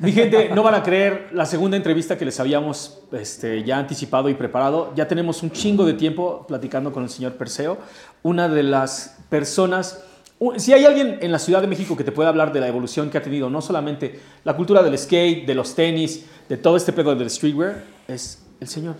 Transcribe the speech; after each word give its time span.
Mi 0.00 0.12
gente, 0.12 0.50
no 0.54 0.62
van 0.62 0.74
a 0.74 0.82
creer 0.82 1.28
la 1.32 1.44
segunda 1.44 1.76
entrevista 1.76 2.16
que 2.16 2.24
les 2.24 2.38
habíamos 2.38 3.00
este, 3.12 3.64
ya 3.64 3.78
anticipado 3.78 4.28
y 4.28 4.34
preparado. 4.34 4.92
Ya 4.94 5.08
tenemos 5.08 5.42
un 5.42 5.50
chingo 5.50 5.84
de 5.84 5.94
tiempo 5.94 6.44
platicando 6.46 6.92
con 6.92 7.02
el 7.02 7.08
señor 7.10 7.32
Perseo, 7.34 7.78
una 8.22 8.48
de 8.48 8.62
las 8.62 9.16
personas... 9.28 10.04
Si 10.56 10.72
hay 10.72 10.84
alguien 10.84 11.18
en 11.20 11.32
la 11.32 11.40
Ciudad 11.40 11.60
de 11.60 11.66
México 11.66 11.96
que 11.96 12.04
te 12.04 12.12
pueda 12.12 12.28
hablar 12.28 12.52
de 12.52 12.60
la 12.60 12.68
evolución 12.68 13.10
que 13.10 13.18
ha 13.18 13.22
tenido, 13.22 13.50
no 13.50 13.60
solamente 13.60 14.20
la 14.44 14.54
cultura 14.54 14.84
del 14.84 14.96
skate, 14.96 15.44
de 15.44 15.54
los 15.56 15.74
tenis, 15.74 16.26
de 16.48 16.56
todo 16.56 16.76
este 16.76 16.92
pedo 16.92 17.16
del 17.16 17.28
streetwear, 17.28 17.82
es 18.06 18.44
el 18.60 18.68
señor 18.68 18.94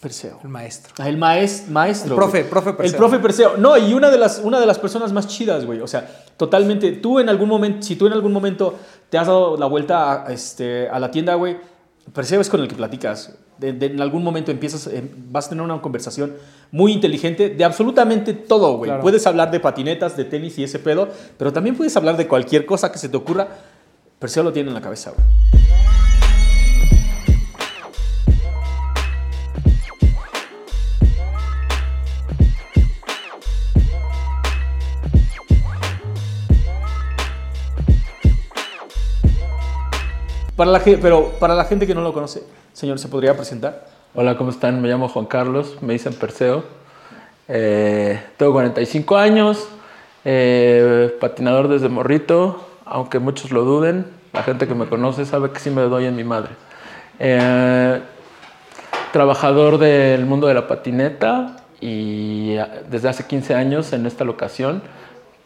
Perseo. 0.00 0.38
El 0.44 0.50
maestro. 0.50 0.92
Ah, 0.98 1.08
El 1.08 1.16
maes- 1.16 1.66
maestro. 1.68 2.12
El 2.12 2.16
profe, 2.16 2.44
profe 2.44 2.72
Perseo. 2.74 2.92
El 2.94 2.98
profe 2.98 3.18
Perseo. 3.18 3.56
No, 3.56 3.76
y 3.78 3.94
una 3.94 4.10
de 4.10 4.18
las, 4.18 4.40
una 4.44 4.60
de 4.60 4.66
las 4.66 4.78
personas 4.78 5.12
más 5.12 5.26
chidas, 5.26 5.64
güey. 5.64 5.80
O 5.80 5.88
sea, 5.88 6.06
totalmente. 6.36 6.92
Tú 6.92 7.18
en 7.18 7.28
algún 7.30 7.48
momento, 7.48 7.82
si 7.84 7.96
tú 7.96 8.06
en 8.06 8.12
algún 8.12 8.32
momento 8.32 8.78
te 9.10 9.18
has 9.18 9.26
dado 9.26 9.56
la 9.56 9.66
vuelta 9.66 10.26
a, 10.26 10.32
este, 10.32 10.88
a 10.88 10.98
la 10.98 11.10
tienda, 11.10 11.34
güey, 11.34 11.56
Perseo 12.12 12.40
es 12.40 12.48
con 12.48 12.60
el 12.60 12.68
que 12.68 12.74
platicas. 12.74 13.34
De- 13.58 13.72
de- 13.72 13.86
en 13.86 14.00
algún 14.00 14.22
momento 14.22 14.50
empiezas, 14.50 14.86
eh, 14.86 15.02
vas 15.30 15.46
a 15.46 15.48
tener 15.50 15.62
una 15.64 15.80
conversación 15.82 16.34
muy 16.70 16.92
inteligente 16.92 17.50
de 17.50 17.64
absolutamente 17.64 18.32
todo, 18.32 18.76
güey. 18.78 18.88
Claro. 18.88 19.02
Puedes 19.02 19.26
hablar 19.26 19.50
de 19.50 19.60
patinetas, 19.60 20.16
de 20.16 20.24
tenis 20.24 20.56
y 20.58 20.64
ese 20.64 20.78
pedo, 20.78 21.08
pero 21.36 21.52
también 21.52 21.76
puedes 21.76 21.94
hablar 21.96 22.16
de 22.16 22.26
cualquier 22.28 22.64
cosa 22.64 22.90
que 22.92 22.98
se 22.98 23.08
te 23.08 23.16
ocurra. 23.16 23.48
Perseo 24.18 24.42
lo 24.42 24.52
tiene 24.52 24.68
en 24.70 24.74
la 24.74 24.80
cabeza, 24.80 25.10
güey. 25.10 25.67
Para 40.58 40.72
la, 40.72 40.80
pero 40.80 41.34
para 41.38 41.54
la 41.54 41.66
gente 41.66 41.86
que 41.86 41.94
no 41.94 42.00
lo 42.00 42.12
conoce, 42.12 42.42
señor, 42.72 42.98
¿se 42.98 43.06
podría 43.06 43.36
presentar? 43.36 43.86
Hola, 44.12 44.36
¿cómo 44.36 44.50
están? 44.50 44.82
Me 44.82 44.88
llamo 44.88 45.08
Juan 45.08 45.26
Carlos, 45.26 45.76
me 45.82 45.92
dicen 45.92 46.14
Perseo. 46.14 46.64
Eh, 47.46 48.20
tengo 48.36 48.54
45 48.54 49.16
años, 49.16 49.68
eh, 50.24 51.16
patinador 51.20 51.68
desde 51.68 51.88
morrito, 51.88 52.66
aunque 52.84 53.20
muchos 53.20 53.52
lo 53.52 53.62
duden. 53.62 54.04
La 54.32 54.42
gente 54.42 54.66
que 54.66 54.74
me 54.74 54.86
conoce 54.86 55.26
sabe 55.26 55.52
que 55.52 55.60
sí 55.60 55.70
me 55.70 55.82
doy 55.82 56.06
en 56.06 56.16
mi 56.16 56.24
madre. 56.24 56.50
Eh, 57.20 58.00
trabajador 59.12 59.78
del 59.78 60.26
mundo 60.26 60.48
de 60.48 60.54
la 60.54 60.66
patineta 60.66 61.62
y 61.80 62.56
ah, 62.56 62.82
desde 62.90 63.08
hace 63.08 63.28
15 63.28 63.54
años 63.54 63.92
en 63.92 64.06
esta 64.06 64.24
locación 64.24 64.82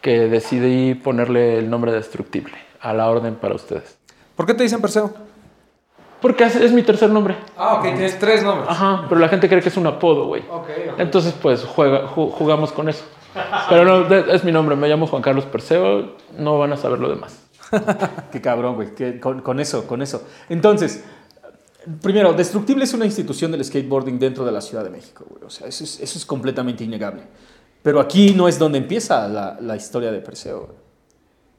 que 0.01 0.21
decidí 0.31 0.95
ponerle 0.95 1.59
el 1.59 1.69
nombre 1.69 1.93
destructible 1.93 2.55
a 2.81 2.95
la 2.95 3.11
orden 3.11 3.35
para 3.35 3.55
ustedes. 3.55 4.02
¿Por 4.37 4.47
qué 4.47 4.55
te 4.55 4.63
dicen 4.63 4.81
Perseo? 4.81 5.13
Porque 6.21 6.45
es, 6.45 6.55
es 6.57 6.73
mi 6.73 6.83
tercer 6.83 7.11
nombre. 7.11 7.37
Ah, 7.57 7.75
ok, 7.75 7.83
tienes 7.83 8.19
tres 8.19 8.43
nombres. 8.45 8.69
Ajá, 8.71 9.07
pero 9.09 9.21
la 9.21 9.29
gente 9.29 9.49
cree 9.49 9.61
que 9.61 9.69
es 9.69 9.77
un 9.77 9.87
apodo, 9.87 10.27
güey. 10.27 10.43
Ok, 10.51 10.69
ok. 10.93 10.99
Entonces, 11.01 11.35
pues 11.41 11.65
juega, 11.65 12.07
ju- 12.09 12.31
jugamos 12.31 12.71
con 12.73 12.89
eso. 12.89 13.05
Pero 13.69 13.85
no, 14.07 14.15
es 14.15 14.45
mi 14.45 14.53
nombre, 14.53 14.77
me 14.77 14.89
llamo 14.89 15.07
Juan 15.07 15.23
Carlos 15.23 15.47
Perseo, 15.47 16.17
no 16.39 16.59
van 16.59 16.73
a 16.73 16.77
saber 16.77 16.99
lo 17.01 17.09
demás. 17.09 17.41
Qué 18.33 18.41
cabrón, 18.41 18.77
güey. 18.77 18.95
que- 18.95 19.19
Con, 19.19 19.41
con 19.41 19.59
eso, 19.59 19.87
con 19.87 20.01
eso. 20.01 20.23
Entonces, 20.49 21.03
primero, 22.03 22.33
Destructible 22.35 22.85
es 22.85 22.95
una 22.95 23.05
institución 23.07 23.51
del 23.51 23.65
skateboarding 23.65 24.19
dentro 24.21 24.45
de 24.45 24.53
la 24.53 24.61
Ciudad 24.61 24.85
de 24.85 24.91
México, 24.91 25.25
güey. 25.29 25.43
O 25.45 25.51
sea, 25.51 25.67
eso 25.67 25.83
es, 25.83 25.99
eso 26.01 26.19
es 26.19 26.25
completamente 26.25 26.85
innegable. 26.85 27.23
Pero 27.83 27.99
aquí 28.01 28.33
no 28.37 28.47
es 28.47 28.61
donde 28.61 28.79
empieza 28.79 29.27
la, 29.27 29.57
la 29.61 29.75
historia 29.75 30.13
de 30.13 30.21
Perseo. 30.21 30.61
güey. 30.61 30.83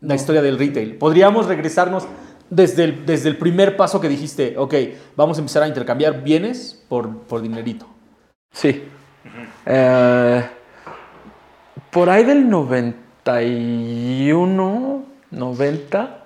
La 0.01 0.15
historia 0.15 0.41
del 0.41 0.57
retail. 0.57 0.95
Podríamos 0.97 1.47
regresarnos 1.47 2.05
desde 2.55 2.83
el, 2.83 3.05
desde 3.05 3.29
el 3.29 3.37
primer 3.37 3.77
paso 3.77 3.99
que 3.99 4.07
dijiste, 4.09 4.55
ok, 4.57 4.73
vamos 5.15 5.37
a 5.37 5.41
empezar 5.41 5.63
a 5.63 5.67
intercambiar 5.67 6.23
bienes 6.23 6.83
por, 6.87 7.17
por 7.23 7.41
dinerito. 7.41 7.87
Sí. 8.51 8.83
Eh, 9.65 10.45
por 11.89 12.09
ahí 12.09 12.23
del 12.23 12.49
91, 12.49 15.05
90, 15.31 16.23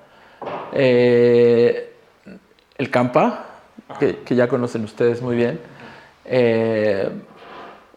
eh, 0.73 1.93
el 2.77 2.89
Campa, 2.89 3.45
que, 3.99 4.17
que 4.19 4.35
ya 4.35 4.47
conocen 4.47 4.83
ustedes 4.83 5.21
muy 5.21 5.35
bien, 5.35 5.59
eh, 6.25 7.09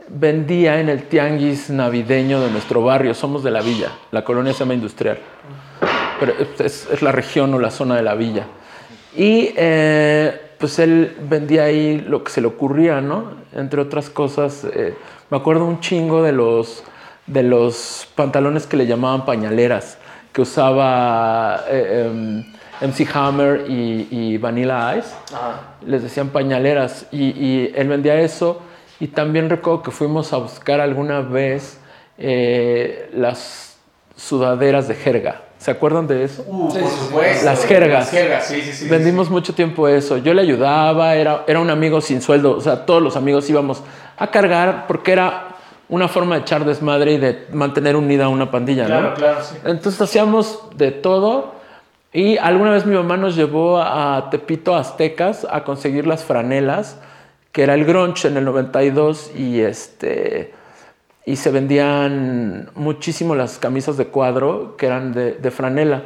vendía 0.08 0.80
en 0.80 0.88
el 0.88 1.04
tianguis 1.04 1.70
navideño 1.70 2.40
de 2.40 2.50
nuestro 2.50 2.82
barrio. 2.82 3.14
Somos 3.14 3.42
de 3.42 3.50
la 3.50 3.60
villa, 3.60 3.90
la 4.12 4.24
colonia 4.24 4.52
se 4.52 4.60
llama 4.60 4.74
Industrial, 4.74 5.18
pero 6.20 6.34
es, 6.58 6.88
es 6.92 7.02
la 7.02 7.10
región 7.10 7.52
o 7.54 7.58
la 7.58 7.70
zona 7.70 7.96
de 7.96 8.02
la 8.02 8.14
villa. 8.14 8.46
Y 9.16 9.52
eh, 9.56 10.40
pues 10.58 10.78
él 10.78 11.16
vendía 11.28 11.64
ahí 11.64 11.98
lo 11.98 12.22
que 12.22 12.30
se 12.30 12.40
le 12.40 12.46
ocurría, 12.46 13.00
¿no? 13.00 13.32
Entre 13.54 13.80
otras 13.80 14.10
cosas, 14.10 14.64
eh, 14.64 14.94
me 15.30 15.38
acuerdo 15.38 15.64
un 15.64 15.80
chingo 15.80 16.22
de 16.22 16.32
los, 16.32 16.84
de 17.26 17.42
los 17.42 18.06
pantalones 18.14 18.66
que 18.66 18.76
le 18.76 18.86
llamaban 18.86 19.24
pañaleras, 19.24 19.98
que 20.32 20.42
usaba 20.42 21.64
eh, 21.68 22.06
em, 22.06 22.44
MC 22.88 23.08
Hammer 23.12 23.64
y, 23.68 24.08
y 24.10 24.38
Vanilla 24.38 24.96
Ice. 24.96 25.08
Les 25.86 26.02
decían 26.02 26.28
pañaleras 26.28 27.06
y, 27.10 27.30
y 27.30 27.72
él 27.74 27.88
vendía 27.88 28.20
eso. 28.20 28.62
Y 29.00 29.08
también 29.08 29.48
recuerdo 29.48 29.82
que 29.82 29.90
fuimos 29.90 30.32
a 30.34 30.36
buscar 30.36 30.78
alguna 30.80 31.20
vez 31.20 31.80
eh, 32.18 33.08
las 33.14 33.78
sudaderas 34.14 34.88
de 34.88 34.94
jerga. 34.94 35.40
¿Se 35.60 35.70
acuerdan 35.70 36.06
de 36.06 36.24
eso? 36.24 36.42
por 36.44 36.72
supuesto. 36.72 37.44
Las 37.44 37.66
jergas. 37.66 38.00
Las 38.06 38.10
jergas, 38.10 38.46
sí, 38.46 38.62
sí, 38.62 38.72
sí. 38.72 38.88
Vendimos 38.88 39.28
mucho 39.28 39.54
tiempo 39.54 39.86
eso. 39.88 40.16
Yo 40.16 40.32
le 40.32 40.40
ayudaba, 40.40 41.14
era, 41.16 41.44
era 41.46 41.60
un 41.60 41.68
amigo 41.68 42.00
sin 42.00 42.22
sueldo. 42.22 42.56
O 42.56 42.60
sea, 42.62 42.86
todos 42.86 43.02
los 43.02 43.14
amigos 43.14 43.48
íbamos 43.50 43.82
a 44.16 44.30
cargar 44.30 44.86
porque 44.88 45.12
era 45.12 45.48
una 45.90 46.08
forma 46.08 46.36
de 46.36 46.40
echar 46.42 46.64
desmadre 46.64 47.12
y 47.12 47.18
de 47.18 47.46
mantener 47.52 47.94
unida 47.96 48.28
una 48.28 48.50
pandilla, 48.50 48.86
Claro, 48.86 49.10
¿no? 49.10 49.14
claro, 49.14 49.42
sí. 49.42 49.54
Entonces 49.64 50.00
hacíamos 50.00 50.60
de 50.76 50.92
todo. 50.92 51.52
Y 52.12 52.38
alguna 52.38 52.70
vez 52.70 52.86
mi 52.86 52.94
mamá 52.94 53.18
nos 53.18 53.36
llevó 53.36 53.78
a 53.82 54.28
Tepito 54.30 54.74
Aztecas 54.74 55.46
a 55.50 55.62
conseguir 55.64 56.06
las 56.06 56.24
franelas, 56.24 56.96
que 57.52 57.64
era 57.64 57.74
el 57.74 57.84
grunge 57.84 58.28
en 58.28 58.38
el 58.38 58.46
92 58.46 59.32
y 59.36 59.60
este 59.60 60.54
y 61.26 61.36
se 61.36 61.50
vendían 61.50 62.70
muchísimo 62.74 63.34
las 63.34 63.58
camisas 63.58 63.96
de 63.96 64.06
cuadro 64.06 64.76
que 64.76 64.86
eran 64.86 65.12
de, 65.12 65.32
de 65.32 65.50
franela. 65.50 66.02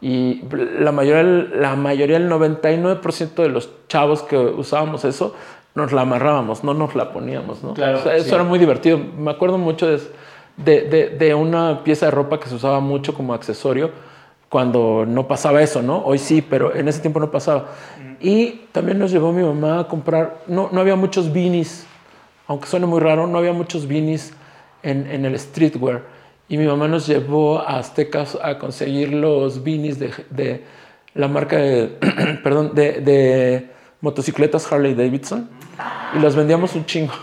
Y 0.00 0.42
la 0.80 0.90
mayoría, 0.92 1.22
la 1.22 1.76
mayoría, 1.76 2.16
el 2.16 2.28
99% 2.28 3.34
de 3.42 3.48
los 3.48 3.70
chavos 3.88 4.22
que 4.22 4.36
usábamos 4.36 5.04
eso, 5.04 5.34
nos 5.74 5.92
la 5.92 6.02
amarrábamos, 6.02 6.64
no 6.64 6.74
nos 6.74 6.94
la 6.94 7.12
poníamos, 7.12 7.62
¿no? 7.62 7.74
Claro, 7.74 7.98
O 7.98 8.02
sea, 8.02 8.16
eso 8.16 8.28
sí. 8.28 8.34
era 8.34 8.44
muy 8.44 8.58
divertido. 8.58 8.98
Me 8.98 9.30
acuerdo 9.30 9.58
mucho 9.58 9.86
de, 9.86 10.00
de, 10.56 11.08
de- 11.18 11.34
una 11.34 11.82
pieza 11.84 12.06
de 12.06 12.10
ropa 12.10 12.38
que 12.40 12.48
se 12.48 12.54
usaba 12.56 12.80
mucho 12.80 13.14
como 13.14 13.32
accesorio 13.32 13.90
cuando 14.48 15.04
no 15.06 15.26
pasaba 15.28 15.62
eso, 15.62 15.80
¿no? 15.82 16.02
Hoy 16.04 16.18
sí, 16.18 16.42
pero 16.42 16.74
en 16.74 16.88
ese 16.88 17.00
tiempo 17.00 17.20
no 17.20 17.30
pasaba. 17.30 17.68
Y 18.20 18.62
también 18.72 18.98
nos 18.98 19.10
llevó 19.12 19.32
mi 19.32 19.42
mamá 19.42 19.80
a 19.80 19.88
comprar, 19.88 20.40
no, 20.46 20.68
no 20.72 20.80
había 20.80 20.94
muchos 20.96 21.32
beanies, 21.32 21.86
aunque 22.46 22.66
suene 22.66 22.84
muy 22.86 23.00
raro, 23.00 23.26
no 23.26 23.38
había 23.38 23.52
muchos 23.52 23.86
beanies 23.88 24.34
en, 24.82 25.06
en 25.10 25.24
el 25.24 25.38
streetwear. 25.38 26.02
Y 26.48 26.58
mi 26.58 26.66
mamá 26.66 26.88
nos 26.88 27.06
llevó 27.06 27.60
a 27.60 27.78
Aztecas 27.78 28.36
a 28.42 28.58
conseguir 28.58 29.12
los 29.12 29.62
beanies 29.62 29.98
de, 29.98 30.64
la 31.14 31.28
marca 31.28 31.56
de, 31.56 31.86
perdón, 32.44 32.74
de, 32.74 33.70
motocicletas 34.00 34.70
Harley 34.70 34.94
Davidson. 34.94 35.48
Y 36.14 36.18
los 36.18 36.36
vendíamos 36.36 36.74
un 36.74 36.84
chingo. 36.84 37.14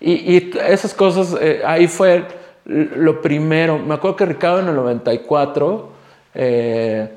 Y, 0.00 0.12
y 0.12 0.50
esas 0.66 0.92
cosas, 0.94 1.36
eh, 1.40 1.62
ahí 1.64 1.88
fue 1.88 2.24
lo 2.66 3.22
primero. 3.22 3.78
Me 3.78 3.94
acuerdo 3.94 4.16
que 4.16 4.26
Ricardo 4.26 4.60
en 4.60 4.68
el 4.68 4.74
94 4.74 5.88
eh, 6.34 7.12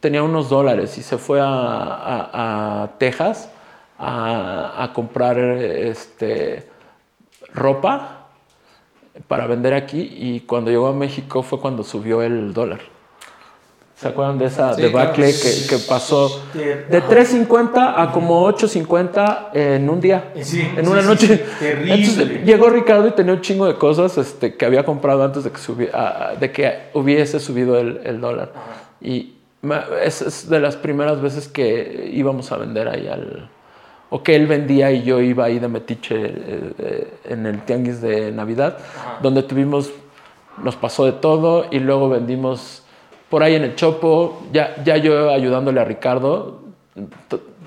tenía 0.00 0.22
unos 0.22 0.48
dólares 0.48 0.96
y 0.98 1.02
se 1.02 1.18
fue 1.18 1.40
a 1.42 2.90
Texas 2.98 3.50
a, 3.98 4.82
a 4.82 4.92
comprar 4.92 5.38
este, 5.38 6.68
ropa 7.54 8.21
para 9.28 9.46
vender 9.46 9.74
aquí 9.74 10.00
y 10.00 10.40
cuando 10.40 10.70
llegó 10.70 10.88
a 10.88 10.92
México 10.92 11.42
fue 11.42 11.60
cuando 11.60 11.84
subió 11.84 12.22
el 12.22 12.52
dólar. 12.52 12.80
¿Se 13.96 14.08
acuerdan 14.08 14.36
de 14.36 14.46
esa 14.46 14.74
Sí, 14.74 14.82
debacle 14.82 15.30
claro. 15.30 15.38
que, 15.42 15.66
que 15.68 15.76
pasó 15.88 16.42
de 16.54 17.02
3.50 17.04 17.94
a 17.96 18.10
como 18.10 18.48
8.50 18.50 19.50
en 19.54 19.88
un 19.88 20.00
día? 20.00 20.32
Sí, 20.42 20.60
en 20.76 20.88
una 20.88 21.02
sí, 21.02 21.06
noche. 21.06 21.44
terrible. 21.60 21.94
Entonces, 21.94 22.44
llegó 22.44 22.68
Ricardo 22.68 23.06
y 23.06 23.12
tenía 23.12 23.32
un 23.34 23.40
chingo 23.42 23.64
de 23.66 23.76
cosas 23.76 24.18
este, 24.18 24.56
que 24.56 24.64
había 24.66 24.84
comprado 24.84 25.22
antes 25.22 25.44
de 25.44 25.52
que, 25.52 25.90
de 26.40 26.50
que 26.52 26.78
hubiese 26.94 27.38
subido 27.38 27.78
el, 27.78 28.00
el 28.02 28.20
dólar. 28.20 28.52
Y 29.00 29.34
es 30.02 30.48
de 30.48 30.58
las 30.58 30.74
primeras 30.76 31.22
veces 31.22 31.46
que 31.46 32.10
íbamos 32.12 32.50
a 32.50 32.56
vender 32.56 32.88
ahí 32.88 33.06
al... 33.06 33.48
O 34.14 34.22
que 34.22 34.36
él 34.36 34.46
vendía 34.46 34.92
y 34.92 35.04
yo 35.04 35.22
iba 35.22 35.46
ahí 35.46 35.58
de 35.58 35.68
metiche 35.68 36.14
eh, 36.14 36.72
eh, 36.78 37.14
en 37.30 37.46
el 37.46 37.62
tianguis 37.62 38.02
de 38.02 38.30
Navidad, 38.30 38.76
donde 39.22 39.42
tuvimos, 39.42 39.90
nos 40.62 40.76
pasó 40.76 41.06
de 41.06 41.12
todo 41.12 41.64
y 41.70 41.78
luego 41.78 42.10
vendimos 42.10 42.82
por 43.30 43.42
ahí 43.42 43.54
en 43.54 43.62
el 43.62 43.74
Chopo, 43.74 44.42
ya, 44.52 44.74
ya 44.84 44.98
yo 44.98 45.30
ayudándole 45.30 45.80
a 45.80 45.84
Ricardo, 45.84 46.60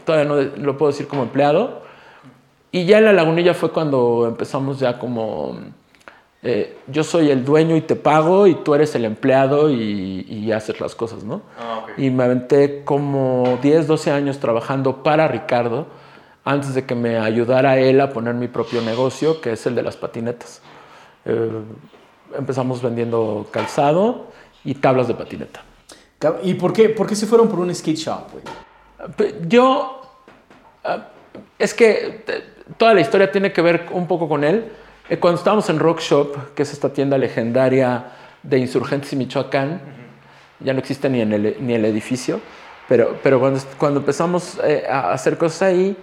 todavía 0.06 0.30
no 0.30 0.36
lo 0.36 0.78
puedo 0.78 0.92
decir 0.92 1.08
como 1.08 1.24
empleado. 1.24 1.82
Y 2.72 2.86
ya 2.86 3.00
en 3.00 3.06
la 3.06 3.14
lagunilla 3.14 3.56
fue 3.56 3.72
cuando 3.72 4.28
empezamos 4.28 4.78
ya 4.78 5.00
como, 5.00 5.58
eh, 6.44 6.78
yo 6.86 7.04
soy 7.04 7.32
el 7.32 7.44
dueño 7.44 7.76
y 7.76 7.82
te 7.82 7.96
pago 7.96 8.46
y 8.46 8.54
tú 8.54 8.76
eres 8.76 8.94
el 8.94 9.06
empleado 9.06 9.72
y, 9.72 10.28
y 10.30 10.52
haces 10.52 10.80
las 10.80 10.94
cosas, 10.94 11.24
¿no? 11.24 11.42
Y 11.98 12.12
me 12.12 12.26
aventé 12.26 12.84
como 12.84 13.58
10, 13.64 13.88
12 13.88 14.12
años 14.12 14.38
trabajando 14.38 15.02
para 15.02 15.28
Ricardo 15.28 16.05
antes 16.46 16.76
de 16.76 16.86
que 16.86 16.94
me 16.94 17.18
ayudara 17.18 17.78
él 17.78 18.00
a 18.00 18.12
poner 18.12 18.36
mi 18.36 18.48
propio 18.48 18.82
negocio, 18.82 19.42
que 19.42 19.54
es 19.54 19.66
el 19.66 19.74
de 19.74 19.82
las 19.82 19.98
patinetas. 19.98 20.62
Eh, 21.26 21.50
empezamos 22.38 22.82
vendiendo 22.82 23.48
calzado 23.52 24.28
y 24.64 24.76
tablas 24.76 25.08
de 25.08 25.16
patineta. 25.16 25.64
¿Y 26.44 26.54
por 26.54 26.72
qué, 26.72 26.90
por 26.90 27.08
qué 27.08 27.16
se 27.16 27.26
fueron 27.26 27.50
por 27.50 27.60
un 27.60 27.74
skate 27.74 27.98
shop, 27.98 28.28
Yo, 29.48 30.02
ah, 30.84 31.08
es 31.60 31.74
que 31.74 32.24
toda 32.78 32.94
la 32.94 33.02
historia 33.02 33.32
tiene 33.32 33.52
que 33.52 33.62
ver 33.62 33.88
un 33.92 34.08
poco 34.08 34.30
con 34.30 34.44
él. 34.44 34.72
Eh, 35.10 35.18
Cuando 35.18 35.40
estábamos 35.40 35.70
en 35.70 35.80
Rock 35.80 36.00
Shop, 36.00 36.54
que 36.56 36.64
es 36.64 36.72
esta 36.74 36.94
tienda 36.94 37.18
legendaria 37.18 38.12
de 38.42 38.60
Insurgentes 38.60 39.12
y 39.14 39.16
Michoacán, 39.16 39.82
ya 40.60 40.74
no 40.74 40.80
existe 40.80 41.10
ni, 41.10 41.22
en 41.22 41.34
el, 41.34 41.58
ni 41.60 41.74
el 41.74 41.86
edificio, 41.86 42.40
pero, 42.88 43.18
pero 43.22 43.40
cuando, 43.40 43.60
cuando 43.78 44.00
empezamos 44.00 44.60
eh, 44.64 44.86
a 44.90 45.12
hacer 45.12 45.38
cosas 45.38 45.64
ahí, 45.64 45.98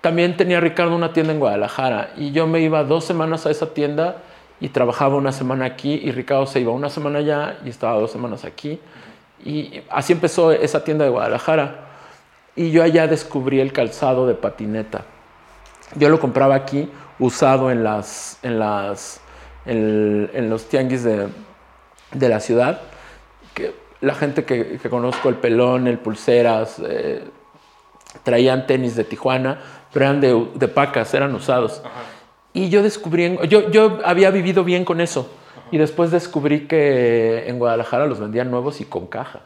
también 0.00 0.36
tenía 0.36 0.60
Ricardo 0.60 0.94
una 0.94 1.12
tienda 1.12 1.32
en 1.32 1.40
Guadalajara 1.40 2.10
y 2.16 2.32
yo 2.32 2.46
me 2.46 2.60
iba 2.60 2.84
dos 2.84 3.04
semanas 3.04 3.46
a 3.46 3.50
esa 3.50 3.74
tienda 3.74 4.22
y 4.60 4.68
trabajaba 4.68 5.16
una 5.16 5.32
semana 5.32 5.64
aquí 5.64 6.00
y 6.02 6.12
Ricardo 6.12 6.46
se 6.46 6.60
iba 6.60 6.72
una 6.72 6.88
semana 6.88 7.18
allá 7.18 7.58
y 7.64 7.68
estaba 7.68 7.98
dos 7.98 8.10
semanas 8.10 8.44
aquí. 8.44 8.80
Y 9.44 9.82
así 9.90 10.12
empezó 10.12 10.52
esa 10.52 10.82
tienda 10.82 11.04
de 11.04 11.10
Guadalajara. 11.10 11.86
Y 12.54 12.70
yo 12.70 12.82
allá 12.82 13.06
descubrí 13.06 13.60
el 13.60 13.72
calzado 13.72 14.26
de 14.26 14.34
patineta. 14.34 15.04
Yo 15.94 16.08
lo 16.08 16.18
compraba 16.18 16.54
aquí, 16.54 16.90
usado 17.18 17.70
en, 17.70 17.84
las, 17.84 18.38
en, 18.42 18.58
las, 18.58 19.20
en, 19.66 20.48
los 20.48 20.68
tianguis 20.68 21.04
de, 21.04 21.28
de 22.12 22.28
la 22.28 22.40
ciudad. 22.40 22.80
Que 23.52 23.74
la 24.00 24.14
gente 24.14 24.44
que, 24.44 24.78
que 24.78 24.88
conozco, 24.88 25.28
el 25.28 25.36
pelón, 25.36 25.86
el 25.86 25.98
pulseras, 25.98 26.80
eh, 26.84 27.22
traían 28.22 28.66
tenis 28.66 28.96
de 28.96 29.04
Tijuana, 29.04 29.60
pero 29.96 30.04
eran 30.10 30.20
de, 30.20 30.46
de 30.54 30.68
pacas, 30.68 31.14
eran 31.14 31.34
usados. 31.34 31.80
Y 32.52 32.68
yo 32.68 32.82
descubrí, 32.82 33.38
yo, 33.48 33.70
yo 33.70 33.98
había 34.04 34.30
vivido 34.30 34.62
bien 34.62 34.84
con 34.84 35.00
eso. 35.00 35.26
Y 35.70 35.78
después 35.78 36.10
descubrí 36.10 36.66
que 36.66 37.48
en 37.48 37.58
Guadalajara 37.58 38.04
los 38.06 38.20
vendían 38.20 38.50
nuevos 38.50 38.82
y 38.82 38.84
con 38.84 39.06
caja. 39.06 39.40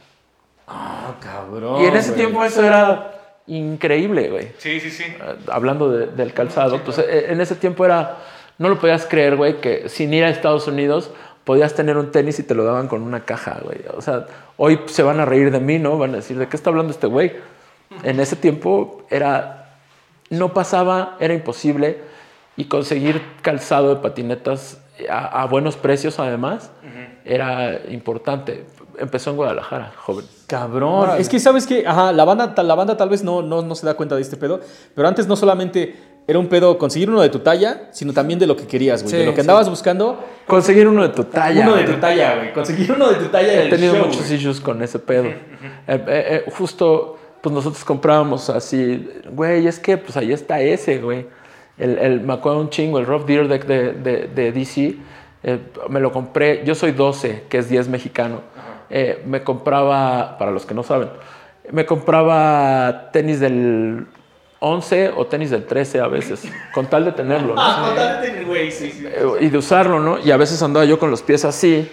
Ah, 0.67 1.14
cabrón. 1.20 1.82
y 1.82 1.87
en 1.87 1.94
ese 1.97 2.11
güey. 2.11 2.20
tiempo 2.20 2.44
eso 2.44 2.64
era 2.64 3.12
increíble, 3.47 4.29
güey. 4.29 4.49
Sí, 4.58 4.81
sí, 4.81 4.91
sí. 4.91 5.05
Eh, 5.05 5.37
Hablando 5.52 5.88
de- 5.91 6.06
del 6.08 6.32
calzado, 6.32 6.79
pues 6.85 6.99
eh, 6.99 7.26
en 7.29 7.41
ese 7.41 7.55
tiempo 7.55 7.85
era, 7.85 8.17
no 8.58 8.69
lo 8.69 8.79
podías 8.81 9.06
creer, 9.06 9.37
güey, 9.37 9.61
que 9.61 9.88
sin 9.88 10.12
ir 10.12 10.25
a 10.25 10.31
Estados 10.31 10.67
Unidos 10.67 11.12
podías 11.44 11.75
tener 11.75 11.97
un 11.97 12.11
tenis 12.11 12.38
y 12.41 12.43
te 12.43 12.55
lo 12.56 12.64
daban 12.64 12.88
con 12.88 13.02
una 13.02 13.20
caja, 13.25 13.58
güey. 13.62 13.79
O 13.97 14.02
sea, 14.02 14.26
hoy 14.56 14.81
se 14.87 15.02
van 15.05 15.20
a 15.20 15.25
reír 15.25 15.50
de 15.52 15.61
mí, 15.61 15.79
¿no? 15.79 15.97
Van 15.97 16.12
a 16.12 16.17
decir, 16.17 16.37
¿de 16.38 16.49
qué 16.49 16.56
está 16.56 16.70
hablando 16.70 16.93
este 16.93 17.06
güey? 17.06 17.32
En 18.05 18.20
ese 18.20 18.37
tiempo 18.37 19.02
era, 19.11 19.59
no 20.30 20.52
pasaba, 20.54 21.16
era 21.20 21.34
imposible 21.34 21.98
y 22.56 22.64
conseguir 22.64 23.20
calzado 23.42 23.94
de 23.94 24.00
patinetas 24.00 24.80
a, 25.08 25.42
a 25.42 25.46
buenos 25.46 25.76
precios 25.76 26.18
además 26.18 26.70
era 27.24 27.80
importante. 27.90 28.64
Empezó 28.98 29.30
en 29.30 29.36
Guadalajara, 29.36 29.92
joven. 29.96 30.24
Cabrón. 30.46 31.10
Es 31.18 31.28
que, 31.28 31.38
¿sabes 31.38 31.66
qué? 31.66 31.84
Ajá, 31.86 32.12
la 32.12 32.24
banda, 32.24 32.54
tal- 32.54 32.68
la 32.68 32.74
banda 32.74 32.96
tal 32.96 33.08
vez 33.08 33.22
no, 33.22 33.40
no, 33.40 33.62
no 33.62 33.74
se 33.74 33.86
da 33.86 33.94
cuenta 33.94 34.14
de 34.16 34.22
este 34.22 34.36
pedo, 34.36 34.60
pero 34.94 35.06
antes 35.08 35.26
no 35.26 35.36
solamente 35.36 35.96
era 36.26 36.38
un 36.38 36.48
pedo 36.48 36.76
conseguir 36.76 37.08
uno 37.08 37.22
de 37.22 37.28
tu 37.30 37.38
talla, 37.38 37.88
sino 37.92 38.12
también 38.12 38.38
de 38.38 38.46
lo 38.46 38.56
que 38.56 38.66
querías, 38.66 39.02
güey. 39.02 39.12
Sí, 39.12 39.16
de 39.18 39.24
lo 39.26 39.30
que 39.30 39.36
sí. 39.36 39.40
andabas 39.42 39.70
buscando. 39.70 40.22
Conseguir 40.46 40.86
uno 40.86 41.02
de 41.02 41.10
tu 41.10 41.24
talla. 41.24 41.62
uno 41.66 41.76
de 41.76 41.84
tu 41.84 41.94
talla, 41.94 42.34
güey. 42.36 42.52
Conseguir 42.52 42.92
uno 42.92 43.08
de 43.08 43.14
tu 43.16 43.26
talla 43.26 43.64
He 43.64 43.70
tenido 43.70 43.94
show, 43.94 44.06
muchos 44.06 44.26
güey. 44.26 44.34
issues 44.38 44.60
con 44.60 44.82
ese 44.82 44.98
pedo. 44.98 45.24
Eh, 45.24 45.38
eh, 45.86 46.04
eh, 46.06 46.44
justo, 46.56 47.18
pues 47.40 47.54
nosotros 47.54 47.84
comprábamos 47.84 48.50
así, 48.50 49.08
güey, 49.31 49.66
es 49.66 49.78
que 49.78 49.96
pues 49.96 50.16
ahí 50.16 50.32
está 50.32 50.60
ese, 50.60 50.98
güey. 50.98 51.26
El, 51.78 51.98
el, 51.98 52.20
me 52.20 52.34
acuerdo 52.34 52.60
un 52.60 52.70
chingo, 52.70 52.98
el 52.98 53.06
Rough 53.06 53.25
Deer 53.25 53.48
Deck 53.48 53.64
de, 53.64 53.92
de, 53.92 54.28
de 54.28 54.52
DC, 54.52 54.96
eh, 55.42 55.58
me 55.88 56.00
lo 56.00 56.12
compré, 56.12 56.62
yo 56.64 56.75
soy 56.75 56.92
12, 56.92 57.44
que 57.48 57.58
es 57.58 57.69
10 57.69 57.88
mexicano. 57.88 58.42
Eh, 58.90 59.22
me 59.26 59.42
compraba, 59.42 60.37
para 60.37 60.50
los 60.50 60.66
que 60.66 60.75
no 60.75 60.82
saben, 60.82 61.08
me 61.70 61.87
compraba 61.87 63.10
tenis 63.12 63.40
del 63.40 64.06
11 64.58 65.12
o 65.16 65.26
tenis 65.26 65.50
del 65.50 65.64
13 65.64 66.00
a 66.00 66.08
veces, 66.08 66.42
con 66.75 66.87
tal 66.87 67.06
de 67.06 67.12
tenerlo. 67.12 67.54
¿no? 67.54 67.60
Ah, 67.60 67.87
totalmente, 67.88 68.44
güey, 68.44 68.70
sí, 68.70 68.90
sí. 68.90 69.06
Eh, 69.06 69.25
y 69.40 69.48
de 69.48 69.56
usarlo, 69.56 70.00
¿no? 70.00 70.19
Y 70.19 70.31
a 70.31 70.37
veces 70.37 70.62
andaba 70.62 70.84
yo 70.84 70.98
con 70.98 71.10
los 71.10 71.22
pies 71.22 71.44
así, 71.44 71.90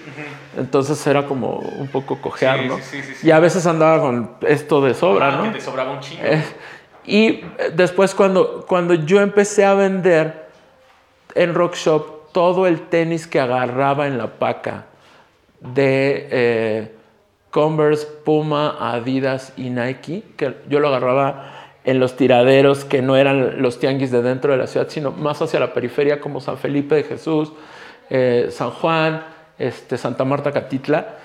entonces 0.58 1.06
era 1.08 1.26
como 1.26 1.58
un 1.60 1.88
poco 1.88 2.20
cojear, 2.22 2.60
Sí, 2.62 2.68
¿no? 2.68 2.78
sí, 2.80 3.02
sí. 3.04 3.28
Y 3.28 3.32
a 3.32 3.40
veces 3.40 3.66
andaba 3.66 4.02
con 4.02 4.32
esto 4.48 4.82
de 4.82 4.94
sobra, 4.94 5.28
Ah, 5.30 5.38
¿no? 5.38 5.44
que 5.44 5.58
te 5.60 5.62
sobraba 5.62 5.92
un 5.92 6.00
chingo. 6.00 6.24
Eh, 6.26 6.44
y 7.06 7.26
eh, 7.28 7.44
después 7.74 8.14
cuando, 8.16 8.66
cuando 8.68 8.94
yo 8.94 9.22
empecé 9.22 9.64
a 9.66 9.74
vender 9.76 10.48
en 11.36 11.54
Rock 11.54 11.76
Shop 11.76 12.32
todo 12.34 12.68
el 12.68 12.82
tenis 12.90 13.28
que 13.28 13.40
agarraba 13.40 14.08
en 14.08 14.18
la 14.18 14.28
paca 14.40 14.86
de 15.62 16.28
eh, 16.32 16.92
Converse, 17.52 18.06
Puma, 18.26 18.76
Adidas 18.80 19.54
y 19.58 19.70
Nike, 19.70 20.24
que 20.36 20.58
yo 20.70 20.80
lo 20.80 20.90
agarraba 20.90 21.54
en 21.86 22.00
los 22.00 22.18
tiraderos 22.18 22.84
que 22.84 23.02
no 23.02 23.16
eran 23.16 23.62
los 23.62 23.80
tianguis 23.80 24.12
de 24.12 24.22
dentro 24.22 24.52
de 24.52 24.58
la 24.58 24.68
ciudad, 24.68 24.88
sino 24.90 25.12
más 25.12 25.42
hacia 25.42 25.60
la 25.60 25.74
periferia 25.74 26.20
como 26.20 26.42
San 26.42 26.58
Felipe 26.58 26.96
de 26.96 27.04
Jesús, 27.04 27.54
eh, 28.10 28.48
San 28.52 28.72
Juan, 28.72 29.24
este, 29.60 29.98
Santa 29.98 30.24
Marta, 30.26 30.52
Catitla 30.52 31.16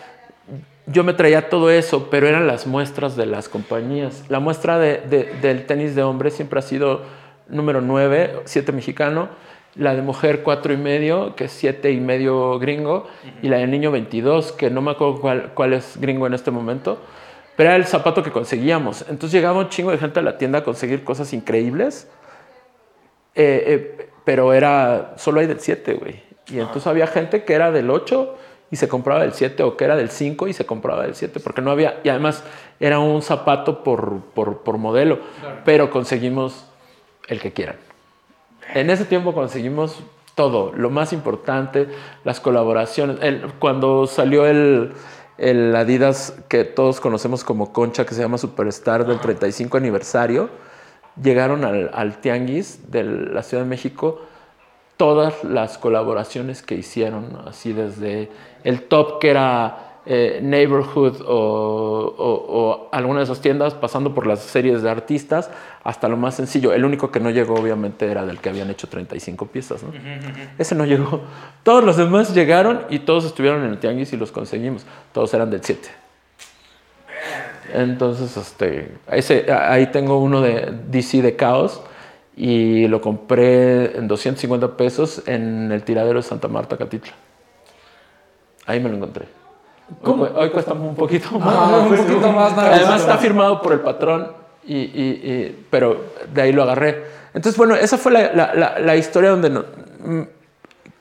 yo 0.86 1.04
me 1.04 1.14
traía 1.14 1.48
todo 1.48 1.70
eso, 1.70 2.08
pero 2.10 2.26
eran 2.26 2.48
las 2.48 2.66
muestras 2.66 3.14
de 3.14 3.24
las 3.24 3.48
compañías. 3.48 4.24
La 4.28 4.40
muestra 4.40 4.80
de- 4.80 4.98
de- 4.98 5.32
del 5.40 5.64
tenis 5.64 5.94
de 5.94 6.02
hombre 6.02 6.32
siempre 6.32 6.58
ha 6.58 6.62
sido 6.62 7.02
número 7.48 7.80
9, 7.80 8.40
7 8.46 8.72
mexicano, 8.72 9.28
la 9.76 9.94
de 9.94 10.02
mujer 10.02 10.42
4 10.42 10.72
y 10.72 10.76
medio, 10.76 11.36
que 11.36 11.44
es 11.44 11.52
7 11.52 11.92
y 11.92 12.00
medio 12.00 12.58
gringo, 12.58 13.06
y 13.42 13.48
la 13.48 13.58
de 13.58 13.68
niño 13.68 13.92
22, 13.92 14.50
que 14.50 14.70
no 14.70 14.82
me 14.82 14.90
acuerdo 14.90 15.20
cuál, 15.20 15.52
cuál 15.54 15.72
es 15.72 15.98
gringo 16.00 16.26
en 16.26 16.34
este 16.34 16.50
momento, 16.50 16.98
pero 17.56 17.68
era 17.68 17.76
el 17.76 17.84
zapato 17.86 18.24
que 18.24 18.32
conseguíamos. 18.32 19.02
Entonces 19.02 19.30
llegaba 19.30 19.60
un 19.60 19.68
chingo 19.68 19.92
de 19.92 19.98
gente 19.98 20.18
a 20.18 20.22
la 20.22 20.36
tienda 20.36 20.58
a 20.58 20.64
conseguir 20.64 21.04
cosas 21.04 21.32
increíbles, 21.32 22.08
eh, 23.36 23.64
eh, 23.98 24.08
pero 24.24 24.52
era 24.52 25.14
solo 25.16 25.38
hay 25.38 25.46
del 25.46 25.60
7, 25.60 25.94
güey. 25.94 26.31
Y 26.48 26.58
entonces 26.58 26.86
había 26.86 27.06
gente 27.06 27.44
que 27.44 27.54
era 27.54 27.70
del 27.70 27.90
8 27.90 28.36
y 28.70 28.76
se 28.76 28.88
compraba 28.88 29.20
del 29.20 29.32
7 29.32 29.62
o 29.62 29.76
que 29.76 29.84
era 29.84 29.96
del 29.96 30.10
5 30.10 30.48
y 30.48 30.52
se 30.52 30.64
compraba 30.66 31.02
del 31.02 31.14
7 31.14 31.40
porque 31.40 31.60
no 31.62 31.70
había, 31.70 32.00
y 32.04 32.08
además 32.08 32.42
era 32.80 32.98
un 32.98 33.22
zapato 33.22 33.84
por, 33.84 34.20
por, 34.34 34.58
por 34.58 34.78
modelo, 34.78 35.20
pero 35.64 35.90
conseguimos 35.90 36.64
el 37.28 37.40
que 37.40 37.52
quieran. 37.52 37.76
En 38.74 38.90
ese 38.90 39.04
tiempo 39.04 39.34
conseguimos 39.34 40.02
todo, 40.34 40.72
lo 40.74 40.88
más 40.90 41.12
importante, 41.12 41.88
las 42.24 42.40
colaboraciones. 42.40 43.18
El- 43.20 43.52
cuando 43.58 44.06
salió 44.06 44.46
el, 44.46 44.92
el 45.36 45.76
Adidas 45.76 46.34
que 46.48 46.64
todos 46.64 47.00
conocemos 47.00 47.44
como 47.44 47.72
Concha, 47.72 48.06
que 48.06 48.14
se 48.14 48.22
llama 48.22 48.38
Superstar 48.38 49.06
del 49.06 49.20
35 49.20 49.76
aniversario, 49.76 50.48
llegaron 51.22 51.64
al, 51.64 51.90
al 51.92 52.18
Tianguis 52.22 52.90
de 52.90 53.04
la 53.04 53.42
Ciudad 53.42 53.62
de 53.64 53.68
México 53.68 54.22
todas 54.96 55.42
las 55.44 55.78
colaboraciones 55.78 56.62
que 56.62 56.74
hicieron, 56.76 57.38
así 57.46 57.72
desde 57.72 58.30
el 58.64 58.82
top 58.82 59.18
que 59.18 59.30
era 59.30 59.88
eh, 60.04 60.40
Neighborhood 60.42 61.20
o, 61.22 62.14
o- 62.18 62.60
o 62.60 62.88
alguna 62.90 63.18
de 63.20 63.24
esas 63.24 63.40
tiendas, 63.40 63.72
pasando 63.74 64.12
por 64.14 64.26
las 64.26 64.40
series 64.40 64.82
de 64.82 64.90
artistas, 64.90 65.48
hasta 65.84 66.08
lo 66.08 66.16
más 66.16 66.34
sencillo. 66.34 66.72
El 66.72 66.84
único 66.84 67.12
que 67.12 67.20
no 67.20 67.30
llegó, 67.30 67.54
obviamente, 67.54 68.10
era 68.10 68.26
del 68.26 68.38
que 68.40 68.48
habían 68.48 68.68
hecho 68.70 68.88
35 68.88 69.46
piezas. 69.46 69.82
¿no? 69.84 69.90
Ese 70.58 70.74
no 70.74 70.84
llegó. 70.86 71.20
Todos 71.62 71.84
los 71.84 71.96
demás 71.96 72.34
llegaron 72.34 72.82
y 72.90 72.98
todos 73.00 73.24
estuvieron 73.24 73.62
en 73.64 73.70
el 73.70 73.78
tianguis 73.78 74.12
y 74.12 74.16
los 74.16 74.32
conseguimos. 74.32 74.84
Todos 75.12 75.32
eran 75.34 75.50
del 75.50 75.62
7. 75.62 75.88
Entonces, 77.74 78.36
este, 78.36 78.92
ese, 79.10 79.50
ahí 79.52 79.86
tengo 79.86 80.18
uno 80.18 80.40
de 80.40 80.72
DC 80.88 81.22
de 81.22 81.36
Caos 81.36 81.80
y 82.36 82.86
lo 82.88 83.00
compré 83.00 83.96
en 83.96 84.08
250 84.08 84.76
pesos 84.76 85.22
en 85.26 85.70
el 85.72 85.82
tiradero 85.82 86.18
de 86.18 86.22
Santa 86.22 86.48
Marta, 86.48 86.76
Catitla. 86.76 87.12
Ahí 88.66 88.80
me 88.80 88.88
lo 88.88 88.96
encontré. 88.96 89.26
Hoy, 90.02 90.14
cu- 90.14 90.28
hoy 90.36 90.50
cuesta 90.50 90.72
un 90.72 90.94
poquito 90.94 91.38
más. 91.38 91.54
Ah, 91.56 91.78
un 91.88 91.88
poquito 91.96 92.32
más, 92.32 92.52
nada 92.56 92.70
más. 92.70 92.78
Además 92.78 93.00
está 93.02 93.18
firmado 93.18 93.60
por 93.60 93.72
el 93.72 93.80
patrón, 93.80 94.28
y, 94.64 94.76
y- 94.76 95.20
y- 95.22 95.66
pero 95.70 96.04
de 96.32 96.42
ahí 96.42 96.52
lo 96.52 96.62
agarré. 96.62 97.04
Entonces, 97.34 97.56
bueno, 97.58 97.74
esa 97.74 97.98
fue 97.98 98.12
la, 98.12 98.32
la- 98.32 98.54
la- 98.54 98.78
la 98.78 98.96
historia 98.96 99.30
donde 99.30 99.50
no- 99.50 99.64
mm, 100.04 100.22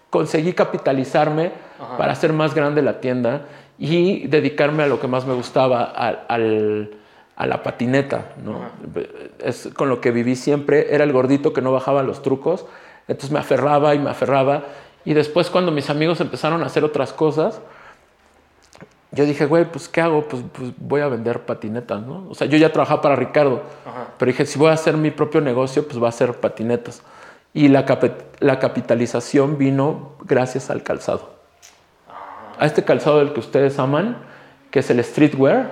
conseguí 0.10 0.54
capitalizarme 0.54 1.52
para 1.98 2.12
hacer 2.14 2.34
más 2.34 2.54
grande 2.54 2.82
la 2.82 3.00
tienda 3.00 3.46
y 3.80 4.28
dedicarme 4.28 4.84
a 4.84 4.88
lo 4.88 5.00
que 5.00 5.08
más 5.08 5.26
me 5.26 5.34
gustaba, 5.34 5.84
al, 5.84 6.20
al- 6.28 6.92
a 7.42 7.48
la 7.48 7.64
patineta, 7.64 8.34
¿no? 8.44 8.62
Es 9.44 9.70
con 9.76 9.90
lo 9.90 10.00
que 10.00 10.12
viví 10.12 10.36
siempre. 10.36 10.94
Era 10.94 11.04
el 11.04 11.12
gordito 11.12 11.54
que 11.54 11.62
no 11.64 11.72
bajaba 11.72 12.04
los 12.04 12.22
trucos. 12.22 12.68
Entonces 13.08 13.32
me 13.32 13.40
aferraba 13.40 13.96
y 13.96 14.00
me 14.00 14.12
aferraba. 14.12 14.66
Y 15.06 15.16
después 15.16 15.50
cuando 15.50 15.72
mis 15.72 15.90
amigos 15.90 16.22
empezaron 16.22 16.62
a 16.62 16.68
hacer 16.68 16.84
otras 16.84 17.14
cosas, 17.14 17.60
yo 19.10 19.26
dije, 19.26 19.48
güey, 19.48 19.66
pues 19.66 19.90
¿qué 19.90 20.02
hago? 20.02 20.28
Pues, 20.28 20.44
pues, 20.54 20.72
voy 20.78 21.02
a 21.02 21.08
vender 21.08 21.40
patinetas, 21.40 22.04
¿no? 22.04 22.28
O 22.30 22.36
sea, 22.36 22.46
yo 22.46 22.60
ya 22.60 22.72
trabajaba 22.72 23.02
para 23.02 23.16
Ricardo, 23.16 23.64
pero 24.20 24.32
dije, 24.32 24.46
si 24.46 24.60
voy 24.60 24.70
a 24.70 24.74
hacer 24.74 24.96
mi 24.96 25.10
propio 25.10 25.42
negocio, 25.42 25.88
pues 25.88 26.02
va 26.02 26.10
a 26.10 26.12
ser 26.12 26.36
patinetas. 26.36 27.02
Y 27.56 27.70
la, 27.70 27.86
la 28.40 28.60
capitalización 28.60 29.58
vino 29.58 30.12
gracias 30.26 30.70
al 30.70 30.84
calzado. 30.84 31.32
A 32.60 32.68
este 32.68 32.84
calzado 32.84 33.18
del 33.18 33.34
que 33.34 33.40
ustedes 33.40 33.80
aman, 33.80 34.18
que 34.70 34.82
es 34.82 34.92
el 34.92 35.04
streetwear, 35.04 35.72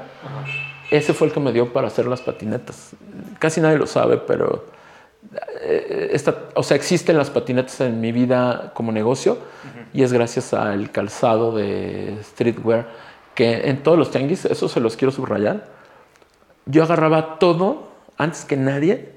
ese 0.92 1.14
fue 1.14 1.28
el 1.28 1.34
que 1.34 1.40
me 1.40 1.52
dio 1.52 1.72
para 1.72 1.88
hacer 1.88 2.08
las 2.08 2.22
patinetas. 2.22 2.92
Casi 3.38 3.62
nadie 3.62 3.78
lo 3.78 3.88
sabe, 3.88 4.18
pero 4.18 4.66
eh, 5.62 6.10
esta, 6.14 6.50
o 6.56 6.64
sea, 6.64 6.78
existen 6.78 7.18
las 7.18 7.30
patinetas 7.30 7.80
en 7.82 8.02
mi 8.02 8.12
vida 8.12 8.72
como 8.74 8.92
negocio 8.92 9.38
y 9.94 10.04
es 10.04 10.14
gracias 10.14 10.54
al 10.54 10.92
calzado 10.92 11.56
de 11.56 12.18
streetwear 12.24 12.88
que 13.36 13.70
en 13.70 13.84
todos 13.84 13.98
los 13.98 14.12
tianguis, 14.12 14.46
eso 14.46 14.68
se 14.68 14.80
los 14.80 14.98
quiero 14.98 15.12
subrayar, 15.12 15.68
yo 16.66 16.84
agarraba 16.84 17.40
todo 17.40 17.88
antes 18.18 18.44
que 18.46 18.58
nadie 18.58 19.14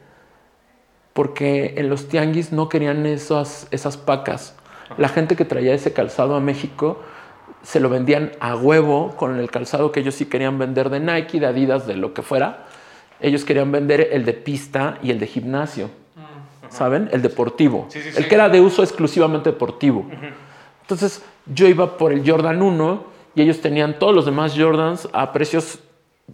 porque 1.13 1.75
en 1.77 1.89
los 1.89 2.09
tianguis 2.09 2.53
no 2.53 2.69
querían 2.69 3.05
esas, 3.07 3.67
esas 3.71 3.97
pacas. 3.97 4.55
La 4.97 5.09
gente 5.09 5.37
que 5.37 5.45
traía 5.45 5.75
ese 5.75 5.93
calzado 5.93 6.35
a 6.35 6.41
México 6.41 7.03
se 7.63 7.81
lo 7.81 7.89
vendían 7.89 8.33
a 8.41 8.57
huevo 8.57 9.15
con 9.17 9.39
el 9.39 9.51
calzado 9.51 9.93
que 9.93 10.01
ellos 10.01 10.15
sí 10.15 10.27
querían 10.27 10.59
vender 10.59 10.91
de 10.91 11.01
Nike, 11.01 11.41
de 11.41 11.47
Adidas, 11.47 11.87
de 11.87 11.95
lo 11.95 12.13
que 12.13 12.23
fuera. 12.23 12.67
Ellos 13.21 13.45
querían 13.45 13.71
vender 13.71 14.09
el 14.13 14.25
de 14.25 14.33
pista 14.33 14.99
y 15.03 15.11
el 15.11 15.21
de 15.21 15.27
gimnasio, 15.29 15.91
¿saben? 16.69 17.09
El 17.13 17.23
deportivo. 17.23 17.89
El 18.17 18.27
que 18.27 18.35
era 18.35 18.49
de 18.49 18.61
uso 18.61 18.83
exclusivamente 18.83 19.51
deportivo. 19.51 20.07
Entonces 20.81 21.23
yo 21.47 21.69
iba 21.69 21.97
por 21.97 22.13
el 22.13 22.29
Jordan 22.29 22.61
1 22.61 23.05
y 23.37 23.43
ellos 23.43 23.61
tenían 23.61 23.99
todos 23.99 24.15
los 24.15 24.27
demás 24.27 24.55
Jordans 24.57 25.09
a 25.13 25.33
precios 25.33 25.79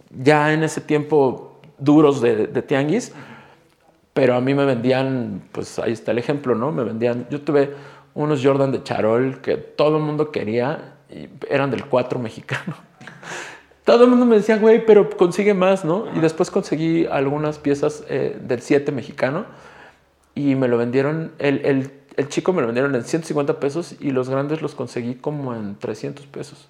ya 0.09 0.51
en 0.51 0.63
ese 0.63 0.81
tiempo 0.81 1.61
duros 1.77 2.21
de, 2.21 2.47
de 2.47 2.61
tianguis. 2.63 3.13
Pero 4.13 4.35
a 4.35 4.41
mí 4.41 4.55
me 4.55 4.65
vendían, 4.65 5.43
pues 5.51 5.77
ahí 5.77 5.93
está 5.93 6.11
el 6.11 6.17
ejemplo, 6.17 6.55
¿no? 6.55 6.71
Me 6.71 6.83
vendían, 6.83 7.27
yo 7.29 7.41
tuve 7.41 7.73
unos 8.15 8.43
Jordan 8.43 8.71
de 8.71 8.83
charol 8.83 9.39
que 9.41 9.55
todo 9.55 9.97
el 9.97 10.03
mundo 10.03 10.31
quería 10.31 10.95
y 11.09 11.29
eran 11.49 11.71
del 11.71 11.85
4 11.85 12.19
mexicano. 12.19 12.75
Todo 13.83 14.03
el 14.03 14.09
mundo 14.11 14.25
me 14.25 14.35
decía, 14.35 14.57
güey, 14.57 14.85
pero 14.85 15.09
consigue 15.09 15.53
más, 15.53 15.83
¿no? 15.83 16.05
Y 16.15 16.19
después 16.19 16.51
conseguí 16.51 17.07
algunas 17.07 17.57
piezas 17.57 18.03
eh, 18.07 18.37
del 18.39 18.61
7 18.61 18.91
mexicano 18.91 19.45
y 20.35 20.55
me 20.55 20.67
lo 20.67 20.77
vendieron, 20.77 21.31
el, 21.39 21.65
el, 21.65 21.91
el, 22.15 22.29
chico 22.29 22.53
me 22.53 22.61
lo 22.61 22.67
vendieron 22.67 22.93
en 22.93 23.03
150 23.03 23.59
pesos 23.59 23.95
y 23.99 24.11
los 24.11 24.29
grandes 24.29 24.61
los 24.61 24.75
conseguí 24.75 25.15
como 25.15 25.55
en 25.55 25.75
300 25.75 26.27
pesos. 26.27 26.69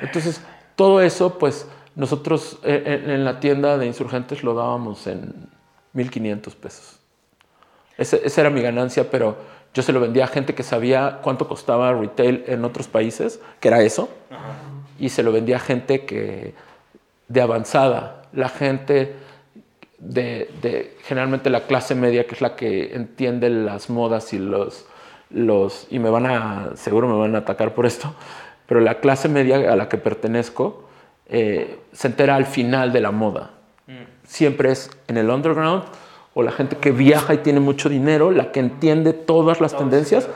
Entonces, 0.00 0.42
todo 0.74 1.00
eso, 1.00 1.38
pues 1.38 1.68
nosotros 1.94 2.58
eh, 2.64 3.02
en, 3.04 3.10
en 3.10 3.24
la 3.24 3.38
tienda 3.38 3.78
de 3.78 3.86
insurgentes 3.86 4.42
lo 4.42 4.54
dábamos 4.54 5.06
en 5.06 5.48
1500 5.92 6.56
pesos. 6.56 6.98
Ese, 7.96 8.20
esa 8.24 8.40
era 8.42 8.50
mi 8.50 8.62
ganancia, 8.62 9.10
pero 9.10 9.36
yo 9.76 9.82
se 9.82 9.92
lo 9.92 10.00
vendía 10.00 10.24
a 10.24 10.28
gente 10.28 10.54
que 10.54 10.62
sabía 10.62 11.18
cuánto 11.22 11.46
costaba 11.48 11.92
retail 11.92 12.44
en 12.46 12.64
otros 12.64 12.88
países, 12.88 13.42
que 13.60 13.68
era 13.68 13.82
eso, 13.82 14.08
y 14.98 15.10
se 15.10 15.22
lo 15.22 15.32
vendía 15.32 15.56
a 15.56 15.58
gente 15.58 16.06
que 16.06 16.54
de 17.28 17.40
avanzada, 17.42 18.22
la 18.32 18.48
gente 18.48 19.16
de, 19.98 20.50
de, 20.62 20.96
generalmente 21.04 21.50
la 21.50 21.64
clase 21.66 21.94
media, 21.94 22.26
que 22.26 22.36
es 22.36 22.40
la 22.40 22.56
que 22.56 22.94
entiende 22.94 23.50
las 23.50 23.90
modas 23.90 24.32
y 24.32 24.38
los, 24.38 24.86
los, 25.28 25.88
y 25.90 25.98
me 25.98 26.08
van 26.08 26.24
a, 26.24 26.70
seguro 26.76 27.06
me 27.06 27.18
van 27.18 27.34
a 27.34 27.40
atacar 27.40 27.74
por 27.74 27.84
esto, 27.84 28.14
pero 28.66 28.80
la 28.80 29.00
clase 29.00 29.28
media 29.28 29.70
a 29.70 29.76
la 29.76 29.90
que 29.90 29.98
pertenezco 29.98 30.88
eh, 31.28 31.80
se 31.92 32.06
entera 32.06 32.36
al 32.36 32.46
final 32.46 32.94
de 32.94 33.00
la 33.02 33.10
moda. 33.10 33.50
Siempre 34.24 34.72
es 34.72 34.90
en 35.06 35.18
el 35.18 35.28
underground 35.28 35.84
o 36.38 36.42
la 36.42 36.52
gente 36.52 36.76
que 36.76 36.92
viaja 36.92 37.32
y 37.32 37.38
tiene 37.38 37.60
mucho 37.60 37.88
dinero, 37.88 38.30
la 38.30 38.52
que 38.52 38.60
entiende 38.60 39.14
todas 39.14 39.62
las 39.62 39.74
tendencias, 39.74 40.28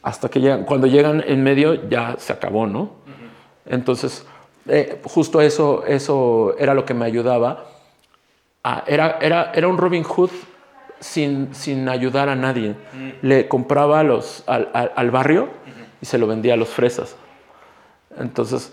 hasta 0.00 0.28
que 0.28 0.38
llegan, 0.38 0.64
cuando 0.64 0.86
llegan 0.86 1.24
en 1.26 1.42
medio 1.42 1.88
ya 1.88 2.14
se 2.18 2.32
acabó, 2.32 2.68
¿no? 2.68 2.92
Entonces, 3.66 4.24
eh, 4.68 5.00
justo 5.02 5.40
eso, 5.40 5.84
eso 5.88 6.54
era 6.56 6.72
lo 6.72 6.84
que 6.84 6.94
me 6.94 7.04
ayudaba. 7.04 7.64
Era, 8.86 9.18
era, 9.20 9.50
era 9.52 9.66
un 9.66 9.76
Robin 9.76 10.04
Hood 10.04 10.30
sin, 11.00 11.52
sin 11.52 11.88
ayudar 11.88 12.28
a 12.28 12.36
nadie. 12.36 12.76
Le 13.20 13.48
compraba 13.48 14.04
los, 14.04 14.44
al, 14.46 14.70
al, 14.72 14.92
al 14.94 15.10
barrio 15.10 15.48
y 16.00 16.06
se 16.06 16.16
lo 16.16 16.28
vendía 16.28 16.54
a 16.54 16.56
los 16.56 16.68
fresas. 16.68 17.16
Entonces, 18.16 18.72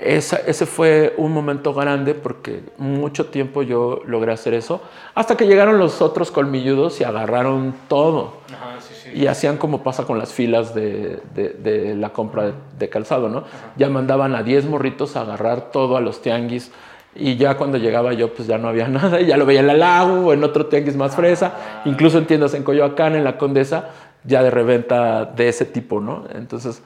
esa, 0.00 0.36
ese 0.38 0.66
fue 0.66 1.14
un 1.18 1.32
momento 1.32 1.72
grande 1.72 2.14
porque 2.14 2.64
mucho 2.78 3.26
tiempo 3.26 3.62
yo 3.62 4.00
logré 4.06 4.32
hacer 4.32 4.52
eso, 4.54 4.80
hasta 5.14 5.36
que 5.36 5.46
llegaron 5.46 5.78
los 5.78 6.02
otros 6.02 6.30
colmilludos 6.30 7.00
y 7.00 7.04
agarraron 7.04 7.74
todo. 7.88 8.38
Ajá, 8.52 8.80
sí, 8.80 8.94
sí. 8.94 9.10
Y 9.14 9.26
hacían 9.28 9.56
como 9.56 9.82
pasa 9.82 10.04
con 10.04 10.18
las 10.18 10.32
filas 10.32 10.74
de, 10.74 11.20
de, 11.34 11.50
de 11.50 11.94
la 11.94 12.10
compra 12.10 12.46
de, 12.46 12.52
de 12.78 12.88
calzado, 12.88 13.28
¿no? 13.28 13.44
Ya 13.76 13.88
mandaban 13.88 14.34
a 14.34 14.42
10 14.42 14.66
morritos 14.66 15.16
a 15.16 15.20
agarrar 15.20 15.70
todo 15.70 15.96
a 15.96 16.00
los 16.00 16.20
tianguis. 16.22 16.72
Y 17.16 17.36
ya 17.36 17.56
cuando 17.56 17.78
llegaba 17.78 18.12
yo, 18.12 18.34
pues 18.34 18.48
ya 18.48 18.58
no 18.58 18.68
había 18.68 18.88
nada. 18.88 19.20
Y 19.20 19.26
ya 19.26 19.36
lo 19.36 19.46
veía 19.46 19.60
en 19.60 19.68
la 19.68 19.74
lago 19.74 20.26
o 20.26 20.32
en 20.32 20.42
otro 20.42 20.66
tianguis 20.66 20.96
más 20.96 21.14
fresa. 21.14 21.82
Incluso 21.84 22.18
en 22.18 22.26
tiendas 22.26 22.54
en 22.54 22.64
Coyoacán, 22.64 23.14
en 23.14 23.22
la 23.22 23.38
Condesa, 23.38 23.90
ya 24.24 24.42
de 24.42 24.50
reventa 24.50 25.24
de 25.24 25.48
ese 25.48 25.64
tipo, 25.64 26.00
¿no? 26.00 26.24
Entonces, 26.34 26.82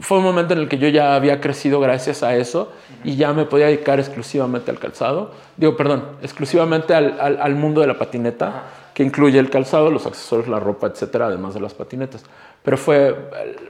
fue 0.00 0.18
un 0.18 0.24
momento 0.24 0.54
en 0.54 0.60
el 0.60 0.68
que 0.68 0.78
yo 0.78 0.88
ya 0.88 1.14
había 1.14 1.40
crecido 1.40 1.80
gracias 1.80 2.22
a 2.22 2.34
eso 2.36 2.72
y 3.04 3.16
ya 3.16 3.32
me 3.32 3.44
podía 3.44 3.66
dedicar 3.66 4.00
exclusivamente 4.00 4.70
al 4.70 4.78
calzado. 4.78 5.32
Digo, 5.56 5.76
perdón, 5.76 6.04
exclusivamente 6.22 6.94
al, 6.94 7.20
al, 7.20 7.40
al 7.40 7.54
mundo 7.54 7.82
de 7.82 7.86
la 7.86 7.98
patineta, 7.98 8.64
que 8.94 9.02
incluye 9.02 9.38
el 9.38 9.50
calzado, 9.50 9.90
los 9.90 10.06
accesorios, 10.06 10.48
la 10.48 10.58
ropa, 10.58 10.86
etcétera, 10.86 11.26
además 11.26 11.52
de 11.52 11.60
las 11.60 11.74
patinetas. 11.74 12.24
Pero 12.62 12.78
fue, 12.78 13.14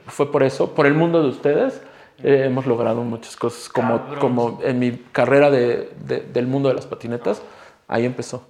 fue 0.07 0.31
por 0.31 0.45
eso, 0.45 0.73
por 0.73 0.87
el 0.87 0.95
mundo 0.95 1.21
de 1.21 1.29
ustedes, 1.29 1.83
eh, 2.23 2.45
hemos 2.47 2.67
logrado 2.67 3.03
muchas 3.03 3.37
cosas. 3.37 3.69
Como, 3.69 4.01
como 4.21 4.61
en 4.63 4.79
mi 4.79 4.93
carrera 5.11 5.51
de, 5.51 5.91
de, 6.07 6.21
del 6.21 6.47
mundo 6.47 6.69
de 6.69 6.77
las 6.77 6.87
patinetas, 6.87 7.43
ahí 7.89 8.05
empezó. 8.05 8.47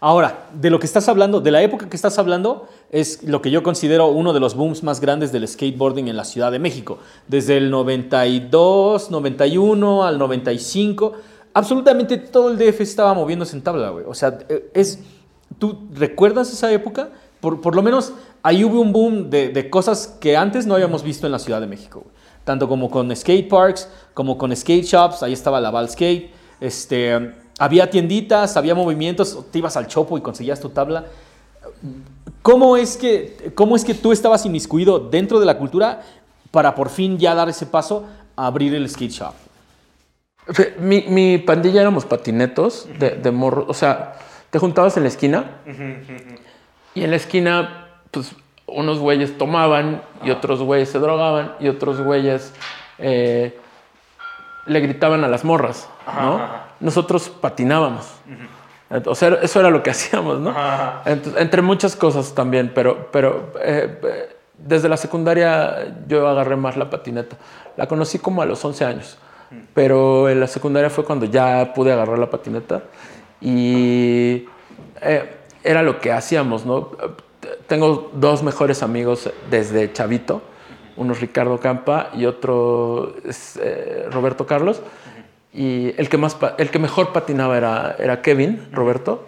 Ahora, 0.00 0.46
de 0.52 0.70
lo 0.70 0.78
que 0.78 0.86
estás 0.86 1.08
hablando, 1.08 1.40
de 1.40 1.50
la 1.50 1.60
época 1.60 1.88
que 1.88 1.96
estás 1.96 2.20
hablando, 2.20 2.68
es 2.90 3.24
lo 3.24 3.42
que 3.42 3.50
yo 3.50 3.64
considero 3.64 4.06
uno 4.08 4.32
de 4.32 4.38
los 4.38 4.54
booms 4.54 4.84
más 4.84 5.00
grandes 5.00 5.32
del 5.32 5.46
skateboarding 5.48 6.06
en 6.06 6.16
la 6.16 6.24
Ciudad 6.24 6.52
de 6.52 6.60
México. 6.60 6.98
Desde 7.26 7.56
el 7.56 7.68
92, 7.70 9.10
91 9.10 10.04
al 10.04 10.18
95, 10.18 11.14
absolutamente 11.52 12.16
todo 12.16 12.50
el 12.50 12.58
DF 12.58 12.80
estaba 12.80 13.12
moviéndose 13.12 13.56
en 13.56 13.62
tabla, 13.62 13.90
güey. 13.90 14.04
O 14.06 14.14
sea, 14.14 14.38
es, 14.72 15.00
¿tú 15.58 15.88
recuerdas 15.92 16.52
esa 16.52 16.70
época? 16.70 17.08
Por, 17.40 17.60
por 17.60 17.74
lo 17.74 17.82
menos 17.82 18.12
ahí 18.44 18.62
hubo 18.64 18.80
un 18.80 18.92
boom 18.92 19.30
de, 19.30 19.48
de, 19.48 19.68
cosas 19.68 20.16
que 20.20 20.36
antes 20.36 20.64
no 20.64 20.74
habíamos 20.74 21.02
visto 21.02 21.26
en 21.26 21.32
la 21.32 21.40
Ciudad 21.40 21.60
de 21.60 21.66
México. 21.66 22.04
Tanto 22.44 22.68
como 22.68 22.88
con 22.88 23.14
skate 23.14 23.48
parks, 23.48 23.88
como 24.14 24.38
con 24.38 24.54
skate 24.54 24.84
shops, 24.84 25.24
ahí 25.24 25.32
estaba 25.32 25.60
la 25.60 25.72
Val 25.72 25.90
Skate, 25.90 26.30
este 26.60 27.34
había 27.58 27.90
tienditas, 27.90 28.56
había 28.56 28.74
movimientos, 28.74 29.44
te 29.50 29.58
ibas 29.58 29.76
al 29.76 29.86
chopo 29.86 30.16
y 30.16 30.20
conseguías 30.20 30.60
tu 30.60 30.70
tabla. 30.70 31.06
¿Cómo 32.42 32.76
es 32.76 32.96
que, 32.96 33.52
cómo 33.54 33.76
es 33.76 33.84
que 33.84 33.94
tú 33.94 34.12
estabas 34.12 34.46
inmiscuido 34.46 34.98
dentro 34.98 35.40
de 35.40 35.46
la 35.46 35.58
cultura 35.58 36.02
para 36.50 36.74
por 36.74 36.88
fin 36.88 37.18
ya 37.18 37.34
dar 37.34 37.48
ese 37.48 37.66
paso 37.66 38.06
a 38.36 38.46
abrir 38.46 38.74
el 38.74 38.88
skate 38.88 39.10
shop? 39.10 39.34
Mi, 40.78 41.02
mi 41.08 41.38
pandilla 41.38 41.82
éramos 41.82 42.06
patinetos 42.06 42.88
de, 42.98 43.10
de, 43.10 43.30
morro. 43.30 43.66
O 43.68 43.74
sea, 43.74 44.14
te 44.50 44.58
juntabas 44.58 44.96
en 44.96 45.02
la 45.02 45.10
esquina 45.10 45.60
y 46.94 47.04
en 47.04 47.10
la 47.10 47.16
esquina, 47.16 47.88
pues 48.10 48.34
unos 48.66 48.98
güeyes 48.98 49.36
tomaban 49.36 50.02
y 50.24 50.30
otros 50.30 50.62
güeyes 50.62 50.88
se 50.88 50.98
drogaban 50.98 51.54
y 51.60 51.68
otros 51.68 52.00
güeyes 52.00 52.54
eh, 52.98 53.58
le 54.66 54.80
gritaban 54.80 55.24
a 55.24 55.28
las 55.28 55.44
morras, 55.44 55.88
¿no? 56.06 56.67
Nosotros 56.80 57.28
patinábamos. 57.28 58.06
O 59.04 59.14
sea, 59.14 59.38
eso 59.42 59.60
era 59.60 59.70
lo 59.70 59.82
que 59.82 59.90
hacíamos, 59.90 60.40
¿no? 60.40 60.54
Entre, 61.04 61.40
entre 61.40 61.62
muchas 61.62 61.96
cosas 61.96 62.34
también, 62.34 62.72
pero, 62.74 63.08
pero 63.10 63.52
eh, 63.62 64.28
desde 64.56 64.88
la 64.88 64.96
secundaria 64.96 65.94
yo 66.06 66.26
agarré 66.26 66.56
más 66.56 66.76
la 66.76 66.90
patineta. 66.90 67.36
La 67.76 67.86
conocí 67.86 68.18
como 68.18 68.42
a 68.42 68.46
los 68.46 68.64
11 68.64 68.84
años, 68.84 69.18
pero 69.74 70.28
en 70.28 70.40
la 70.40 70.46
secundaria 70.46 70.90
fue 70.90 71.04
cuando 71.04 71.26
ya 71.26 71.72
pude 71.74 71.92
agarrar 71.92 72.18
la 72.18 72.30
patineta 72.30 72.82
y 73.40 74.46
eh, 75.00 75.36
era 75.62 75.82
lo 75.82 76.00
que 76.00 76.12
hacíamos, 76.12 76.66
¿no? 76.66 76.90
Tengo 77.66 78.10
dos 78.14 78.42
mejores 78.42 78.82
amigos 78.82 79.30
desde 79.50 79.92
chavito, 79.92 80.42
uno 80.96 81.12
es 81.12 81.20
Ricardo 81.20 81.58
Campa 81.60 82.10
y 82.14 82.26
otro 82.26 83.14
es 83.24 83.58
eh, 83.62 84.06
Roberto 84.10 84.46
Carlos 84.46 84.82
Y 85.52 85.94
el 85.98 86.08
que, 86.08 86.18
más, 86.18 86.36
el 86.58 86.70
que 86.70 86.78
mejor 86.78 87.12
patinaba 87.12 87.56
era, 87.56 87.96
era 87.98 88.22
Kevin, 88.22 88.68
Roberto. 88.72 89.26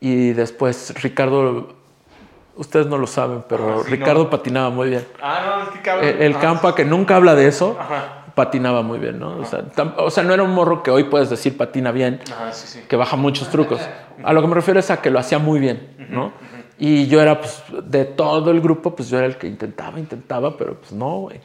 Y 0.00 0.32
después 0.32 0.94
Ricardo, 1.02 1.74
ustedes 2.56 2.86
no 2.86 2.98
lo 2.98 3.06
saben, 3.06 3.42
pero 3.48 3.82
sí, 3.84 3.90
Ricardo 3.90 4.24
no. 4.24 4.30
patinaba 4.30 4.70
muy 4.70 4.90
bien. 4.90 5.06
Ah, 5.20 5.40
no, 5.58 5.62
es 5.64 5.68
que 5.70 5.80
cabrón. 5.82 6.08
El, 6.08 6.22
el 6.22 6.32
Ajá. 6.32 6.40
Campa, 6.40 6.74
que 6.74 6.84
nunca 6.84 7.16
habla 7.16 7.34
de 7.34 7.48
eso, 7.48 7.76
Ajá. 7.80 8.26
patinaba 8.34 8.82
muy 8.82 8.98
bien, 9.00 9.18
¿no? 9.18 9.38
O 9.38 9.44
sea, 9.44 9.64
o 9.96 10.10
sea, 10.10 10.22
no 10.22 10.34
era 10.34 10.44
un 10.44 10.50
morro 10.54 10.82
que 10.84 10.90
hoy 10.92 11.04
puedes 11.04 11.30
decir 11.30 11.56
patina 11.56 11.90
bien, 11.90 12.20
Ajá, 12.30 12.52
sí, 12.52 12.68
sí. 12.68 12.84
que 12.88 12.94
baja 12.94 13.16
muchos 13.16 13.48
trucos. 13.50 13.80
A 14.22 14.32
lo 14.32 14.40
que 14.42 14.46
me 14.48 14.54
refiero 14.54 14.78
es 14.80 14.90
a 14.90 15.00
que 15.00 15.10
lo 15.10 15.18
hacía 15.20 15.38
muy 15.38 15.60
bien, 15.60 15.94
¿no? 16.10 16.32
Y 16.76 17.06
yo 17.06 17.20
era, 17.20 17.40
pues, 17.40 17.62
de 17.84 18.04
todo 18.04 18.50
el 18.50 18.60
grupo, 18.60 18.94
pues 18.94 19.08
yo 19.08 19.18
era 19.18 19.26
el 19.26 19.36
que 19.36 19.46
intentaba, 19.46 19.98
intentaba, 19.98 20.56
pero 20.56 20.74
pues 20.74 20.90
no, 20.92 21.20
güey. 21.20 21.40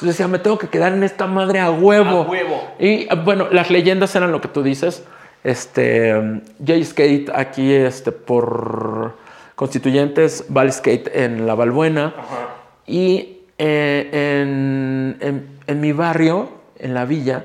Entonces 0.00 0.16
decía, 0.16 0.28
me 0.28 0.38
tengo 0.38 0.56
que 0.58 0.68
quedar 0.68 0.94
en 0.94 1.02
esta 1.04 1.26
madre 1.26 1.60
a 1.60 1.70
huevo. 1.70 2.22
A 2.22 2.30
huevo. 2.30 2.68
Y 2.78 3.06
bueno, 3.16 3.48
las 3.50 3.68
leyendas 3.70 4.14
eran 4.16 4.32
lo 4.32 4.40
que 4.40 4.48
tú 4.48 4.62
dices. 4.62 5.04
Este, 5.44 6.40
Jay 6.64 6.82
Skate 6.84 7.30
aquí, 7.34 7.70
este, 7.74 8.10
por 8.10 9.16
Constituyentes, 9.56 10.46
Val 10.48 10.72
Skate 10.72 11.10
en 11.14 11.46
La 11.46 11.54
Balbuena. 11.54 12.14
Ajá. 12.16 12.48
Y 12.86 13.40
eh, 13.58 14.08
en, 14.42 15.18
en- 15.20 15.58
en 15.66 15.80
mi 15.80 15.92
barrio, 15.92 16.48
en 16.78 16.94
la 16.94 17.04
villa, 17.04 17.44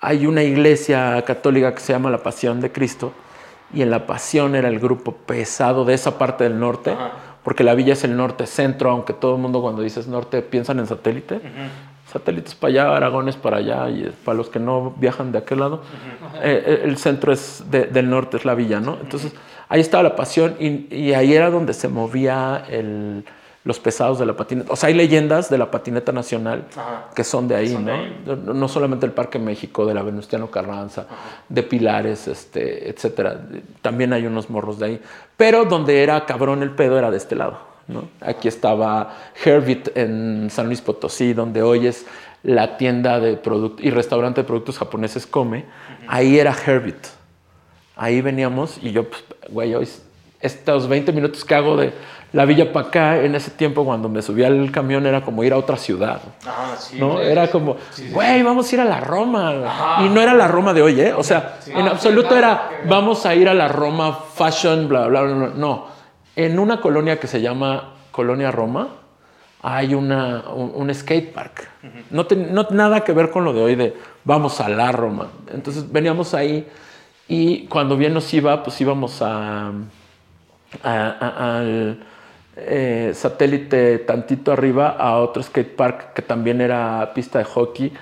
hay 0.00 0.26
una 0.26 0.42
iglesia 0.42 1.22
católica 1.26 1.74
que 1.74 1.80
se 1.80 1.92
llama 1.92 2.10
La 2.10 2.22
Pasión 2.22 2.60
de 2.62 2.72
Cristo. 2.72 3.12
Y 3.74 3.82
en 3.82 3.90
La 3.90 4.06
Pasión 4.06 4.54
era 4.54 4.68
el 4.68 4.78
grupo 4.80 5.12
pesado 5.12 5.84
de 5.84 5.92
esa 5.94 6.16
parte 6.18 6.44
del 6.44 6.58
norte, 6.58 6.92
Ajá. 6.92 7.12
Porque 7.46 7.62
la 7.62 7.76
villa 7.76 7.92
es 7.92 8.02
el 8.02 8.16
norte 8.16 8.44
centro, 8.44 8.90
aunque 8.90 9.12
todo 9.12 9.36
el 9.36 9.40
mundo 9.40 9.62
cuando 9.62 9.80
dices 9.80 10.08
norte 10.08 10.42
piensan 10.42 10.80
en 10.80 10.88
satélite. 10.88 11.40
Satélites 12.12 12.56
para 12.56 12.70
allá, 12.72 12.96
Aragones 12.96 13.36
para 13.36 13.58
allá, 13.58 13.88
y 13.88 14.12
para 14.24 14.36
los 14.36 14.48
que 14.48 14.58
no 14.58 14.94
viajan 14.98 15.30
de 15.30 15.38
aquel 15.38 15.60
lado, 15.60 15.82
eh, 16.42 16.64
eh, 16.66 16.80
el 16.82 16.96
centro 16.96 17.32
es 17.32 17.62
de- 17.70 17.84
del 17.86 18.10
norte, 18.10 18.36
es 18.36 18.44
la 18.44 18.56
villa, 18.56 18.80
¿no? 18.80 18.96
Entonces, 19.00 19.32
ahí 19.68 19.80
estaba 19.80 20.02
la 20.02 20.16
pasión 20.16 20.56
y, 20.58 20.92
y 20.92 21.14
ahí 21.14 21.34
era 21.34 21.48
donde 21.50 21.72
se 21.72 21.86
movía 21.86 22.64
el- 22.68 23.24
los 23.66 23.80
pesados 23.80 24.20
de 24.20 24.26
la 24.26 24.34
patineta. 24.36 24.72
O 24.72 24.76
sea, 24.76 24.86
hay 24.86 24.94
leyendas 24.94 25.50
de 25.50 25.58
la 25.58 25.72
patineta 25.72 26.12
nacional 26.12 26.66
Ajá. 26.70 27.10
que 27.14 27.24
son 27.24 27.48
de 27.48 27.56
ahí, 27.56 27.72
Son 27.72 27.84
de 27.84 27.92
¿no? 27.92 27.98
ahí. 27.98 28.22
No, 28.24 28.54
no 28.54 28.68
solamente 28.68 29.06
el 29.06 29.12
Parque 29.12 29.40
México, 29.40 29.84
de 29.84 29.92
la 29.92 30.02
Venustiano 30.02 30.52
Carranza, 30.52 31.06
de 31.48 31.62
Pilares, 31.64 32.28
este, 32.28 32.88
etcétera. 32.88 33.40
También 33.82 34.12
hay 34.12 34.24
unos 34.24 34.48
morros 34.50 34.78
de 34.78 34.86
ahí. 34.86 35.02
Pero 35.36 35.64
donde 35.64 36.04
era 36.04 36.24
cabrón 36.26 36.62
el 36.62 36.70
pedo 36.70 36.96
era 36.96 37.10
de 37.10 37.16
este 37.16 37.34
lado, 37.34 37.58
¿no? 37.88 38.08
Aquí 38.20 38.46
estaba 38.46 39.16
Herbit 39.44 39.88
en 39.96 40.48
San 40.48 40.66
Luis 40.66 40.80
Potosí, 40.80 41.32
donde 41.32 41.62
hoy 41.62 41.88
es 41.88 42.06
la 42.44 42.76
tienda 42.76 43.18
de 43.18 43.36
productos 43.36 43.84
y 43.84 43.90
restaurante 43.90 44.42
de 44.42 44.46
productos 44.46 44.78
japoneses 44.78 45.26
Come. 45.26 45.64
Ahí 46.06 46.38
era 46.38 46.54
Herbit. 46.64 47.04
Ahí 47.96 48.20
veníamos 48.20 48.78
y 48.80 48.92
yo, 48.92 49.08
pues, 49.08 49.24
güey, 49.50 49.74
hoy 49.74 49.88
estos 50.40 50.86
20 50.86 51.12
minutos 51.12 51.44
que 51.44 51.54
hago 51.54 51.76
de 51.76 51.92
la 52.32 52.44
villa 52.44 52.72
para 52.72 52.88
acá, 52.88 53.18
en 53.22 53.34
ese 53.34 53.50
tiempo 53.52 53.84
cuando 53.84 54.08
me 54.08 54.20
subía 54.20 54.48
al 54.48 54.70
camión 54.70 55.06
era 55.06 55.22
como 55.22 55.42
ir 55.44 55.52
a 55.52 55.56
otra 55.56 55.76
ciudad. 55.76 56.20
Ajá, 56.46 56.76
sí. 56.76 56.98
¿no? 56.98 57.20
Era 57.20 57.50
como, 57.50 57.76
Sí, 57.92 58.08
sí, 58.08 58.10
güey, 58.12 58.42
vamos 58.42 58.70
a 58.70 58.74
ir 58.74 58.80
a 58.80 58.84
la 58.84 59.00
Roma. 59.00 59.50
Ajá. 59.66 60.04
Y 60.04 60.08
no 60.08 60.20
era 60.20 60.34
la 60.34 60.46
Roma 60.48 60.74
de 60.74 60.82
hoy, 60.82 61.00
¿eh? 61.00 61.12
O 61.14 61.22
sea, 61.22 61.58
en 61.66 61.86
Ah, 61.86 61.92
absoluto 61.92 62.36
era, 62.36 62.68
claro. 62.68 62.84
vamos 62.88 63.24
a 63.26 63.34
ir 63.34 63.48
a 63.48 63.54
la 63.54 63.68
Roma 63.68 64.12
fashion, 64.34 64.88
bla, 64.88 65.06
bla, 65.06 65.22
bla, 65.22 65.34
bla. 65.34 65.50
No. 65.56 65.86
En 66.34 66.58
una 66.58 66.80
colonia 66.80 67.18
que 67.18 67.26
se 67.26 67.40
llama 67.40 67.94
Colonia 68.10 68.50
Roma, 68.50 68.88
hay 69.62 69.94
una, 69.94 70.44
un, 70.54 70.72
un 70.74 70.94
skate 70.94 71.32
park. 71.32 71.68
no, 72.10 72.26
ten- 72.26 72.52
no 72.52 72.66
nada 72.70 73.00
que 73.02 73.12
ver 73.12 73.30
con 73.30 73.44
lo 73.44 73.52
de 73.54 73.62
hoy 73.62 73.74
de 73.74 73.96
vamos 74.24 74.60
a 74.60 74.68
la 74.68 74.92
Roma. 74.92 75.28
Entonces 75.52 75.90
veníamos 75.90 76.34
ahí 76.34 76.68
y 77.28 77.66
cuando 77.66 77.96
bien 77.96 78.12
nos 78.12 78.32
iba, 78.34 78.62
pues 78.62 78.78
íbamos 78.80 79.22
a, 79.22 79.68
a- 80.82 81.16
a- 81.20 81.56
al 81.58 82.04
eh, 82.56 83.12
satélite 83.14 83.98
tantito 83.98 84.52
arriba 84.52 84.88
a 84.90 85.18
otro 85.18 85.42
skate 85.42 85.74
park 85.76 86.12
que 86.14 86.22
también 86.22 86.60
era 86.60 87.12
pista 87.14 87.38
de 87.38 87.44
hockey, 87.44 87.92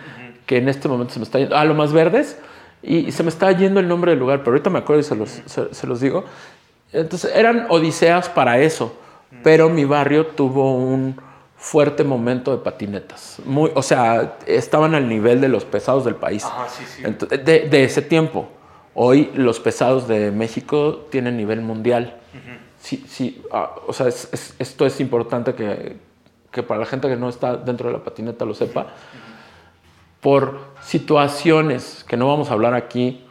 que 0.47 0.59
en 0.59 0.69
este 0.69 0.89
momento 0.89 1.13
se 1.13 1.19
me 1.21 1.25
está 1.25 1.39
yendo, 1.39 1.57
a 1.57 1.65
lo 1.65 1.75
más 1.75 1.93
verdes, 1.93 2.39
y, 2.83 2.99
y 2.99 3.13
se 3.13 3.23
me 3.23 3.31
está 3.31 3.51
yendo 3.53 3.81
el 3.81 3.89
nombre 3.89 4.11
del 4.13 4.21
lugar, 4.21 4.41
pero 4.41 4.53
ahorita 4.53 4.71
me 4.71 4.79
acuerdo 4.79 5.01
y 5.01 5.05
se 5.05 5.17
los, 5.17 5.31
se- 5.47 5.75
se 5.75 5.87
los 5.87 6.01
digo. 6.01 6.25
Entonces 6.93 7.33
eran 7.35 7.67
odiseas 7.71 8.29
para 8.29 8.59
eso, 8.61 8.95
pero 9.43 9.69
mi 9.69 9.85
barrio 9.85 10.27
tuvo 10.27 10.77
un 10.77 11.17
fuerte 11.57 12.05
momento 12.05 12.53
de 12.57 12.59
patinetas. 12.63 13.39
Muy, 13.47 13.71
o 13.75 13.83
sea, 13.83 14.37
estaban 14.47 14.95
al 14.95 15.09
nivel 15.09 15.41
de 15.41 15.49
los 15.49 15.65
pesados 15.65 16.05
del 16.05 16.15
país. 16.17 16.45
Ajá, 16.45 16.69
sí, 16.69 16.85
sí. 16.87 17.03
Ent- 17.03 17.27
de, 17.27 17.61
de 17.69 17.85
ese 17.85 18.03
tiempo. 18.03 18.49
Hoy 18.95 19.31
los 19.35 19.59
pesados 19.61 20.07
de 20.07 20.31
México 20.31 21.07
tienen 21.11 21.37
nivel 21.39 21.63
mundial. 21.63 22.19
Sí, 22.85 23.03
sí, 23.09 23.43
ah, 23.51 23.71
o 23.87 23.95
sea, 23.95 24.09
es- 24.09 24.29
es- 24.31 24.55
esto 24.59 24.85
es 24.85 25.01
importante 25.01 25.55
que, 25.55 25.97
que 26.53 26.63
para 26.63 26.81
la 26.81 26.87
gente 26.87 27.09
que 27.09 27.17
no 27.17 27.31
está 27.31 27.57
dentro 27.57 27.87
de 27.89 27.95
la 27.97 28.05
patineta 28.05 28.45
lo 28.45 28.53
sepa. 28.53 28.89
Por 30.21 30.59
situaciones 30.83 32.05
que 32.07 32.17
no 32.19 32.29
vamos 32.29 32.51
a 32.51 32.53
hablar 32.53 32.75
aquí, 32.75 33.25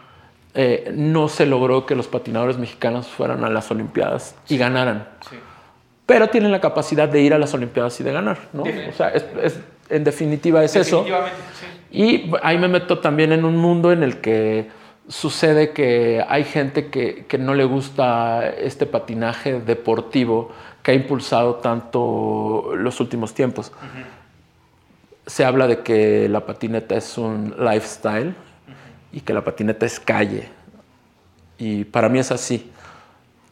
eh, 0.56 0.92
no 0.96 1.28
se 1.28 1.46
logró 1.46 1.86
que 1.86 1.96
los 1.96 2.08
patinadores 2.08 2.58
mexicanos 2.58 3.08
fueran 3.08 3.44
a 3.44 3.50
las 3.50 3.70
Olimpiadas 3.70 4.36
y 4.50 4.58
ganaran. 4.58 5.08
Sí. 5.30 5.36
Pero 6.08 6.28
tienen 6.30 6.52
la 6.52 6.60
capacidad 6.60 7.08
de 7.08 7.22
ir 7.22 7.34
a 7.36 7.38
las 7.40 7.54
Olimpiadas 7.54 8.00
y 8.00 8.04
de 8.04 8.12
ganar, 8.12 8.38
¿no? 8.54 8.64
O 8.64 8.94
sea, 8.98 9.10
es- 9.10 9.26
es- 9.42 9.60
en 9.90 10.04
definitiva 10.04 10.64
es 10.64 10.76
eso. 10.76 11.06
Sí. 11.06 11.12
Y 11.92 12.32
ahí 12.42 12.58
me 12.58 12.68
meto 12.68 12.98
también 13.00 13.32
en 13.32 13.46
un 13.46 13.58
mundo 13.58 13.92
en 13.92 14.02
el 14.02 14.18
que 14.20 14.70
sucede 15.08 15.72
que 15.72 16.24
hay 16.28 16.44
gente 16.44 16.88
que, 16.88 17.26
que 17.26 17.38
no 17.38 17.54
le 17.56 17.66
gusta 17.66 18.50
este 18.50 18.86
patinaje 18.86 19.60
deportivo 19.60 20.52
que 20.82 20.92
ha 20.92 20.94
impulsado 20.94 21.56
tanto 21.56 22.72
los 22.76 23.00
últimos 23.00 23.34
tiempos. 23.34 23.72
Se 25.26 25.46
habla 25.46 25.68
de 25.68 25.80
que 25.80 26.28
la 26.30 26.46
patineta 26.46 26.96
es 26.96 27.18
un 27.18 27.56
lifestyle 27.58 28.36
y 29.12 29.22
que 29.22 29.34
la 29.34 29.44
patineta 29.44 29.86
es 29.86 30.00
calle. 30.00 30.50
Y 31.58 31.86
para 31.86 32.10
mí 32.10 32.20
es 32.20 32.32
así. 32.32 32.72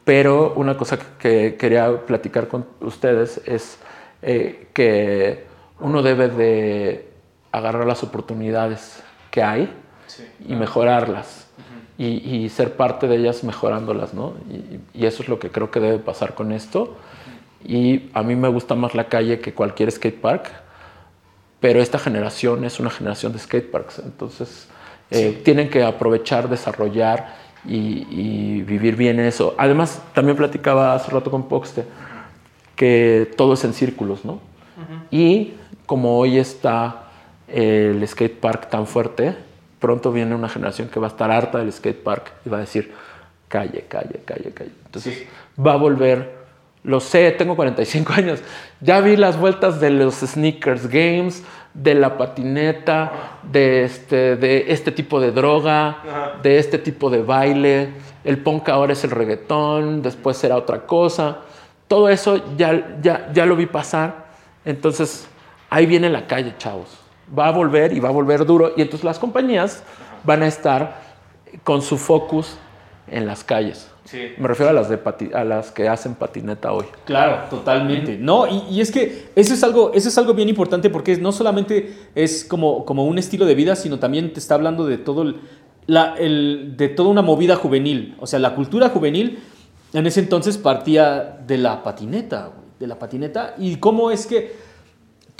Pero 0.04 0.52
una 0.54 0.76
cosa 0.76 0.98
que, 0.98 1.04
que 1.18 1.56
quería 1.56 2.04
platicar 2.04 2.48
con 2.48 2.66
ustedes 2.80 3.40
es 3.46 3.78
eh, 4.20 4.68
que 4.74 5.46
uno 5.80 6.02
debe 6.02 6.28
de 6.28 7.08
agarrar 7.52 7.86
las 7.86 8.02
oportunidades 8.02 9.02
que 9.30 9.42
hay 9.42 9.72
Sí. 10.08 10.26
y 10.46 10.54
mejorarlas 10.54 11.41
y, 12.04 12.44
y 12.44 12.48
ser 12.48 12.76
parte 12.76 13.06
de 13.06 13.16
ellas 13.16 13.44
mejorándolas, 13.44 14.14
¿no? 14.14 14.34
Y, 14.50 15.00
y 15.02 15.06
eso 15.06 15.22
es 15.22 15.28
lo 15.28 15.38
que 15.38 15.50
creo 15.50 15.70
que 15.70 15.80
debe 15.80 15.98
pasar 15.98 16.34
con 16.34 16.52
esto. 16.52 16.96
Y 17.64 18.10
a 18.12 18.22
mí 18.22 18.34
me 18.34 18.48
gusta 18.48 18.74
más 18.74 18.94
la 18.94 19.04
calle 19.04 19.40
que 19.40 19.52
cualquier 19.52 19.90
skate 19.90 20.20
park, 20.20 20.50
pero 21.60 21.80
esta 21.80 21.98
generación 21.98 22.64
es 22.64 22.80
una 22.80 22.90
generación 22.90 23.32
de 23.32 23.38
skate 23.38 23.70
parks, 23.70 24.00
entonces 24.00 24.68
eh, 25.10 25.40
tienen 25.44 25.70
que 25.70 25.84
aprovechar, 25.84 26.48
desarrollar 26.48 27.36
y, 27.64 28.06
y 28.10 28.62
vivir 28.62 28.96
bien 28.96 29.20
eso. 29.20 29.54
Además, 29.56 30.02
también 30.12 30.36
platicaba 30.36 30.94
hace 30.94 31.12
rato 31.12 31.30
con 31.30 31.48
Poxte 31.48 31.84
que 32.74 33.30
todo 33.36 33.52
es 33.54 33.62
en 33.64 33.74
círculos, 33.74 34.24
¿no? 34.24 34.40
Y 35.10 35.52
como 35.86 36.18
hoy 36.18 36.38
está 36.38 37.04
el 37.46 38.04
skate 38.08 38.40
park 38.40 38.70
tan 38.70 38.86
fuerte, 38.86 39.36
pronto 39.82 40.10
viene 40.12 40.34
una 40.34 40.48
generación 40.48 40.88
que 40.88 40.98
va 40.98 41.08
a 41.08 41.10
estar 41.10 41.30
harta 41.30 41.58
del 41.58 41.70
skate 41.70 42.02
park 42.02 42.32
y 42.46 42.48
va 42.48 42.56
a 42.56 42.60
decir 42.60 42.94
calle, 43.48 43.84
calle, 43.88 44.20
calle, 44.24 44.50
calle. 44.54 44.70
Entonces 44.86 45.14
Sí. 45.18 45.26
va 45.62 45.74
a 45.74 45.76
volver, 45.76 46.30
lo 46.84 47.00
sé, 47.00 47.30
tengo 47.32 47.54
45 47.54 48.12
años, 48.16 48.40
ya 48.80 49.00
vi 49.00 49.16
las 49.16 49.38
vueltas 49.38 49.78
de 49.80 49.90
los 49.90 50.14
sneakers 50.20 50.86
games, 50.88 51.42
de 51.74 51.94
la 51.94 52.16
patineta, 52.18 53.12
de 53.42 53.84
este, 53.84 54.36
de 54.36 54.72
este 54.72 54.92
tipo 54.92 55.20
de 55.20 55.32
droga, 55.32 55.88
Ajá. 55.88 56.32
de 56.42 56.58
este 56.58 56.78
tipo 56.78 57.10
de 57.10 57.22
baile. 57.22 57.88
El 58.24 58.38
punk 58.38 58.68
ahora 58.68 58.92
es 58.92 59.02
el 59.04 59.10
reggaetón, 59.10 60.00
después 60.02 60.36
será 60.36 60.56
otra 60.56 60.80
cosa. 60.86 61.38
Todo 61.88 62.08
eso 62.08 62.56
ya, 62.56 62.98
ya, 63.02 63.30
ya 63.32 63.46
lo 63.46 63.56
vi 63.56 63.66
pasar. 63.66 64.26
Entonces, 64.66 65.26
ahí 65.70 65.86
viene 65.86 66.08
la 66.10 66.26
calle, 66.26 66.54
chavos. 66.58 66.98
Va 67.36 67.48
a 67.48 67.50
volver 67.52 67.92
y 67.92 68.00
va 68.00 68.08
a 68.08 68.12
volver 68.12 68.44
duro. 68.44 68.72
Y 68.76 68.82
entonces 68.82 69.04
las 69.04 69.18
compañías 69.18 69.82
van 70.24 70.42
a 70.42 70.46
estar 70.46 71.00
con 71.64 71.82
su 71.82 71.96
focus 71.98 72.56
en 73.08 73.26
las 73.26 73.44
calles. 73.44 73.88
Sí. 74.04 74.32
Me 74.36 74.48
refiero 74.48 74.70
a 74.70 74.72
las, 74.72 74.88
de 74.88 75.02
pati- 75.02 75.32
a 75.34 75.44
las 75.44 75.70
que 75.70 75.88
hacen 75.88 76.14
patineta 76.14 76.72
hoy. 76.72 76.86
Claro, 77.04 77.48
totalmente. 77.48 78.18
No, 78.18 78.46
y, 78.46 78.64
y 78.70 78.80
es 78.80 78.90
que 78.90 79.28
eso 79.36 79.54
es, 79.54 79.62
algo, 79.62 79.92
eso 79.94 80.08
es 80.08 80.18
algo 80.18 80.34
bien 80.34 80.48
importante 80.48 80.90
porque 80.90 81.16
no 81.16 81.30
solamente 81.32 81.94
es 82.14 82.44
como, 82.44 82.84
como 82.84 83.06
un 83.06 83.18
estilo 83.18 83.46
de 83.46 83.54
vida, 83.54 83.76
sino 83.76 83.98
también 83.98 84.32
te 84.32 84.40
está 84.40 84.54
hablando 84.56 84.86
de 84.86 84.98
todo 84.98 85.22
el- 85.22 85.40
la, 85.86 86.14
el- 86.18 86.74
de 86.76 86.88
toda 86.88 87.10
una 87.10 87.22
movida 87.22 87.56
juvenil. 87.56 88.16
O 88.20 88.26
sea, 88.26 88.38
la 88.38 88.54
cultura 88.54 88.88
juvenil 88.88 89.38
en 89.92 90.06
ese 90.06 90.20
entonces 90.20 90.58
partía 90.58 91.38
de 91.46 91.58
la 91.58 91.82
patineta, 91.82 92.46
güey, 92.54 92.66
de 92.80 92.86
la 92.88 92.98
patineta. 92.98 93.54
Y 93.58 93.76
cómo 93.76 94.10
es 94.10 94.26
que 94.26 94.52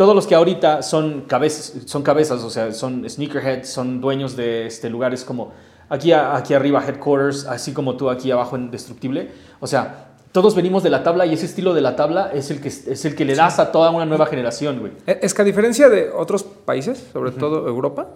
todos 0.03 0.15
los 0.17 0.27
que 0.27 0.35
ahorita 0.35 0.83
son 0.83 1.23
cabezas, 1.29 1.83
son 1.87 2.03
cabezas, 2.03 2.43
o 2.43 2.51
sea, 2.51 2.73
son 2.73 3.09
sneakerheads, 3.09 3.69
son 3.69 4.01
dueños 4.01 4.35
de 4.37 4.67
este, 4.67 4.91
lugares 4.91 5.23
como 5.25 5.53
aquí, 5.89 6.13
aquí 6.13 6.55
arriba, 6.55 6.83
headquarters, 6.87 7.47
así 7.47 7.73
como 7.73 7.97
tú 7.97 8.11
aquí 8.11 8.31
abajo 8.33 8.57
en 8.57 8.71
Destructible. 8.71 9.31
O 9.61 9.67
sea, 9.69 10.09
todos 10.33 10.55
venimos 10.57 10.83
de 10.83 10.91
la 10.91 11.03
tabla 11.05 11.25
y 11.27 11.35
ese 11.35 11.47
estilo 11.47 11.73
de 11.75 11.83
la 11.83 11.95
tabla 11.95 12.31
es 12.35 12.51
el 12.51 12.61
que, 12.61 12.69
es 12.69 13.05
el 13.05 13.15
que 13.15 13.25
le 13.25 13.35
das 13.37 13.59
a 13.61 13.71
toda 13.71 13.91
una 13.91 14.05
nueva 14.07 14.27
generación, 14.27 14.81
güey. 14.81 14.93
Eh, 15.07 15.21
Es 15.23 15.35
que 15.35 15.43
a 15.43 15.45
diferencia 15.45 15.89
de 15.89 16.11
otros 16.11 16.43
países, 16.43 17.07
sobre 17.13 17.31
todo 17.31 17.69
Europa, 17.69 18.09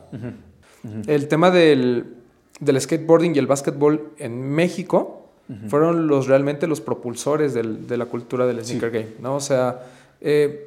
el 1.06 1.28
tema 1.28 1.50
del, 1.50 2.14
del 2.60 2.80
skateboarding 2.80 3.34
y 3.34 3.38
el 3.38 3.46
básquetbol 3.46 4.10
en 4.18 4.40
México 4.50 5.22
fueron 5.68 6.08
los 6.08 6.26
realmente 6.26 6.66
los 6.66 6.80
propulsores 6.80 7.54
del- 7.54 7.86
de 7.86 7.96
la 7.96 8.06
cultura 8.06 8.46
del 8.46 8.64
sneaker 8.64 8.90
game, 8.90 9.08
¿no? 9.20 9.36
O 9.36 9.40
sea, 9.40 9.80
eh, 10.20 10.65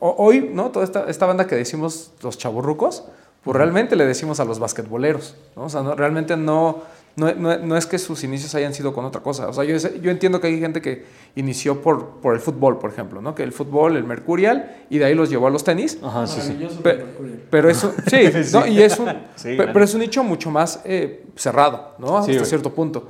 ho- 0.00 0.14
hoy, 0.18 0.50
¿no? 0.52 0.70
Toda 0.70 0.84
esta, 0.84 1.08
esta 1.08 1.26
banda 1.26 1.46
que 1.46 1.54
decimos 1.56 2.12
los 2.22 2.36
chaburrucos, 2.38 3.04
pues 3.42 3.56
realmente 3.56 3.96
le 3.96 4.06
decimos 4.06 4.40
a 4.40 4.44
los 4.44 4.58
basquetboleros, 4.58 5.36
¿no? 5.56 5.64
O 5.64 5.68
sea, 5.68 5.82
no- 5.82 5.94
realmente 5.94 6.36
no, 6.36 6.82
no, 7.16 7.32
no- 7.34 7.58
no 7.58 7.76
es 7.76 7.86
que 7.86 7.98
sus 7.98 8.24
inicios 8.24 8.54
hayan 8.54 8.74
sido 8.74 8.92
con 8.92 9.04
otra 9.04 9.22
cosa. 9.22 9.48
O 9.48 9.52
sea, 9.52 9.64
yo, 9.64 9.76
entiendo 10.10 10.40
que 10.40 10.48
hay 10.48 10.58
gente 10.60 10.80
que 10.82 11.04
inició 11.36 11.80
por, 11.82 12.06
por 12.20 12.34
el 12.34 12.40
fútbol, 12.40 12.78
por 12.78 12.90
ejemplo, 12.90 13.20
¿no? 13.22 13.34
Que 13.34 13.42
el 13.42 13.52
fútbol, 13.52 13.96
el 13.96 14.04
Mercurial, 14.04 14.76
y 14.90 14.98
de 14.98 15.04
ahí 15.06 15.14
los 15.14 15.30
llevó 15.30 15.46
a 15.46 15.50
los 15.50 15.62
tenis. 15.64 15.98
Ajá, 16.02 16.26
sí, 16.26 16.40
sí. 16.40 16.48
Maravilloso 16.48 16.82
Pe- 16.82 16.94
Mercurio. 16.96 17.36
pero 17.50 17.70
eso, 17.70 17.92
sí, 18.06 18.44
Sí. 18.44 18.50
¿no? 18.52 18.66
y 18.66 18.82
es 18.82 18.98
un, 18.98 19.08
Sí, 19.36 19.48
pe- 19.50 19.56
claro. 19.56 19.72
pero 19.72 19.84
es 19.84 19.94
un 19.94 20.00
nicho 20.00 20.22
mucho 20.24 20.50
más 20.50 20.80
eh, 20.84 21.24
cerrado, 21.36 21.94
¿no? 21.98 22.18
Hasta 22.18 22.32
güey. 22.32 22.44
cierto 22.44 22.74
punto. 22.74 23.08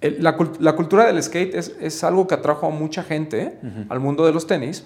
El- 0.00 0.22
la, 0.22 0.36
la 0.60 0.74
cultura 0.76 1.06
del 1.06 1.22
skate 1.22 1.54
es, 1.54 1.74
es 1.80 2.02
algo 2.04 2.26
que 2.26 2.34
atrajo 2.34 2.66
a 2.66 2.70
mucha 2.70 3.02
gente 3.02 3.58
al 3.88 4.00
mundo 4.00 4.26
de 4.26 4.32
los 4.32 4.46
tenis. 4.46 4.84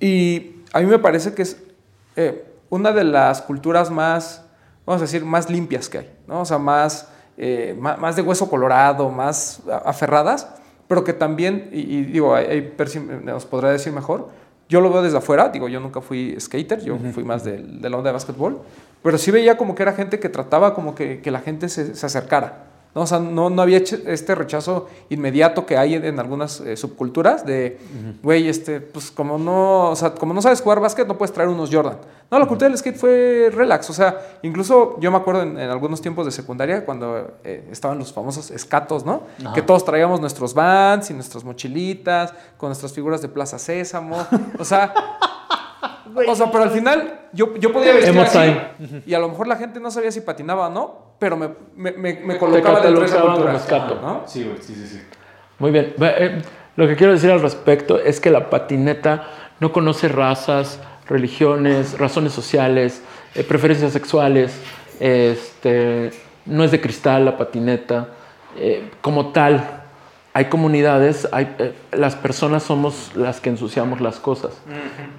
Y 0.00 0.62
a 0.72 0.80
mí 0.80 0.86
me 0.86 0.98
parece 0.98 1.34
que 1.34 1.42
es 1.42 1.56
eh, 2.16 2.44
una 2.70 2.92
de 2.92 3.04
las 3.04 3.42
culturas 3.42 3.90
más, 3.90 4.44
vamos 4.84 5.00
a 5.02 5.04
decir, 5.04 5.24
más 5.24 5.48
limpias 5.50 5.88
que 5.88 5.98
hay, 5.98 6.12
¿no? 6.26 6.40
O 6.40 6.44
sea, 6.44 6.58
más, 6.58 7.08
eh, 7.36 7.76
ma- 7.78 7.96
más, 7.96 8.16
de 8.16 8.22
hueso 8.22 8.48
colorado, 8.50 9.08
más 9.10 9.60
aferradas, 9.84 10.48
pero 10.88 11.04
que 11.04 11.12
también, 11.12 11.68
y, 11.72 11.80
y 11.80 12.02
digo, 12.04 12.34
ahí- 12.34 12.74
nos 13.24 13.44
podrá 13.46 13.70
decir 13.70 13.92
mejor, 13.92 14.28
yo 14.68 14.80
lo 14.80 14.90
veo 14.90 15.02
desde 15.02 15.18
afuera, 15.18 15.48
digo, 15.48 15.68
yo 15.68 15.78
nunca 15.80 16.00
fui 16.00 16.36
skater, 16.40 16.80
yo 16.82 16.98
fui 17.12 17.24
más 17.24 17.44
del- 17.44 17.80
de, 17.80 17.88
la 17.90 17.96
onda 17.96 18.08
de 18.10 18.14
básquetbol, 18.14 18.60
pero 19.02 19.16
sí 19.18 19.30
veía 19.30 19.56
como 19.56 19.74
que 19.74 19.82
era 19.82 19.92
gente 19.92 20.18
que 20.18 20.28
trataba 20.28 20.74
como 20.74 20.94
que, 20.94 21.20
que 21.20 21.30
la 21.30 21.40
gente 21.40 21.68
se, 21.68 21.94
se 21.94 22.06
acercara. 22.06 22.64
¿No? 22.96 23.02
O 23.02 23.06
sea, 23.06 23.18
no, 23.20 23.50
no 23.50 23.60
había 23.60 23.76
hecho 23.76 23.98
este 24.06 24.34
rechazo 24.34 24.88
inmediato 25.10 25.66
que 25.66 25.76
hay 25.76 25.94
en, 25.96 26.04
en 26.06 26.18
algunas 26.18 26.60
eh, 26.60 26.78
subculturas 26.78 27.44
de, 27.44 27.78
güey, 28.22 28.48
este, 28.48 28.80
pues 28.80 29.10
como 29.10 29.36
no, 29.36 29.90
o 29.90 29.96
sea, 29.96 30.14
como 30.14 30.32
no 30.32 30.40
sabes 30.40 30.62
jugar 30.62 30.80
básquet, 30.80 31.06
no 31.06 31.18
puedes 31.18 31.34
traer 31.34 31.50
unos 31.50 31.68
Jordan. 31.70 31.98
No, 32.30 32.38
la 32.38 32.46
cultura 32.46 32.70
del 32.70 32.78
skate 32.78 32.96
fue 32.96 33.50
relax, 33.52 33.90
o 33.90 33.92
sea, 33.92 34.38
incluso 34.42 34.98
yo 34.98 35.10
me 35.10 35.18
acuerdo 35.18 35.42
en, 35.42 35.58
en 35.58 35.68
algunos 35.68 36.00
tiempos 36.00 36.24
de 36.24 36.32
secundaria 36.32 36.86
cuando 36.86 37.34
eh, 37.44 37.68
estaban 37.70 37.98
los 37.98 38.14
famosos 38.14 38.50
escatos, 38.50 39.04
¿no? 39.04 39.24
Que 39.54 39.60
todos 39.60 39.84
traíamos 39.84 40.18
nuestros 40.18 40.54
vans 40.54 41.10
y 41.10 41.14
nuestras 41.14 41.44
mochilitas 41.44 42.32
con 42.56 42.70
nuestras 42.70 42.94
figuras 42.94 43.20
de 43.20 43.28
Plaza 43.28 43.58
Sésamo, 43.58 44.26
o 44.58 44.64
sea... 44.64 44.94
O 46.28 46.34
sea, 46.34 46.50
pero 46.50 46.64
al 46.64 46.70
final 46.70 47.28
yo, 47.34 47.56
yo 47.56 47.72
podía 47.74 47.92
vestir 47.92 48.18
así 48.18 49.02
y 49.04 49.12
a 49.12 49.18
lo 49.18 49.28
mejor 49.28 49.48
la 49.48 49.56
gente 49.56 49.80
no 49.80 49.90
sabía 49.90 50.10
si 50.10 50.22
patinaba 50.22 50.68
o 50.68 50.70
no, 50.70 51.05
pero 51.18 51.36
me, 51.36 51.48
me, 51.76 51.92
me, 51.92 52.14
me 52.14 52.38
colocaba 52.38 52.80
dentro 52.88 53.00
de 53.00 53.06
esa 53.06 53.16
cultura. 53.34 53.52
Sí, 54.26 54.44
güey, 54.44 54.56
sí, 54.60 54.74
sí, 54.74 54.86
sí. 54.86 55.02
Muy 55.58 55.70
bien. 55.70 55.94
Eh, 56.00 56.42
Lo 56.76 56.86
que 56.86 56.96
quiero 56.96 57.12
decir 57.12 57.30
al 57.30 57.40
respecto 57.40 57.98
es 57.98 58.20
que 58.20 58.30
la 58.30 58.50
patineta 58.50 59.24
no 59.60 59.72
conoce 59.72 60.08
razas, 60.08 60.78
religiones, 61.08 61.98
razones 61.98 62.32
sociales, 62.32 63.02
eh, 63.34 63.42
preferencias 63.44 63.92
sexuales. 63.92 64.60
Este, 65.00 66.10
no 66.44 66.64
es 66.64 66.70
de 66.70 66.80
cristal 66.80 67.24
la 67.24 67.38
patineta. 67.38 68.08
Eh, 68.58 68.90
como 69.00 69.32
tal, 69.32 69.82
hay 70.34 70.46
comunidades, 70.46 71.26
hay, 71.32 71.54
eh, 71.58 71.72
las 71.92 72.14
personas 72.16 72.62
somos 72.62 73.12
las 73.14 73.40
que 73.40 73.48
ensuciamos 73.48 74.00
las 74.02 74.20
cosas. 74.20 74.52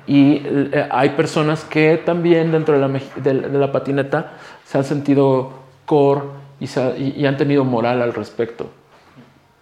Y 0.06 0.42
eh, 0.46 0.88
hay 0.92 1.10
personas 1.12 1.64
que 1.64 1.98
también 2.06 2.52
dentro 2.52 2.76
de 2.76 2.82
la, 2.82 2.88
mej- 2.88 3.16
de, 3.16 3.34
de 3.34 3.58
la 3.58 3.72
patineta 3.72 4.34
se 4.66 4.78
han 4.78 4.84
sentido 4.84 5.54
core 5.88 6.22
y, 6.60 6.66
y- 7.22 7.26
han 7.26 7.38
tenido 7.38 7.64
moral 7.64 8.02
al 8.04 8.14
respecto 8.14 8.70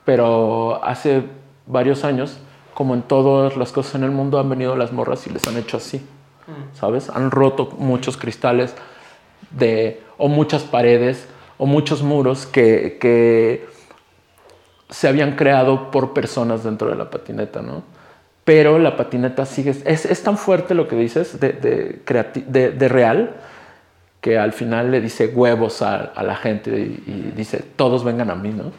pero 0.04 0.84
hace 0.84 1.24
varios 1.66 2.04
años, 2.04 2.38
como 2.76 2.94
en 2.94 3.02
todas 3.02 3.58
las 3.58 3.72
cosas 3.72 3.96
en 3.96 4.04
el 4.04 4.12
mundo, 4.12 4.38
han 4.40 4.48
venido 4.50 4.76
las 4.76 4.92
morras 4.92 5.26
y 5.26 5.32
les 5.32 5.48
han 5.48 5.58
hecho 5.58 5.78
así, 5.78 6.06
¿sabes? 6.74 7.10
Han 7.10 7.32
roto 7.32 7.70
muchos 7.80 8.16
cristales 8.16 8.76
de, 9.50 10.02
o 10.18 10.28
muchas 10.28 10.62
paredes 10.64 11.28
o 11.58 11.66
muchos 11.66 12.04
muros 12.04 12.46
que, 12.46 12.98
que 13.02 13.66
se 14.90 15.08
habían 15.08 15.36
creado 15.36 15.90
por 15.90 16.14
personas 16.14 16.64
dentro 16.64 16.90
de 16.90 16.96
la 16.96 17.10
patineta, 17.10 17.62
¿no? 17.64 17.82
Pero 18.44 18.78
la 18.78 18.96
patineta 18.98 19.46
sigue, 19.48 19.72
es, 19.86 20.06
es 20.06 20.22
tan 20.24 20.38
fuerte 20.38 20.76
lo 20.76 20.88
que 20.88 20.96
dices 20.96 21.40
de, 21.40 21.54
de, 21.54 22.06
creati- 22.06 22.46
de- 22.46 22.70
de 22.72 22.88
real 22.90 23.38
que 24.26 24.40
al 24.40 24.54
final 24.54 24.90
le 24.90 25.02
dice 25.02 25.28
huevos 25.28 25.84
a, 25.84 25.98
a 25.98 26.24
la 26.24 26.36
gente 26.36 26.72
y, 26.72 27.04
y 27.12 27.34
dice 27.38 27.64
todos 27.76 28.04
vengan 28.04 28.32
a 28.32 28.36
mí, 28.36 28.50
¿no? 28.50 28.72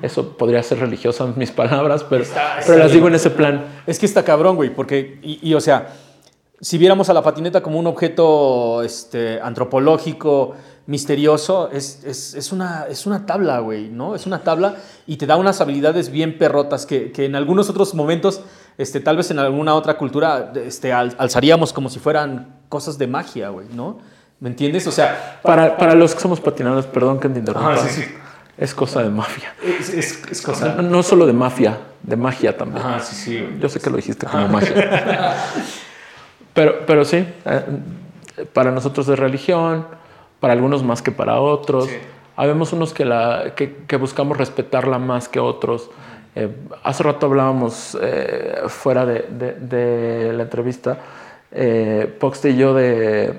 Eso 0.00 0.38
podría 0.38 0.62
ser 0.62 0.78
religioso 0.80 1.26
en 1.26 1.34
mis 1.36 1.50
palabras, 1.50 2.02
pero, 2.08 2.24
pero 2.66 2.78
las 2.78 2.90
digo 2.90 3.08
en 3.08 3.14
ese 3.14 3.28
plan. 3.28 3.66
Es 3.86 3.98
que 3.98 4.06
está 4.06 4.22
cabrón, 4.24 4.56
güey, 4.56 4.70
porque, 4.74 5.18
y, 5.22 5.46
y, 5.46 5.52
o 5.52 5.60
sea, 5.60 5.88
si 6.58 6.78
viéramos 6.78 7.10
a 7.10 7.12
la 7.12 7.20
patineta 7.22 7.62
como 7.62 7.78
un 7.78 7.86
objeto 7.86 8.82
este, 8.82 9.38
antropológico, 9.42 10.54
misterioso, 10.86 11.68
es, 11.70 12.02
es, 12.04 12.32
es 12.34 12.50
una, 12.52 12.86
es 12.88 13.04
una 13.04 13.26
tabla, 13.26 13.58
güey, 13.58 13.88
¿no? 13.90 14.14
Es 14.14 14.24
una 14.26 14.38
tabla 14.42 14.76
y 15.06 15.16
te 15.18 15.26
da 15.26 15.36
unas 15.36 15.60
habilidades 15.60 16.08
bien 16.10 16.38
perrotas 16.38 16.86
que, 16.86 17.12
que 17.12 17.26
en 17.26 17.36
algunos 17.36 17.68
otros 17.68 17.94
momentos, 17.94 18.40
este, 18.78 19.00
tal 19.00 19.18
vez 19.18 19.30
en 19.30 19.38
alguna 19.38 19.74
otra 19.74 19.98
cultura, 19.98 20.52
este, 20.56 20.94
al- 20.94 21.14
alzaríamos 21.18 21.74
como 21.74 21.90
si 21.90 21.98
fueran 21.98 22.56
cosas 22.70 22.96
de 22.96 23.06
magia, 23.06 23.50
güey, 23.50 23.66
¿no? 23.74 23.98
¿Me 24.40 24.48
entiendes? 24.50 24.86
O 24.86 24.92
sea, 24.92 25.40
Para, 25.42 25.76
para 25.76 25.94
los 25.94 26.14
que 26.14 26.20
somos 26.20 26.40
patinadores, 26.40 26.86
perdón 26.86 27.18
que 27.20 27.28
te 27.28 27.38
interrumpa, 27.38 27.74
Ajá, 27.74 27.88
sí, 27.88 28.02
sí. 28.02 28.14
es 28.58 28.74
cosa 28.74 29.02
de 29.02 29.08
mafia. 29.08 29.54
es, 29.62 29.88
es, 29.90 30.22
es 30.30 30.42
cosa... 30.42 30.74
No, 30.74 30.82
no 30.82 31.02
solo 31.02 31.26
de 31.26 31.32
mafia, 31.32 31.78
de 32.02 32.16
magia 32.16 32.56
también. 32.56 32.84
Ajá, 32.84 33.00
sí, 33.00 33.14
sí. 33.14 33.48
Yo 33.60 33.68
sé 33.68 33.80
que 33.80 33.90
lo 33.90 33.96
dijiste 33.96 34.26
como 34.26 34.48
magia. 34.48 35.34
pero, 36.52 36.84
pero 36.86 37.04
sí, 37.04 37.26
eh, 37.46 37.62
para 38.52 38.70
nosotros 38.70 39.08
es 39.08 39.18
religión, 39.18 39.86
para 40.40 40.52
algunos 40.52 40.82
más 40.82 41.00
que 41.02 41.10
para 41.10 41.40
otros. 41.40 41.86
Sí. 41.86 41.96
Habemos 42.36 42.72
unos 42.72 42.92
que, 42.92 43.04
la, 43.04 43.52
que, 43.54 43.76
que 43.86 43.96
buscamos 43.96 44.36
respetarla 44.36 44.98
más 44.98 45.28
que 45.28 45.38
otros. 45.40 45.90
Eh, 46.34 46.48
hace 46.82 47.04
rato 47.04 47.26
hablábamos 47.26 47.96
eh, 48.02 48.62
fuera 48.66 49.06
de, 49.06 49.24
de- 49.30 49.54
de 49.54 50.32
la 50.32 50.42
entrevista, 50.42 50.98
eh, 51.52 52.12
Poxte 52.18 52.50
y 52.50 52.56
yo, 52.56 52.74
de, 52.74 53.38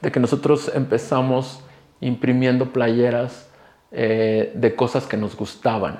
de 0.00 0.12
que 0.12 0.20
nosotros 0.20 0.70
empezamos 0.74 1.60
imprimiendo 2.00 2.72
playeras 2.72 3.48
eh, 3.92 4.52
de 4.54 4.74
cosas 4.74 5.06
que 5.06 5.16
nos 5.16 5.36
gustaban. 5.36 5.98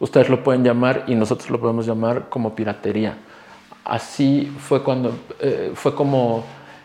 Ustedes 0.00 0.28
lo 0.28 0.42
pueden 0.42 0.64
llamar 0.64 1.04
y 1.06 1.14
nosotros 1.14 1.50
lo 1.50 1.60
podemos 1.60 1.86
llamar 1.86 2.28
como 2.28 2.54
piratería. 2.54 3.18
Así 3.84 4.52
fue 4.58 4.82
cuando 4.82 5.12
eh, 5.40 5.72
fue 5.74 5.94
como 5.94 6.44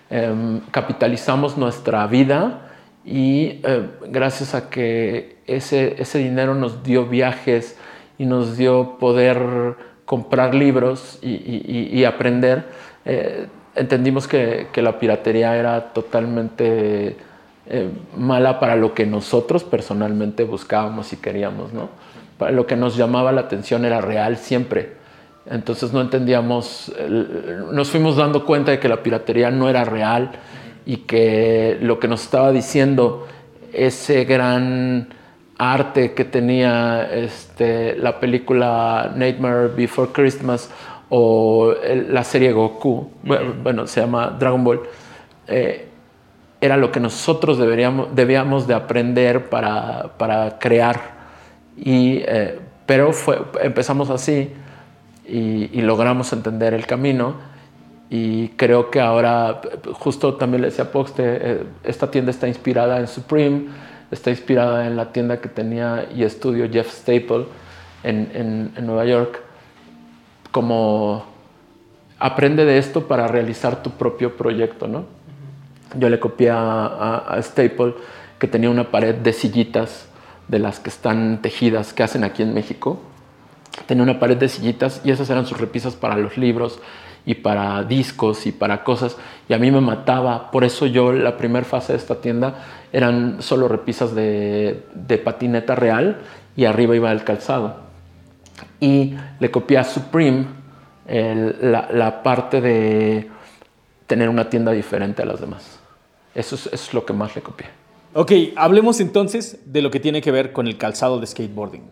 em, 0.10 0.62
capitalizamos 0.72 1.58
nuestra 1.58 2.06
vida 2.08 2.72
y 3.06 3.62
eh, 3.64 3.90
gracias 4.08 4.56
a 4.56 4.70
que 4.70 5.42
ese, 5.46 6.02
ese 6.02 6.20
dinero 6.20 6.56
nos 6.56 6.84
dio 6.84 7.06
viajes 7.06 7.78
y 8.18 8.26
nos 8.26 8.58
dio 8.58 8.98
poder 8.98 9.76
comprar 10.06 10.54
libros 10.54 11.20
y, 11.22 12.04
aprender, 12.04 12.66
entendimos 13.76 14.28
que, 14.28 14.68
que 14.72 14.82
la 14.82 15.00
piratería 15.00 15.56
era 15.56 15.94
totalmente 15.94 17.18
eh, 17.66 17.90
mala 18.18 18.60
para 18.60 18.76
lo 18.76 18.94
que 18.94 19.06
nosotros 19.06 19.64
personalmente 19.64 20.44
buscábamos 20.44 21.14
y 21.14 21.18
queríamos, 21.18 21.72
¿no? 21.72 21.90
Para 22.38 22.52
lo 22.52 22.68
que 22.68 22.76
nos 22.76 22.98
llamaba 22.98 23.32
la 23.32 23.42
atención 23.42 23.86
era 23.86 24.02
real 24.02 24.38
siempre. 24.38 24.94
Entonces 25.46 25.92
no 25.94 26.02
entendíamos, 26.02 26.92
nos 27.72 27.90
fuimos 27.90 28.16
dando 28.16 28.46
cuenta 28.46 28.72
de 28.72 28.80
que 28.80 28.88
la 28.88 29.04
piratería 29.04 29.52
no 29.52 29.70
era 29.70 29.84
real 29.84 30.32
y 30.86 30.98
que 30.98 31.78
lo 31.82 32.00
que 32.00 32.08
nos 32.08 32.24
estaba 32.24 32.52
diciendo 32.52 33.28
ese 33.74 34.24
gran 34.26 35.10
arte 35.58 36.14
que 36.14 36.26
tenía 36.26 37.10
este, 37.14 37.96
la 37.98 38.20
película 38.20 39.14
Nightmare 39.16 39.68
Before 39.68 40.12
Christmas 40.14 40.70
o 41.16 41.74
el- 41.84 42.12
la 42.14 42.24
serie 42.24 42.52
Goku, 42.54 43.12
bueno, 43.24 43.54
bueno, 43.62 43.88
se 43.88 44.02
llama 44.02 44.36
Dragon 44.40 44.64
Ball, 44.64 44.82
eh, 45.48 45.88
era 46.60 46.78
lo 46.78 46.92
que 46.92 47.00
nosotros 47.00 47.58
deberíamos, 47.60 48.16
debíamos 48.16 48.66
de 48.68 48.74
aprender 48.74 49.50
para, 49.50 50.14
para 50.18 50.58
crear. 50.60 51.00
Y, 51.78 52.18
eh, 52.26 52.60
pero 52.86 53.14
fue, 53.14 53.38
empezamos 53.62 54.10
así 54.10 54.50
y, 55.28 55.70
y 55.78 55.82
logramos 55.82 56.32
entender 56.34 56.74
el 56.74 56.86
camino 56.86 57.36
Y 58.10 58.50
creo 58.58 58.92
que 58.92 59.00
ahora, 59.02 59.62
justo 59.94 60.36
también 60.36 60.62
le 60.62 60.68
decía 60.70 60.86
a 60.86 60.92
Pox, 60.92 61.14
eh, 61.18 61.64
esta 61.84 62.12
tienda 62.12 62.30
está 62.32 62.48
inspirada 62.48 63.00
en 63.00 63.08
Supreme, 63.08 63.66
está 64.12 64.30
inspirada 64.30 64.86
en 64.88 64.96
la 64.96 65.12
tienda 65.12 65.38
que 65.42 65.50
tenía 65.50 66.06
y 66.16 66.24
estudio 66.24 66.70
Jeff 66.72 66.90
Staple 66.92 67.46
en, 68.04 68.30
en, 68.36 68.72
en 68.78 68.86
Nueva 68.86 69.06
York. 69.06 69.42
Como 70.54 71.26
aprende 72.20 72.64
de 72.64 72.78
esto 72.78 73.08
para 73.08 73.28
realizar 73.28 73.82
tu 73.82 73.90
propio 73.90 74.38
proyecto, 74.38 74.88
¿no? 74.88 75.06
Yo 75.98 76.10
le 76.10 76.20
copié 76.20 76.52
a, 76.52 77.24
a, 77.28 77.42
Staple 77.42 77.96
que 78.38 78.48
tenía 78.48 78.70
una 78.70 78.92
pared 78.92 79.16
de 79.16 79.34
sillitas 79.34 80.08
de 80.48 80.60
las 80.60 80.80
que 80.80 80.90
están 80.92 81.42
tejidas, 81.42 81.92
que 81.92 82.04
hacen 82.04 82.24
aquí 82.24 82.44
en 82.44 82.54
México. 82.54 83.02
Tenía 83.88 84.04
una 84.04 84.20
pared 84.20 84.38
de 84.38 84.48
sillitas 84.48 85.02
y 85.04 85.10
esas 85.10 85.28
eran 85.32 85.48
sus 85.48 85.60
repisas 85.60 85.96
para 85.96 86.18
los 86.18 86.38
libros 86.38 86.80
y 87.26 87.34
para 87.34 87.84
discos 87.84 88.46
y 88.46 88.52
para 88.52 88.84
cosas. 88.84 89.18
Y 89.50 89.54
a 89.54 89.58
mí 89.58 89.72
me 89.72 89.82
mataba. 89.82 90.52
Por 90.52 90.64
eso 90.64 90.86
yo, 90.86 91.14
la 91.14 91.36
primera 91.36 91.66
fase 91.66 91.94
de 91.94 91.98
esta 91.98 92.22
tienda 92.22 92.64
eran 92.94 93.42
solo 93.42 93.68
repisas 93.68 94.14
de 94.14 95.22
patineta 95.26 95.74
real 95.74 96.22
y 96.56 96.66
arriba 96.66 96.96
iba 96.96 97.12
el 97.12 97.24
calzado. 97.24 97.83
Y 98.84 99.16
le 99.40 99.50
copié 99.50 99.78
a 99.78 99.86
Supreme 99.86 100.46
el, 101.08 101.72
la, 101.72 101.88
la, 101.90 102.22
parte 102.22 102.60
de 102.60 103.30
tener 104.08 104.28
una 104.28 104.50
tienda 104.50 104.74
diferente 104.74 105.22
a 105.22 105.26
las 105.26 105.40
demás. 105.40 105.80
Eso 106.36 106.56
es, 106.56 106.66
eso 106.68 106.76
es, 106.76 106.94
lo 106.94 107.06
que 107.06 107.14
más 107.14 107.34
le 107.34 107.42
copié. 107.42 107.68
Ok, 108.14 108.32
hablemos 108.58 109.00
entonces 109.00 109.60
de 109.66 109.82
lo 109.82 109.90
que 109.90 110.02
tiene 110.02 110.22
que 110.22 110.32
ver 110.32 110.52
con 110.52 110.68
el 110.68 110.78
calzado 110.78 111.18
de 111.22 111.28
skateboarding. 111.28 111.84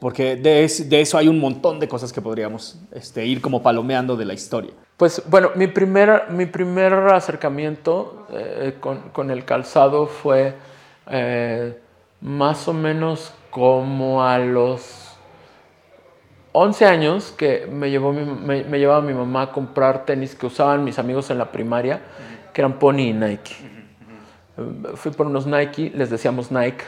Porque 0.00 0.36
de, 0.36 0.64
es, 0.64 0.88
de 0.88 1.02
eso 1.02 1.18
hay 1.18 1.28
un 1.28 1.38
montón 1.38 1.80
de 1.80 1.86
cosas 1.88 2.14
que 2.14 2.22
podríamos 2.22 2.78
este, 2.92 3.26
ir 3.26 3.42
como 3.42 3.62
palomeando 3.62 4.16
de 4.16 4.24
la 4.24 4.32
historia. 4.32 4.70
Pues 4.96 5.22
bueno, 5.28 5.50
mi 5.54 5.66
primer, 5.66 6.30
mi 6.30 6.46
primer 6.46 6.94
acercamiento 6.94 8.26
eh, 8.32 8.76
con, 8.80 9.10
con, 9.10 9.30
el 9.30 9.44
calzado 9.44 10.06
fue 10.06 10.54
eh, 11.10 11.78
más 12.22 12.68
o 12.68 12.72
menos 12.72 13.34
como 13.50 14.24
a 14.24 14.38
los 14.38 15.07
11 16.60 16.86
años 16.86 17.32
que 17.36 17.68
me, 17.70 17.88
llevó 17.88 18.12
me, 18.12 18.64
llevaba 18.64 19.00
mi 19.00 19.14
mamá 19.14 19.42
a 19.42 19.52
comprar 19.52 20.04
tenis 20.04 20.34
que 20.34 20.46
usaban 20.46 20.82
mis 20.82 20.98
amigos 20.98 21.30
en 21.30 21.38
la 21.38 21.52
primaria, 21.52 22.00
que 22.52 22.60
eran 22.60 22.80
Pony 22.80 22.98
y 22.98 23.12
Nike. 23.12 23.54
Fui 24.94 25.12
por 25.12 25.28
unos 25.28 25.46
Nike, 25.46 25.92
les 25.94 26.10
decíamos 26.10 26.50
Nike, 26.50 26.82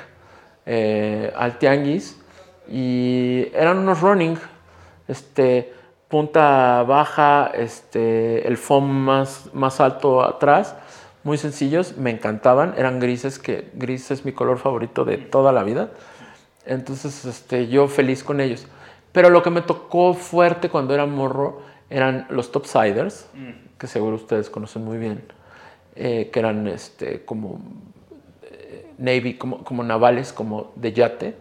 eh, 0.67 1.33
al 1.37 1.59
tianguis, 1.59 2.21
y 2.69 3.47
eran 3.55 3.79
unos 3.79 4.01
running, 4.01 4.37
este, 5.07 5.73
punta 6.09 6.83
baja, 6.83 7.53
este, 7.55 8.49
el 8.49 8.57
foam 8.57 8.91
más, 8.91 9.51
más 9.53 9.81
alto 9.81 10.21
atrás, 10.23 10.75
muy 11.23 11.39
sencillos, 11.39 11.97
me 11.97 12.11
encantaban, 12.11 12.75
eran 12.77 12.99
grises, 12.99 13.39
que 13.39 13.71
gris 13.75 14.11
es 14.11 14.25
mi 14.25 14.33
color 14.33 14.59
favorito 14.59 15.05
de 15.05 15.17
toda 15.17 15.53
la 15.53 15.63
vida, 15.63 15.91
entonces 16.67 17.25
este, 17.25 17.69
yo 17.69 17.87
feliz 17.87 18.25
con 18.25 18.41
ellos. 18.41 18.67
Pero 19.13 19.31
lo 19.31 19.43
que 19.43 19.51
me 19.51 19.63
tocó 19.63 20.15
fuerte 20.15 20.69
cuando 20.69 20.95
era 20.95 21.07
morro 21.07 21.63
eran 21.89 22.27
los 22.31 22.53
topsiders, 22.53 23.29
que 23.77 23.87
seguro 23.87 24.17
ustedes 24.17 24.49
conocen 24.49 24.85
muy 24.85 24.99
bien, 24.99 25.25
eh, 25.97 26.31
que 26.33 26.39
eran 26.39 26.69
este, 26.69 27.25
como 27.25 27.61
eh, 28.43 28.87
navy, 28.99 29.35
como, 29.35 29.65
como, 29.65 29.83
navales, 29.83 30.33
como 30.33 30.73
de 30.77 30.93
yate, 30.93 31.37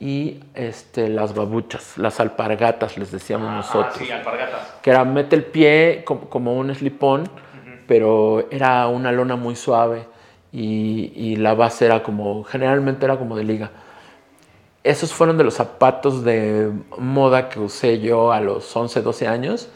y 0.00 0.40
este, 0.54 1.08
las 1.08 1.34
babuchas, 1.34 1.98
las 1.98 2.18
alpargatas, 2.20 2.96
les 2.96 3.12
decíamos 3.12 3.48
ah, 3.50 3.56
nosotros. 3.56 3.94
Ah, 3.96 4.04
sí, 4.04 4.10
alpargatas. 4.10 4.74
Que 4.82 4.90
era 4.90 5.04
mete 5.04 5.36
el 5.36 5.44
pie 5.44 6.02
como, 6.04 6.28
como 6.30 6.54
un 6.54 6.74
slipón, 6.74 7.28
pero 7.86 8.48
era 8.50 8.86
una 8.88 9.12
lona 9.12 9.36
muy 9.36 9.56
suave 9.56 10.06
y, 10.52 11.12
y, 11.14 11.36
la 11.36 11.54
base 11.54 11.84
era 11.84 12.02
como, 12.02 12.44
generalmente 12.44 13.04
era 13.04 13.18
como 13.18 13.36
de 13.36 13.44
liga. 13.44 13.70
Esos 14.84 15.14
fueron 15.14 15.38
de 15.38 15.44
los 15.44 15.54
zapatos 15.54 16.24
de 16.24 16.70
moda 16.98 17.48
que 17.48 17.58
usé 17.58 18.00
yo 18.00 18.32
a 18.32 18.40
los 18.40 18.74
11, 18.76 19.00
12 19.00 19.26
años. 19.26 19.68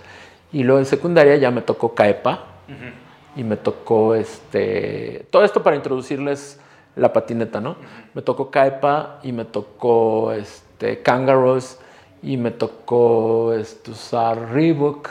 Y 0.52 0.62
luego 0.64 0.78
en 0.78 0.86
secundaria 0.86 1.34
ya 1.36 1.50
me 1.50 1.62
tocó 1.62 1.94
Caepa. 1.94 2.44
Uh 2.68 2.72
-huh. 2.72 2.92
Y 3.36 3.42
me 3.42 3.56
tocó 3.56 4.14
este. 4.14 5.26
Todo 5.30 5.44
esto 5.44 5.62
para 5.62 5.76
introducirles 5.76 6.60
la 6.94 7.12
patineta, 7.12 7.60
¿no? 7.60 7.70
Uh 7.70 7.74
-huh. 7.74 8.10
Me 8.14 8.22
tocó 8.22 8.50
Caepa 8.50 9.18
y 9.22 9.32
me 9.32 9.46
tocó 9.46 10.32
este, 10.32 11.02
Kangaroos 11.02 11.78
y 12.22 12.36
me 12.36 12.50
tocó 12.50 13.54
este, 13.54 13.92
usar 13.92 14.52
Reebok 14.52 15.08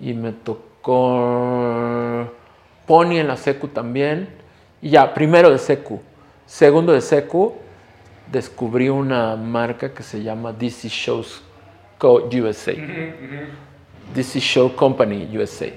y 0.00 0.12
me 0.14 0.32
tocó 0.32 2.26
Pony 2.86 3.18
en 3.18 3.28
la 3.28 3.36
Secu 3.36 3.68
también. 3.68 4.28
Y 4.82 4.90
ya, 4.90 5.14
primero 5.14 5.50
de 5.50 5.58
Secu. 5.58 6.00
Segundo 6.46 6.92
de 6.92 7.00
Secu, 7.00 7.54
descubrí 8.34 8.88
una 8.88 9.36
marca 9.36 9.94
que 9.94 10.02
se 10.02 10.22
llama 10.22 10.52
DC 10.52 10.88
Shows 10.88 11.40
Co 11.98 12.28
USA. 12.28 12.72
Uh 12.72 12.76
-huh. 12.76 13.46
DC 14.14 14.40
Show 14.40 14.74
Company 14.74 15.28
USA. 15.38 15.68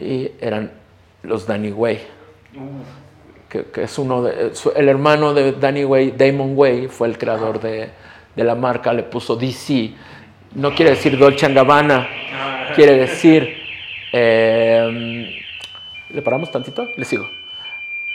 Y 0.00 0.32
eran 0.40 0.70
los 1.22 1.46
Danny 1.46 1.70
Way. 1.70 1.96
Uh. 2.54 2.82
Que, 3.48 3.64
que, 3.66 3.82
es 3.82 3.98
uno 3.98 4.22
de. 4.22 4.50
El 4.74 4.88
hermano 4.88 5.34
de 5.34 5.52
Danny 5.52 5.84
Way, 5.84 6.14
Damon 6.16 6.54
Way, 6.56 6.88
fue 6.88 7.08
el 7.08 7.16
creador 7.16 7.60
de, 7.60 7.90
de 8.34 8.44
la 8.44 8.54
marca, 8.54 8.92
le 8.92 9.02
puso 9.02 9.36
DC. 9.36 9.92
No 10.54 10.74
quiere 10.74 10.92
decir 10.92 11.16
Dolce 11.18 11.52
Gabbana, 11.52 12.08
quiere 12.74 12.96
decir. 12.96 13.56
Eh, 14.12 15.42
¿Le 16.10 16.22
paramos 16.22 16.50
tantito? 16.50 16.88
Le 16.96 17.04
sigo. 17.04 17.26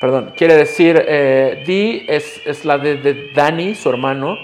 Perdón, 0.01 0.33
quiere 0.35 0.55
decir, 0.55 0.99
eh, 1.07 1.63
D 1.63 2.05
es, 2.07 2.41
es, 2.47 2.65
la 2.65 2.79
de, 2.79 2.95
de, 2.97 3.29
Danny, 3.35 3.75
su 3.75 3.87
hermano, 3.87 4.35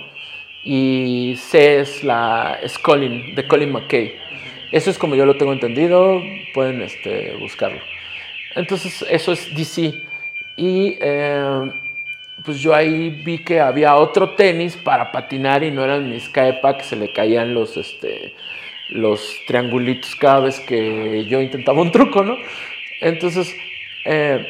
y 0.64 1.34
C 1.38 1.80
es 1.80 2.04
la 2.04 2.60
es 2.62 2.78
Colin, 2.78 3.34
de 3.34 3.48
Colin 3.48 3.72
McKay. 3.72 4.14
Eso 4.72 4.92
es 4.92 5.00
como 5.00 5.16
yo 5.16 5.26
lo 5.26 5.36
tengo 5.36 5.54
entendido, 5.54 6.22
pueden 6.54 6.84
este, 6.84 7.36
buscarlo. 7.40 7.80
Entonces, 8.56 9.04
eso 9.10 9.32
es 9.32 9.56
DC. 9.56 10.04
Y 10.58 10.96
eh, 11.02 11.72
pues 12.46 12.60
yo 12.60 12.76
ahí 12.76 13.10
vi 13.10 13.40
que 13.40 13.60
había 13.60 13.96
otro 13.96 14.36
tenis 14.36 14.78
para 14.78 15.12
patinar 15.12 15.64
y 15.64 15.72
no 15.72 15.84
eran 15.84 16.08
mis 16.08 16.30
Caepa, 16.30 16.78
que 16.78 16.84
se 16.84 16.96
le 16.96 17.12
caían 17.12 17.56
los, 17.56 17.78
este, 17.78 18.36
los 18.90 19.40
triangulitos 19.48 20.16
cada 20.18 20.42
vez 20.42 20.60
que 20.60 21.26
yo 21.26 21.42
intentaba 21.42 21.82
un 21.82 21.92
truco, 21.92 22.24
¿no? 22.24 22.38
Entonces, 23.02 23.56
eh, 24.06 24.46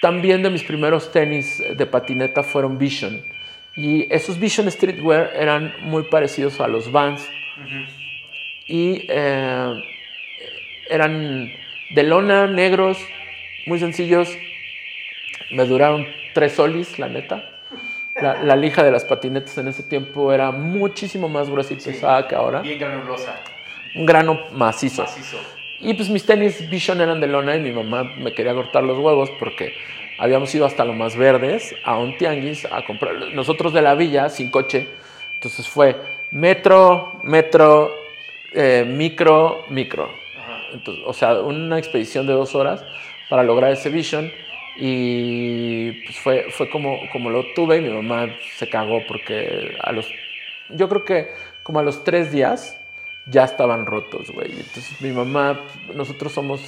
también 0.00 0.42
de 0.42 0.50
mis 0.50 0.62
primeros 0.62 1.10
tenis 1.10 1.62
de 1.76 1.86
patineta 1.86 2.42
fueron 2.42 2.78
Vision. 2.78 3.22
Y 3.74 4.06
esos 4.12 4.38
Vision 4.38 4.70
Streetwear 4.70 5.32
eran 5.34 5.74
muy 5.82 6.04
parecidos 6.04 6.60
a 6.60 6.68
los 6.68 6.90
Vans. 6.90 7.28
Uh 7.58 7.62
-huh. 7.62 7.88
Y 8.66 9.06
eh, 9.08 9.82
eran 10.88 11.52
de 11.94 12.02
lona, 12.02 12.46
negros, 12.46 12.98
muy 13.66 13.78
sencillos. 13.78 14.28
Me 15.50 15.64
duraron 15.64 16.06
tres 16.34 16.52
solis, 16.52 16.98
la 16.98 17.08
neta. 17.08 17.50
La, 18.14 18.42
la, 18.42 18.56
lija 18.56 18.82
de 18.82 18.90
las 18.90 19.04
patinetas 19.04 19.58
en 19.58 19.68
ese 19.68 19.82
tiempo 19.82 20.32
era 20.32 20.50
muchísimo 20.50 21.28
más 21.28 21.50
gruesa 21.50 21.74
y 21.74 21.76
pesada 21.76 22.22
sí, 22.22 22.28
que 22.28 22.34
ahora. 22.34 22.62
Bien 22.62 22.78
granulosa. 22.78 23.38
Un 23.94 24.06
grano 24.06 24.38
macizo. 24.52 25.02
Macizo. 25.02 25.55
Y 25.80 25.94
pues 25.94 26.08
mis 26.08 26.24
tenis 26.24 26.68
Vision 26.70 27.00
eran 27.00 27.20
de 27.20 27.26
lona 27.26 27.56
y 27.56 27.60
mi 27.60 27.72
mamá 27.72 28.04
me 28.04 28.32
quería 28.32 28.54
cortar 28.54 28.82
los 28.84 28.98
huevos 28.98 29.30
porque 29.38 29.74
habíamos 30.18 30.54
ido 30.54 30.64
hasta 30.64 30.84
lo 30.84 30.94
más 30.94 31.16
verdes 31.16 31.74
a 31.84 31.98
un 31.98 32.16
tianguis 32.16 32.64
a 32.66 32.84
comprar. 32.84 33.14
Nosotros 33.34 33.72
de 33.72 33.82
la 33.82 33.94
villa, 33.94 34.28
sin 34.28 34.50
coche, 34.50 34.86
entonces 35.34 35.68
fue 35.68 35.96
metro, 36.30 37.20
metro, 37.24 37.94
eh, 38.52 38.84
micro, 38.86 39.64
micro. 39.68 40.10
Entonces, 40.72 41.04
o 41.06 41.12
sea, 41.12 41.40
una 41.40 41.78
expedición 41.78 42.26
de 42.26 42.32
dos 42.32 42.54
horas 42.54 42.84
para 43.28 43.42
lograr 43.42 43.72
ese 43.72 43.90
Vision 43.90 44.30
y 44.78 45.92
pues 46.04 46.18
fue, 46.18 46.46
fue 46.50 46.68
como, 46.70 46.98
como 47.12 47.30
lo 47.30 47.44
tuve 47.54 47.78
y 47.78 47.80
mi 47.80 47.90
mamá 47.90 48.28
se 48.56 48.68
cagó 48.68 49.02
porque 49.06 49.76
a 49.82 49.92
los, 49.92 50.06
yo 50.70 50.88
creo 50.88 51.04
que 51.04 51.28
como 51.62 51.78
a 51.78 51.82
los 51.82 52.04
tres 52.04 52.30
días 52.30 52.78
ya 53.26 53.44
estaban 53.44 53.86
rotos, 53.86 54.30
güey. 54.30 54.52
Entonces 54.52 55.00
mi 55.00 55.12
mamá, 55.12 55.60
nosotros 55.94 56.32
somos 56.32 56.60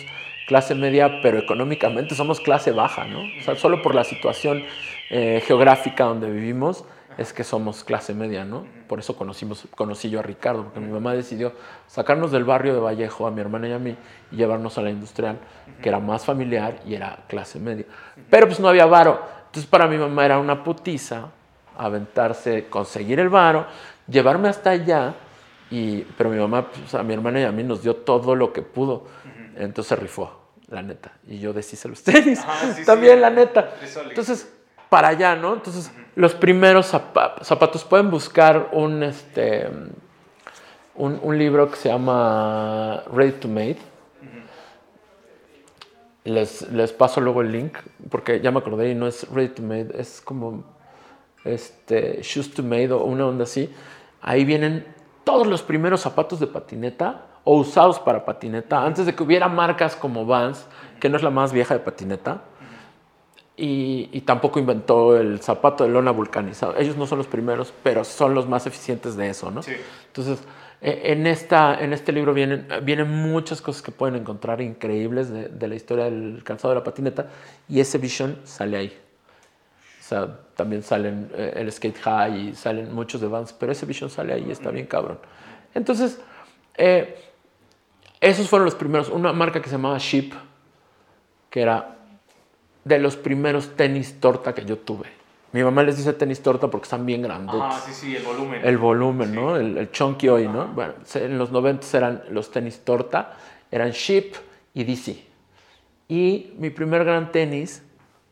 clase 0.47 0.75
media, 0.75 1.21
pero 1.23 1.39
económicamente 1.39 2.15
somos 2.15 2.41
clase 2.41 2.73
baja, 2.73 3.05
¿no? 3.05 3.21
O 3.21 3.43
sea, 3.43 3.55
solo 3.55 3.83
por 3.83 3.95
la 3.95 4.05
situación 4.05 4.65
eh, 5.11 5.43
geográfica 5.47 6.05
donde 6.05 6.31
vivimos 6.31 6.85
es 7.19 7.33
que 7.33 7.43
somos 7.45 7.85
clase 7.85 8.15
media, 8.15 8.45
¿no? 8.45 8.65
Por 8.87 9.01
eso 9.01 9.17
conocimos, 9.17 9.67
conocí 9.75 10.09
yo 10.09 10.21
a 10.21 10.23
Ricardo, 10.23 10.65
porque 10.65 10.81
mi 10.81 10.93
mamá 10.93 11.15
decidió 11.15 11.53
sacarnos 11.87 12.31
del 12.31 12.45
barrio 12.45 12.75
de 12.75 12.81
Vallejo, 12.81 13.27
a 13.27 13.31
mi 13.31 13.41
hermana 13.41 13.69
y 13.69 13.73
a 13.73 13.79
mí, 13.79 13.97
y 14.31 14.37
llevarnos 14.37 14.79
a 14.79 14.83
la 14.83 14.91
industrial, 14.91 15.39
que 15.83 15.89
era 15.89 15.99
más 15.99 16.25
familiar 16.25 16.81
y 16.87 16.95
era 16.95 17.25
clase 17.27 17.59
media. 17.59 17.87
Pero 18.31 18.47
pues 18.47 18.61
no 18.61 18.69
había 18.69 18.87
varo. 18.87 19.21
Entonces 19.47 19.67
para 19.67 19.89
mi 19.89 19.99
mamá 19.99 20.25
era 20.25 20.39
una 20.39 20.63
putiza 20.63 21.31
aventarse, 21.77 22.69
conseguir 22.69 23.21
el 23.21 23.29
varo, 23.29 23.67
llevarme 24.07 24.49
hasta 24.49 24.71
allá 24.71 25.15
Y, 25.71 26.03
pero 26.17 26.31
mi 26.31 26.39
mamá, 26.39 26.71
pues, 26.71 26.95
a 26.95 27.03
mi 27.03 27.13
hermana 27.15 27.41
y 27.41 27.45
a 27.45 27.53
mí 27.53 27.63
nos 27.63 27.83
dio 27.83 27.97
todo 27.97 28.35
lo 28.35 28.53
que 28.53 28.63
pudo. 28.63 29.07
Entonces 29.57 29.89
se 29.89 29.97
rifó, 29.97 30.31
la 30.69 30.83
neta. 30.83 31.13
Y 31.27 31.39
yo 31.41 31.53
deshice 31.53 31.89
los 31.89 32.03
tenis. 32.05 32.39
Ajá, 32.41 32.73
sí, 32.75 32.85
También, 32.85 33.15
sí. 33.17 33.21
la 33.21 33.31
neta. 33.31 33.75
Entonces, 34.09 34.51
para 34.89 35.09
allá, 35.09 35.37
¿no? 35.37 35.55
Entonces, 35.55 35.91
los 36.15 36.35
primeros 36.35 36.93
zapa- 36.95 37.43
zapatos, 37.43 37.85
pueden 37.85 38.11
buscar 38.11 38.71
un, 38.73 39.03
este, 39.03 39.69
un, 40.95 41.21
un 41.23 41.39
libro 41.39 41.71
que 41.71 41.77
se 41.77 41.89
llama 41.91 43.03
Ready 43.13 43.33
to 43.33 43.49
Made. 43.49 43.77
Les, 46.25 46.71
les 46.73 46.93
paso 46.93 47.21
luego 47.21 47.41
el 47.41 47.53
link, 47.53 47.79
porque 48.11 48.41
ya 48.41 48.51
me 48.51 48.59
acordé 48.59 48.91
y 48.91 48.95
no 48.95 49.07
es 49.07 49.29
Ready 49.31 49.49
to 49.49 49.63
Made, 49.63 49.89
es 49.99 50.21
como 50.21 50.65
este, 51.45 52.21
Shoes 52.23 52.53
to 52.53 52.63
Made 52.63 52.93
o 52.93 53.05
una 53.05 53.27
onda 53.27 53.45
así. 53.45 53.73
Ahí 54.21 54.45
vienen 54.45 54.85
todos 55.29 55.47
los 55.47 55.61
primeros 55.61 56.01
zapatos 56.01 56.41
de 56.41 56.47
patineta 56.47 57.27
o 57.45 57.59
usados 57.59 57.99
para 57.99 58.25
patineta, 58.25 58.83
antes 58.83 59.05
de 59.05 59.15
que 59.15 59.23
hubiera 59.23 59.47
marcas 59.47 59.95
como 59.95 60.25
Vans, 60.25 60.65
que 60.99 61.11
no 61.11 61.19
es 61.19 61.23
la 61.23 61.29
más 61.29 61.53
vieja 61.53 61.75
de 61.75 61.81
patineta. 61.81 62.45
Y, 63.55 64.09
y 64.11 64.23
tampoco 64.23 64.59
inventó 64.59 65.19
el 65.19 65.43
zapato 65.43 65.85
de 65.85 65.91
lona 65.91 66.13
vulcanizado. 66.13 66.77
Ellos 66.79 66.97
no 66.97 67.07
son 67.07 67.19
los 67.19 67.27
primeros, 67.27 67.75
pero 67.83 68.05
son 68.05 68.33
los 68.33 68.49
más 68.49 68.67
eficientes 68.67 69.17
de 69.17 69.29
eso, 69.29 69.51
¿no? 69.51 69.63
Sí. 69.63 69.73
Entonces, 70.07 70.39
eh, 70.81 71.03
en, 71.05 71.27
esta, 71.27 71.79
en 71.79 71.93
este 71.93 72.11
libro 72.13 72.33
vienen, 72.33 72.67
vienen 72.83 73.11
muchas 73.11 73.61
cosas 73.61 73.83
que 73.83 73.93
pueden 73.93 74.15
encontrar 74.17 74.63
increíbles 74.63 75.29
de, 75.29 75.51
de 75.51 75.69
la 75.69 75.75
historia 75.75 76.07
del 76.07 76.41
calzado 76.43 76.73
de 76.73 76.81
la 76.81 76.85
patineta 76.85 77.27
y 77.69 77.81
ese 77.81 77.99
Vision 77.99 78.39
sale 78.45 78.79
ahí. 78.79 79.08
O 80.09 80.11
sea, 80.11 80.39
también 80.57 80.83
salen 80.83 81.31
eh, 81.35 81.53
el 81.57 81.71
Skate 81.71 81.99
High 81.99 82.49
y 82.49 82.55
salen 82.55 82.95
muchos 82.95 83.21
de 83.21 83.27
Vans, 83.27 83.53
pero 83.53 83.73
ese 83.73 83.85
Vision 83.85 84.09
sale 84.09 84.33
ahí 84.33 84.47
y 84.49 84.51
está 84.51 84.71
bien 84.71 84.87
cabrón. 84.87 85.19
Entonces, 85.75 86.19
eh, 86.79 87.15
esos 88.19 88.49
fueron 88.49 88.65
los 88.65 88.75
primeros. 88.75 89.11
Una 89.11 89.35
marca 89.35 89.61
que 89.61 89.69
se 89.69 89.77
llamaba 89.77 89.99
Sheep, 89.99 90.33
que 91.51 91.61
era 91.61 91.99
de 92.85 92.99
los 92.99 93.17
primeros 93.17 93.77
tenis 93.77 94.19
torta 94.19 94.55
que 94.55 94.65
yo 94.65 94.79
tuve. 94.79 95.09
Mi 95.53 95.63
mamá 95.63 95.83
les 95.83 95.99
dice 95.99 96.15
tenis 96.15 96.41
torta 96.41 96.69
porque 96.69 96.85
están 96.85 97.05
bien 97.05 97.21
grandes 97.21 97.55
Ah, 97.59 97.79
sí, 97.85 97.93
sí, 97.93 98.17
el 98.17 98.23
volumen. 98.23 98.61
el 98.65 98.79
volumen, 98.79 99.35
¿no? 99.35 99.57
El, 99.57 99.77
el 99.77 99.91
chunky 99.91 100.31
hoy, 100.31 100.49
¿no? 100.49 100.69
Bueno, 100.69 100.95
en 101.17 101.37
los 101.37 101.53
90 101.53 101.99
eran 101.99 102.23
los 102.31 102.51
tenis 102.51 102.81
torta, 102.83 103.37
eran 103.71 103.91
Sheep 103.91 104.37
y 104.73 104.85
DC. 104.85 105.23
Y 106.09 106.55
mi 106.57 106.71
primer 106.71 107.05
gran 107.05 107.31
tenis, 107.31 107.83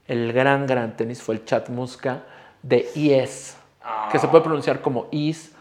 el 0.08 0.32
gran, 0.32 0.66
gran 0.66 0.96
tenis, 0.96 1.22
fue 1.22 1.34
el 1.36 1.44
Chat 1.44 1.68
Musca 1.68 2.24
de 2.62 2.88
ES, 2.94 3.56
que 4.10 4.18
se 4.18 4.28
puede 4.28 4.44
pronunciar 4.44 4.80
como 4.80 5.08
Is, 5.10 5.52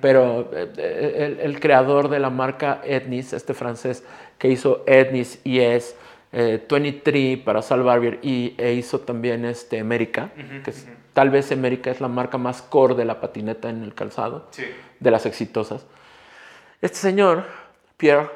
pero 0.00 0.50
eh, 0.52 0.70
eh, 0.76 1.36
el, 1.40 1.40
el 1.52 1.60
creador 1.60 2.08
de 2.08 2.18
la 2.18 2.28
marca 2.30 2.80
Etnis, 2.84 3.32
este 3.32 3.54
francés 3.54 4.04
que 4.38 4.48
hizo 4.48 4.82
Etnis, 4.86 5.40
ES, 5.44 5.96
eh, 6.32 6.64
23 6.68 7.38
para 7.38 7.62
Sal 7.62 7.82
Barbier 7.82 8.18
y 8.22 8.54
e 8.58 8.72
hizo 8.74 9.00
también 9.00 9.44
este 9.44 9.80
América, 9.80 10.30
que 10.64 10.70
es- 10.70 10.86
tal 11.12 11.30
vez 11.30 11.50
América 11.50 11.90
es 11.90 12.00
la 12.00 12.08
marca 12.08 12.38
más 12.38 12.62
core 12.62 12.94
de 12.94 13.04
la 13.04 13.20
patineta 13.20 13.68
en 13.68 13.82
el 13.82 13.94
calzado 13.94 14.46
Sí. 14.50 14.64
de 15.00 15.10
las 15.10 15.26
exitosas. 15.26 15.86
Este 16.80 16.98
señor, 16.98 17.44
Pierre, 17.96 18.28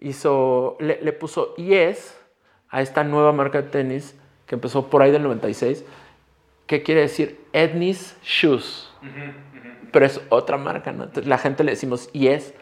hizo, 0.00 0.76
le, 0.80 1.00
le 1.02 1.12
puso 1.12 1.54
yes 1.56 2.16
a 2.68 2.80
esta 2.82 3.02
nueva 3.04 3.32
marca 3.32 3.60
de 3.62 3.68
tenis 3.68 4.14
que 4.52 4.56
empezó 4.56 4.90
por 4.90 5.00
ahí 5.00 5.10
del 5.10 5.22
96, 5.22 5.82
que 6.66 6.82
quiere 6.82 7.00
decir 7.00 7.40
Etnis 7.54 8.14
Shoes. 8.22 8.86
Pero 9.90 10.04
es 10.04 10.20
otra 10.28 10.58
marca, 10.58 10.92
¿no? 10.92 11.04
Entonces, 11.04 11.26
la 11.26 11.38
gente 11.38 11.64
le 11.64 11.70
decimos 11.70 12.12
yes 12.12 12.52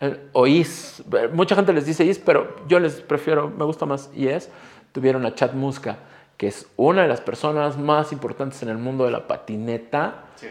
eh, 0.00 0.18
o 0.32 0.48
is. 0.48 1.04
Mucha 1.32 1.54
gente 1.54 1.72
les 1.72 1.86
dice 1.86 2.04
is, 2.04 2.18
pero 2.18 2.56
yo 2.66 2.80
les 2.80 2.94
prefiero, 3.02 3.48
me 3.50 3.64
gusta 3.64 3.86
más 3.86 4.10
yes. 4.14 4.50
Tuvieron 4.90 5.24
a 5.24 5.32
Chad 5.32 5.52
Muska, 5.52 5.98
que 6.36 6.48
es 6.48 6.66
una 6.76 7.02
de 7.02 7.08
las 7.08 7.20
personas 7.20 7.78
más 7.78 8.10
importantes 8.10 8.60
en 8.64 8.68
el 8.68 8.78
mundo 8.78 9.04
de 9.04 9.12
la 9.12 9.28
patineta 9.28 10.24
Sí. 10.34 10.48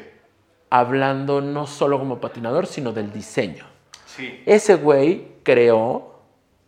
hablando 0.69 1.41
no 1.41 1.67
solo 1.67 1.99
como 1.99 2.21
patinador, 2.21 2.65
sino 2.65 2.93
del 2.93 3.11
diseño. 3.11 3.65
Sí. 4.05 4.41
Ese 4.45 4.75
güey 4.75 5.33
creó, 5.43 6.21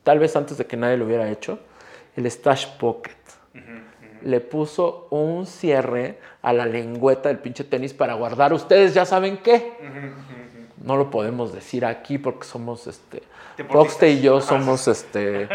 tal 0.04 0.20
vez 0.20 0.36
antes 0.36 0.58
de 0.58 0.66
que 0.66 0.76
nadie 0.76 0.98
lo 0.98 1.06
hubiera 1.06 1.32
hecho, 1.32 1.60
el 2.18 2.30
Stash 2.30 2.68
Pocket. 2.78 3.14
Le 4.24 4.40
puso 4.40 5.08
un 5.10 5.46
cierre 5.46 6.20
a 6.42 6.54
la 6.54 6.66
lengüeta 6.66 7.30
del 7.30 7.40
pinche 7.40 7.64
tenis 7.64 7.94
para 7.94 8.14
guardar. 8.14 8.54
Ustedes 8.54 8.94
ya 8.94 9.06
saben 9.06 9.38
qué. 9.38 9.74
No 10.82 10.98
lo 10.98 11.10
podemos 11.10 11.54
decir 11.54 11.86
aquí 11.86 12.18
porque 12.18 12.46
somos, 12.46 12.88
este. 12.88 13.24
Roxte 13.70 14.10
y 14.12 14.22
yo 14.22 14.38
Ajá, 14.38 14.48
somos, 14.48 14.88
este, 14.88 15.48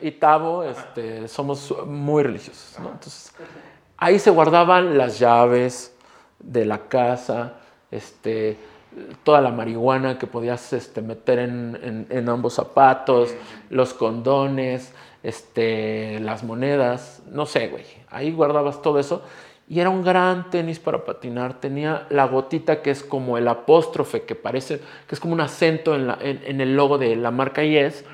y 0.00 0.10
Tavo, 0.12 0.64
este, 0.64 1.28
somos 1.28 1.74
muy 1.86 2.22
religiosos, 2.24 2.78
¿no? 2.80 2.88
Entonces, 2.90 3.32
ahí 3.96 4.18
se 4.18 4.30
guardaban 4.30 4.98
las 4.98 5.18
llaves 5.18 5.94
de 6.40 6.64
la 6.66 6.88
casa, 6.88 7.54
este, 7.90 8.56
toda 9.22 9.40
la 9.40 9.50
marihuana 9.50 10.18
que 10.18 10.26
podías 10.26 10.72
este, 10.72 11.00
meter 11.00 11.38
en, 11.38 11.78
en- 11.82 12.06
en 12.10 12.28
ambos 12.28 12.54
zapatos, 12.54 13.32
los 13.70 13.94
condones, 13.94 14.92
este, 15.24 16.20
las 16.20 16.44
monedas, 16.44 17.22
no 17.30 17.46
sé, 17.46 17.66
güey. 17.68 17.84
Ahí 18.10 18.30
guardabas 18.30 18.80
todo 18.82 19.00
eso. 19.00 19.22
Y 19.68 19.80
era 19.80 19.88
un 19.90 20.04
gran 20.04 20.50
tenis 20.50 20.78
para 20.78 21.04
patinar. 21.06 21.54
Tenía 21.60 22.06
la 22.10 22.26
gotita 22.26 22.82
que 22.82 22.90
es 22.90 23.02
como 23.02 23.38
el 23.38 23.48
apóstrofe, 23.48 24.22
que 24.22 24.34
parece, 24.34 24.78
que 25.08 25.14
es 25.14 25.20
como 25.20 25.32
un 25.32 25.40
acento 25.40 25.94
en, 25.94 26.06
la- 26.06 26.18
en- 26.20 26.42
en 26.44 26.60
el 26.60 26.76
logo 26.76 26.98
de 26.98 27.16
la 27.16 27.30
marca 27.30 27.62
Yes 27.64 28.04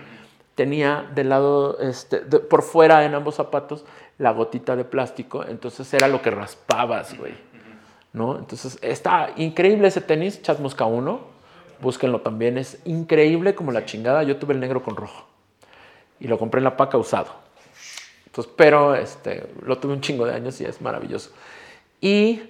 tenía 0.54 1.08
del 1.14 1.30
lado, 1.30 1.78
este, 1.80 2.20
de- 2.20 2.38
por 2.38 2.62
fuera 2.62 3.04
en 3.04 3.14
ambos 3.14 3.34
zapatos, 3.36 3.84
la 4.18 4.30
gotita 4.32 4.76
de 4.76 4.84
plástico, 4.84 5.42
entonces 5.46 5.92
era 5.94 6.06
lo 6.06 6.20
que 6.20 6.30
raspabas, 6.30 7.16
güey. 7.18 7.32
¿No? 8.12 8.36
Entonces 8.38 8.78
está 8.82 9.30
increíble 9.36 9.88
ese 9.88 10.00
tenis, 10.02 10.42
Chat 10.42 10.58
Mosca 10.60 10.84
1, 10.84 11.18
búsquenlo 11.80 12.20
también, 12.20 12.58
es 12.58 12.78
increíble 12.84 13.54
como 13.54 13.72
la 13.72 13.86
chingada. 13.86 14.22
Yo 14.22 14.36
tuve 14.36 14.52
el 14.52 14.60
negro 14.60 14.82
con 14.82 14.96
rojo 14.96 15.24
y 16.20 16.28
lo 16.28 16.38
compré 16.38 16.59
en 16.59 16.64
la 16.64 16.76
paca 16.76 16.98
usado. 16.98 17.33
Entonces, 18.26 18.52
pero 18.56 18.94
este, 18.94 19.46
lo 19.64 19.78
tuve 19.78 19.94
un 19.94 20.00
chingo 20.00 20.24
de 20.26 20.35
años 20.35 20.61
y 20.61 20.64
es 20.64 20.80
maravilloso. 20.80 21.30
Y 22.00 22.40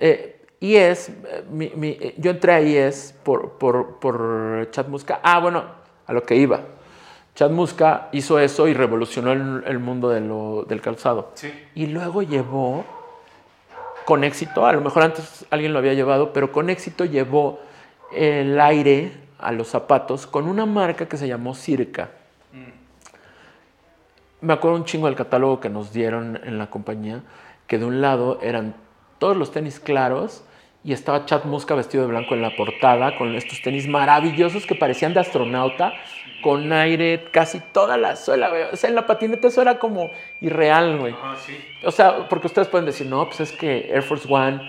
eh, 0.00 0.40
IES, 0.60 1.08
eh, 1.10 1.44
mi- 1.50 1.72
mi- 1.76 1.96
eh, 2.00 2.14
yo 2.18 2.30
entré 2.32 2.52
a 2.52 2.60
IES 2.60 3.14
por, 3.22 3.52
por, 3.52 3.98
por 4.00 4.68
Chad 4.72 4.86
Muska. 4.88 5.20
Ah, 5.22 5.38
bueno, 5.38 5.64
a 6.06 6.12
lo 6.12 6.22
que 6.24 6.34
iba. 6.34 6.60
Chad 7.34 7.50
Muska 7.50 8.08
hizo 8.12 8.38
eso 8.38 8.66
y 8.68 8.74
revolucionó 8.74 9.32
el, 9.32 9.62
el 9.66 9.78
mundo 9.78 10.08
de 10.10 10.20
lo- 10.20 10.64
del 10.68 10.80
calzado. 10.80 11.30
Sí. 11.34 11.52
Y 11.74 11.86
luego 11.86 12.22
llevó, 12.22 12.84
con 14.04 14.24
éxito, 14.24 14.66
a 14.66 14.72
lo 14.72 14.80
mejor 14.80 15.04
antes 15.04 15.46
alguien 15.50 15.72
lo 15.72 15.78
había 15.78 15.94
llevado, 15.94 16.32
pero 16.32 16.50
con 16.50 16.68
éxito 16.68 17.04
llevó 17.04 17.60
el 18.12 18.60
aire 18.60 19.12
a 19.38 19.52
los 19.52 19.68
zapatos 19.68 20.26
con 20.26 20.48
una 20.48 20.66
marca 20.66 21.06
que 21.08 21.16
se 21.16 21.28
llamó 21.28 21.54
Circa. 21.54 22.10
Me 24.42 24.52
acuerdo 24.52 24.76
un 24.76 24.84
chingo 24.84 25.06
del 25.06 25.14
catálogo 25.14 25.60
que 25.60 25.68
nos 25.68 25.92
dieron 25.92 26.40
en 26.44 26.58
la 26.58 26.68
compañía, 26.68 27.22
que 27.68 27.78
de 27.78 27.84
un 27.84 28.00
lado 28.00 28.40
eran 28.42 28.74
todos 29.18 29.36
los 29.36 29.52
tenis 29.52 29.78
claros 29.78 30.44
y 30.84 30.92
estaba 30.92 31.26
Chad 31.26 31.44
Muska 31.44 31.76
vestido 31.76 32.02
de 32.02 32.10
blanco 32.10 32.34
en 32.34 32.42
la 32.42 32.56
portada 32.56 33.16
con 33.16 33.34
estos 33.36 33.62
tenis 33.62 33.86
maravillosos 33.86 34.66
que 34.66 34.74
parecían 34.74 35.14
de 35.14 35.20
astronauta, 35.20 35.92
con 36.42 36.72
aire, 36.72 37.28
casi 37.30 37.60
toda 37.60 37.96
la 37.96 38.16
suela, 38.16 38.48
güey. 38.48 38.62
O 38.72 38.76
sea, 38.76 38.90
en 38.90 38.96
la 38.96 39.06
patineta 39.06 39.46
eso 39.46 39.62
era 39.62 39.78
como 39.78 40.10
irreal, 40.40 40.98
güey. 40.98 41.12
Ajá, 41.12 41.36
sí. 41.36 41.56
O 41.84 41.92
sea, 41.92 42.28
porque 42.28 42.48
ustedes 42.48 42.66
pueden 42.66 42.84
decir, 42.84 43.06
no, 43.06 43.24
pues 43.26 43.40
es 43.40 43.52
que 43.52 43.90
Air 43.92 44.02
Force 44.02 44.26
One 44.28 44.60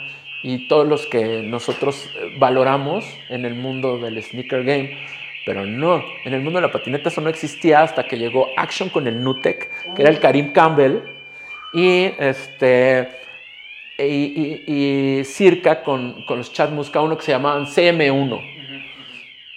y 0.44 0.68
todos 0.68 0.88
los 0.88 1.08
que 1.08 1.42
nosotros 1.42 2.08
eh, 2.16 2.36
valoramos 2.38 3.06
en 3.30 3.46
el 3.46 3.56
mundo 3.56 3.98
del 3.98 4.22
sneaker 4.22 4.64
game, 4.64 4.98
pero 5.46 5.66
no, 5.66 6.04
en 6.26 6.34
el 6.34 6.42
mundo 6.42 6.60
de 6.62 6.68
la 6.68 6.72
patineta 6.72 7.10
eso 7.10 7.22
no 7.22 7.30
existía 7.30 7.82
hasta 7.82 8.06
que 8.06 8.18
llegó 8.18 8.48
Action 8.58 8.90
con 8.90 9.08
el 9.08 9.24
Nutec, 9.24 9.70
que 9.94 10.02
era 10.02 10.10
el 10.12 10.20
Karim 10.20 10.54
Campbell, 10.54 11.00
y 11.74 12.12
este 12.20 13.10
y, 13.98 14.04
y- 14.04 14.64
y 15.20 15.24
Circa 15.24 15.84
con, 15.84 16.24
con 16.26 16.38
los 16.40 16.52
Chad 16.54 16.70
Muska, 16.70 17.02
uno 17.02 17.16
que 17.18 17.24
se 17.24 17.32
llamaban 17.32 17.66
CM1. 17.66 18.42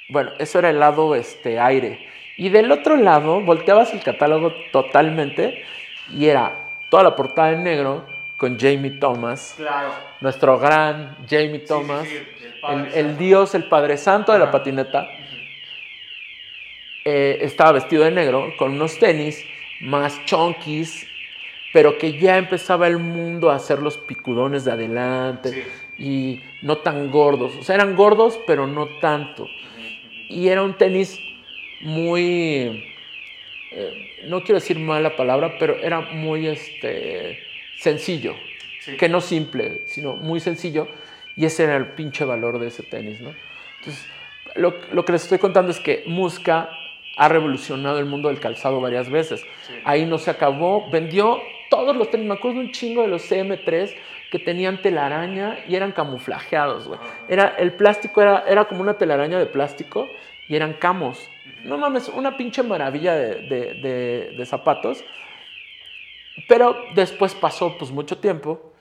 Bueno, 0.08 0.30
eso 0.38 0.58
era 0.58 0.70
el 0.70 0.78
lado 0.78 1.14
este, 1.14 1.58
aire. 1.58 2.06
Y 2.36 2.48
del 2.50 2.70
otro 2.70 2.96
lado, 2.96 3.40
volteabas 3.40 3.92
el 3.94 4.02
catálogo 4.02 4.52
totalmente 4.72 5.64
y 6.12 6.26
era 6.26 6.52
toda 6.90 7.02
la 7.02 7.16
portada 7.16 7.52
en 7.52 7.64
negro 7.64 8.04
con 8.36 8.58
Jamie 8.58 8.92
Thomas, 9.00 9.54
Claro. 9.56 9.88
nuestro 10.20 10.58
gran 10.58 11.16
Jamie 11.28 11.60
Thomas, 11.60 12.06
sí, 12.06 12.18
el 12.94 13.16
dios, 13.16 13.54
el 13.54 13.64
Padre 13.64 13.96
Santo 13.96 14.32
de 14.32 14.38
la 14.38 14.50
patineta. 14.50 15.08
Eh, 17.08 17.38
estaba 17.42 17.70
vestido 17.70 18.02
de 18.02 18.10
negro 18.10 18.52
con 18.58 18.72
unos 18.72 18.98
tenis 18.98 19.44
más 19.80 20.24
chonquis, 20.24 21.06
pero 21.72 21.98
que 21.98 22.18
ya 22.18 22.36
empezaba 22.36 22.88
el 22.88 22.98
mundo 22.98 23.48
a 23.48 23.54
hacer 23.54 23.78
los 23.78 23.96
picudones 23.96 24.64
de 24.64 24.72
adelante 24.72 25.50
Sí. 25.96 26.02
y 26.02 26.42
no 26.66 26.78
tan 26.78 27.12
gordos. 27.12 27.54
O 27.54 27.62
sea, 27.62 27.76
eran 27.76 27.94
gordos, 27.94 28.40
pero 28.44 28.66
no 28.66 28.88
tanto. 29.00 29.46
Y 30.28 30.48
era 30.48 30.64
un 30.64 30.74
tenis 30.74 31.16
muy, 31.80 32.92
eh, 33.70 34.10
no 34.24 34.40
quiero 34.40 34.54
decir 34.54 34.76
mala 34.80 35.14
palabra, 35.14 35.58
pero 35.60 35.76
era 35.76 36.00
muy 36.00 36.48
este, 36.48 37.38
sencillo. 37.78 38.34
Sí. 38.80 38.96
Que 38.96 39.08
no 39.08 39.20
simple, 39.20 39.82
sino 39.86 40.16
muy 40.16 40.40
sencillo. 40.40 40.88
Y 41.36 41.44
ese 41.44 41.64
era 41.64 41.76
el 41.76 41.92
pinche 41.92 42.24
valor 42.24 42.58
de 42.58 42.66
ese 42.66 42.82
tenis, 42.82 43.20
¿no? 43.20 43.32
Entonces, 43.78 44.04
lo, 44.56 44.74
lo 44.90 45.04
que 45.04 45.12
les 45.12 45.22
estoy 45.22 45.38
contando 45.38 45.70
es 45.70 45.78
que 45.78 46.02
Musca 46.06 46.68
ha 47.16 47.28
revolucionado 47.28 47.98
el 47.98 48.04
mundo 48.06 48.28
del 48.28 48.40
calzado 48.40 48.80
varias 48.80 49.08
veces. 49.10 49.42
Ahí 49.84 50.04
no 50.06 50.18
se 50.18 50.30
acabó, 50.30 50.88
vendió 50.90 51.40
todos 51.70 51.96
los 51.96 52.10
tenis, 52.10 52.26
me 52.28 52.34
acuerdo 52.34 52.60
un 52.60 52.72
chingo 52.72 53.02
de 53.02 53.08
los 53.08 53.30
CM3 53.30 53.94
que 54.30 54.38
tenían 54.38 54.82
telaraña 54.82 55.58
y 55.68 55.74
eran 55.76 55.92
camuflajeados, 55.92 56.86
güey. 56.88 57.00
Era, 57.28 57.54
el 57.58 57.72
plástico 57.72 58.20
era, 58.22 58.44
era 58.46 58.66
como 58.66 58.82
una 58.82 58.94
telaraña 58.98 59.38
de 59.38 59.46
plástico 59.46 60.06
y 60.48 60.56
eran 60.56 60.74
camos. 60.74 61.18
No 61.64 61.78
mames, 61.78 62.08
una 62.08 62.36
pinche 62.36 62.62
maravilla 62.62 63.14
de, 63.14 63.34
de- 63.48 63.74
de- 63.82 64.34
de 64.36 64.46
zapatos. 64.46 65.02
Pero 66.48 66.76
después 66.94 67.34
pasó 67.34 67.76
pues 67.78 67.90
mucho 67.90 68.18
tiempo 68.18 68.72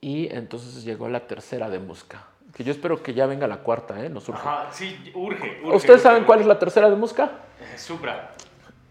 y 0.00 0.28
entonces 0.34 0.84
llegó 0.84 1.08
la 1.08 1.20
tercera 1.26 1.68
de 1.68 1.78
Musca. 1.78 2.26
Que 2.56 2.64
yo 2.64 2.72
espero 2.72 3.02
que 3.02 3.12
ya 3.12 3.26
venga 3.26 3.46
la 3.46 3.58
cuarta, 3.58 4.02
¿eh? 4.02 4.08
Nos 4.08 4.26
urge. 4.30 4.40
Ajá, 4.40 4.68
sí, 4.72 5.12
urge. 5.14 5.60
urge 5.62 5.76
¿Ustedes 5.76 5.96
urge, 5.96 6.02
saben 6.02 6.18
urge. 6.20 6.26
cuál 6.26 6.40
es 6.40 6.46
la 6.46 6.58
tercera 6.58 6.88
de 6.88 6.96
Musca? 6.96 7.30
Eh, 7.60 7.76
Supra. 7.78 8.30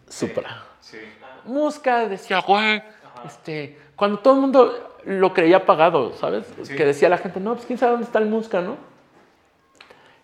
Supra. 0.07 0.63
Sí. 0.79 0.99
Musca 1.45 2.07
decía, 2.07 2.41
güey, 2.41 2.83
este, 3.25 3.79
cuando 3.95 4.19
todo 4.19 4.35
el 4.35 4.41
mundo 4.41 4.99
lo 5.05 5.33
creía 5.33 5.65
pagado, 5.65 6.13
¿sabes? 6.13 6.45
Sí. 6.61 6.75
Que 6.75 6.85
decía 6.85 7.09
la 7.09 7.17
gente, 7.17 7.39
no, 7.39 7.55
pues 7.55 7.65
quién 7.65 7.79
sabe 7.79 7.93
dónde 7.93 8.05
está 8.05 8.19
el 8.19 8.27
Musca, 8.27 8.61
¿no? 8.61 8.77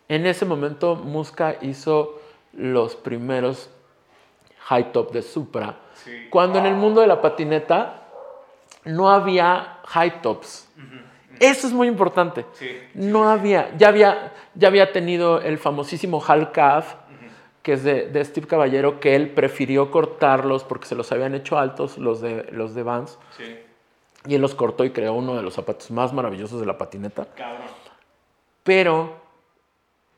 En 0.08 0.26
ese 0.28 0.46
momento, 0.46 0.96
Musca 0.96 1.56
hizo 1.62 2.22
los 2.54 2.96
primeros 2.96 3.70
high 4.66 4.92
top 4.92 5.12
de 5.14 5.22
Supra, 5.24 5.78
Sí. 5.96 6.28
cuando 6.30 6.60
en 6.60 6.66
el 6.68 6.76
mundo 6.76 7.02
de 7.02 7.08
la 7.08 7.22
patineta 7.22 8.04
no 8.86 9.10
había 9.10 9.80
high 9.86 10.22
tops. 10.22 10.68
Eso 11.42 11.66
es 11.66 11.74
muy 11.74 11.88
importante. 11.88 12.46
Sí. 12.54 12.70
No 12.94 13.28
había, 13.28 13.76
ya 13.76 13.88
había, 13.88 14.32
ya 14.54 14.68
había 14.68 14.92
tenido 14.92 15.42
el 15.42 15.58
famosísimo 15.58 16.24
Hal 16.26 16.52
Calf, 16.52 16.94
que 17.64 17.74
es 17.74 17.84
de, 17.84 18.08
de 18.10 18.24
Steve 18.24 18.46
Caballero, 18.46 19.00
que 19.00 19.16
él 19.16 19.32
prefirió 19.32 19.90
cortarlos 19.90 20.64
porque 20.64 20.86
se 20.86 20.94
los 20.94 21.12
habían 21.12 21.34
hecho 21.34 21.58
altos 21.58 21.98
los 21.98 22.22
de, 22.22 22.44
los 22.52 22.76
de 22.76 22.84
Vans. 22.84 23.18
Sí. 23.36 23.58
Y 24.28 24.36
él 24.36 24.42
los 24.42 24.54
cortó 24.54 24.86
y 24.86 24.92
creó 24.92 25.14
uno 25.14 25.36
de 25.36 25.42
los 25.42 25.56
zapatos 25.56 25.90
más 25.90 26.14
maravillosos 26.14 26.60
de 26.60 26.68
la 26.68 26.78
patineta. 26.78 27.26
Cabrón. 27.36 27.68
Pero 28.64 29.16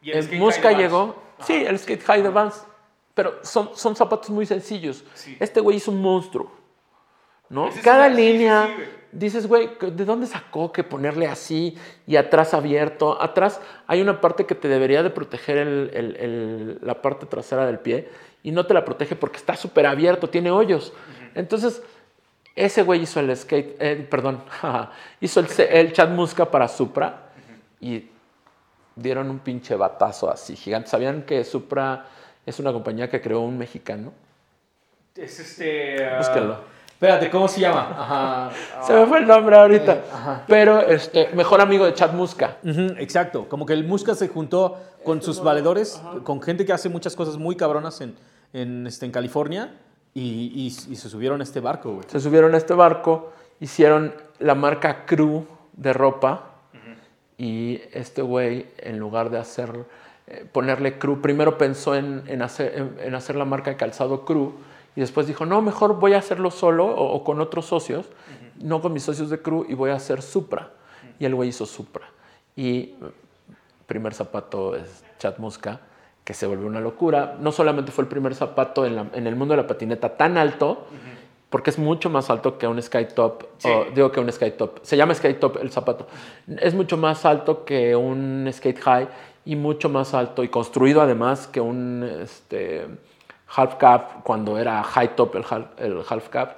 Y 0.01 0.11
el 0.11 0.37
Musca 0.37 0.73
llegó, 0.73 1.15
sí, 1.39 1.53
el 1.53 1.79
skate 1.79 2.03
high 2.03 2.21
de 2.21 2.29
Vans, 2.29 2.65
pero 3.13 3.35
son, 3.43 3.69
son 3.75 3.95
zapatos 3.95 4.29
muy 4.29 4.45
sencillos. 4.45 5.05
Sí. 5.13 5.37
Este 5.39 5.61
güey 5.61 5.77
es 5.77 5.87
un 5.87 6.01
monstruo, 6.01 6.51
¿no? 7.53 7.67
Ese 7.69 7.79
es 7.79 7.83
Cada 7.85 8.07
una- 8.07 8.15
sí, 8.15 8.21
sí, 8.21 8.31
línea, 8.33 8.67
sí, 8.77 8.83
dices, 9.11 9.47
güey, 9.47 9.69
¿de 9.79 10.05
dónde 10.05 10.27
sacó 10.27 10.71
que 10.71 10.83
ponerle 10.83 11.27
así 11.27 11.77
y 12.07 12.15
atrás 12.15 12.53
abierto? 12.53 13.21
Atrás 13.21 13.61
hay 13.87 14.01
una 14.01 14.19
parte 14.19 14.45
que 14.45 14.55
te 14.55 14.67
debería 14.67 15.03
de 15.03 15.09
proteger 15.11 15.57
el- 15.59 15.91
el- 15.93 16.15
el- 16.17 16.79
la 16.81 17.01
parte 17.01 17.25
trasera 17.27 17.65
del 17.65 17.79
pie 17.79 18.09
y 18.41 18.51
no 18.51 18.65
te 18.65 18.73
la 18.73 18.83
protege 18.83 19.15
porque 19.15 19.37
está 19.37 19.55
súper 19.55 19.85
abierto, 19.85 20.29
tiene 20.29 20.49
hoyos. 20.51 20.91
Entonces, 21.35 21.81
ese 22.55 22.83
güey 22.83 23.01
hizo 23.03 23.19
el 23.19 23.35
skate, 23.35 23.75
eh, 23.79 24.07
perdón, 24.09 24.43
hizo 25.21 25.39
el, 25.39 25.47
el 25.69 25.93
Chad 25.93 26.09
Musca 26.09 26.49
para 26.49 26.67
Supra 26.67 27.29
y 27.79 28.09
dieron 28.95 29.29
un 29.29 29.39
pinche 29.39 29.75
batazo 29.75 30.29
así 30.29 30.55
gigante. 30.55 30.89
¿Sabían 30.89 31.23
que 31.23 31.43
Supra 31.43 32.05
es 32.45 32.59
una 32.59 32.71
compañía 32.73 33.09
que 33.09 33.21
creó 33.21 33.41
un 33.41 33.57
mexicano? 33.57 34.11
Es 35.15 35.39
este. 35.39 36.03
ah, 36.05 36.17
Búsquenlo. 36.17 36.72
Espérate, 37.03 37.29
¿cómo 37.29 37.49
se 37.49 37.59
llama? 37.59 37.89
Ajá. 37.99 38.51
Se 38.87 38.93
me 38.93 39.05
fue 39.07 39.17
el 39.19 39.27
nombre 39.27 39.57
ahorita. 39.57 39.93
Eh, 39.95 40.01
ajá. 40.13 40.43
Pero 40.47 40.79
este, 40.79 41.27
mejor 41.33 41.59
amigo 41.59 41.83
de 41.85 41.93
Chad 41.93 42.13
Musca. 42.13 42.59
Ujú, 42.63 42.93
exacto, 42.97 43.49
como 43.49 43.65
que 43.65 43.73
el 43.73 43.83
Musca 43.83 44.15
se 44.15 44.29
juntó 44.29 44.77
con 45.03 45.21
sus 45.21 45.43
valedores, 45.43 46.01
con 46.23 46.41
gente 46.41 46.65
que 46.65 46.71
hace 46.71 46.87
muchas 46.87 47.13
cosas 47.17 47.35
muy 47.35 47.57
cabronas 47.57 47.99
en, 47.99 48.15
en, 48.53 48.87
este, 48.87 49.05
en 49.05 49.11
California 49.11 49.73
y, 50.13 50.21
y- 50.55 50.67
y 50.93 50.95
se 50.95 51.09
subieron 51.09 51.41
a 51.41 51.43
este 51.43 51.59
barco, 51.59 51.91
güey. 51.95 52.05
Se 52.07 52.21
subieron 52.21 52.53
a 52.53 52.57
este 52.57 52.73
barco, 52.73 53.33
hicieron 53.59 54.13
la 54.39 54.55
marca 54.55 55.03
Crew 55.05 55.45
de 55.73 55.91
ropa 55.91 56.51
y 57.37 57.81
este 57.91 58.21
güey, 58.21 58.67
en 58.77 58.97
lugar 58.97 59.29
de 59.29 59.39
hacer, 59.39 59.71
eh, 60.27 60.45
ponerle 60.49 60.97
Crew, 60.99 61.19
primero 61.19 61.57
pensó 61.57 61.95
en, 61.95 62.23
en 62.27 62.41
hacer, 62.41 62.73
en, 62.77 62.95
en 63.07 63.13
hacer 63.13 63.35
la 63.35 63.43
marca 63.43 63.71
de 63.71 63.75
calzado 63.75 64.23
Crew 64.23 64.53
y 64.95 65.01
después 65.01 65.27
dijo, 65.27 65.45
no, 65.45 65.61
mejor 65.61 65.99
voy 65.99 66.13
a 66.13 66.19
hacerlo 66.19 66.51
solo 66.51 66.85
o, 66.85 67.13
o 67.13 67.23
con 67.23 67.39
otros 67.41 67.65
socios, 67.65 68.05
no 68.61 68.81
con 68.81 68.93
mis 68.93 69.03
socios 69.03 69.29
de 69.29 69.41
Crew 69.41 69.65
y 69.67 69.73
voy 69.73 69.89
a 69.91 69.95
hacer 69.95 70.21
Supra. 70.21 70.69
Y 71.19 71.25
el 71.25 71.35
güey 71.35 71.49
hizo 71.49 71.65
Supra. 71.65 72.07
Y 72.55 72.77
eh, 72.79 72.95
primer 73.87 74.13
zapato 74.13 74.75
es 74.75 75.03
Chad 75.19 75.37
Musca, 75.39 75.79
que 76.23 76.33
se 76.33 76.45
volvió 76.47 76.67
una 76.67 76.79
locura. 76.79 77.35
No 77.39 77.51
solamente 77.51 77.91
fue 77.91 78.03
el 78.03 78.07
primer 78.07 78.35
zapato 78.35 78.85
en, 78.85 78.95
la- 78.95 79.07
en 79.13 79.27
el 79.27 79.35
mundo 79.35 79.53
de 79.55 79.61
la 79.61 79.67
patineta 79.67 80.15
tan 80.15 80.37
alto, 80.37 80.85
porque 81.49 81.69
es 81.69 81.77
mucho 81.77 82.09
más 82.09 82.29
alto 82.29 82.57
que 82.57 82.65
un 82.67 82.81
Skytop, 82.81 83.43
Sí. 83.57 83.69
o 83.69 83.85
digo 83.93 84.11
que 84.11 84.19
un 84.19 84.31
Skytop, 84.31 84.79
se 84.83 84.97
llama 84.97 85.13
Skytop 85.13 85.57
el 85.61 85.71
zapato, 85.71 86.07
es 86.47 86.73
mucho 86.73 86.97
más 86.97 87.25
alto 87.25 87.63
que 87.65 87.95
un 87.95 88.49
Skate 88.51 88.79
High 88.79 89.07
y 89.45 89.55
mucho 89.55 89.87
más 89.89 90.13
alto 90.15 90.43
y 90.43 90.47
construido 90.49 91.01
además 91.01 91.45
que 91.47 91.61
un 91.61 92.03
este, 92.23 92.87
Half 93.55 93.75
Cap 93.75 94.23
cuando 94.23 94.57
era 94.57 94.83
High 94.83 95.15
Top 95.15 95.35
el 95.35 95.43
half, 95.49 95.65
el 95.77 96.01
half 96.09 96.29
Cap. 96.29 96.57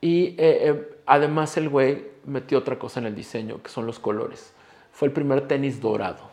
Y 0.00 0.28
eh, 0.28 0.36
eh, 0.38 0.98
además 1.06 1.56
el 1.56 1.68
güey 1.68 2.06
metió 2.24 2.58
otra 2.58 2.78
cosa 2.78 3.00
en 3.00 3.06
el 3.06 3.14
diseño, 3.14 3.62
que 3.62 3.68
son 3.70 3.86
los 3.86 3.98
colores. 3.98 4.52
Fue 4.92 5.08
el 5.08 5.12
primer 5.14 5.46
tenis 5.48 5.80
dorado 5.80 6.30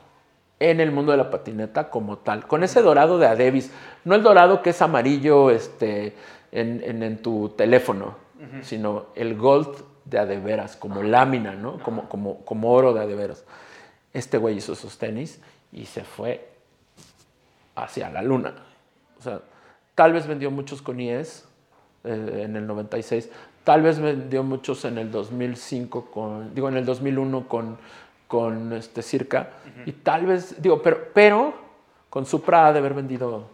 en 0.59 0.79
el 0.79 0.91
mundo 0.91 1.11
de 1.11 1.17
la 1.19 1.29
patineta 1.29 1.89
como 1.89 2.17
tal, 2.17 2.47
con 2.47 2.63
ese 2.63 2.81
dorado 2.81 3.19
de 3.19 3.27
Adebis, 3.27 3.71
no 4.05 4.15
el 4.15 4.23
dorado 4.23 4.63
que 4.63 4.71
es 4.71 4.81
amarillo 4.81 5.51
este, 5.51 6.15
en, 6.51 6.81
en- 6.83 7.03
en 7.03 7.21
tu 7.21 7.49
teléfono, 7.49 8.15
sino 8.63 9.07
el 9.15 9.35
gold 9.37 9.67
de 10.05 10.17
adeveras, 10.19 10.75
como 10.75 11.03
lámina, 11.03 11.53
¿no? 11.53 11.79
como, 11.83 12.07
como, 12.09 12.43
como 12.45 12.71
oro 12.71 12.93
de 12.93 13.01
adeveras. 13.01 13.43
Este 14.13 14.37
güey 14.39 14.57
hizo 14.57 14.73
esos 14.73 14.97
tenis 14.97 15.39
y 15.71 15.85
se 15.85 16.03
fue 16.03 16.49
hacia 17.75 18.09
la 18.09 18.21
luna. 18.21 18.53
O 19.19 19.21
sea, 19.21 19.41
tal 19.95 20.13
vez 20.13 20.27
vendió 20.27 20.51
muchos 20.51 20.81
con 20.81 20.99
IES 20.99 21.45
eh, 22.03 22.41
en 22.45 22.55
el 22.55 22.67
96, 22.67 23.29
tal 23.63 23.81
vez 23.81 23.99
vendió 23.99 24.43
muchos 24.43 24.85
en 24.85 24.97
el 24.97 25.11
2005 25.11 26.05
con, 26.11 26.53
digo, 26.55 26.69
en 26.69 26.77
el 26.77 26.85
2001 26.85 27.47
con, 27.47 27.77
con 28.27 28.73
este 28.73 29.01
Circa, 29.01 29.49
y 29.85 29.91
tal 29.91 30.25
vez, 30.25 30.61
digo, 30.61 30.81
pero, 30.81 31.09
pero 31.13 31.53
con 32.09 32.25
Supra 32.25 32.67
ha 32.67 32.73
de 32.73 32.79
haber 32.79 32.93
vendido, 32.93 33.45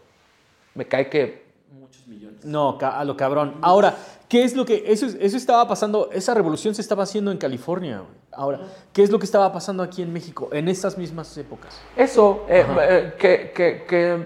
me 0.76 0.86
cae 0.86 1.10
que 1.10 1.44
muchos 1.80 2.06
millones. 2.08 2.44
No, 2.46 2.78
ca- 2.78 3.00
a 3.00 3.04
lo 3.06 3.16
cabrón. 3.18 3.56
Ahora, 3.62 3.96
¿qué 4.28 4.44
es 4.44 4.56
lo 4.56 4.66
que... 4.66 4.84
Eso, 4.88 5.06
es- 5.08 5.18
eso 5.20 5.38
estaba 5.38 5.68
pasando, 5.68 6.10
esa 6.12 6.34
revolución 6.34 6.76
se 6.76 6.82
estaba 6.82 7.04
haciendo 7.04 7.32
en 7.32 7.38
California. 7.38 8.04
Ahora, 8.32 8.60
¿qué 8.92 9.04
es 9.04 9.10
lo 9.12 9.18
que 9.20 9.26
estaba 9.26 9.52
pasando 9.54 9.82
aquí 9.84 10.02
en 10.02 10.12
México 10.14 10.50
en 10.52 10.68
estas 10.68 10.98
mismas 10.98 11.36
épocas? 11.38 11.80
Eso, 11.96 12.46
eh, 12.50 12.66
eh, 12.82 13.14
que, 13.18 13.52
que- 13.56 13.86
que 13.88 14.26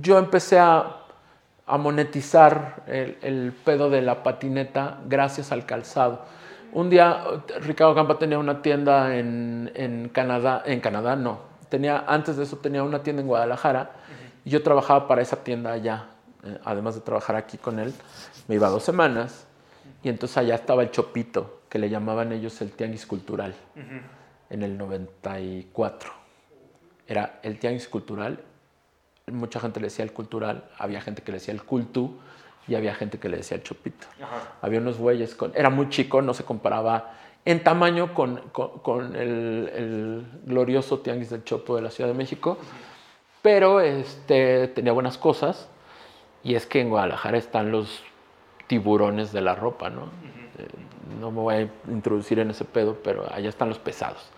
yo 0.00 0.18
empecé 0.18 0.58
a, 0.58 0.96
a 1.66 1.78
monetizar 1.78 2.82
el, 2.86 3.18
el 3.22 3.52
pedo 3.52 3.90
de 3.90 4.02
la 4.02 4.22
patineta 4.22 4.98
gracias 5.06 5.52
al 5.52 5.66
calzado. 5.66 6.24
Un 6.72 6.90
día 6.90 7.24
Ricardo 7.60 7.94
Campa 7.94 8.18
tenía 8.18 8.38
una 8.38 8.60
tienda 8.60 9.16
en, 9.16 9.70
en 9.74 10.08
Canadá, 10.10 10.62
en 10.66 10.80
Canadá 10.80 11.16
no, 11.16 11.40
tenía, 11.68 12.04
antes 12.06 12.36
de 12.36 12.44
eso 12.44 12.58
tenía 12.58 12.82
una 12.82 13.02
tienda 13.02 13.22
en 13.22 13.28
Guadalajara 13.28 13.92
y 14.44 14.50
yo 14.50 14.62
trabajaba 14.62 15.08
para 15.08 15.22
esa 15.22 15.42
tienda 15.42 15.72
allá, 15.72 16.06
eh, 16.44 16.58
además 16.64 16.94
de 16.94 17.00
trabajar 17.00 17.36
aquí 17.36 17.56
con 17.56 17.78
él, 17.78 17.94
me 18.48 18.56
iba 18.56 18.68
dos 18.68 18.82
semanas 18.82 19.46
y 20.02 20.10
entonces 20.10 20.36
allá 20.36 20.56
estaba 20.56 20.82
el 20.82 20.90
Chopito, 20.90 21.60
que 21.70 21.78
le 21.78 21.88
llamaban 21.88 22.32
ellos 22.32 22.60
el 22.60 22.70
Tianguis 22.72 23.06
Cultural, 23.06 23.54
en 24.50 24.62
el 24.62 24.76
94 24.76 26.18
era 27.08 27.40
el 27.42 27.58
tianguis 27.58 27.88
cultural. 27.88 28.38
Mucha 29.32 29.60
gente 29.60 29.80
le 29.80 29.86
decía 29.86 30.04
el 30.04 30.12
cultural, 30.12 30.64
había 30.78 31.00
gente 31.00 31.22
que 31.22 31.32
le 31.32 31.38
decía 31.38 31.54
el 31.54 31.62
cultu 31.62 32.18
y 32.66 32.74
había 32.74 32.94
gente 32.94 33.18
que 33.18 33.28
le 33.28 33.38
decía 33.38 33.56
el 33.56 33.62
chopito. 33.62 34.06
Había 34.62 34.80
unos 34.80 34.98
güeyes 34.98 35.34
con. 35.34 35.52
Era 35.54 35.70
muy 35.70 35.88
chico, 35.88 36.20
no 36.22 36.34
se 36.34 36.44
comparaba 36.44 37.12
en 37.44 37.62
tamaño 37.64 38.12
con, 38.14 38.36
con- 38.52 38.78
con 38.80 39.16
el, 39.16 39.70
el 39.74 40.26
glorioso 40.44 40.98
tianguis 40.98 41.30
del 41.30 41.44
Chopo 41.44 41.76
de 41.76 41.82
la 41.82 41.90
Ciudad 41.90 42.10
de 42.10 42.14
México, 42.16 42.58
pero 43.42 43.80
este, 43.80 44.68
tenía 44.68 44.92
buenas 44.92 45.16
cosas. 45.18 45.68
Y 46.44 46.54
es 46.54 46.66
que 46.66 46.80
en 46.80 46.88
Guadalajara 46.90 47.36
están 47.38 47.70
los 47.72 48.02
tiburones 48.66 49.32
de 49.32 49.40
la 49.40 49.54
ropa, 49.54 49.90
¿no? 49.90 50.02
Eh, 50.58 50.68
no 51.20 51.30
me 51.30 51.40
voy 51.40 51.54
a 51.54 51.60
introducir 51.90 52.38
en 52.38 52.50
ese 52.50 52.64
pedo, 52.64 52.98
pero 53.02 53.26
allá 53.32 53.48
están 53.48 53.68
los 53.70 53.78
pesados. 53.78 54.28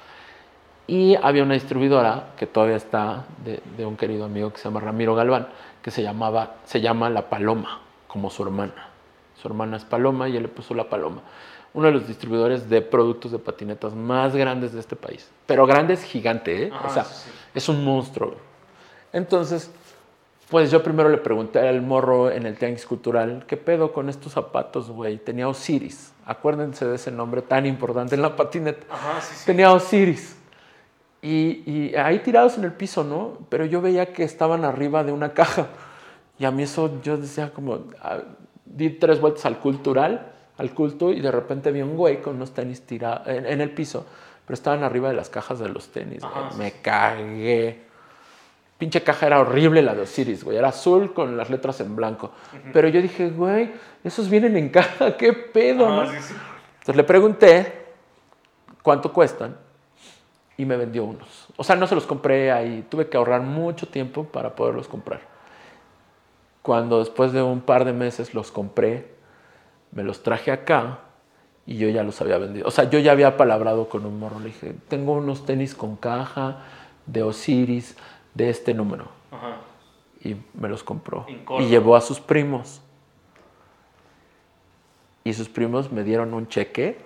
Y 0.86 1.14
había 1.14 1.42
una 1.42 1.54
distribuidora 1.54 2.30
que 2.36 2.46
todavía 2.46 2.76
está 2.76 3.24
de, 3.44 3.62
de 3.76 3.86
un 3.86 3.96
querido 3.96 4.24
amigo 4.24 4.52
que 4.52 4.58
se 4.58 4.64
llama 4.64 4.80
Ramiro 4.80 5.14
Galván, 5.14 5.48
que 5.82 5.90
se, 5.90 6.02
llamaba, 6.02 6.56
se 6.64 6.80
llama 6.80 7.10
La 7.10 7.28
Paloma, 7.28 7.80
como 8.06 8.30
su 8.30 8.42
hermana. 8.42 8.88
Su 9.40 9.48
hermana 9.48 9.76
es 9.76 9.84
Paloma 9.84 10.28
y 10.28 10.36
él 10.36 10.42
le 10.42 10.48
puso 10.48 10.74
La 10.74 10.88
Paloma. 10.88 11.22
Uno 11.72 11.86
de 11.86 11.92
los 11.92 12.08
distribuidores 12.08 12.68
de 12.68 12.82
productos 12.82 13.30
de 13.30 13.38
patinetas 13.38 13.94
más 13.94 14.34
grandes 14.34 14.72
de 14.72 14.80
este 14.80 14.96
país. 14.96 15.30
Pero 15.46 15.66
grande 15.66 15.94
es 15.94 16.02
gigante, 16.02 16.64
¿eh? 16.64 16.72
O 16.84 16.90
sea, 16.90 17.04
sí. 17.04 17.30
es 17.54 17.68
un 17.68 17.84
monstruo. 17.84 18.34
Entonces, 19.12 19.70
pues 20.50 20.72
yo 20.72 20.82
primero 20.82 21.08
le 21.08 21.18
pregunté 21.18 21.60
al 21.60 21.80
morro 21.80 22.28
en 22.30 22.44
el 22.44 22.58
Tianguis 22.58 22.84
Cultural, 22.84 23.44
¿qué 23.46 23.56
pedo 23.56 23.92
con 23.92 24.08
estos 24.08 24.32
zapatos, 24.32 24.90
güey? 24.90 25.18
Tenía 25.18 25.48
Osiris. 25.48 26.12
Acuérdense 26.26 26.86
de 26.86 26.96
ese 26.96 27.12
nombre 27.12 27.40
tan 27.40 27.66
importante 27.66 28.16
en 28.16 28.22
la 28.22 28.34
patineta. 28.34 28.84
Ajá, 28.90 29.20
sí, 29.20 29.34
sí. 29.36 29.46
Tenía 29.46 29.72
Osiris. 29.72 30.36
Y, 31.22 31.62
y 31.70 31.94
ahí 31.96 32.20
tirados 32.20 32.56
en 32.56 32.64
el 32.64 32.72
piso, 32.72 33.04
¿no? 33.04 33.38
Pero 33.48 33.64
yo 33.66 33.80
veía 33.80 34.12
que 34.12 34.24
estaban 34.24 34.64
arriba 34.64 35.04
de 35.04 35.12
una 35.12 35.32
caja. 35.34 35.66
Y 36.38 36.46
a 36.46 36.50
mí 36.50 36.62
eso, 36.62 37.00
yo 37.02 37.18
decía 37.18 37.50
como, 37.52 37.80
ah, 38.02 38.20
di 38.64 38.90
tres 38.90 39.20
vueltas 39.20 39.44
al 39.44 39.58
cultural, 39.58 40.32
al 40.56 40.72
culto, 40.72 41.12
y 41.12 41.20
de 41.20 41.30
repente 41.30 41.70
vi 41.72 41.82
un 41.82 41.96
güey 41.96 42.22
con 42.22 42.36
unos 42.36 42.52
tenis 42.54 42.82
tirados 42.86 43.28
en, 43.28 43.44
en 43.46 43.60
el 43.60 43.70
piso, 43.70 44.06
pero 44.46 44.54
estaban 44.54 44.82
arriba 44.82 45.08
de 45.10 45.14
las 45.14 45.28
cajas 45.28 45.58
de 45.58 45.68
los 45.68 45.88
tenis. 45.88 46.22
güey. 46.22 46.56
Me 46.58 46.72
cagué. 46.80 47.82
Pinche 48.78 49.02
caja 49.02 49.26
era 49.26 49.40
horrible 49.40 49.82
la 49.82 49.94
de 49.94 50.00
Osiris, 50.00 50.42
güey. 50.42 50.56
Era 50.56 50.68
azul 50.68 51.12
con 51.12 51.36
las 51.36 51.50
letras 51.50 51.78
en 51.80 51.94
blanco. 51.94 52.30
Pero 52.72 52.88
yo 52.88 53.02
dije, 53.02 53.28
güey, 53.28 53.70
esos 54.02 54.30
vienen 54.30 54.56
en 54.56 54.70
caja, 54.70 55.16
qué 55.18 55.34
pedo, 55.34 55.86
Ajá, 55.86 56.04
¿no? 56.06 56.10
sí, 56.12 56.16
sí. 56.22 56.34
Entonces 56.78 56.96
le 56.96 57.04
pregunté 57.04 57.84
cuánto 58.82 59.12
cuestan 59.12 59.54
y 60.60 60.66
me 60.66 60.76
vendió 60.76 61.04
unos. 61.04 61.48
O 61.56 61.64
sea, 61.64 61.74
no 61.74 61.86
se 61.86 61.94
los 61.94 62.04
compré 62.04 62.52
ahí. 62.52 62.84
Tuve 62.90 63.08
que 63.08 63.16
ahorrar 63.16 63.40
mucho 63.40 63.88
tiempo 63.88 64.24
para 64.24 64.54
poderlos 64.54 64.88
comprar. 64.88 65.22
Cuando 66.60 66.98
después 66.98 67.32
de 67.32 67.42
un 67.42 67.62
par 67.62 67.86
de 67.86 67.94
meses 67.94 68.34
los 68.34 68.52
compré, 68.52 69.10
me 69.90 70.02
los 70.02 70.22
traje 70.22 70.52
acá 70.52 70.98
y 71.64 71.78
yo 71.78 71.88
ya 71.88 72.02
los 72.02 72.20
había 72.20 72.36
vendido. 72.36 72.68
O 72.68 72.70
sea, 72.70 72.90
yo 72.90 72.98
ya 72.98 73.12
había 73.12 73.38
palabrado 73.38 73.88
con 73.88 74.04
un 74.04 74.18
morro. 74.18 74.38
Le 74.38 74.48
dije, 74.48 74.74
tengo 74.88 75.14
unos 75.14 75.46
tenis 75.46 75.74
con 75.74 75.96
caja 75.96 76.58
de 77.06 77.22
Osiris 77.22 77.96
de 78.34 78.50
este 78.50 78.74
número. 78.74 79.06
Ajá. 79.30 79.56
Y 80.22 80.36
me 80.52 80.68
los 80.68 80.84
compró. 80.84 81.24
Y 81.58 81.68
llevó 81.68 81.96
a 81.96 82.02
sus 82.02 82.20
primos. 82.20 82.82
Y 85.24 85.32
sus 85.32 85.48
primos 85.48 85.90
me 85.90 86.04
dieron 86.04 86.34
un 86.34 86.48
cheque. 86.48 86.98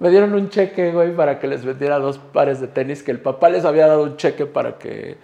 Me 0.00 0.08
dieron 0.08 0.34
un 0.34 0.48
cheque, 0.48 0.92
güey, 0.92 1.14
para 1.14 1.38
que 1.38 1.46
les 1.46 1.64
vendiera 1.64 1.98
dos 1.98 2.18
pares 2.18 2.60
de 2.60 2.66
tenis, 2.66 3.02
que 3.02 3.10
el 3.10 3.20
papá 3.20 3.50
les 3.50 3.64
había 3.64 3.86
dado 3.86 4.02
un 4.02 4.16
cheque 4.16 4.46
para 4.46 4.78
que 4.78 5.18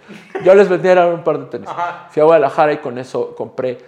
yo 0.45 0.53
les 0.53 0.69
vendiera 0.69 1.07
un 1.07 1.23
par 1.23 1.39
de 1.39 1.45
tenis. 1.47 1.67
Ajá. 1.67 2.07
Fui 2.11 2.21
a 2.21 2.25
Guadalajara 2.25 2.73
y 2.73 2.77
con 2.77 2.99
eso 2.99 3.35
compré 3.35 3.79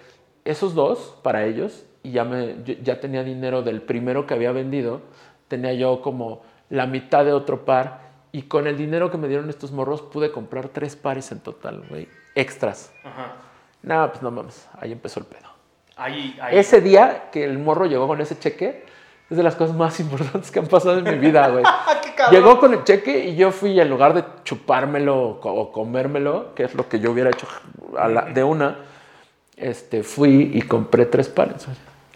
esos 0.45 0.73
dos 0.73 1.15
para 1.21 1.45
ellos 1.45 1.85
y 2.01 2.11
ya, 2.11 2.23
me, 2.25 2.55
ya 2.63 2.99
tenía 2.99 3.23
dinero 3.23 3.61
del 3.61 3.83
primero 3.83 4.25
que 4.25 4.33
había 4.33 4.51
vendido. 4.51 5.01
Tenía 5.47 5.73
yo 5.73 6.01
como 6.01 6.41
la 6.69 6.87
mitad 6.87 7.23
de 7.23 7.33
otro 7.33 7.65
par 7.65 8.09
y 8.31 8.43
con 8.43 8.65
el 8.65 8.75
dinero 8.75 9.11
que 9.11 9.17
me 9.17 9.27
dieron 9.27 9.49
estos 9.49 9.71
morros 9.71 10.01
pude 10.01 10.31
comprar 10.31 10.69
tres 10.69 10.95
pares 10.95 11.31
en 11.31 11.39
total, 11.39 11.83
güey, 11.87 12.07
extras. 12.33 12.91
Ajá. 13.03 13.35
Nada, 13.83 14.11
pues 14.11 14.23
no 14.23 14.31
mames, 14.31 14.67
ahí 14.79 14.91
empezó 14.91 15.19
el 15.19 15.27
pedo. 15.27 15.49
Ahí, 15.95 16.37
ahí. 16.41 16.57
Ese 16.57 16.81
día 16.81 17.29
que 17.31 17.43
el 17.43 17.59
morro 17.59 17.85
llegó 17.85 18.07
con 18.07 18.21
ese 18.21 18.37
cheque, 18.39 18.85
es 19.29 19.37
de 19.37 19.43
las 19.43 19.55
cosas 19.55 19.75
más 19.75 19.99
importantes 19.99 20.51
que 20.51 20.59
han 20.59 20.67
pasado 20.67 20.97
en 20.99 21.03
mi 21.05 21.17
vida, 21.17 21.47
güey. 21.49 21.63
¡Qué 22.03 22.13
cabrón! 22.15 22.35
Llegó 22.41 22.59
con 22.59 22.73
el 22.73 22.83
cheque 22.83 23.25
y 23.29 23.35
yo 23.35 23.51
fui, 23.51 23.79
en 23.79 23.89
lugar 23.89 24.13
de 24.13 24.23
chupármelo 24.43 25.21
o 25.21 25.39
co- 25.39 25.53
o 25.53 25.71
comérmelo, 25.71 26.53
que 26.55 26.63
es 26.63 26.73
lo 26.75 26.87
que 26.89 26.99
yo 26.99 27.11
hubiera 27.11 27.29
hecho 27.29 27.47
a 27.97 28.07
la- 28.07 28.23
de 28.25 28.43
una, 28.43 28.77
este, 29.57 30.03
fui 30.03 30.51
y 30.53 30.61
compré 30.63 31.05
tres 31.05 31.27
pares. 31.29 31.67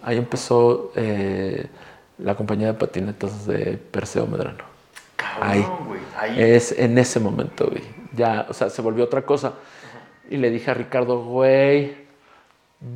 Ahí 0.01 0.17
empezó 0.17 0.91
eh, 0.95 1.67
la 2.17 2.35
compañía 2.35 2.67
de 2.67 2.73
patinetas 2.73 3.45
de 3.45 3.77
Perseo 3.77 4.25
Medrano. 4.27 4.63
Cabrón, 5.15 5.49
ahí. 5.49 5.65
güey. 5.87 5.99
Ahí. 6.19 6.41
Es 6.41 6.71
en 6.77 6.97
ese 6.97 7.19
momento, 7.19 7.67
güey. 7.69 7.83
Ya, 8.15 8.45
o 8.49 8.53
sea, 8.53 8.69
se 8.69 8.81
volvió 8.81 9.03
otra 9.05 9.21
cosa. 9.23 9.53
Y 10.29 10.37
le 10.37 10.49
dije 10.49 10.71
a 10.71 10.73
Ricardo, 10.73 11.23
güey, 11.23 11.95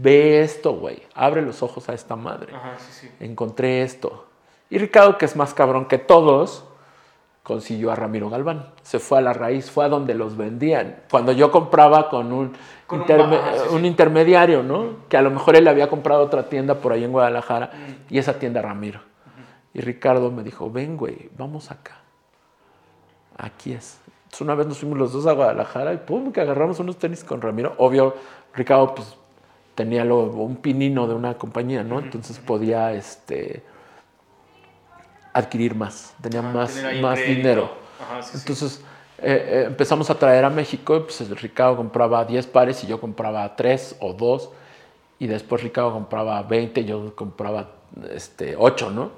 ve 0.02 0.42
esto, 0.42 0.74
güey. 0.74 1.02
Abre 1.16 1.42
los 1.42 1.64
ojos 1.64 1.88
a 1.90 1.94
esta 1.94 2.16
madre. 2.16 2.54
Ajá, 2.56 2.78
sí, 2.80 2.92
sí. 3.08 3.12
Encontré 3.20 3.82
esto. 3.82 4.26
Y 4.70 4.78
Ricardo, 4.78 5.18
que 5.18 5.26
es 5.26 5.36
más 5.36 5.54
cabrón 5.54 5.86
que 5.86 5.98
todos, 5.98 6.66
consiguió 7.44 7.92
a 7.92 7.96
Ramiro 7.96 8.30
Galván. 8.30 8.68
Se 8.82 9.00
fue 9.00 9.20
a 9.20 9.22
la 9.22 9.32
raíz, 9.32 9.72
fue 9.72 9.86
a 9.86 9.90
donde 9.90 10.14
los 10.14 10.36
vendían. 10.36 10.98
Cuando 11.10 11.32
yo 11.32 11.50
compraba 11.52 12.10
con 12.10 12.34
un, 12.34 12.54
Con 12.86 13.00
un 13.00 13.06
interme- 13.08 13.40
ah, 13.42 13.54
sí, 13.70 13.76
un 13.76 13.86
intermediario, 13.86 14.64
¿no? 14.64 15.08
Que 15.08 15.16
a 15.16 15.22
lo 15.22 15.32
mejor 15.32 15.56
él 15.56 15.68
había 15.70 15.88
comprado 15.90 16.24
otra 16.24 16.50
tienda 16.50 16.76
por 16.76 16.92
ahí 16.92 17.06
en 17.06 17.12
Guadalajara 17.14 17.72
Mm. 17.74 18.14
y 18.14 18.18
esa 18.18 18.38
tienda 18.40 18.62
Ramiro. 18.62 19.00
Y 19.74 19.80
Ricardo 19.82 20.32
me 20.32 20.44
dijo, 20.44 20.70
ven, 20.70 20.98
güey, 20.98 21.30
vamos 21.38 21.72
acá. 21.72 22.00
Aquí 23.38 23.74
es. 23.74 24.00
Entonces 24.26 24.42
una 24.42 24.56
vez 24.56 24.68
nos 24.68 24.80
fuimos 24.80 24.98
los 24.98 25.14
dos 25.14 25.26
a 25.28 25.32
Guadalajara 25.34 25.94
y 25.94 25.98
pum, 25.98 26.32
que 26.34 26.42
agarramos 26.42 26.80
unos 26.80 26.98
tenis 26.98 27.24
con 27.24 27.42
Ramiro. 27.42 27.76
Obvio, 27.78 28.16
Ricardo 28.54 28.94
pues 28.96 29.16
tenía 29.78 30.04
lo- 30.04 30.24
un 30.24 30.56
pinino 30.56 31.06
de 31.08 31.14
una 31.14 31.36
compañía, 31.36 31.84
¿no? 31.84 32.00
Entonces 32.00 32.40
podía 32.40 32.94
este, 32.94 33.64
adquirir 35.32 35.76
más, 35.76 36.16
tenía 36.20 36.40
Ajá, 36.40 36.52
más, 36.52 37.26
dinero. 37.28 37.70
Ajá, 38.02 38.24
sí, 38.24 38.32
sí. 38.32 38.38
Entonces 38.40 38.82
eh, 39.20 39.46
eh, 39.50 39.64
empezamos 39.68 40.10
a 40.10 40.16
traer 40.16 40.46
a 40.46 40.50
México, 40.50 40.98
y, 40.98 41.00
pues 41.02 41.30
Ricardo 41.42 41.78
compraba 41.78 42.26
10 42.26 42.48
pares 42.48 42.84
y 42.84 42.88
yo 42.88 43.00
compraba 43.00 43.56
3 43.56 43.96
o 44.02 44.14
2. 44.14 44.50
Y 45.20 45.28
después 45.28 45.62
Ricardo 45.62 45.94
compraba 45.94 46.42
20 46.42 46.82
y 46.82 46.86
yo 46.86 47.16
compraba 47.16 47.70
este, 48.12 48.56
8, 48.58 48.90
¿no? 48.90 49.12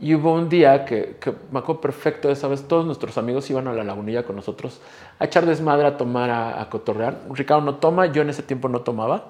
Y 0.00 0.14
hubo 0.14 0.32
un 0.34 0.48
día 0.48 0.84
que, 0.84 1.16
que 1.20 1.32
me 1.50 1.58
acuerdo 1.60 1.80
perfecto 1.80 2.28
de 2.28 2.34
esa 2.34 2.48
vez, 2.48 2.66
todos 2.66 2.84
nuestros 2.84 3.16
amigos 3.18 3.48
iban 3.50 3.66
a 3.68 3.72
la 3.72 3.82
lagunilla 3.82 4.24
con 4.24 4.36
nosotros 4.36 4.80
a 5.18 5.24
echar 5.24 5.46
desmadre, 5.46 5.86
a 5.86 5.96
tomar, 5.96 6.30
a, 6.30 6.60
a 6.60 6.68
cotorrear. 6.68 7.22
Ricardo 7.30 7.62
no 7.64 7.76
toma, 7.76 8.06
yo 8.06 8.22
en 8.22 8.30
ese 8.30 8.42
tiempo 8.42 8.68
no 8.68 8.80
tomaba. 8.82 9.28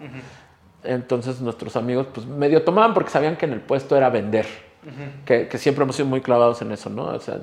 Entonces 0.87 1.41
nuestros 1.41 1.77
amigos 1.77 2.07
pues 2.13 2.27
medio 2.27 2.63
tomaban 2.63 2.95
porque 2.95 3.11
sabían 3.11 3.37
que 3.37 3.47
en 3.47 3.53
el 3.53 3.61
puesto 3.61 3.97
era 3.97 4.11
vender. 4.11 4.47
que, 5.25 5.49
que 5.49 5.59
siempre 5.59 5.83
hemos 5.83 5.97
sido 5.97 6.07
muy 6.07 6.21
clavados 6.21 6.63
en 6.63 6.71
eso, 6.71 6.89
¿no? 6.89 7.07
O 7.07 7.21
sea, 7.21 7.41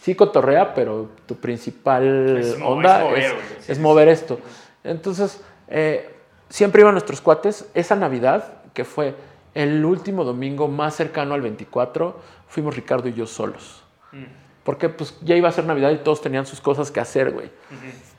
sí 0.00 0.14
cotorrea, 0.14 0.74
pero 0.74 1.10
tu 1.26 1.36
principal 1.36 2.38
Es 2.38 2.56
onda 2.62 3.00
es 3.66 3.78
mover, 3.78 4.08
es, 4.08 4.18
es 4.18 4.22
esto. 4.22 4.40
Entonces, 4.84 5.40
eh, 5.68 6.14
siempre 6.48 6.82
iban 6.82 6.94
nuestros 6.94 7.20
cuates. 7.20 7.68
Esa 7.74 7.96
Navidad, 7.96 8.62
que 8.72 8.84
fue 8.84 9.14
el 9.54 9.84
último 9.84 10.24
domingo 10.24 10.68
más 10.68 10.94
cercano 10.94 11.34
al 11.34 11.40
24, 11.40 12.20
fuimos 12.48 12.76
Ricardo 12.76 13.08
y 13.08 13.14
yo 13.14 13.26
solos. 13.26 13.82
Porque 14.62 14.88
pues 14.88 15.16
ya 15.22 15.36
iba 15.36 15.48
a 15.48 15.52
ser 15.52 15.64
Navidad 15.64 15.90
y 15.90 15.98
todos 15.98 16.20
tenían 16.20 16.46
sus 16.46 16.60
cosas 16.60 16.90
que 16.90 17.00
hacer, 17.00 17.32
güey. 17.32 17.50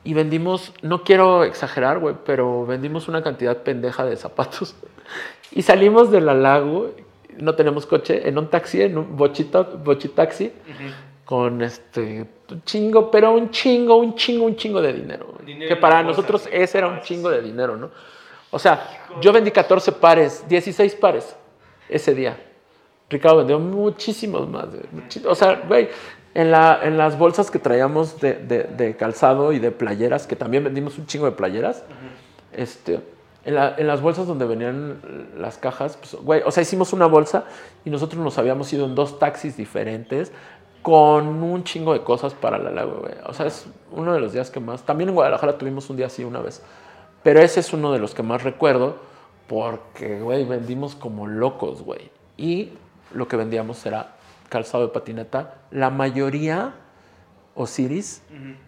Y 0.08 0.14
vendimos, 0.14 0.72
no 0.80 1.04
quiero 1.04 1.44
exagerar, 1.44 1.98
güey, 1.98 2.14
pero 2.24 2.64
vendimos 2.64 3.08
una 3.08 3.22
cantidad 3.22 3.58
pendeja 3.58 4.06
de 4.06 4.16
zapatos. 4.16 4.74
Y 5.52 5.60
salimos 5.62 6.10
del 6.10 6.24
lago, 6.26 6.92
no 7.38 7.54
tenemos 7.54 7.84
coche, 7.84 8.26
en 8.26 8.38
un 8.38 8.48
taxi, 8.48 8.80
en 8.82 8.96
un 8.96 9.16
bochita, 9.18 9.62
bochitaxi, 9.62 10.50
con 11.26 11.60
este 11.62 12.26
un 12.50 12.62
chingo, 12.64 13.10
pero 13.10 13.32
un 13.32 13.50
chingo, 13.50 13.96
un 13.96 14.14
chingo, 14.14 14.46
un 14.46 14.56
chingo 14.56 14.80
de 14.80 14.92
dinero. 14.94 15.34
que 15.46 15.76
para 15.76 16.02
nosotros 16.02 16.48
ese 16.50 16.78
era 16.78 16.88
un 16.88 16.96
Ah, 16.96 17.00
chingo 17.02 17.28
de 17.30 17.42
dinero, 17.42 17.76
¿no? 17.76 17.90
O 18.50 18.58
sea, 18.58 18.88
yo 19.20 19.30
vendí 19.32 19.50
14 19.50 19.92
pares, 19.92 20.44
16 20.48 20.94
pares 20.94 21.36
ese 21.88 22.14
día. 22.14 22.34
Ricardo 23.10 23.38
vendió 23.38 23.58
muchísimos 23.58 24.48
más. 24.48 24.68
güey, 24.70 25.26
o 25.26 25.34
sea, 25.34 25.62
güey, 25.66 25.88
en, 26.38 26.50
la, 26.52 26.78
en 26.82 26.96
las 26.96 27.18
bolsas 27.18 27.50
que 27.50 27.58
traíamos 27.58 28.20
de, 28.20 28.34
de- 28.34 28.64
de 28.64 28.96
calzado 28.96 29.52
y 29.52 29.58
de 29.58 29.70
playeras, 29.72 30.26
que 30.26 30.36
también 30.36 30.62
vendimos 30.62 30.96
un 30.98 31.06
chingo 31.06 31.26
de 31.26 31.32
playeras, 31.32 31.82
este, 32.52 33.00
en, 33.44 33.54
la- 33.56 33.74
en 33.76 33.86
las 33.86 34.00
bolsas 34.00 34.26
donde 34.26 34.46
venían 34.46 35.00
las 35.36 35.58
cajas, 35.58 35.96
pues, 35.96 36.14
güey, 36.22 36.42
o 36.44 36.50
sea, 36.50 36.62
hicimos 36.62 36.92
una 36.92 37.06
bolsa 37.06 37.44
y 37.84 37.90
nosotros 37.90 38.22
nos 38.22 38.38
habíamos 38.38 38.72
ido 38.72 38.84
en 38.86 38.94
dos 38.94 39.18
taxis 39.18 39.56
diferentes 39.56 40.30
con 40.82 41.26
un 41.42 41.64
chingo 41.64 41.92
de 41.92 42.02
cosas 42.02 42.34
para 42.34 42.56
la 42.58 42.70
lago, 42.70 43.00
güey. 43.00 43.14
O 43.26 43.32
sea, 43.34 43.46
es 43.46 43.66
uno 43.90 44.12
de 44.14 44.20
los 44.20 44.32
días 44.32 44.50
que 44.50 44.60
más... 44.60 44.82
También 44.84 45.08
en 45.08 45.14
Guadalajara 45.16 45.58
tuvimos 45.58 45.90
un 45.90 45.96
día 45.96 46.06
así 46.06 46.22
una 46.24 46.40
vez. 46.40 46.62
Pero 47.24 47.40
ese 47.40 47.60
es 47.60 47.72
uno 47.72 47.92
de 47.92 47.98
los 47.98 48.14
que 48.14 48.22
más 48.22 48.44
recuerdo 48.44 48.96
porque, 49.48 50.20
güey, 50.20 50.44
vendimos 50.44 50.94
como 50.94 51.26
locos, 51.26 51.82
güey. 51.82 52.10
Y 52.36 52.72
lo 53.12 53.26
que 53.26 53.36
vendíamos 53.36 53.84
era 53.86 54.14
calzado 54.48 54.86
de 54.86 54.92
patineta. 54.92 55.54
La 55.70 55.90
mayoría 55.90 56.74
Osiris 57.54 58.22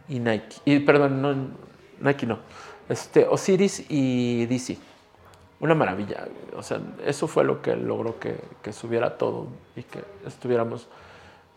y 0.08 0.18
Nike. 0.18 0.56
Y 0.64 0.80
perdón, 0.80 1.22
no, 1.22 1.34
Nike 2.00 2.26
no. 2.26 2.38
Este, 2.88 3.26
Osiris 3.26 3.86
y 3.88 4.46
DC. 4.46 4.78
Una 5.60 5.74
maravilla. 5.74 6.26
O 6.56 6.62
sea, 6.62 6.80
eso 7.06 7.26
fue 7.28 7.44
lo 7.44 7.60
que 7.62 7.76
logró 7.76 8.18
que, 8.18 8.36
que 8.62 8.72
subiera 8.72 9.16
todo 9.18 9.48
y 9.76 9.82
que 9.82 10.02
estuviéramos 10.26 10.88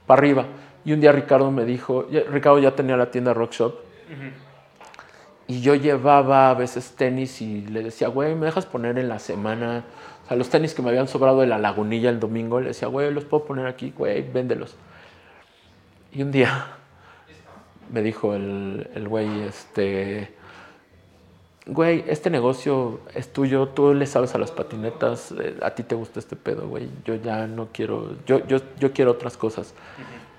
para 0.05 0.19
arriba. 0.19 0.45
Y 0.85 0.91
un 0.93 0.99
día 0.99 1.11
Ricardo 1.13 1.49
me 1.51 1.63
dijo, 1.65 2.07
ya- 2.09 2.23
Ricardo 2.29 2.59
ya 2.59 2.75
tenía 2.75 2.97
la 2.97 3.09
tienda 3.09 3.33
Rock 3.33 3.51
Shop. 3.53 3.73
Y 5.47 5.61
yo 5.61 5.75
llevaba 5.75 6.49
a 6.51 6.53
veces 6.53 6.91
tenis 6.95 7.41
y 7.41 7.61
le 7.67 7.83
decía, 7.83 8.07
güey, 8.07 8.35
¿me 8.35 8.45
dejas 8.45 8.65
poner 8.65 8.97
en 8.97 9.09
la 9.09 9.19
semana? 9.19 9.83
O 10.23 10.27
sea, 10.27 10.37
los 10.37 10.49
tenis 10.49 10.73
que 10.73 10.81
me 10.81 10.89
habían 10.89 11.07
sobrado 11.07 11.41
de 11.41 11.47
la 11.47 11.57
lagunilla 11.57 12.09
el 12.09 12.19
domingo, 12.19 12.59
le 12.61 12.67
decía, 12.69 12.87
güey, 12.87 13.11
los 13.13 13.25
puedo 13.25 13.45
poner 13.45 13.67
aquí, 13.67 13.93
güey, 13.97 14.21
véndelos. 14.21 14.75
Y 16.13 16.21
un 16.23 16.31
día 16.31 16.67
me 17.91 18.01
dijo 18.01 18.33
el, 18.33 18.89
el 18.95 19.07
güey, 19.07 19.41
este, 19.41 20.33
güey, 21.65 22.03
este 22.07 22.29
negocio 22.29 23.01
es 23.13 23.31
tuyo, 23.33 23.67
tú 23.69 23.93
le 23.93 24.05
sabes 24.05 24.33
a 24.33 24.37
las 24.37 24.51
patinetas, 24.51 25.33
eh, 25.39 25.57
a 25.61 25.71
ti 25.71 25.83
te 25.83 25.95
gusta 25.95 26.19
este 26.19 26.35
pedo, 26.35 26.67
güey, 26.67 26.89
yo 27.05 27.15
ya 27.15 27.45
no 27.47 27.67
quiero, 27.73 28.15
yo, 28.25 28.45
yo, 28.47 28.57
yo 28.79 28.93
quiero 28.93 29.11
otras 29.11 29.35
cosas. 29.37 29.73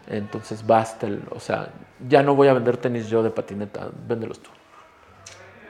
Entonces 0.07 0.67
basta, 0.67 1.07
el- 1.07 1.23
o 1.31 1.41
sea, 1.41 1.69
ya 2.09 2.23
no 2.23 2.35
voy 2.35 2.49
a 2.49 2.55
vender 2.55 2.77
tenis 2.77 3.09
yo 3.09 3.23
de 3.23 3.31
patineta, 3.31 3.89
véndelos 4.09 4.41
tú. 4.41 4.51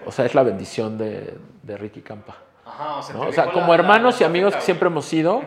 O 0.06 0.12
sea, 0.12 0.24
es 0.26 0.34
la 0.34 0.42
bendición 0.42 0.98
de, 0.98 1.34
de 1.62 1.76
Ricky 1.76 2.00
Campa. 2.02 2.36
Ajá, 2.66 2.96
o 2.96 3.02
sea, 3.02 3.14
¿no? 3.14 3.20
te 3.22 3.28
O 3.28 3.32
sea, 3.32 3.44
dejó 3.46 3.54
como 3.60 3.68
la- 3.68 3.74
hermanos 3.74 4.20
y 4.20 4.24
la 4.24 4.28
amigos 4.30 4.54
que 4.54 4.60
siempre 4.62 4.88
hemos 4.88 5.04
sido, 5.04 5.42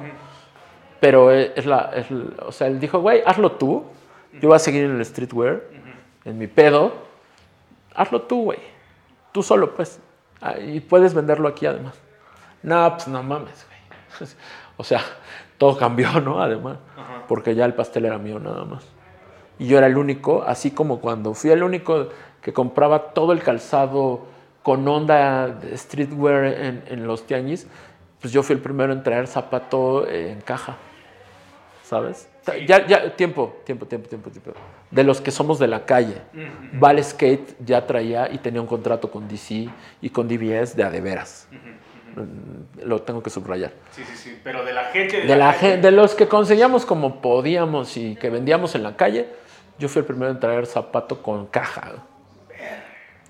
pero 0.99 1.31
es 1.31 1.51
es 1.55 1.65
la, 1.65 1.91
es 1.95 2.09
la- 2.11 2.45
o 2.45 2.51
sea, 2.51 2.67
él 2.67 2.79
dijo, 2.79 2.99
güey, 2.99 3.21
hazlo 3.25 3.51
tú, 3.53 3.85
yo 4.41 4.49
voy 4.49 4.55
a 4.55 4.59
seguir 4.59 4.83
en 4.85 4.95
el 4.97 5.05
streetwear, 5.05 5.61
en 6.25 6.37
mi 6.37 6.47
pedo, 6.47 6.93
hazlo 7.95 8.21
tú, 8.23 8.43
güey, 8.45 8.59
tú 9.31 9.43
solo, 9.43 9.73
pues, 9.75 9.99
Ah, 10.39 10.53
y 10.59 10.81
puedes 10.81 11.15
venderlo 11.15 11.47
aquí 11.47 11.65
además. 11.65 11.95
No, 12.61 12.91
pues 12.93 13.07
no 13.07 13.23
mames, 13.23 13.65
güey. 13.67 14.29
O 14.77 14.83
sea, 14.83 15.01
todo 15.57 15.75
cambió, 15.75 16.21
¿no? 16.21 16.39
Además, 16.39 16.77
porque 17.27 17.55
ya 17.55 17.65
el 17.65 17.73
pastel 17.73 18.05
era 18.05 18.19
mío 18.19 18.37
nada 18.37 18.63
más. 18.63 18.85
Y 19.57 19.65
yo 19.65 19.79
era 19.79 19.87
el 19.87 19.97
único, 19.97 20.43
así 20.45 20.69
como 20.69 20.99
cuando 21.01 21.33
fui 21.33 21.49
el 21.49 21.63
único 21.63 22.09
que 22.39 22.53
compraba 22.53 23.13
todo 23.15 23.31
el 23.31 23.41
calzado 23.41 24.27
con 24.67 24.85
onda 24.85 25.47
de 25.47 25.77
streetwear 25.77 26.43
en, 26.43 26.83
en 26.89 27.07
los 27.07 27.25
tianguis, 27.25 27.65
pues 28.19 28.33
yo 28.33 28.43
fui 28.43 28.53
el 28.53 28.61
primero 28.61 28.91
en 28.91 29.01
traer 29.01 29.25
zapato 29.25 30.05
en 30.09 30.41
caja. 30.41 30.75
¿Sabes? 31.85 32.27
Ya, 32.67 32.85
ya, 32.85 33.15
tiempo, 33.15 33.55
tiempo, 33.63 33.85
tiempo, 33.85 34.09
tiempo, 34.09 34.29
tiempo. 34.29 34.51
De 34.91 35.05
los 35.05 35.21
que 35.21 35.31
somos 35.31 35.57
de 35.57 35.67
la 35.67 35.85
calle. 35.85 36.17
Vale 36.73 37.01
Skate 37.01 37.55
ya 37.65 37.87
traía 37.87 38.29
y 38.29 38.39
tenía 38.39 38.59
un 38.59 38.67
contrato 38.67 39.09
con 39.09 39.25
DC 39.29 39.69
y 40.01 40.09
con 40.09 40.27
DBS 40.27 40.75
de 40.75 40.83
a 40.83 40.89
de 40.89 40.99
veras. 40.99 41.47
Mm, 41.51 42.83
Lo 42.89 43.01
tengo 43.03 43.23
que 43.23 43.29
subrayar. 43.29 43.71
Sí, 43.91 44.03
sí, 44.03 44.17
sí, 44.17 44.39
pero 44.43 44.65
de 44.65 44.73
la 44.73 44.83
gente 44.85 45.21
De, 45.21 45.35
la 45.37 45.53
calle. 45.53 45.59
gen- 45.59 45.81
de 45.81 45.91
los 45.91 46.13
que 46.13 46.27
conseguíamos 46.27 46.85
como 46.85 47.21
podíamos 47.21 47.95
y 47.95 48.17
que 48.17 48.29
vendíamos 48.29 48.75
en 48.75 48.83
la 48.83 48.97
calle, 48.97 49.29
yo 49.79 49.87
fui 49.87 50.01
el 50.01 50.05
primero 50.05 50.29
en 50.29 50.41
traer 50.41 50.65
zapato 50.65 51.21
con 51.23 51.45
caja. 51.47 51.93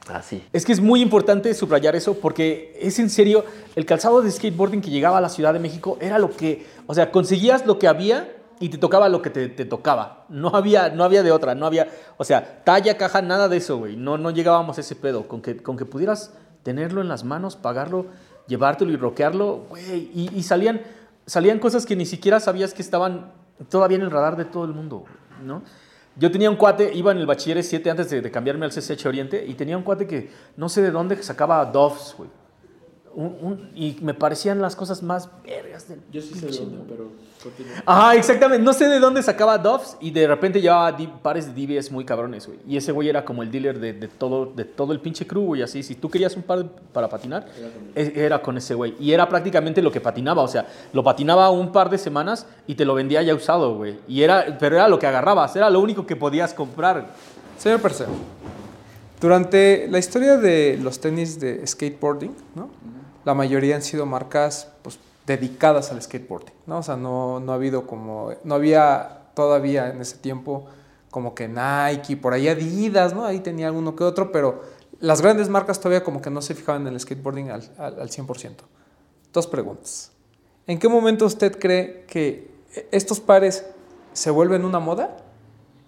Así. 0.10 0.43
Es 0.53 0.66
que 0.66 0.74
es 0.74 0.80
muy 0.80 1.01
importante 1.01 1.53
subrayar 1.53 1.95
eso 1.95 2.16
porque 2.16 2.78
es 2.82 2.99
en 2.99 3.10
serio, 3.10 3.45
el 3.76 3.86
calzado 3.86 4.22
de 4.22 4.32
skateboarding 4.32 4.82
que 4.82 4.89
llegaba 4.89 5.18
a 5.18 5.22
la 5.22 5.30
Ciudad 5.30 5.53
de 5.53 5.60
México 5.60 5.97
era 5.99 6.20
lo 6.20 6.32
que, 6.32 6.66
o 6.86 6.93
sea, 6.93 7.12
conseguías 7.12 7.66
lo 7.66 7.78
que 7.80 7.88
había 7.88 8.34
y 8.60 8.70
te 8.70 8.78
tocaba 8.78 9.10
lo 9.10 9.22
que 9.22 9.30
te, 9.30 9.49
te 9.49 9.66
tocaba. 9.66 10.26
No 10.30 10.49
había, 10.49 10.89
no 10.89 11.03
había 11.03 11.24
de 11.24 11.32
otra, 11.32 11.55
no 11.55 11.66
había, 11.66 11.88
o 12.18 12.24
sea, 12.24 12.64
talla, 12.64 12.97
caja, 12.97 13.22
nada 13.22 13.47
de 13.47 13.58
eso, 13.58 13.78
güey. 13.78 13.95
No, 13.95 14.18
no 14.18 14.32
llegábamos 14.32 14.78
a 14.78 14.82
ese 14.82 14.95
pedo. 14.95 15.28
Con 15.28 15.41
que, 15.41 15.58
con 15.58 15.78
que 15.78 15.86
pudieras 15.86 16.34
tenerlo 16.64 17.01
en 17.01 17.08
las 17.08 17.24
manos, 17.24 17.55
pagarlo, 17.55 18.08
llevártelo 18.47 18.91
y 18.91 18.97
roquearlo, 18.97 19.66
güey. 19.70 20.12
Y, 20.14 20.32
y 20.34 20.43
salían, 20.43 20.82
salían 21.26 21.60
cosas 21.60 21.86
que 21.86 21.95
ni 21.95 22.05
siquiera 22.05 22.39
sabías 22.39 22.74
que 22.74 22.82
estaban 22.82 23.32
todavía 23.70 23.97
en 23.97 24.03
el 24.03 24.12
radar 24.12 24.38
de 24.38 24.45
todo 24.45 24.66
el 24.66 24.74
mundo, 24.74 25.05
¿no? 25.43 25.62
Yo 26.20 26.32
tenía 26.32 26.49
un 26.49 26.55
cuate, 26.55 26.91
iba 26.93 27.11
en 27.11 27.20
el 27.20 27.26
bachiller 27.26 27.63
7 27.63 27.89
antes 27.89 28.09
de, 28.09 28.22
de 28.22 28.32
cambiarme 28.32 28.65
al 28.65 28.72
CCH 28.72 29.05
Oriente, 29.05 29.45
y 29.45 29.53
tenía 29.53 29.78
un 29.78 29.84
cuate 29.84 30.07
que 30.07 30.30
no 30.55 30.68
sé 30.68 30.82
de 30.82 30.91
dónde 30.91 31.22
sacaba 31.22 31.63
Doves, 31.65 32.15
güey. 32.18 32.30
Un- 33.18 33.36
un- 33.41 33.72
y 33.74 33.97
me 34.01 34.13
parecían 34.13 34.61
las 34.61 34.76
cosas 34.76 35.01
más 35.01 35.28
vergas 35.43 35.88
del 35.88 35.99
Yo 36.11 36.22
sí 36.22 36.36
sé 36.36 36.45
pinche 36.45 36.59
dónde, 36.59 36.84
pero 36.88 37.09
continúa. 37.41 37.74
Ajá, 37.84 38.13
exactamente. 38.15 38.63
No 38.63 38.74
sé 38.74 38.88
de 38.88 38.99
dónde 38.99 39.24
sacaba 39.24 39.57
Doves 39.57 39.97
y 39.99 40.11
de 40.11 40.28
repente 40.28 40.61
llevaba 40.61 40.95
pares 41.24 41.47
de 41.47 41.65
DBS 41.65 41.91
muy 41.91 42.05
cabrones, 42.05 42.45
güey. 42.45 42.59
Y 42.68 42.78
ese 42.78 42.91
güey 42.91 43.09
era 43.09 43.26
como 43.26 43.41
el 43.41 43.49
dealer 43.49 43.80
de, 43.80 43.93
de 43.93 44.07
todo, 44.07 44.45
de 44.45 44.65
todo 44.65 44.93
el 44.93 44.99
pinche 44.99 45.26
crew, 45.26 45.41
güey. 45.45 45.63
Así, 45.63 45.82
si 45.82 45.95
tú 45.95 46.11
querías 46.11 46.36
un 46.36 46.43
par 46.43 46.63
para 46.93 47.09
patinar, 47.09 47.47
e- 47.95 48.13
era 48.15 48.39
con 48.39 48.55
ese 48.55 48.76
güey. 48.76 48.93
Y 48.99 49.11
era 49.13 49.28
prácticamente 49.28 49.82
lo 49.82 49.91
que 49.91 49.99
patinaba. 49.99 50.43
O 50.43 50.47
sea, 50.47 50.68
lo 50.93 51.03
patinaba 51.03 51.49
un 51.49 51.72
par 51.72 51.89
de 51.89 51.97
semanas 51.97 52.45
y 52.68 52.76
te 52.76 52.86
lo 52.86 52.93
vendía 52.93 53.24
ya 53.24 53.34
usado, 53.34 53.78
güey. 53.78 53.97
Y 54.07 54.22
era, 54.22 54.59
pero 54.59 54.76
era 54.76 54.88
lo 54.88 54.99
que 54.99 55.07
agarrabas, 55.07 55.55
era 55.55 55.72
lo 55.72 55.80
único 55.80 56.05
que 56.05 56.15
podías 56.15 56.53
comprar. 56.53 57.07
Señor 57.57 57.82
Perseo, 57.82 58.09
durante 59.20 59.88
la 59.89 59.97
historia 59.97 60.38
de 60.38 60.78
los 60.82 60.99
tenis 60.99 61.39
de 61.39 61.65
skateboarding, 61.65 62.36
¿no? 62.53 62.70
La 63.28 63.34
mayoría 63.34 63.75
han 63.75 63.82
sido 63.82 64.05
marcas 64.05 64.69
pues, 64.84 64.99
dedicadas 65.25 65.91
al 65.91 66.01
skateboarding. 66.01 66.53
¿no? 66.65 66.78
O 66.78 66.84
sea, 66.84 66.95
no, 66.95 67.41
no 67.41 67.51
ha 67.51 67.55
habido 67.55 67.86
como. 67.86 68.32
No 68.45 68.55
había 68.55 69.23
todavía 69.34 69.89
en 69.89 69.99
ese 69.99 70.15
tiempo 70.15 70.67
como 71.11 71.36
que 71.36 71.49
Nike, 71.49 72.15
por 72.15 72.32
ahí 72.32 72.47
Adidas, 72.47 73.13
¿no? 73.13 73.25
Ahí 73.25 73.41
tenía 73.41 73.67
alguno 73.67 73.97
que 73.97 74.05
otro, 74.05 74.32
pero 74.32 74.61
las 75.01 75.21
grandes 75.21 75.49
marcas 75.49 75.78
todavía 75.82 76.05
como 76.05 76.21
que 76.21 76.30
no 76.30 76.41
se 76.41 76.55
fijaban 76.55 76.88
en 76.88 76.93
el 76.93 77.01
skateboarding 77.01 77.51
al, 77.51 77.69
al, 77.78 77.99
al 77.99 78.09
100%. 78.09 78.53
Dos 79.34 79.45
preguntas. 79.47 80.13
¿En 80.65 80.80
qué 80.80 80.88
momento 80.88 81.25
usted 81.25 81.59
cree 81.59 82.05
que 82.07 82.49
estos 82.91 83.19
pares 83.19 83.65
se 84.13 84.32
vuelven 84.32 84.63
una 84.63 84.80
moda? 84.80 85.17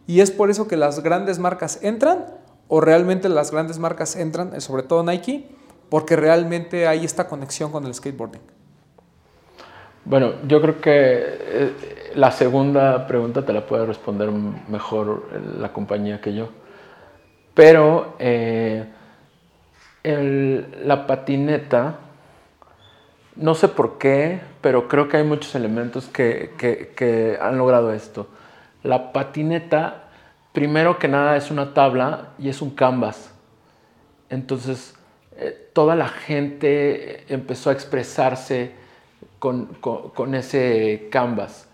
¿Y 0.08 0.20
es 0.20 0.30
por 0.30 0.50
eso 0.50 0.68
que 0.68 0.76
las 0.76 1.02
grandes 1.04 1.40
marcas 1.40 1.80
entran? 1.84 2.26
¿O 2.68 2.82
realmente 2.82 3.30
las 3.30 3.52
grandes 3.52 3.80
marcas 3.80 4.18
entran, 4.18 4.54
eh, 4.54 4.60
sobre 4.60 4.84
todo 4.84 5.04
Nike, 5.04 5.58
porque 5.90 6.16
realmente 6.16 6.88
hay 6.88 7.06
esta 7.06 7.28
conexión 7.28 7.72
con 7.72 7.86
el 7.86 7.94
skateboarding? 7.94 8.42
Bueno, 10.06 10.34
yo 10.48 10.62
creo 10.62 10.82
que 10.82 10.92
eh, 10.94 12.12
la 12.16 12.32
segunda 12.32 13.06
pregunta 13.06 13.46
te 13.46 13.54
la 13.54 13.66
puede 13.66 13.86
responder 13.86 14.32
mejor 14.32 15.28
la 15.60 15.72
compañía 15.74 16.22
que 16.22 16.34
yo. 16.34 16.50
Pero 17.54 18.16
eh, 18.20 18.86
la 20.04 21.06
patineta, 21.06 21.96
no 23.36 23.54
sé 23.54 23.68
por 23.68 23.98
qué, 23.98 24.42
pero 24.62 24.88
creo 24.88 25.08
que 25.08 25.18
hay 25.18 25.24
muchos 25.24 25.54
elementos 25.56 26.08
que- 26.08 26.52
que 26.58 27.38
han 27.42 27.58
logrado 27.58 27.94
esto. 27.94 28.28
La 28.84 29.12
patineta, 29.12 30.06
primero 30.54 30.98
que 31.00 31.08
nada, 31.08 31.36
es 31.38 31.52
una 31.52 31.74
tabla 31.74 32.30
y 32.40 32.50
es 32.50 32.62
un 32.62 32.72
canvas. 32.72 33.32
Entonces, 34.30 34.96
eh, 35.40 35.70
toda 35.74 35.96
la 35.96 36.10
gente 36.10 37.24
empezó 37.34 37.70
a 37.70 37.74
expresarse 37.74 38.72
con, 39.40 39.68
con- 39.82 40.10
con 40.10 40.36
ese 40.36 41.08
canvas 41.12 41.68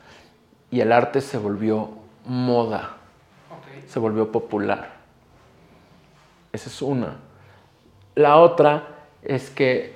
y 0.72 0.82
el 0.82 0.91
arte 0.91 1.22
se 1.22 1.38
volvió 1.38 1.89
moda, 2.26 2.97
se 3.88 3.99
volvió 3.99 4.32
popular. 4.32 4.95
Esa 6.53 6.70
es 6.70 6.82
una. 6.82 7.18
La 8.16 8.38
otra 8.38 8.88
es 9.22 9.49
que, 9.49 9.93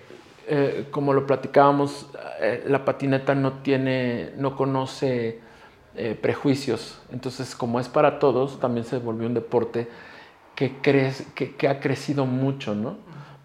eh, 0.47 0.87
como 0.91 1.13
lo 1.13 1.25
platicábamos, 1.25 2.07
eh, 2.41 2.63
la 2.67 2.83
patineta 2.85 3.33
no 3.35 3.53
tiene, 3.61 4.31
no 4.37 4.55
conoce 4.55 5.39
eh, 5.95 6.17
prejuicios. 6.21 6.99
Entonces, 7.11 7.55
como 7.55 7.79
es 7.79 7.87
para 7.87 8.19
todos, 8.19 8.59
también 8.59 8.85
se 8.85 8.97
volvió 8.99 9.27
un 9.27 9.33
deporte 9.33 9.87
que, 10.55 10.73
crece, 10.81 11.25
que, 11.35 11.55
que 11.55 11.67
ha 11.69 11.79
crecido 11.79 12.25
mucho, 12.25 12.75
¿no? 12.75 12.97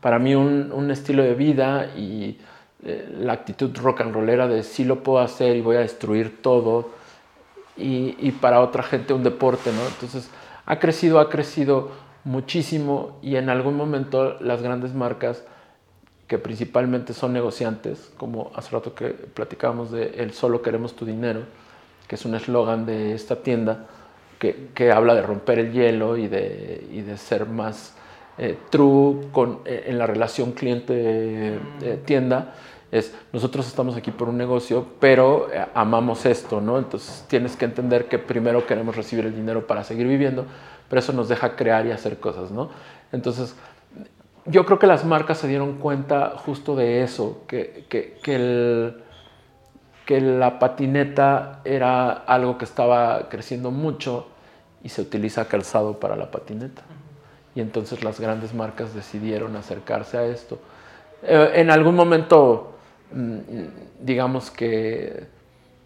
Para 0.05 0.19
mí 0.19 0.35
un, 0.35 0.71
un 0.71 0.91
estilo 0.91 1.23
de 1.23 1.33
vida 1.33 1.87
y 1.97 2.37
eh, 2.85 3.09
la 3.21 3.33
actitud 3.33 3.75
rock 3.79 4.03
and 4.03 4.13
rollera 4.13 4.47
de 4.47 4.63
sí 4.63 4.85
lo 4.85 5.03
puedo 5.03 5.21
hacer 5.21 5.57
y 5.57 5.63
voy 5.63 5.77
a 5.77 5.79
destruir 5.79 6.43
todo 6.43 6.91
y, 7.79 8.31
para 8.33 8.61
otra 8.61 8.83
gente 8.83 9.15
un 9.15 9.23
deporte, 9.23 9.73
¿no? 9.73 9.81
Entonces 9.87 10.29
ha 10.67 10.79
crecido, 10.79 11.21
ha 11.21 11.31
crecido 11.31 11.93
muchísimo 12.23 13.19
y 13.23 13.37
en 13.37 13.49
algún 13.49 13.79
momento 13.79 14.37
las 14.41 14.61
grandes 14.61 14.93
marcas 14.93 15.43
que 16.29 16.37
principalmente 16.37 17.15
son 17.15 17.33
negociantes, 17.33 18.13
como 18.19 18.53
hace 18.57 18.73
rato 18.73 18.95
que 18.95 19.07
platicábamos 19.07 19.91
de 19.91 20.17
el 20.19 20.35
solo 20.35 20.61
queremos 20.61 20.95
tu 20.97 21.07
dinero, 21.07 21.45
que 22.09 22.17
es 22.17 22.27
un 22.27 22.35
eslogan 22.35 22.85
de 22.85 23.15
esta 23.15 23.37
tienda 23.37 23.87
que, 24.39 24.69
que 24.75 24.93
habla 24.93 25.15
de 25.15 25.23
romper 25.23 25.59
el 25.59 25.73
hielo 25.73 26.19
y 26.19 26.29
de, 26.29 26.87
y 26.93 27.01
de 27.01 27.17
ser 27.17 27.47
más 27.47 27.97
eh, 28.39 28.59
true 28.71 29.29
con, 29.33 29.61
eh, 29.65 29.85
en 29.87 29.99
la 29.99 30.07
relación 30.07 30.53
cliente-tienda. 30.53 32.55
es 32.91 33.15
nosotros 33.33 33.67
estamos 33.67 33.97
aquí 33.97 34.11
por 34.11 34.29
un 34.29 34.37
negocio, 34.37 34.87
pero 35.01 35.53
eh, 35.53 35.65
amamos 35.75 36.27
esto, 36.27 36.61
¿no? 36.61 36.79
Entonces 36.79 37.25
tienes 37.29 37.57
que 37.57 37.65
entender 37.65 38.07
que 38.07 38.19
primero 38.19 38.67
queremos 38.67 38.97
recibir 38.97 39.27
el 39.27 39.35
dinero 39.35 39.67
para 39.67 39.85
seguir 39.85 40.07
viviendo, 40.07 40.47
pero 40.89 41.01
eso 41.01 41.13
nos 41.13 41.29
deja 41.29 41.57
crear 41.57 41.87
y 41.87 41.93
hacer 41.93 42.19
cosas, 42.19 42.51
¿no? 42.51 42.71
Entonces, 43.13 43.55
yo 44.47 44.67
creo 44.67 44.79
que 44.79 44.87
las 44.87 45.05
marcas 45.05 45.39
se 45.39 45.49
dieron 45.49 45.79
cuenta 45.79 46.35
justo 46.37 46.77
de 46.77 47.03
eso, 47.03 47.45
que, 47.47 47.87
que, 47.89 48.19
que 48.23 48.35
el, 48.35 49.05
que 50.07 50.21
la 50.21 50.59
patineta 50.59 51.61
era 51.65 52.11
algo 52.11 52.59
que 52.59 52.65
estaba 52.65 53.29
creciendo 53.29 53.71
mucho 53.71 54.29
y 54.83 54.91
se 54.91 55.01
utiliza 55.01 55.49
calzado 55.49 55.99
para 55.99 56.17
la 56.17 56.31
patineta. 56.31 56.83
Y 57.55 57.61
entonces 57.61 58.03
las 58.03 58.19
grandes 58.21 58.53
marcas 58.53 58.95
decidieron 58.95 59.55
acercarse 59.57 60.19
a 60.19 60.27
esto. 60.27 60.59
Eh, 61.23 61.53
en 61.55 61.71
algún 61.71 61.95
momento, 61.95 62.75
mm, 63.13 63.39
digamos 64.01 64.51
que 64.51 65.25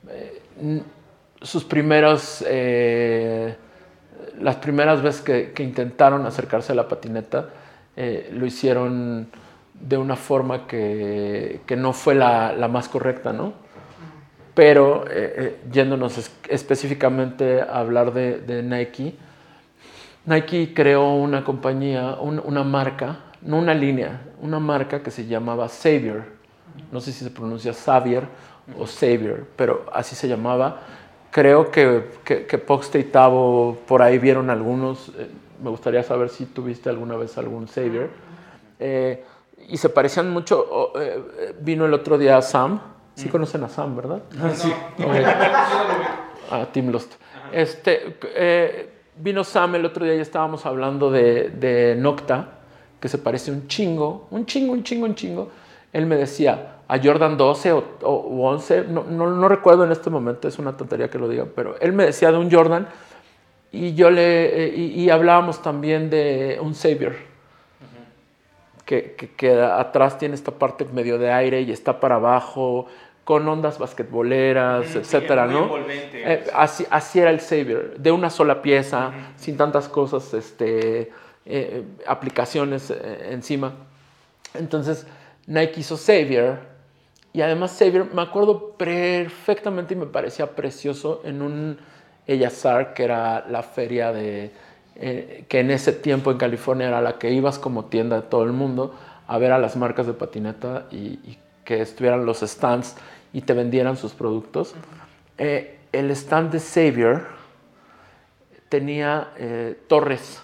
eh, 0.08 0.82
sus 1.42 1.64
primeros, 1.64 2.44
eh, 2.48 3.54
las 4.40 4.56
primeras 4.56 5.02
veces 5.02 5.20
que, 5.54 5.62
intentaron 5.62 6.24
acercarse 6.26 6.72
a 6.72 6.74
la 6.74 6.88
patineta, 6.88 7.50
lo 8.32 8.46
hicieron 8.46 9.26
de 9.74 9.96
una 9.96 10.14
forma 10.14 10.68
que, 10.68 11.62
que 11.66 11.74
no 11.74 11.92
fue 11.92 12.14
la, 12.14 12.52
la 12.52 12.68
más 12.68 12.88
correcta, 12.88 13.32
¿no? 13.32 13.54
Pero 14.54 15.04
yéndonos 15.72 16.16
es- 16.16 16.30
específicamente 16.48 17.60
a 17.60 17.80
hablar 17.80 18.12
de 18.12 18.62
Nike, 18.62 19.16
Nike 20.28 20.72
creó 20.74 21.14
una 21.14 21.42
compañía, 21.42 22.16
un- 22.20 22.42
una 22.44 22.62
marca, 22.62 23.16
no 23.42 23.58
una 23.58 23.72
línea, 23.72 24.20
una 24.42 24.58
marca 24.58 25.02
que 25.02 25.10
se 25.10 25.26
llamaba 25.26 25.68
Savior. 25.68 26.24
No 26.92 27.00
sé 27.00 27.12
si 27.12 27.24
se 27.24 27.30
pronuncia 27.30 27.72
Xavier 27.72 28.24
o 28.78 28.86
Savior, 28.86 29.46
pero 29.56 29.86
así 29.92 30.14
se 30.14 30.28
llamaba. 30.28 30.80
Creo 31.30 31.70
que, 31.70 32.10
que, 32.24 32.46
que 32.46 32.58
Poxte 32.58 32.98
y 32.98 33.04
Tavo 33.04 33.78
por 33.86 34.02
ahí 34.02 34.18
vieron 34.18 34.50
algunos. 34.50 35.08
eh, 35.18 35.28
me 35.62 35.70
gustaría 35.70 36.02
saber 36.02 36.28
si 36.28 36.44
tuviste 36.46 36.88
alguna 36.90 37.16
vez 37.16 37.36
algún 37.38 37.66
Savior. 37.66 38.08
Eh, 38.78 39.24
y 39.68 39.76
se 39.78 39.88
parecían 39.88 40.30
mucho. 40.30 40.92
eh, 41.00 41.54
vino 41.60 41.86
el 41.86 41.94
otro 41.94 42.18
día 42.18 42.40
Sam. 42.42 42.80
Sí 43.14 43.28
conocen 43.28 43.64
a 43.64 43.68
Sam, 43.68 43.96
¿verdad? 43.96 44.22
Sí. 44.54 44.72
Ok. 45.02 45.14
Ah, 46.50 46.66
Team 46.72 46.90
Lost. 46.90 47.12
Este, 47.52 48.16
eh, 48.34 48.97
vino 49.20 49.44
Sam 49.44 49.74
el 49.76 49.84
otro 49.84 50.04
día 50.04 50.14
y 50.14 50.20
estábamos 50.20 50.64
hablando 50.66 51.10
de, 51.10 51.50
de 51.50 51.94
Nocta, 51.96 52.48
que 53.00 53.08
se 53.08 53.18
parece 53.18 53.50
un 53.50 53.68
chingo, 53.68 54.26
un 54.30 54.46
chingo, 54.46 54.72
un 54.72 54.82
chingo, 54.82 55.06
un 55.06 55.14
chingo. 55.14 55.50
Él 55.92 56.06
me 56.06 56.16
decía 56.16 56.76
a 56.88 56.98
Jordan 57.02 57.36
12 57.36 57.72
o, 57.72 57.84
o- 58.02 58.10
o 58.10 58.48
11, 58.50 58.84
no, 58.88 59.04
no, 59.04 59.30
no 59.30 59.48
recuerdo 59.48 59.84
en 59.84 59.92
este 59.92 60.10
momento, 60.10 60.48
es 60.48 60.58
una 60.58 60.76
tontería 60.76 61.08
que 61.10 61.18
lo 61.18 61.28
diga, 61.28 61.46
pero 61.54 61.76
él 61.80 61.92
me 61.92 62.04
decía 62.06 62.30
de 62.32 62.38
un 62.38 62.50
Jordan 62.50 62.88
y 63.72 63.94
yo 63.94 64.10
le 64.10 64.64
eh, 64.64 64.74
y, 64.74 65.02
y 65.04 65.10
hablábamos 65.10 65.62
también 65.62 66.08
de 66.10 66.58
un 66.62 66.74
Savior. 66.74 67.14
Que, 68.86 69.14
que, 69.18 69.28
que 69.34 69.60
atrás 69.60 70.16
tiene 70.16 70.34
esta 70.34 70.50
parte 70.50 70.86
medio 70.86 71.18
de 71.18 71.30
aire 71.30 71.60
y 71.60 71.70
está 71.70 72.00
para 72.00 72.14
abajo, 72.14 72.86
con 73.28 73.46
ondas 73.46 73.78
basquetboleras, 73.78 74.94
Mm, 74.94 74.98
etcétera, 75.00 75.46
¿no? 75.46 75.76
Eh, 75.86 76.46
así, 76.54 76.86
así 76.88 77.20
era 77.20 77.28
el 77.28 77.40
Savior, 77.40 77.94
de 77.98 78.10
una 78.10 78.30
sola 78.30 78.62
pieza, 78.62 79.12
sin 79.36 79.58
tantas 79.58 79.86
cosas, 79.86 80.32
este, 80.32 81.12
eh, 81.44 81.84
aplicaciones 82.06 82.90
eh, 82.90 83.28
encima. 83.32 83.74
Entonces, 84.54 85.06
Nike 85.46 85.80
hizo 85.80 85.98
Savior, 85.98 86.60
y 87.34 87.42
además 87.42 87.72
Savior, 87.72 88.06
me 88.14 88.22
acuerdo 88.22 88.70
perfectamente 88.78 89.92
y 89.92 89.98
me 89.98 90.06
parecía 90.06 90.46
precioso 90.56 91.20
en 91.22 91.42
un 91.42 91.78
Eyasar, 92.26 92.94
que 92.94 93.04
era 93.04 93.44
la 93.46 93.62
feria 93.62 94.10
de, 94.10 94.52
eh, 94.96 95.44
que 95.50 95.60
en 95.60 95.70
ese 95.70 95.92
tiempo 95.92 96.30
en 96.30 96.38
California 96.38 96.88
era 96.88 97.02
la 97.02 97.18
que 97.18 97.30
ibas 97.30 97.58
como 97.58 97.84
tienda 97.84 98.16
de 98.16 98.22
todo 98.22 98.44
el 98.44 98.52
mundo 98.52 98.94
a 99.26 99.36
ver 99.36 99.52
a 99.52 99.58
las 99.58 99.76
marcas 99.76 100.06
de 100.06 100.14
patineta 100.14 100.86
y, 100.90 100.96
y 100.96 101.38
que 101.68 101.82
estuvieran 101.82 102.24
los 102.24 102.40
stands 102.40 102.96
y 103.32 103.42
te 103.42 103.52
vendieran 103.52 103.96
sus 103.96 104.12
productos. 104.12 104.74
Eh, 105.36 105.78
el 105.92 106.10
stand 106.10 106.52
de 106.52 106.60
Savior 106.60 107.26
tenía 108.68 109.32
eh, 109.36 109.78
torres 109.86 110.42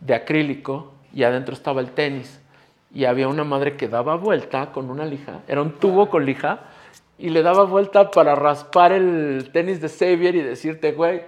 de 0.00 0.14
acrílico 0.14 0.92
y 1.12 1.22
adentro 1.22 1.54
estaba 1.54 1.80
el 1.80 1.90
tenis. 1.90 2.40
Y 2.94 3.06
había 3.06 3.28
una 3.28 3.44
madre 3.44 3.76
que 3.76 3.88
daba 3.88 4.16
vuelta 4.16 4.72
con 4.72 4.90
una 4.90 5.06
lija, 5.06 5.40
era 5.48 5.62
un 5.62 5.72
tubo 5.72 6.10
con 6.10 6.26
lija, 6.26 6.60
y 7.18 7.30
le 7.30 7.42
daba 7.42 7.64
vuelta 7.64 8.10
para 8.10 8.34
raspar 8.34 8.92
el 8.92 9.50
tenis 9.52 9.80
de 9.80 9.88
Xavier 9.88 10.34
y 10.34 10.42
decirte, 10.42 10.92
güey. 10.92 11.22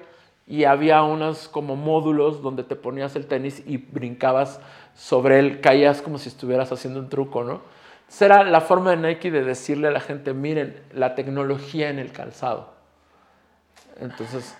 Y 0.46 0.64
había 0.64 1.02
unos 1.02 1.48
como 1.48 1.76
módulos 1.76 2.42
donde 2.42 2.64
te 2.64 2.76
ponías 2.76 3.16
el 3.16 3.26
tenis 3.26 3.62
y 3.64 3.78
brincabas 3.78 4.60
sobre 4.94 5.38
él, 5.38 5.60
caías 5.60 6.02
como 6.02 6.18
si 6.18 6.28
estuvieras 6.28 6.70
haciendo 6.70 7.00
un 7.00 7.08
truco, 7.08 7.44
¿no? 7.44 7.62
Esa 8.08 8.24
era 8.26 8.44
la 8.44 8.60
forma 8.60 8.90
de 8.90 8.96
Nike 8.96 9.30
de 9.30 9.42
decirle 9.42 9.88
a 9.88 9.90
la 9.90 10.00
gente, 10.00 10.34
miren, 10.34 10.80
la 10.92 11.14
tecnología 11.14 11.90
en 11.90 11.98
el 11.98 12.12
calzado. 12.12 12.74
Entonces, 14.00 14.56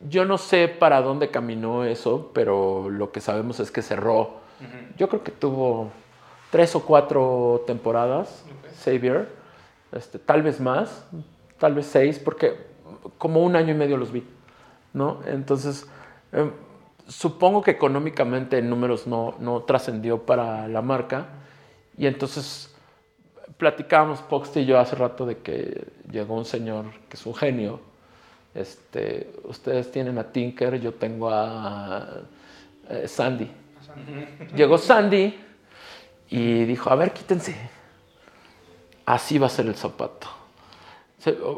yo 0.00 0.24
no 0.24 0.38
sé 0.38 0.68
para 0.68 1.00
dónde 1.00 1.30
caminó 1.30 1.84
eso, 1.84 2.30
pero 2.34 2.90
lo 2.90 3.12
que 3.12 3.20
sabemos 3.20 3.60
es 3.60 3.70
que 3.70 3.82
cerró. 3.82 4.42
Yo 4.96 5.08
creo 5.08 5.22
que 5.22 5.32
tuvo 5.32 5.90
tres 6.50 6.74
o 6.76 6.84
cuatro 6.84 7.64
temporadas, 7.66 8.44
Xavier, 8.84 9.28
este, 9.92 10.18
tal 10.18 10.42
vez 10.42 10.60
más, 10.60 11.06
tal 11.58 11.74
vez 11.74 11.86
seis, 11.86 12.18
porque 12.18 12.66
como 13.18 13.42
un 13.42 13.56
año 13.56 13.72
y 13.72 13.76
medio 13.76 13.96
los 13.96 14.12
vi, 14.12 14.24
¿no? 14.92 15.20
Entonces, 15.26 15.88
eh, 16.32 16.50
supongo 17.06 17.62
que 17.62 17.72
económicamente 17.72 18.58
en 18.58 18.70
números 18.70 19.06
no, 19.06 19.34
no 19.40 19.62
trascendió 19.62 20.22
para 20.22 20.68
la 20.68 20.80
marca, 20.80 21.26
y 21.96 22.06
entonces 22.06 22.74
platicábamos 23.56 24.20
Poxte 24.22 24.60
y 24.62 24.66
yo 24.66 24.78
hace 24.78 24.96
rato 24.96 25.26
de 25.26 25.38
que 25.38 25.86
llegó 26.10 26.34
un 26.34 26.44
señor 26.44 26.86
que 27.08 27.16
es 27.16 27.26
un 27.26 27.34
genio, 27.34 27.80
este, 28.54 29.32
ustedes 29.44 29.90
tienen 29.90 30.18
a 30.18 30.24
Tinker, 30.32 30.80
yo 30.80 30.94
tengo 30.94 31.30
a 31.30 32.22
eh, 32.88 33.08
Sandy. 33.08 33.50
Llegó 34.56 34.78
Sandy 34.78 35.34
y 36.30 36.64
dijo, 36.64 36.90
a 36.90 36.94
ver, 36.96 37.12
quítense. 37.12 37.54
Así 39.06 39.38
va 39.38 39.46
a 39.46 39.50
ser 39.50 39.66
el 39.66 39.74
zapato. 39.74 40.28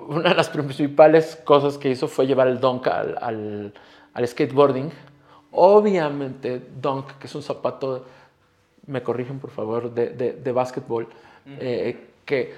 Una 0.09 0.31
de 0.31 0.35
las 0.35 0.49
principales 0.49 1.37
cosas 1.45 1.77
que 1.79 1.91
hizo 1.91 2.09
fue 2.09 2.27
llevar 2.27 2.49
el 2.49 2.61
dunk 2.61 2.87
al, 2.89 3.17
al- 3.21 3.75
al 4.15 4.29
skateboarding. 4.29 4.91
Obviamente, 5.53 6.61
dunk, 6.81 7.13
que 7.19 7.27
es 7.27 7.35
un 7.35 7.43
zapato, 7.43 8.07
me 8.87 9.03
corrigen 9.03 9.39
por 9.39 9.51
favor, 9.51 9.93
de, 9.93 10.11
de, 10.11 10.33
de 10.33 10.53
básquetbol, 10.53 11.09
eh, 11.61 12.07
que, 12.25 12.55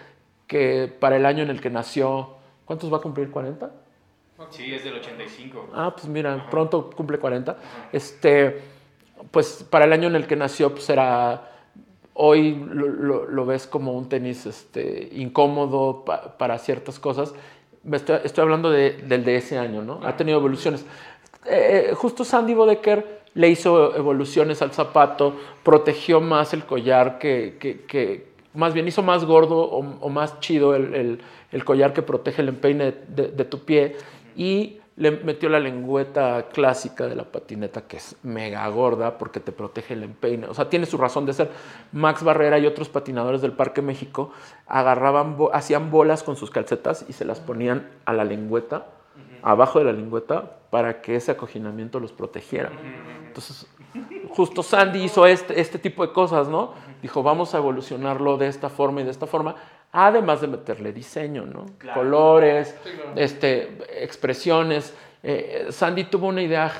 que 0.46 0.92
para 1.00 1.16
el 1.16 1.26
año 1.26 1.42
en 1.42 1.50
el 1.50 1.60
que 1.60 1.70
nació, 1.70 2.30
¿cuántos 2.64 2.92
va 2.92 2.98
a 2.98 3.00
cumplir? 3.00 3.30
¿40? 3.32 3.68
Sí, 4.50 4.72
es 4.72 4.84
del 4.84 4.94
85. 4.94 5.70
Ah, 5.74 5.92
pues 5.94 6.06
mira, 6.06 6.46
pronto 6.50 6.90
cumple 6.90 7.18
40. 7.18 7.56
Este, 7.92 8.60
pues 9.32 9.66
para 9.68 9.84
el 9.84 9.92
año 9.92 10.06
en 10.08 10.14
el 10.16 10.26
que 10.26 10.36
nació, 10.36 10.70
pues 10.72 10.88
era. 10.90 11.50
Hoy 12.14 12.54
lo, 12.54 12.86
lo- 12.88 13.26
lo 13.26 13.46
ves 13.46 13.66
como 13.66 13.92
un 13.92 14.08
tenis 14.08 14.46
este, 14.46 15.08
incómodo 15.12 16.04
pa- 16.04 16.36
para 16.38 16.58
ciertas 16.58 16.98
cosas. 16.98 17.34
Me 17.84 17.96
estoy, 17.96 18.18
estoy 18.24 18.42
hablando 18.42 18.70
de- 18.70 18.92
del 18.92 19.24
de 19.24 19.36
ese 19.36 19.58
año, 19.58 19.82
¿no? 19.82 20.00
Ha 20.04 20.16
tenido 20.16 20.38
evoluciones. 20.38 20.84
Eh, 21.44 21.92
justo 21.96 22.24
Sandy 22.24 22.54
Bodecker 22.54 23.17
le 23.38 23.48
hizo 23.48 23.94
evoluciones 23.94 24.62
al 24.62 24.72
zapato, 24.72 25.36
protegió 25.62 26.20
más 26.20 26.52
el 26.54 26.64
collar 26.64 27.20
que, 27.20 28.26
más 28.52 28.74
bien 28.74 28.88
hizo 28.88 29.00
más 29.04 29.24
gordo 29.24 29.60
o, 29.60 30.08
más 30.08 30.40
chido 30.40 30.74
el, 30.74 31.20
collar 31.64 31.92
que 31.92 32.02
protege 32.02 32.42
el 32.42 32.48
empeine 32.48 32.92
de, 33.06 33.28
de 33.28 33.44
tu 33.44 33.60
pie 33.60 33.96
y 34.34 34.80
le 34.96 35.12
metió 35.12 35.48
la 35.48 35.60
lengüeta 35.60 36.46
clásica 36.52 37.06
de 37.06 37.14
la 37.14 37.30
patineta 37.30 37.82
que 37.82 37.98
es 37.98 38.16
mega 38.24 38.66
gorda 38.70 39.18
porque 39.18 39.38
te 39.38 39.52
protege 39.52 39.94
el 39.94 40.02
empeine. 40.02 40.48
O 40.48 40.54
sea, 40.54 40.68
tiene 40.68 40.86
su 40.86 40.96
razón 40.96 41.24
de 41.24 41.32
ser. 41.32 41.48
Max 41.92 42.24
Barrera 42.24 42.58
y 42.58 42.66
otros 42.66 42.88
patinadores 42.88 43.40
del 43.40 43.52
Parque 43.52 43.82
México 43.82 44.32
agarraban, 44.66 45.36
hacían 45.52 45.92
bolas 45.92 46.24
con 46.24 46.34
sus 46.34 46.50
calcetas 46.50 47.06
y 47.08 47.12
se 47.12 47.24
las 47.24 47.38
ponían 47.38 47.88
a 48.04 48.12
la 48.12 48.24
lengüeta, 48.24 48.86
abajo 49.42 49.78
de 49.78 49.86
la 49.86 49.92
lengüeta, 49.92 50.56
para 50.70 51.00
que 51.00 51.16
ese 51.16 51.30
acoginamiento 51.32 51.98
los 52.00 52.12
protegiera. 52.12 52.70
Entonces, 53.26 53.66
justo 54.30 54.62
Sandy 54.62 55.02
hizo 55.02 55.26
este, 55.26 55.58
este 55.60 55.78
tipo 55.78 56.06
de 56.06 56.12
cosas, 56.12 56.48
¿no? 56.48 56.72
Dijo, 57.02 57.22
vamos 57.22 57.54
a 57.54 57.58
evolucionarlo 57.58 58.36
de 58.36 58.48
esta 58.48 58.68
forma 58.68 59.00
y 59.00 59.04
de 59.04 59.10
esta 59.10 59.26
forma, 59.26 59.54
además 59.92 60.40
de 60.40 60.48
meterle 60.48 60.92
diseño, 60.92 61.46
¿no? 61.46 61.66
Claro. 61.78 62.00
Colores, 62.00 62.74
este, 63.16 63.78
expresiones. 64.04 64.92
Eh, 65.22 65.68
Sandy 65.70 66.04
tuvo 66.04 66.26
una 66.28 66.42
idea 66.42 66.70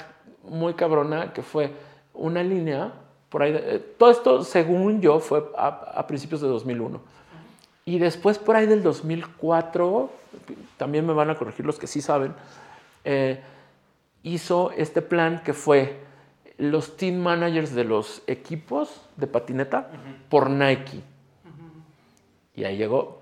muy 0.44 0.74
cabrona 0.74 1.32
que 1.32 1.42
fue 1.42 1.72
una 2.14 2.42
línea, 2.42 2.92
por 3.28 3.42
ahí, 3.42 3.52
de- 3.52 3.76
eh, 3.76 3.78
todo 3.96 4.10
esto, 4.10 4.42
según 4.44 5.00
yo, 5.00 5.18
fue 5.20 5.44
a, 5.56 5.68
a 5.96 6.06
principios 6.06 6.40
de 6.40 6.48
2001. 6.48 7.00
Y 7.84 7.98
después, 7.98 8.38
por 8.38 8.54
ahí 8.56 8.66
del 8.66 8.82
2004, 8.82 10.10
también 10.76 11.06
me 11.06 11.12
van 11.12 11.30
a 11.30 11.36
corregir 11.36 11.66
los 11.66 11.78
que 11.78 11.86
sí 11.86 12.00
saben, 12.00 12.34
eh, 13.04 13.40
hizo 14.22 14.70
este 14.72 15.02
plan 15.02 15.42
que 15.44 15.52
fue 15.54 16.00
los 16.58 16.96
team 16.96 17.16
managers 17.16 17.74
de 17.74 17.84
los 17.84 18.22
equipos 18.26 19.00
de 19.16 19.26
patineta 19.26 19.90
por 20.28 20.50
Nike. 20.50 21.00
Y 22.54 22.64
ahí 22.64 22.76
llegó 22.76 23.18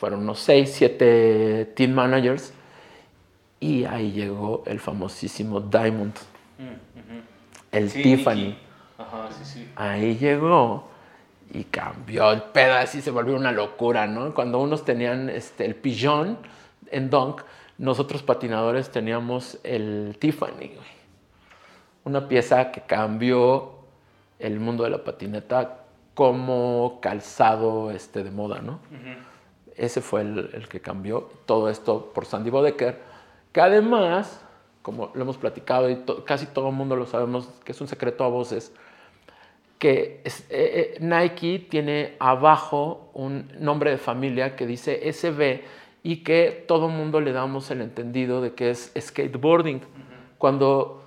fueron 0.00 0.20
unos 0.20 0.38
6, 0.40 0.72
7 0.72 1.72
team 1.76 1.92
managers 1.92 2.54
y 3.60 3.84
ahí 3.84 4.12
llegó 4.12 4.62
el 4.64 4.80
famosísimo 4.80 5.60
Diamond, 5.60 6.14
el 7.70 7.90
Sí, 7.90 8.02
Tiffany. 8.02 8.36
Nicky. 8.36 8.58
Ajá, 8.96 9.28
sí, 9.30 9.44
sí. 9.44 9.70
Ahí 9.76 10.16
llegó 10.16 10.89
y 11.52 11.64
cambió 11.64 12.30
el 12.32 12.42
pedo, 12.42 12.74
así 12.74 13.00
se 13.02 13.10
volvió 13.10 13.34
una 13.36 13.52
locura, 13.52 14.06
¿no? 14.06 14.32
Cuando 14.34 14.58
unos 14.60 14.84
tenían 14.84 15.28
este, 15.28 15.64
el 15.66 15.74
pigeon 15.74 16.38
en 16.90 17.10
Dunk, 17.10 17.42
nosotros 17.78 18.22
patinadores 18.22 18.90
teníamos 18.90 19.58
el 19.64 20.16
Tiffany, 20.18 20.68
güey. 20.68 21.00
Una 22.04 22.28
pieza 22.28 22.70
que 22.72 22.82
cambió 22.82 23.72
el 24.38 24.60
mundo 24.60 24.84
de 24.84 24.90
la 24.90 25.04
patineta 25.04 25.78
como 26.14 26.98
calzado 27.00 27.90
este, 27.90 28.22
de 28.22 28.30
moda, 28.30 28.60
¿no? 28.60 28.80
Ese 29.76 30.00
fue 30.00 30.20
el, 30.22 30.50
el 30.52 30.68
que 30.68 30.80
cambió 30.80 31.30
todo 31.46 31.68
esto 31.70 32.12
por 32.14 32.26
Sandy 32.26 32.50
Bodecker, 32.50 33.00
que 33.52 33.60
además, 33.60 34.40
como 34.82 35.10
lo 35.14 35.22
hemos 35.22 35.36
platicado 35.38 35.88
y 35.88 35.96
to- 35.96 36.24
casi 36.24 36.46
todo 36.46 36.68
el 36.68 36.74
mundo 36.74 36.96
lo 36.96 37.06
sabemos, 37.06 37.48
que 37.64 37.72
es 37.72 37.80
un 37.80 37.88
secreto 37.88 38.24
a 38.24 38.28
voces, 38.28 38.72
que 39.80 40.20
es- 40.24 40.42
eh, 40.50 40.94
eh, 40.94 40.98
Nike 41.00 41.66
tiene 41.68 42.14
abajo 42.20 43.10
un 43.14 43.50
nombre 43.58 43.90
de 43.90 43.98
familia 43.98 44.54
que 44.54 44.66
dice 44.66 45.08
SB 45.08 45.64
y 46.04 46.18
que 46.18 46.64
todo 46.68 46.86
el 46.86 46.92
mundo 46.92 47.20
le 47.20 47.32
damos 47.32 47.70
el 47.72 47.80
entendido 47.80 48.40
de 48.40 48.54
que 48.54 48.70
es 48.70 48.92
skateboarding, 48.96 49.80
cuando 50.38 51.02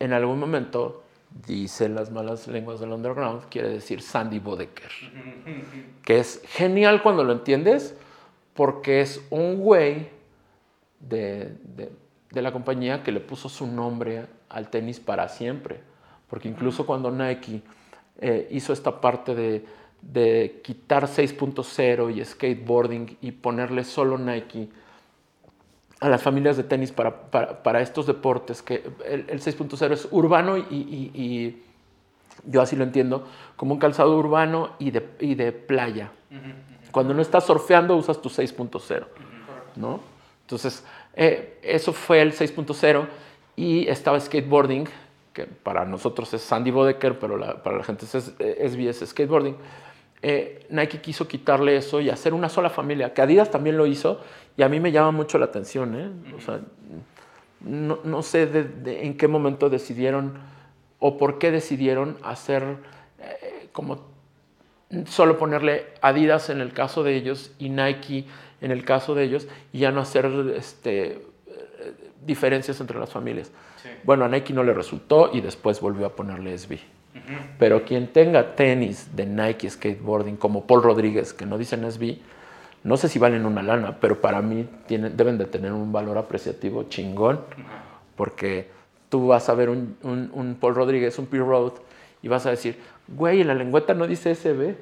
en 0.00 0.12
algún 0.12 0.38
momento, 0.38 1.02
dicen 1.46 1.94
las 1.94 2.10
malas 2.10 2.46
lenguas 2.46 2.78
del 2.80 2.90
underground, 2.92 3.44
quiere 3.48 3.68
decir 3.70 4.02
Sandy 4.02 4.38
Bodecker, 4.40 4.90
que 6.04 6.18
es 6.18 6.42
genial 6.48 7.00
cuando 7.02 7.24
lo 7.24 7.32
entiendes, 7.32 7.96
porque 8.54 9.00
es 9.00 9.24
un 9.30 9.56
güey 9.58 10.08
de, 11.00 11.56
de- 11.62 11.90
de 12.30 12.42
la 12.42 12.52
compañía 12.52 13.02
que 13.04 13.12
le 13.12 13.20
puso 13.20 13.48
su 13.48 13.66
nombre 13.66 14.26
al 14.48 14.68
tenis 14.68 14.98
para 15.00 15.28
siempre. 15.28 15.80
Porque 16.28 16.48
incluso 16.48 16.84
cuando 16.86 17.10
Nike 17.12 17.62
eh, 18.20 18.48
hizo 18.50 18.72
esta 18.72 19.00
parte 19.00 19.34
de, 19.34 19.64
de 20.02 20.60
quitar 20.62 21.04
6.0 21.06 22.14
y 22.16 22.24
skateboarding 22.24 23.18
y 23.20 23.32
ponerle 23.32 23.84
solo 23.84 24.18
Nike 24.18 24.68
a 26.00 26.08
las 26.08 26.22
familias 26.22 26.56
de 26.56 26.64
tenis 26.64 26.92
para, 26.92 27.30
para- 27.30 27.62
para 27.62 27.80
estos 27.80 28.06
deportes, 28.06 28.62
que 28.62 28.84
el, 29.06 29.24
el 29.28 29.40
6.0 29.40 29.92
es 29.92 30.08
urbano 30.10 30.56
y, 30.58 30.62
y- 30.70 31.10
y 31.14 31.62
yo 32.46 32.60
así 32.60 32.76
lo 32.76 32.84
entiendo, 32.84 33.26
como 33.56 33.74
un 33.74 33.80
calzado 33.80 34.16
urbano 34.16 34.70
y 34.78 34.90
de, 34.90 35.08
y 35.20 35.34
de 35.34 35.52
playa. 35.52 36.10
Cuando 36.90 37.14
no 37.14 37.22
estás 37.22 37.44
surfeando 37.46 37.96
usas 37.96 38.20
tu 38.20 38.28
6.0, 38.28 39.04
¿no? 39.76 40.00
Entonces, 40.42 40.84
eh, 41.14 41.58
eso 41.62 41.92
fue 41.92 42.20
el 42.20 42.32
6.0 42.32 43.06
y 43.56 43.88
estaba 43.88 44.20
skateboarding, 44.20 44.86
que 45.34 45.44
para 45.44 45.84
nosotros 45.84 46.32
es 46.32 46.40
Sandy 46.40 46.70
Bodecker, 46.70 47.18
pero 47.18 47.36
la- 47.36 47.62
para 47.62 47.76
la 47.76 47.84
gente 47.84 48.06
es 48.06 48.14
SBS 48.38 49.04
skateboarding. 49.06 49.56
Eh, 50.22 50.64
Nike 50.70 51.02
quiso 51.02 51.28
quitarle 51.28 51.76
eso 51.76 52.00
y 52.00 52.08
hacer 52.08 52.32
una 52.32 52.48
sola 52.48 52.70
familia, 52.70 53.12
que 53.12 53.20
Adidas 53.20 53.50
también 53.50 53.76
lo 53.76 53.84
hizo 53.86 54.22
y 54.56 54.62
a 54.62 54.70
mí 54.70 54.80
me 54.80 54.90
llama 54.90 55.10
mucho 55.10 55.36
la 55.38 55.44
atención, 55.46 55.94
¿eh? 56.00 56.08
O 56.34 56.40
sea, 56.40 56.60
no, 57.60 57.98
no 58.04 58.22
sé 58.22 58.48
en 58.86 59.16
qué 59.18 59.28
momento 59.28 59.68
decidieron 59.68 60.38
o 60.98 61.18
por 61.18 61.38
qué 61.38 61.50
decidieron 61.50 62.16
hacer 62.22 62.62
eh, 63.18 63.68
como 63.72 64.06
solo 65.06 65.36
ponerle 65.36 65.86
Adidas 66.00 66.48
en 66.48 66.60
el 66.60 66.72
caso 66.72 67.02
de 67.02 67.16
ellos 67.16 67.52
y 67.58 67.68
Nike 67.68 68.26
en 68.60 68.70
el 68.70 68.84
caso 68.84 69.14
de 69.14 69.24
ellos 69.24 69.48
y 69.72 69.80
ya 69.80 69.90
no 69.90 70.00
hacer 70.00 70.26
este, 70.56 71.20
diferencias 72.26 72.80
entre 72.80 72.98
las 72.98 73.10
familias. 73.10 73.50
Sí. 73.82 73.88
Bueno, 74.04 74.24
a 74.24 74.28
Nike 74.28 74.52
no 74.52 74.62
le 74.62 74.72
resultó 74.74 75.30
y 75.32 75.40
después 75.40 75.80
volvió 75.80 76.06
a 76.06 76.10
ponerle 76.16 76.56
SB. 76.56 76.78
Pero 77.58 77.84
quien 77.84 78.12
tenga 78.12 78.54
tenis 78.56 79.14
de 79.14 79.24
Nike 79.26 79.70
skateboarding 79.70 80.36
como 80.36 80.66
Paul 80.66 80.82
Rodríguez, 80.82 81.32
que 81.32 81.46
no 81.46 81.56
dicen 81.58 81.84
SB, 81.90 82.18
no 82.82 82.96
sé 82.96 83.08
si 83.08 83.18
valen 83.18 83.46
una 83.46 83.62
lana, 83.62 83.98
pero 84.00 84.20
para 84.20 84.42
mí 84.42 84.68
tienen, 84.86 85.16
deben 85.16 85.38
de 85.38 85.44
tener 85.46 85.72
un 85.72 85.92
valor 85.92 86.18
apreciativo 86.18 86.82
chingón, 86.84 87.40
porque 88.16 88.68
tú 89.08 89.28
vas 89.28 89.48
a 89.48 89.54
ver 89.54 89.70
un, 89.70 89.96
un- 90.02 90.30
un 90.34 90.54
Paul 90.56 90.74
Rodríguez, 90.74 91.18
un 91.18 91.26
P-Road, 91.26 91.72
y 92.22 92.28
vas 92.28 92.46
a 92.46 92.50
decir, 92.50 92.78
güey, 93.08 93.44
la 93.44 93.54
lengüeta 93.54 93.94
no 93.94 94.06
dice 94.06 94.34
SB. 94.34 94.74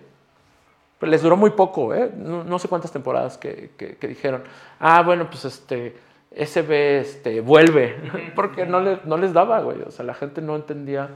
Pero 0.98 1.10
les 1.10 1.20
duró 1.22 1.36
muy 1.36 1.50
poco, 1.50 1.94
¿eh? 1.94 2.10
No, 2.16 2.44
no 2.44 2.58
sé 2.58 2.68
cuántas 2.68 2.92
temporadas 2.92 3.36
que, 3.36 3.72
que- 3.76 3.96
que 3.96 4.08
dijeron, 4.08 4.42
ah, 4.80 5.02
bueno, 5.02 5.28
pues 5.28 5.44
este, 5.44 5.96
SB 6.36 6.98
este, 7.00 7.40
vuelve, 7.40 7.96
porque 8.34 8.66
no, 8.66 8.80
le- 8.80 9.00
no 9.04 9.16
les 9.16 9.32
daba, 9.32 9.60
güey. 9.60 9.82
O 9.82 9.90
sea, 9.90 10.04
la 10.04 10.14
gente 10.14 10.40
no 10.40 10.56
entendía 10.56 11.10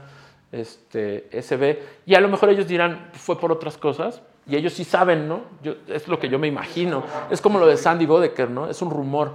este, 0.51 1.27
SB. 1.41 1.79
Y 2.05 2.15
a 2.15 2.19
lo 2.21 2.27
mejor 2.29 2.49
ellos 2.49 2.67
dirán, 2.67 3.09
fue 3.13 3.39
por 3.39 3.51
otras 3.51 3.77
cosas. 3.77 4.21
Y 4.47 4.55
ellos 4.55 4.73
sí 4.73 4.83
saben, 4.85 5.27
¿no? 5.27 5.41
Yo, 5.61 5.73
es 5.87 6.07
lo 6.07 6.19
que 6.19 6.29
yo 6.29 6.39
me 6.39 6.47
imagino. 6.47 7.03
Es 7.29 7.41
como 7.41 7.59
lo 7.59 7.67
de 7.67 7.75
Sandy 7.77 8.05
Bodecker, 8.05 8.49
¿no? 8.49 8.69
Es 8.69 8.81
un 8.81 8.89
rumor. 8.91 9.33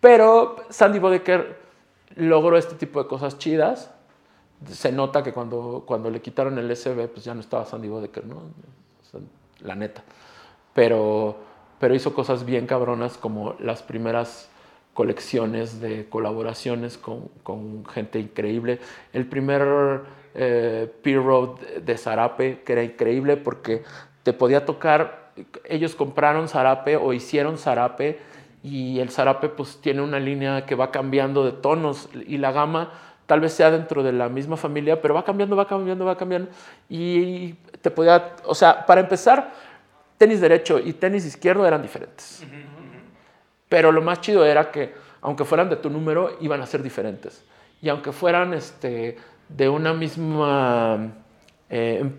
Pero 0.00 0.56
Sandy 0.68 1.00
Bodecker 1.00 1.58
logró 2.14 2.56
este 2.56 2.76
tipo 2.76 3.02
de 3.02 3.08
cosas 3.08 3.38
chidas. 3.38 3.90
Se 4.66 4.92
nota 4.92 5.22
que 5.24 5.32
cuando, 5.32 5.82
cuando 5.86 6.08
le 6.10 6.20
quitaron 6.20 6.56
el 6.58 6.74
SB, 6.76 7.08
pues 7.08 7.24
ya 7.24 7.34
no 7.34 7.40
estaba 7.40 7.64
Sandy 7.64 7.88
Bodecker, 7.88 8.24
¿no? 8.26 8.36
O 8.36 9.04
sea, 9.10 9.20
la 9.60 9.74
neta. 9.74 10.02
Pero, 10.72 11.36
pero 11.80 11.94
hizo 11.94 12.14
cosas 12.14 12.44
bien 12.44 12.66
cabronas 12.66 13.18
como 13.18 13.56
las 13.58 13.82
primeras 13.82 14.48
colecciones 14.98 15.80
de 15.80 16.08
colaboraciones 16.08 16.98
con, 16.98 17.28
con 17.44 17.86
gente 17.86 18.18
increíble. 18.18 18.80
El 19.12 19.26
primer 19.26 20.00
eh, 20.34 20.92
P-Road 21.02 21.60
de 21.84 21.96
Zarape, 21.96 22.62
que 22.62 22.72
era 22.72 22.82
increíble 22.82 23.36
porque 23.36 23.84
te 24.24 24.32
podía 24.32 24.64
tocar, 24.64 25.30
ellos 25.66 25.94
compraron 25.94 26.48
Zarape 26.48 26.96
o 26.96 27.12
hicieron 27.12 27.58
Zarape 27.58 28.18
y 28.64 28.98
el 28.98 29.10
Zarape 29.10 29.50
pues 29.50 29.80
tiene 29.80 30.02
una 30.02 30.18
línea 30.18 30.66
que 30.66 30.74
va 30.74 30.90
cambiando 30.90 31.44
de 31.44 31.52
tonos 31.52 32.08
y 32.26 32.38
la 32.38 32.50
gama 32.50 32.90
tal 33.26 33.38
vez 33.38 33.52
sea 33.52 33.70
dentro 33.70 34.02
de 34.02 34.10
la 34.10 34.28
misma 34.28 34.56
familia, 34.56 35.00
pero 35.00 35.14
va 35.14 35.24
cambiando, 35.24 35.54
va 35.54 35.68
cambiando, 35.68 36.06
va 36.06 36.16
cambiando 36.16 36.50
y 36.88 37.52
te 37.82 37.92
podía, 37.92 38.34
o 38.44 38.54
sea, 38.56 38.84
para 38.84 39.00
empezar, 39.00 39.52
tenis 40.16 40.40
derecho 40.40 40.80
y 40.80 40.92
tenis 40.92 41.24
izquierdo 41.24 41.64
eran 41.64 41.82
diferentes. 41.82 42.44
Pero 43.68 43.92
lo 43.92 44.02
más 44.02 44.20
chido 44.20 44.44
era 44.44 44.70
que, 44.70 44.94
aunque 45.20 45.44
fueran 45.44 45.68
de 45.68 45.76
tu 45.76 45.90
número, 45.90 46.36
iban 46.40 46.60
a 46.60 46.66
ser 46.66 46.82
diferentes. 46.82 47.44
Y 47.82 47.88
aunque 47.88 48.12
fueran 48.12 48.54
este, 48.54 49.16
de 49.48 49.68
una 49.68 49.92
misma, 49.94 51.12
eh, 51.70 52.10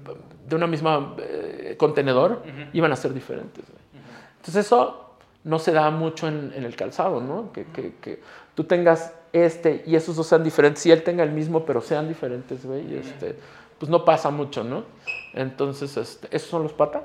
de 0.47 0.55
una 0.55 0.67
misma 0.67 1.15
eh, 1.19 1.75
contenedor, 1.77 2.43
iban 2.73 2.91
a 2.91 2.95
ser 2.95 3.13
diferentes. 3.13 3.65
güey. 3.67 4.03
Entonces 4.37 4.65
eso 4.65 5.15
no 5.43 5.59
se 5.59 5.71
da 5.71 5.89
mucho 5.89 6.27
en, 6.27 6.53
en 6.55 6.63
el 6.63 6.75
calzado, 6.75 7.19
¿no? 7.21 7.51
Que, 7.51 7.65
que- 7.65 7.93
que 8.01 8.21
tú 8.55 8.63
tengas 8.65 9.13
este 9.31 9.83
y 9.85 9.95
esos 9.95 10.15
dos 10.15 10.27
sean 10.27 10.43
diferentes, 10.43 10.85
y 10.85 10.91
él 10.91 11.03
tenga 11.03 11.23
el 11.23 11.31
mismo, 11.31 11.65
pero 11.65 11.81
sean 11.81 12.07
diferentes, 12.07 12.65
güey. 12.65 12.95
Este, 12.97 13.35
pues 13.77 13.89
no 13.89 14.03
pasa 14.05 14.29
mucho, 14.29 14.63
¿no? 14.63 14.83
Entonces, 15.33 15.95
este, 15.97 16.27
¿esos 16.35 16.49
son 16.49 16.63
los 16.63 16.73
pata? 16.73 17.03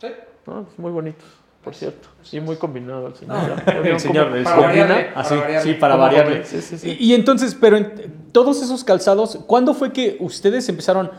Sí. 0.00 0.08
¿no? 0.46 0.64
Pues 0.64 0.78
muy 0.78 0.90
bonitos, 0.92 1.28
por 1.66 1.74
cierto. 1.74 2.06
Y 2.30 2.38
muy 2.38 2.54
combinado 2.54 3.08
el 3.08 3.16
señor. 3.16 3.36
Ah, 3.66 3.70
El 3.72 3.98
señor 3.98 4.26
cómo 4.26 4.36
es- 4.36 4.44
para 4.44 4.56
combina. 4.56 4.84
variarle. 4.86 5.10
Así, 5.16 5.34
variarle. 5.34 5.72
sí, 5.72 5.74
para 5.80 5.94
¿Cómo 5.94 6.04
variarle. 6.04 6.44
Sí, 6.44 6.62
sí, 6.62 6.78
sí. 6.78 6.96
Y, 7.00 7.06
y 7.10 7.14
entonces, 7.16 7.56
pero 7.60 7.76
en 7.76 8.30
todos 8.30 8.62
esos 8.62 8.84
calzados, 8.84 9.40
¿cuándo 9.48 9.74
fue 9.74 9.92
que 9.92 10.16
ustedes 10.20 10.68
empezaron 10.68 11.10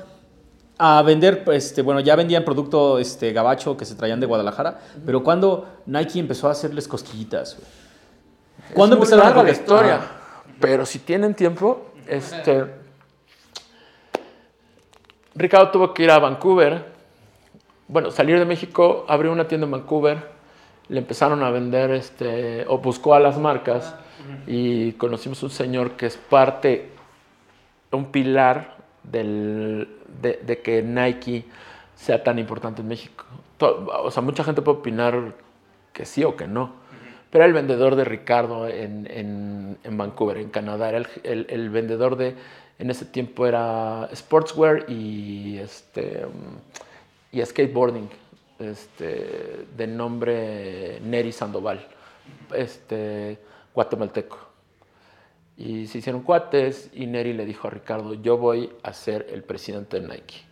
a 0.78 1.02
vender, 1.02 1.44
este, 1.52 1.82
bueno, 1.82 2.00
ya 2.00 2.16
vendían 2.16 2.46
producto 2.46 2.98
este, 2.98 3.34
gabacho 3.34 3.76
que 3.76 3.84
se 3.84 3.96
traían 3.96 4.22
de 4.22 4.26
Guadalajara, 4.26 4.80
pero 5.06 5.22
cuando 5.22 5.68
Nike 5.86 6.20
empezó 6.20 6.48
a 6.48 6.52
hacerles 6.52 6.88
cosquillitas? 6.88 7.58
¿Cuándo 8.74 8.96
Es 8.96 9.00
muy 9.00 9.06
empezaron 9.06 9.26
a 9.26 9.30
larga 9.36 9.44
la 9.44 9.52
historia? 9.52 10.00
Pero 10.62 10.86
si 10.86 11.00
tienen 11.00 11.34
tiempo, 11.36 11.88
este. 12.08 12.68
Ricardo 15.36 15.72
tuvo 15.72 15.94
que 15.94 16.04
ir 16.04 16.12
a 16.12 16.20
Vancouver. 16.20 16.86
Bueno, 17.90 18.12
salir 18.12 18.40
de 18.40 18.46
México, 18.46 19.06
abrió 19.10 19.32
una 19.34 19.48
tienda 19.48 19.66
en 19.66 19.72
Vancouver, 19.72 20.37
le 20.90 21.00
empezaron 21.00 21.44
a 21.44 21.50
vender, 21.52 21.92
este, 21.92 22.66
o 22.68 22.78
buscó 22.80 23.14
a 23.14 23.20
las 23.20 23.38
marcas 23.38 23.96
y 24.48 24.94
conocimos 24.94 25.42
un 25.44 25.50
señor 25.50 25.92
que 25.92 26.06
es 26.08 26.18
parte, 26.18 26.90
un 27.92 28.06
pilar 28.12 28.78
del, 29.04 29.88
de, 30.22 30.40
de 30.46 30.62
que 30.62 30.82
Nike 30.84 31.46
sea 31.96 32.24
tan 32.24 32.40
importante 32.40 32.82
en 32.82 32.88
México. 32.88 33.26
O 33.60 34.12
sea, 34.12 34.22
mucha 34.22 34.44
gente 34.44 34.62
puede 34.62 34.80
opinar 34.80 35.34
que 35.94 36.06
sí 36.06 36.24
o 36.24 36.36
que 36.36 36.48
no. 36.48 36.72
Pero 37.32 37.44
era 37.44 37.48
el 37.48 37.54
vendedor 37.54 37.96
de 37.96 38.06
Ricardo 38.06 38.68
en, 38.68 39.08
en- 39.12 39.78
en 39.84 39.98
Vancouver, 39.98 40.38
en 40.38 40.50
Canadá. 40.50 40.90
Era 40.90 41.00
el, 41.00 41.08
el- 41.24 41.46
el 41.50 41.70
vendedor 41.70 42.16
de, 42.16 42.36
en 42.80 42.90
ese 42.90 43.06
tiempo 43.06 43.46
era 43.48 44.08
sportswear 44.16 44.86
y, 44.90 45.58
este, 45.58 46.26
y 47.32 47.44
skateboarding. 47.44 48.10
Este, 48.60 49.66
de 49.76 49.88
nombre 49.88 51.00
Neri 51.02 51.32
Sandoval, 51.32 51.88
este, 52.54 53.40
guatemalteco. 53.74 54.38
Y 55.58 55.88
se 55.88 56.00
hicieron 56.00 56.22
cuates 56.22 56.92
y 56.94 57.08
Neri 57.08 57.34
le 57.34 57.46
dijo 57.46 57.68
a 57.68 57.72
Ricardo, 57.72 58.14
yo 58.14 58.38
voy 58.38 58.72
a 58.84 58.94
ser 58.94 59.28
el 59.32 59.44
presidente 59.44 60.00
de 60.00 60.08
Nike. 60.08 60.46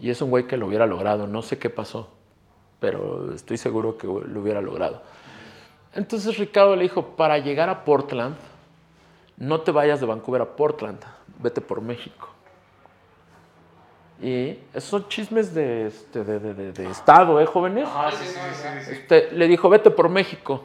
Y 0.00 0.10
es 0.10 0.20
un 0.20 0.30
güey 0.30 0.46
que 0.46 0.56
lo 0.56 0.66
hubiera 0.66 0.86
logrado, 0.86 1.26
no 1.26 1.42
sé 1.42 1.58
qué 1.58 1.70
pasó, 1.70 2.10
pero 2.78 3.34
estoy 3.34 3.56
seguro 3.56 3.96
que 3.96 4.06
lo 4.06 4.40
hubiera 4.40 4.60
logrado. 4.60 5.02
Entonces 5.94 6.36
Ricardo 6.36 6.76
le 6.76 6.82
dijo, 6.82 7.16
para 7.16 7.38
llegar 7.38 7.68
a 7.68 7.84
Portland, 7.84 8.36
no 9.38 9.62
te 9.62 9.72
vayas 9.72 10.00
de 10.00 10.06
Vancouver 10.06 10.42
a 10.42 10.56
Portland, 10.56 11.00
vete 11.42 11.60
por 11.60 11.80
México. 11.80 12.28
Y 14.20 14.58
esos 14.74 14.84
son 14.84 15.08
chismes 15.08 15.54
de, 15.54 15.86
este, 15.86 16.24
de, 16.24 16.40
de- 16.40 16.72
de 16.72 16.90
Estado, 16.90 17.40
¿eh, 17.40 17.46
jóvenes? 17.46 17.88
Ah, 17.90 18.10
sí, 18.12 18.24
sí, 18.26 18.32
sí, 18.32 18.38
sí, 18.54 18.68
sí. 18.84 18.90
Este, 18.92 19.30
le 19.32 19.46
dijo, 19.46 19.68
vete 19.68 19.90
por 19.90 20.08
México. 20.08 20.64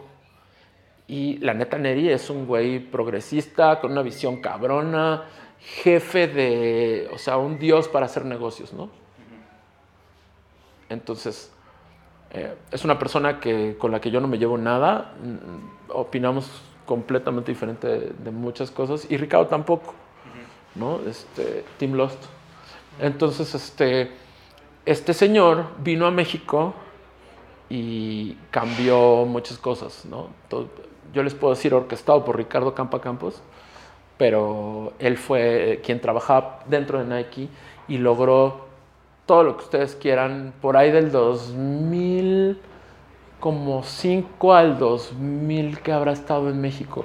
Y 1.07 1.37
la 1.37 1.53
neta 1.53 1.77
Neri 1.77 2.09
es 2.09 2.29
un 2.29 2.47
güey 2.47 2.79
progresista, 2.79 3.79
con 3.79 3.91
una 3.91 4.01
visión 4.01 4.41
cabrona, 4.41 5.25
jefe 5.59 6.27
de, 6.27 7.09
o 7.13 7.17
sea, 7.19 7.37
un 7.37 7.59
dios 7.59 7.87
para 7.87 8.05
hacer 8.07 8.25
negocios, 8.25 8.73
¿no? 8.73 8.89
Entonces, 10.89 11.51
eh, 12.31 12.55
es 12.71 12.83
una 12.85 12.97
persona 12.99 13.39
que, 13.39 13.75
con 13.77 13.91
la 13.91 13.99
que 14.01 14.11
yo 14.11 14.19
no 14.19 14.27
me 14.27 14.37
llevo 14.37 14.57
nada, 14.57 15.13
mm, 15.21 15.91
opinamos 15.91 16.49
completamente 16.85 17.51
diferente 17.51 17.87
de, 17.87 17.99
de 18.11 18.31
muchas 18.31 18.71
cosas, 18.71 19.05
y 19.09 19.17
Ricardo 19.17 19.47
tampoco, 19.47 19.93
¿no? 20.75 20.99
Este, 21.07 21.63
Team 21.77 21.93
Lost. 21.93 22.23
Entonces, 22.99 23.53
este, 23.55 24.11
este 24.85 25.13
señor 25.13 25.65
vino 25.79 26.05
a 26.05 26.11
México 26.11 26.73
y 27.69 28.37
cambió 28.51 29.25
muchas 29.25 29.57
cosas, 29.57 30.05
¿no? 30.05 30.27
Yo 31.13 31.23
les 31.23 31.33
puedo 31.33 31.53
decir 31.53 31.73
orquestado 31.73 32.23
por 32.25 32.37
Ricardo 32.37 32.73
Campa 32.73 33.01
Campos, 33.01 33.41
pero 34.17 34.93
él 34.99 35.17
fue 35.17 35.81
quien 35.83 35.99
trabajaba 35.99 36.59
dentro 36.67 37.03
de 37.03 37.05
Nike 37.05 37.49
y 37.87 37.97
logró 37.97 38.65
todo 39.25 39.43
lo 39.43 39.57
que 39.57 39.63
ustedes 39.63 39.95
quieran 39.95 40.53
por 40.61 40.77
ahí 40.77 40.91
del 40.91 41.11
2000 41.11 42.59
como 43.39 43.83
5 43.83 44.53
al 44.53 44.77
2000 44.79 45.79
que 45.79 45.91
habrá 45.91 46.13
estado 46.13 46.49
en 46.49 46.61
México, 46.61 47.03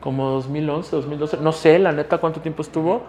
como 0.00 0.30
2011, 0.30 0.96
2012, 0.96 1.36
no 1.38 1.52
sé 1.52 1.78
la 1.78 1.92
neta 1.92 2.18
cuánto 2.18 2.40
tiempo 2.40 2.62
estuvo, 2.62 3.02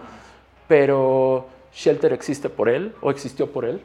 pero 0.67 1.47
Shelter 1.77 2.11
existe 2.11 2.49
por 2.49 2.69
él 2.69 2.95
o 3.01 3.11
existió 3.11 3.51
por 3.51 3.63
él. 3.63 3.83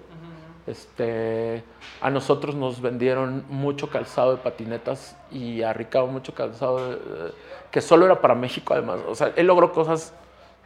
Este, 0.66 1.62
a 2.01 2.09
nosotros 2.09 2.55
nos 2.55 2.80
vendieron 2.80 3.45
mucho 3.49 3.90
calzado 3.90 4.36
de 4.36 4.43
patinetas 4.43 5.14
y 5.30 5.61
a 5.62 5.72
Ricardo 5.74 6.07
mucho 6.07 6.34
calzado 6.34 6.88
de- 6.88 6.97
de- 6.97 7.32
que 7.70 7.80
solo 7.82 8.07
era 8.07 8.20
para 8.20 8.34
México 8.34 8.72
además. 8.72 9.01
O 9.07 9.14
sea, 9.14 9.32
él 9.36 9.47
logró 9.47 9.72
cosas 9.72 10.14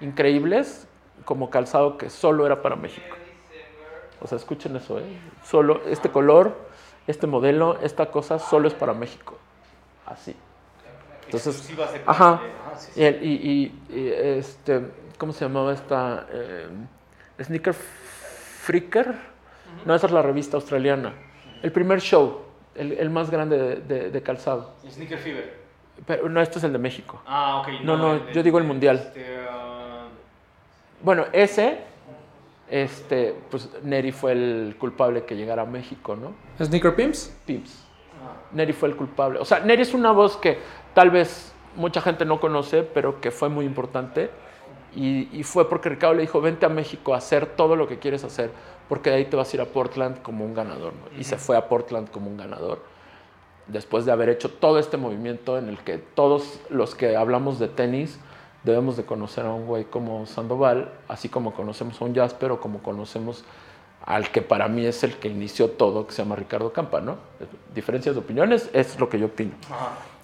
increíbles 0.00 0.86
como 1.24 1.50
calzado 1.50 1.98
que 1.98 2.10
solo 2.10 2.46
era 2.46 2.62
para 2.62 2.76
México. 2.76 3.16
O 4.20 4.26
sea, 4.28 4.36
escuchen 4.38 4.76
eso, 4.76 5.00
¿eh? 5.00 5.04
Solo 5.44 5.80
este 5.86 6.10
color, 6.10 6.54
este 7.08 7.26
modelo, 7.26 7.78
esta 7.82 8.06
cosa 8.10 8.38
solo 8.38 8.68
es 8.68 8.74
para 8.74 8.92
México. 8.92 9.36
Así. 10.06 10.36
Entonces, 11.24 11.68
ajá. 12.06 12.40
ah, 12.40 13.10
y, 13.10 13.72
este, 13.90 14.80
¿cómo 15.18 15.32
se 15.32 15.44
llamaba 15.44 15.72
esta? 15.72 16.26
Eh, 16.30 16.68
Sneaker 17.40 17.74
Freaker. 17.74 19.14
No, 19.84 19.94
esa 19.94 20.06
es 20.06 20.12
la 20.12 20.22
revista 20.22 20.56
australiana. 20.56 21.12
El 21.62 21.72
primer 21.72 22.00
show, 22.00 22.42
el, 22.74 22.92
el 22.92 23.10
más 23.10 23.30
grande 23.30 23.58
de, 23.58 23.76
de- 23.76 24.10
de 24.10 24.22
calzado. 24.22 24.74
Sneaker 24.88 25.18
Fever. 25.18 25.66
Pero 26.06 26.28
no, 26.28 26.40
este 26.40 26.58
es 26.58 26.64
el 26.64 26.72
de 26.72 26.78
México. 26.78 27.22
Ah, 27.26 27.58
ok. 27.62 27.80
No, 27.82 27.96
no, 27.96 28.30
yo 28.30 28.42
digo 28.42 28.58
el 28.58 28.64
mundial. 28.64 28.96
Este, 28.96 29.24
ah, 29.50 30.06
Bueno, 31.02 31.24
ese, 31.32 31.78
este, 32.70 33.34
pues 33.50 33.68
Neri 33.82 34.12
fue 34.12 34.32
el 34.32 34.76
culpable 34.78 35.24
que 35.24 35.36
llegara 35.36 35.62
a 35.62 35.66
México, 35.66 36.16
¿no? 36.16 36.34
¿Sneaker 36.64 36.94
Pimps? 36.94 37.34
Pips. 37.46 37.82
Neri 38.52 38.72
fue 38.72 38.88
el 38.90 38.96
culpable. 38.96 39.38
O 39.38 39.44
sea, 39.44 39.60
Neri 39.60 39.82
es 39.82 39.94
una 39.94 40.12
voz 40.12 40.36
que 40.36 40.58
tal 40.94 41.10
vez 41.10 41.52
mucha 41.76 42.00
gente 42.00 42.24
no 42.24 42.40
conoce, 42.40 42.82
pero 42.82 43.20
que 43.20 43.30
fue 43.30 43.48
muy 43.48 43.64
importante. 43.64 44.30
Y, 44.96 45.28
y 45.32 45.42
fue 45.44 45.68
porque 45.68 45.90
Ricardo 45.90 46.14
le 46.14 46.22
dijo, 46.22 46.40
vente 46.40 46.66
a 46.66 46.68
México 46.68 47.14
a 47.14 47.18
hacer 47.18 47.46
todo 47.46 47.76
lo 47.76 47.86
que 47.86 47.98
quieres 47.98 48.24
hacer, 48.24 48.50
porque 48.88 49.10
de 49.10 49.16
ahí 49.16 49.24
te 49.26 49.36
vas 49.36 49.52
a 49.52 49.56
ir 49.56 49.60
a 49.60 49.66
Portland 49.66 50.22
como 50.22 50.44
un 50.44 50.54
ganador. 50.54 50.94
¿no? 50.94 51.20
Y 51.20 51.24
se 51.24 51.36
fue 51.36 51.56
a 51.56 51.68
Portland 51.68 52.10
como 52.10 52.28
un 52.30 52.36
ganador, 52.36 52.82
después 53.68 54.04
de 54.04 54.12
haber 54.12 54.30
hecho 54.30 54.50
todo 54.50 54.78
este 54.78 54.96
movimiento 54.96 55.58
en 55.58 55.68
el 55.68 55.78
que 55.78 55.98
todos 55.98 56.60
los 56.70 56.94
que 56.94 57.16
hablamos 57.16 57.58
de 57.58 57.68
tenis 57.68 58.18
debemos 58.64 58.96
de 58.96 59.04
conocer 59.04 59.46
a 59.46 59.52
un 59.52 59.66
güey 59.66 59.84
como 59.84 60.26
Sandoval, 60.26 60.90
así 61.08 61.28
como 61.28 61.54
conocemos 61.54 62.00
a 62.00 62.04
un 62.04 62.14
Jasper 62.14 62.50
o 62.50 62.60
como 62.60 62.82
conocemos 62.82 63.44
al 64.04 64.30
que 64.30 64.42
para 64.42 64.68
mí 64.68 64.86
es 64.86 65.02
el 65.04 65.16
que 65.16 65.28
inició 65.28 65.70
todo, 65.70 66.06
que 66.06 66.12
se 66.12 66.22
llama 66.22 66.36
Ricardo 66.36 66.72
Campa, 66.72 67.00
¿no? 67.00 67.16
Diferencias 67.74 68.14
de 68.14 68.20
opiniones, 68.20 68.70
es 68.72 68.98
lo 69.00 69.08
que 69.08 69.18
yo 69.18 69.26
opino. 69.26 69.52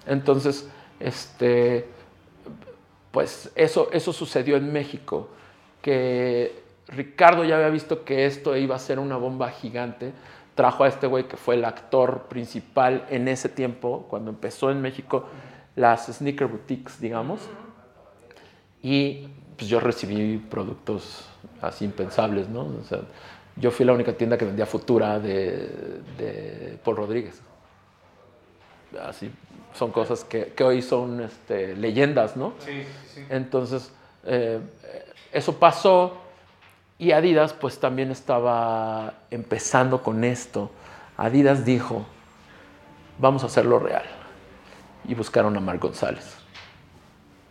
Entonces, 0.07 0.69
este, 0.99 1.89
pues 3.13 3.51
eso, 3.53 3.89
eso 3.93 4.11
sucedió 4.11 4.57
en 4.57 4.73
México, 4.73 5.29
que 5.83 6.63
Ricardo 6.87 7.43
ya 7.43 7.57
había 7.57 7.69
visto 7.69 8.03
que 8.03 8.25
esto 8.25 8.57
iba 8.57 8.75
a 8.75 8.79
ser 8.79 8.97
una 8.97 9.17
bomba 9.17 9.51
gigante, 9.51 10.13
trajo 10.55 10.83
a 10.83 10.87
este 10.87 11.05
güey 11.05 11.27
que 11.27 11.37
fue 11.37 11.53
el 11.53 11.63
actor 11.63 12.23
principal 12.23 13.05
en 13.11 13.27
ese 13.27 13.49
tiempo, 13.49 14.07
cuando 14.09 14.31
empezó 14.31 14.71
en 14.71 14.81
México 14.81 15.27
las 15.75 16.07
sneaker 16.07 16.47
boutiques, 16.47 16.99
digamos, 16.99 17.41
y 18.81 19.27
pues 19.57 19.69
yo 19.69 19.79
recibí 19.79 20.39
productos 20.39 21.29
así 21.61 21.85
impensables, 21.85 22.49
¿no? 22.49 22.67
Yo 23.57 23.69
fui 23.69 23.85
la 23.85 23.93
única 23.93 24.13
tienda 24.13 24.39
que 24.39 24.45
vendía 24.45 24.65
Futura 24.65 25.19
de, 25.19 26.01
de 26.17 26.79
Paul 26.83 26.97
Rodríguez 26.97 27.43
así 29.01 29.31
son 29.73 29.91
cosas 29.91 30.23
que, 30.23 30.53
que 30.55 30.63
hoy 30.63 30.81
son 30.81 31.21
este, 31.21 31.75
leyendas, 31.75 32.37
¿no? 32.37 32.53
Sí, 32.59 32.83
sí, 32.83 33.15
sí. 33.15 33.25
Entonces, 33.29 33.91
eh, 34.25 34.59
eso 35.31 35.57
pasó 35.57 36.17
y 36.99 37.11
Adidas 37.11 37.53
pues 37.53 37.79
también 37.79 38.11
estaba 38.11 39.13
empezando 39.31 40.01
con 40.01 40.23
esto. 40.23 40.71
Adidas 41.17 41.65
dijo, 41.65 42.05
vamos 43.17 43.43
a 43.43 43.47
hacerlo 43.47 43.79
real. 43.79 44.05
Y 45.05 45.15
buscaron 45.15 45.57
a 45.57 45.59
Marc 45.59 45.81
González. 45.81 46.37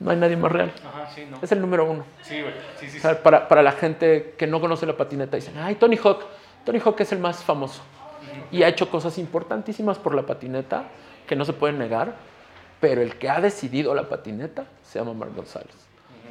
No 0.00 0.10
hay 0.10 0.16
nadie 0.16 0.36
más 0.36 0.50
real. 0.50 0.72
Ajá, 0.84 1.10
sí, 1.14 1.26
no. 1.30 1.38
Es 1.42 1.52
el 1.52 1.60
número 1.60 1.90
uno. 1.90 2.04
Sí, 2.22 2.40
güey. 2.40 2.54
Sí, 2.78 2.86
sí, 2.86 2.86
O 2.86 2.90
sí. 2.92 3.00
sea, 3.00 3.22
para, 3.22 3.46
para 3.46 3.62
la 3.62 3.72
gente 3.72 4.34
que 4.38 4.46
no 4.46 4.60
conoce 4.60 4.86
la 4.86 4.96
patineta, 4.96 5.36
dicen, 5.36 5.58
ay, 5.58 5.74
Tony 5.74 5.96
Hawk. 5.96 6.24
Tony 6.64 6.80
Hawk 6.80 7.00
es 7.00 7.12
el 7.12 7.18
más 7.18 7.42
famoso. 7.42 7.82
Y 8.50 8.62
ha 8.62 8.68
hecho 8.68 8.88
cosas 8.88 9.18
importantísimas 9.18 9.98
por 9.98 10.14
la 10.14 10.22
patineta 10.22 10.84
que 11.26 11.36
no 11.36 11.44
se 11.44 11.52
pueden 11.52 11.78
negar, 11.78 12.14
pero 12.80 13.00
el 13.00 13.16
que 13.16 13.28
ha 13.28 13.40
decidido 13.40 13.94
la 13.94 14.08
patineta 14.08 14.64
se 14.82 14.98
llama 14.98 15.14
Marc 15.14 15.34
González. 15.34 15.74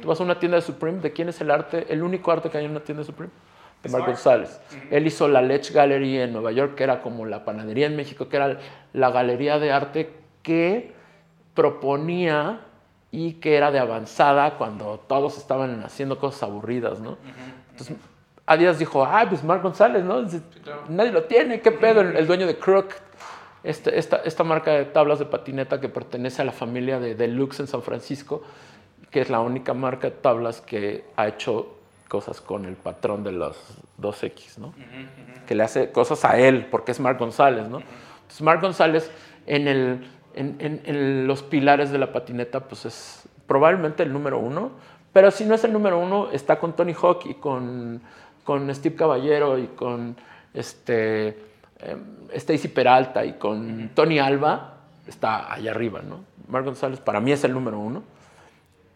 Tú 0.00 0.08
vas 0.08 0.20
a 0.20 0.24
una 0.24 0.38
tienda 0.38 0.56
de 0.56 0.62
Supreme, 0.62 1.00
¿de 1.00 1.12
quién 1.12 1.28
es 1.28 1.40
el 1.40 1.50
arte? 1.50 1.86
El 1.88 2.02
único 2.02 2.32
arte 2.32 2.50
que 2.50 2.58
hay 2.58 2.64
en 2.64 2.72
una 2.72 2.80
tienda 2.80 3.02
de 3.02 3.06
Supreme. 3.06 3.32
De 3.82 3.88
Marc. 3.88 4.06
González. 4.06 4.60
Él 4.90 5.06
hizo 5.06 5.26
la 5.28 5.42
Lech 5.42 5.72
Gallery 5.72 6.18
en 6.18 6.32
Nueva 6.32 6.52
York, 6.52 6.74
que 6.76 6.84
era 6.84 7.02
como 7.02 7.26
la 7.26 7.44
panadería 7.44 7.86
en 7.86 7.96
México, 7.96 8.28
que 8.28 8.36
era 8.36 8.58
la 8.92 9.10
galería 9.10 9.58
de 9.58 9.72
arte 9.72 10.12
que 10.42 10.92
proponía 11.54 12.60
y 13.10 13.34
que 13.34 13.56
era 13.56 13.70
de 13.70 13.78
avanzada 13.78 14.56
cuando 14.56 14.98
todos 15.08 15.36
estaban 15.36 15.82
haciendo 15.84 16.18
cosas 16.18 16.44
aburridas, 16.44 17.00
¿no? 17.00 17.18
Entonces, 17.70 17.96
Adidas 18.46 18.78
dijo, 18.78 19.04
ah, 19.04 19.24
pues 19.28 19.44
Marc 19.44 19.62
González, 19.62 20.04
¿no? 20.04 20.22
Dice, 20.22 20.42
Nadie 20.88 21.12
lo 21.12 21.24
tiene, 21.24 21.60
¿qué 21.60 21.70
pedo? 21.72 22.00
El, 22.00 22.16
el 22.16 22.26
dueño 22.26 22.46
de 22.46 22.58
Crook, 22.58 22.92
este- 23.64 23.98
esta, 23.98 24.16
esta 24.18 24.44
marca 24.44 24.72
de 24.72 24.84
tablas 24.86 25.18
de 25.18 25.24
patineta 25.26 25.80
que 25.80 25.88
pertenece 25.88 26.42
a 26.42 26.44
la 26.44 26.52
familia 26.52 26.98
de 27.00 27.14
Deluxe 27.14 27.60
en 27.60 27.66
San 27.66 27.82
Francisco, 27.82 28.42
que 29.10 29.20
es 29.20 29.30
la 29.30 29.40
única 29.40 29.74
marca 29.74 30.08
de 30.10 30.16
tablas 30.16 30.60
que 30.60 31.04
ha 31.16 31.28
hecho 31.28 31.76
cosas 32.08 32.40
con 32.40 32.64
el 32.66 32.74
patrón 32.76 33.24
de 33.24 33.32
los 33.32 33.56
2X, 34.00 34.58
¿no? 34.58 34.74
Que 35.46 35.54
le 35.54 35.62
hace 35.62 35.90
cosas 35.92 36.24
a 36.24 36.38
él, 36.38 36.66
porque 36.70 36.92
es 36.92 37.00
Marc 37.00 37.18
González, 37.18 37.68
¿no? 37.68 37.78
Entonces, 38.22 38.42
Marc 38.42 38.60
González 38.60 39.10
en, 39.46 39.66
el, 39.68 40.06
en, 40.34 40.56
en- 40.58 40.82
en 40.84 41.26
los 41.26 41.42
pilares 41.42 41.90
de 41.90 41.98
la 41.98 42.12
patineta, 42.12 42.60
pues 42.60 42.84
es 42.86 43.22
probablemente 43.46 44.02
el 44.02 44.12
número 44.12 44.38
uno, 44.38 44.70
pero 45.12 45.30
si 45.30 45.44
no 45.44 45.54
es 45.54 45.64
el 45.64 45.72
número 45.72 45.98
uno, 45.98 46.30
está 46.32 46.58
con 46.58 46.74
Tony 46.74 46.94
Hawk 46.94 47.26
y 47.26 47.34
con, 47.34 48.00
con 48.44 48.74
Steve 48.74 48.94
Caballero 48.96 49.58
y 49.58 49.66
con 49.68 50.16
este, 50.54 51.36
em, 51.82 52.00
Stacy 52.34 52.68
Peralta 52.68 53.24
y 53.24 53.34
con 53.34 53.90
Tony 53.94 54.18
Alba, 54.18 54.74
está 55.06 55.52
allá 55.52 55.70
arriba, 55.72 56.00
¿no? 56.02 56.24
Marc 56.48 56.64
González 56.64 57.00
para 57.00 57.20
mí 57.20 57.32
es 57.32 57.44
el 57.44 57.52
número 57.52 57.78
uno. 57.78 58.02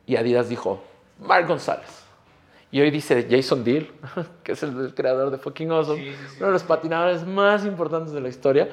Y 0.07 0.17
Adidas 0.17 0.49
dijo, 0.49 0.83
Marc 1.21 1.49
González. 1.49 2.05
Y 2.71 2.81
hoy 2.81 2.91
dice 2.91 3.27
Jason 3.31 3.65
Deal, 3.65 3.89
que 4.43 4.53
es 4.53 4.63
el, 4.63 4.79
el 4.79 4.95
creador 4.95 5.31
de 5.31 5.39
Fucking 5.39 5.71
Awesome, 5.71 5.99
Sí, 6.03 6.11
sí, 6.11 6.17
sí. 6.31 6.37
uno 6.39 6.47
de 6.47 6.53
los 6.53 6.63
patinadores 6.63 7.27
más 7.27 7.65
importantes 7.65 8.13
de 8.13 8.21
la 8.21 8.29
historia, 8.29 8.69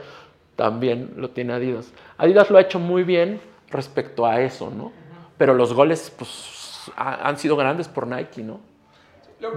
también 0.56 1.14
lo 1.18 1.30
tiene 1.30 1.54
Adidas. 1.54 1.92
Adidas 2.18 2.50
lo 2.50 2.58
ha 2.58 2.62
hecho 2.62 2.80
muy 2.80 3.04
bien 3.04 3.40
respecto 3.70 4.26
a 4.26 4.42
eso, 4.42 4.70
¿no? 4.70 4.92
Pero 5.38 5.54
los 5.54 5.74
goles, 5.74 6.12
pues, 6.18 6.92
ha- 6.96 7.28
han 7.28 7.38
sido 7.38 7.56
grandes 7.56 7.88
por 7.88 8.06
Nike, 8.08 8.44
¿no? 8.44 8.60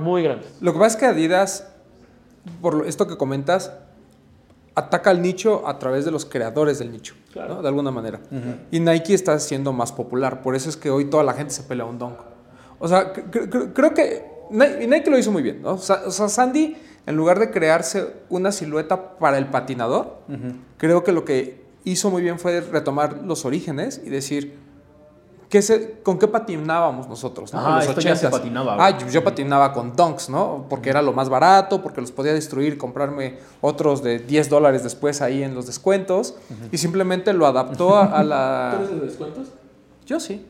Muy 0.00 0.22
grandes. 0.22 0.57
Lo 0.62 0.72
que 0.72 0.78
pasa 0.78 0.94
es 0.94 0.96
que 0.96 1.07
Adidas, 1.07 1.72
por 2.62 2.86
esto 2.86 3.07
que 3.07 3.16
comentas, 3.16 3.72
ataca 4.77 5.11
al 5.11 5.20
nicho 5.22 5.66
a 5.66 5.79
través 5.79 6.05
de 6.05 6.11
los 6.12 6.24
creadores 6.24 6.79
del 6.79 6.93
nicho, 6.93 7.14
Claro. 7.33 7.57
¿no? 7.57 7.62
de 7.62 7.68
alguna 7.68 7.91
manera. 7.91 8.20
Y 8.70 8.79
Nike 8.79 9.14
está 9.14 9.39
siendo 9.41 9.72
más 9.72 9.91
popular, 9.91 10.43
por 10.43 10.55
eso 10.55 10.68
es 10.68 10.77
que 10.77 10.91
hoy 10.91 11.07
toda 11.07 11.24
la 11.24 11.33
gente 11.33 11.53
se 11.53 11.62
pelea 11.64 11.85
un 11.87 11.99
dunk. 11.99 12.18
O 12.79 12.87
sea, 12.87 13.12
cre- 13.12 13.31
cre- 13.31 13.51
cre- 13.51 13.72
creo 13.72 13.95
que 13.95 14.24
Nike 14.51 15.11
lo 15.11 15.18
hizo 15.18 15.33
muy 15.33 15.43
bien, 15.43 15.62
¿no? 15.62 15.72
O 15.72 15.79
sea, 15.79 16.03
o 16.07 16.11
sea, 16.11 16.29
Sandy, 16.29 16.77
en 17.07 17.16
lugar 17.16 17.39
de 17.39 17.51
crearse 17.51 18.07
una 18.29 18.53
silueta 18.53 19.18
para 19.18 19.39
el 19.39 19.47
patinador, 19.47 20.18
creo 20.77 21.03
que 21.03 21.12
lo 21.12 21.24
que 21.24 21.64
hizo 21.85 22.11
muy 22.11 22.20
bien 22.22 22.39
fue 22.39 22.61
retomar 22.61 23.22
los 23.24 23.45
orígenes 23.45 24.01
y 24.05 24.11
decir, 24.11 24.59
¿qué 25.49 25.62
se- 25.62 26.01
¿con 26.03 26.18
qué 26.18 26.26
patinábamos 26.28 27.09
nosotros? 27.09 27.53
¿no? 27.53 27.61
Ah, 27.61 27.68
En 27.68 27.74
los 27.76 27.84
esto 27.88 28.01
ya 28.01 28.16
se 28.16 28.26
80s. 28.26 28.30
patinaba, 28.30 28.76
Ah, 28.78 28.99
yo, 28.99 29.07
yo 29.09 29.22
patinaba 29.24 29.72
con 29.72 29.94
Dunks, 29.94 30.28
¿no? 30.30 30.66
Porque 30.68 30.90
era 30.90 31.03
lo 31.03 31.12
más 31.12 31.28
barato, 31.28 31.82
porque 31.82 32.01
los 32.01 32.12
podía 32.12 32.32
destruir, 32.34 32.76
comprarme 32.78 33.38
otros 33.61 34.03
de 34.03 34.18
10 34.18 34.49
dólares 34.51 34.82
después 34.82 35.22
ahí 35.22 35.42
en 35.42 35.55
los 35.55 35.66
descuentos. 35.66 36.36
Y 36.72 36.78
simplemente 36.78 37.32
lo 37.32 37.47
adaptó 37.47 37.97
a, 37.97 38.05
a 38.07 38.22
la... 38.24 38.78
de 38.90 39.01
descuentos? 39.07 39.49
Yo 40.07 40.20
sí. 40.20 40.44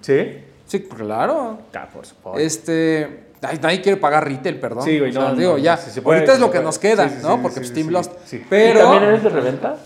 ¿Sí? 0.00 0.44
Sí, 0.66 0.80
claro. 0.82 1.58
Ah, 1.74 1.88
por 1.92 2.04
supuesto. 2.06 2.38
Este... 2.38 3.26
ay, 3.42 3.58
nadie 3.62 3.80
quiere 3.80 3.96
pagar 3.98 4.26
retail, 4.26 4.58
perdón. 4.60 4.84
Sí, 4.84 4.98
güey, 4.98 5.10
O 5.10 5.12
sea, 5.14 5.30
no, 5.30 5.34
digo, 5.34 5.52
no, 5.52 5.58
ya. 5.58 5.76
si 5.78 5.90
se 5.90 6.02
puede, 6.02 6.18
Ahorita 6.18 6.34
es 6.34 6.40
lo 6.40 6.46
que 6.46 6.52
puede. 6.58 6.64
nos 6.64 6.78
queda, 6.78 7.08
Sí, 7.08 7.14
sí, 7.16 7.22
¿no? 7.22 7.36
sí, 7.36 7.40
Porque 7.42 7.54
sí, 7.54 7.60
pues, 7.60 7.68
sí, 7.68 7.74
Team 7.74 7.86
sí, 7.86 7.92
Lost. 7.92 8.12
sí. 8.26 8.36
¿Y 8.36 8.44
Pero... 8.50 8.80
también 8.80 9.02
eres 9.04 9.22
de 9.22 9.28
reventa? 9.30 9.76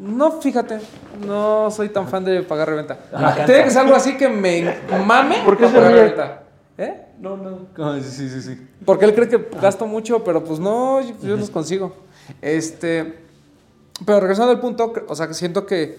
No, 0.00 0.40
fíjate, 0.40 0.80
no 1.26 1.70
soy 1.70 1.90
tan 1.90 2.08
fan 2.08 2.24
de 2.24 2.42
pagar 2.42 2.68
reventa. 2.68 2.98
Tiene 3.44 3.64
que 3.64 3.70
ser 3.70 3.80
algo 3.82 3.94
así 3.94 4.16
que 4.16 4.28
me 4.28 4.74
mame 5.06 5.42
¿Por 5.44 5.58
qué 5.58 5.66
pagar 5.66 5.92
ríe? 5.92 6.00
reventa. 6.02 6.42
¿Eh? 6.78 7.06
No, 7.18 7.36
no. 7.36 7.66
Ah, 7.76 7.98
sí, 8.02 8.28
sí, 8.30 8.40
sí. 8.40 8.66
Porque 8.86 9.04
él 9.04 9.14
cree 9.14 9.28
que 9.28 9.50
gasto 9.60 9.86
mucho, 9.86 10.24
pero 10.24 10.42
pues 10.42 10.58
no, 10.58 11.02
yo, 11.02 11.14
yo 11.22 11.36
los 11.36 11.50
consigo. 11.50 11.94
Este, 12.40 13.18
pero 14.06 14.20
regresando 14.20 14.52
al 14.52 14.60
punto, 14.60 14.92
o 15.06 15.14
sea, 15.14 15.28
que 15.28 15.34
siento 15.34 15.66
que 15.66 15.98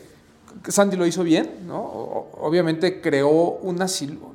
Sandy 0.67 0.97
lo 0.97 1.05
hizo 1.05 1.23
bien, 1.23 1.67
¿no? 1.67 1.79
Obviamente 2.39 3.01
creó 3.01 3.29
una 3.61 3.87
silueta, 3.87 4.25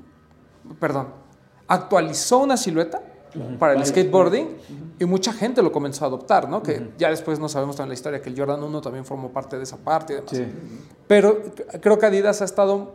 perdón, 0.79 1.09
actualizó 1.67 2.39
una 2.39 2.57
silueta 2.57 3.03
para 3.59 3.75
el 3.75 3.85
skateboarding 3.85 4.49
y 4.99 5.05
mucha 5.05 5.33
gente 5.33 5.63
lo 5.63 5.73
comenzó 5.73 6.05
a 6.05 6.09
adoptar, 6.09 6.49
¿no? 6.49 6.63
Que 6.63 6.91
ya 6.99 7.11
después 7.11 7.39
no 7.39 7.49
sabemos 7.49 7.77
también 7.77 7.91
la 7.91 7.95
historia, 7.95 8.23
que 8.23 8.31
el 8.31 8.39
Jordan 8.39 8.63
1 8.63 8.81
también 8.81 9.05
formó 9.05 9.31
parte 9.31 9.57
de 9.57 9.65
esa 9.65 9.77
parte 9.77 10.13
y 10.15 10.17
demás. 10.17 10.31
Sí. 10.31 10.47
Pero 11.07 11.43
creo 11.81 11.99
que 11.99 12.07
Adidas 12.07 12.41
ha 12.43 12.45
estado, 12.45 12.95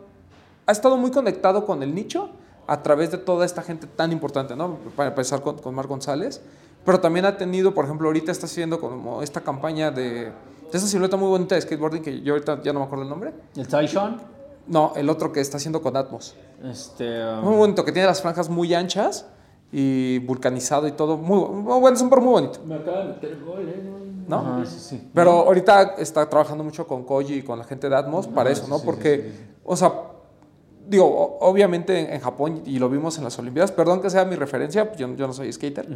ha 0.66 0.72
estado 0.72 0.96
muy 0.96 1.10
conectado 1.10 1.64
con 1.64 1.82
el 1.82 1.94
nicho 1.94 2.30
a 2.66 2.82
través 2.82 3.10
de 3.10 3.18
toda 3.18 3.44
esta 3.44 3.62
gente 3.62 3.86
tan 3.86 4.12
importante, 4.12 4.56
¿no? 4.56 4.78
Para 4.96 5.10
empezar 5.10 5.42
con, 5.42 5.58
con 5.58 5.74
Marc 5.74 5.88
González. 5.88 6.40
Pero 6.84 7.00
también 7.00 7.24
ha 7.26 7.36
tenido, 7.36 7.74
por 7.74 7.84
ejemplo, 7.84 8.08
ahorita 8.08 8.32
está 8.32 8.46
haciendo 8.46 8.80
como 8.80 9.22
esta 9.22 9.40
campaña 9.40 9.90
de, 9.90 10.24
de 10.24 10.32
esa 10.72 10.86
silueta 10.86 11.16
muy 11.16 11.28
bonita 11.28 11.54
de 11.54 11.60
skateboarding 11.60 12.02
que 12.02 12.20
yo 12.22 12.34
ahorita 12.34 12.62
ya 12.62 12.72
no 12.72 12.80
me 12.80 12.86
acuerdo 12.86 13.04
el 13.04 13.10
nombre. 13.10 13.32
¿El 13.54 13.68
Taishan? 13.68 14.20
No, 14.66 14.92
el 14.96 15.08
otro 15.10 15.32
que 15.32 15.40
está 15.40 15.56
haciendo 15.58 15.82
con 15.82 15.96
Atmos. 15.96 16.36
Este. 16.64 17.24
um, 17.24 17.44
Muy 17.44 17.56
bonito, 17.56 17.84
que 17.84 17.92
tiene 17.92 18.06
las 18.06 18.22
franjas 18.22 18.48
muy 18.48 18.74
anchas 18.74 19.26
y 19.72 20.18
vulcanizado 20.20 20.86
y 20.86 20.92
todo. 20.92 21.16
Muy 21.16 21.38
bu- 21.38 21.80
bueno, 21.80 21.96
es 21.96 22.02
un 22.02 22.10
par 22.10 22.20
muy 22.20 22.32
bonito, 22.32 22.60
Me 22.66 22.74
acaba 22.76 22.98
de 23.00 23.04
meter 23.14 23.40
gol, 23.44 23.68
¿eh? 23.68 23.82
¿no? 24.28 24.36
ajá, 24.38 24.66
sí, 24.66 24.76
sí. 24.78 25.08
Pero 25.14 25.30
ahorita 25.32 25.94
está 25.98 26.28
trabajando 26.28 26.62
mucho 26.62 26.86
con 26.86 27.04
Koji 27.04 27.34
y 27.36 27.42
con 27.42 27.58
la 27.58 27.64
gente 27.64 27.88
de 27.88 27.96
Atmos 27.96 28.26
para 28.28 28.50
eso, 28.50 28.66
¿no? 28.68 28.78
sí, 28.78 28.82
Porque, 28.86 29.16
sí, 29.16 29.22
sí, 29.30 29.36
sí. 29.36 29.54
o 29.64 29.76
sea, 29.76 29.92
digo, 30.88 31.38
obviamente 31.40 31.98
en, 31.98 32.12
en 32.12 32.20
Japón, 32.20 32.62
y 32.66 32.78
lo 32.78 32.88
vimos 32.88 33.16
en 33.18 33.24
las 33.24 33.38
Olimpiadas, 33.38 33.72
perdón 33.72 34.00
que 34.02 34.10
sea 34.10 34.24
mi 34.24 34.36
referencia, 34.36 34.92
yo, 34.96 35.14
yo 35.16 35.26
no 35.26 35.32
soy 35.32 35.52
skater, 35.52 35.88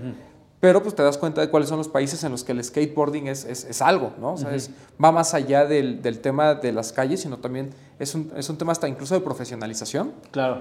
pero 0.58 0.82
pues 0.82 0.94
te 0.94 1.02
das 1.02 1.18
cuenta 1.18 1.40
de 1.42 1.50
cuáles 1.50 1.68
son 1.68 1.76
los 1.78 1.88
países 1.88 2.24
en 2.24 2.32
los 2.32 2.42
que 2.42 2.52
el 2.52 2.64
skateboarding 2.64 3.28
es, 3.28 3.44
es, 3.44 3.64
es 3.64 3.82
algo, 3.82 4.12
¿no? 4.18 4.32
O 4.32 4.36
sea, 4.38 4.54
es- 4.54 4.70
va 5.02 5.12
más 5.12 5.34
allá 5.34 5.66
del, 5.66 6.00
del 6.02 6.20
tema 6.20 6.54
de 6.54 6.72
las 6.72 6.92
calles, 6.92 7.20
sino 7.20 7.36
también 7.38 7.70
es 7.98 8.14
un, 8.14 8.32
es 8.36 8.48
un 8.48 8.56
tema 8.56 8.72
hasta 8.72 8.88
incluso 8.88 9.14
de 9.14 9.20
profesionalización. 9.20 10.12
Claro. 10.30 10.60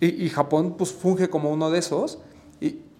Y, 0.00 0.24
y 0.24 0.28
Japón 0.30 0.74
pues 0.78 0.92
funge 0.92 1.28
como 1.28 1.50
uno 1.50 1.70
de 1.70 1.78
esos. 1.80 2.18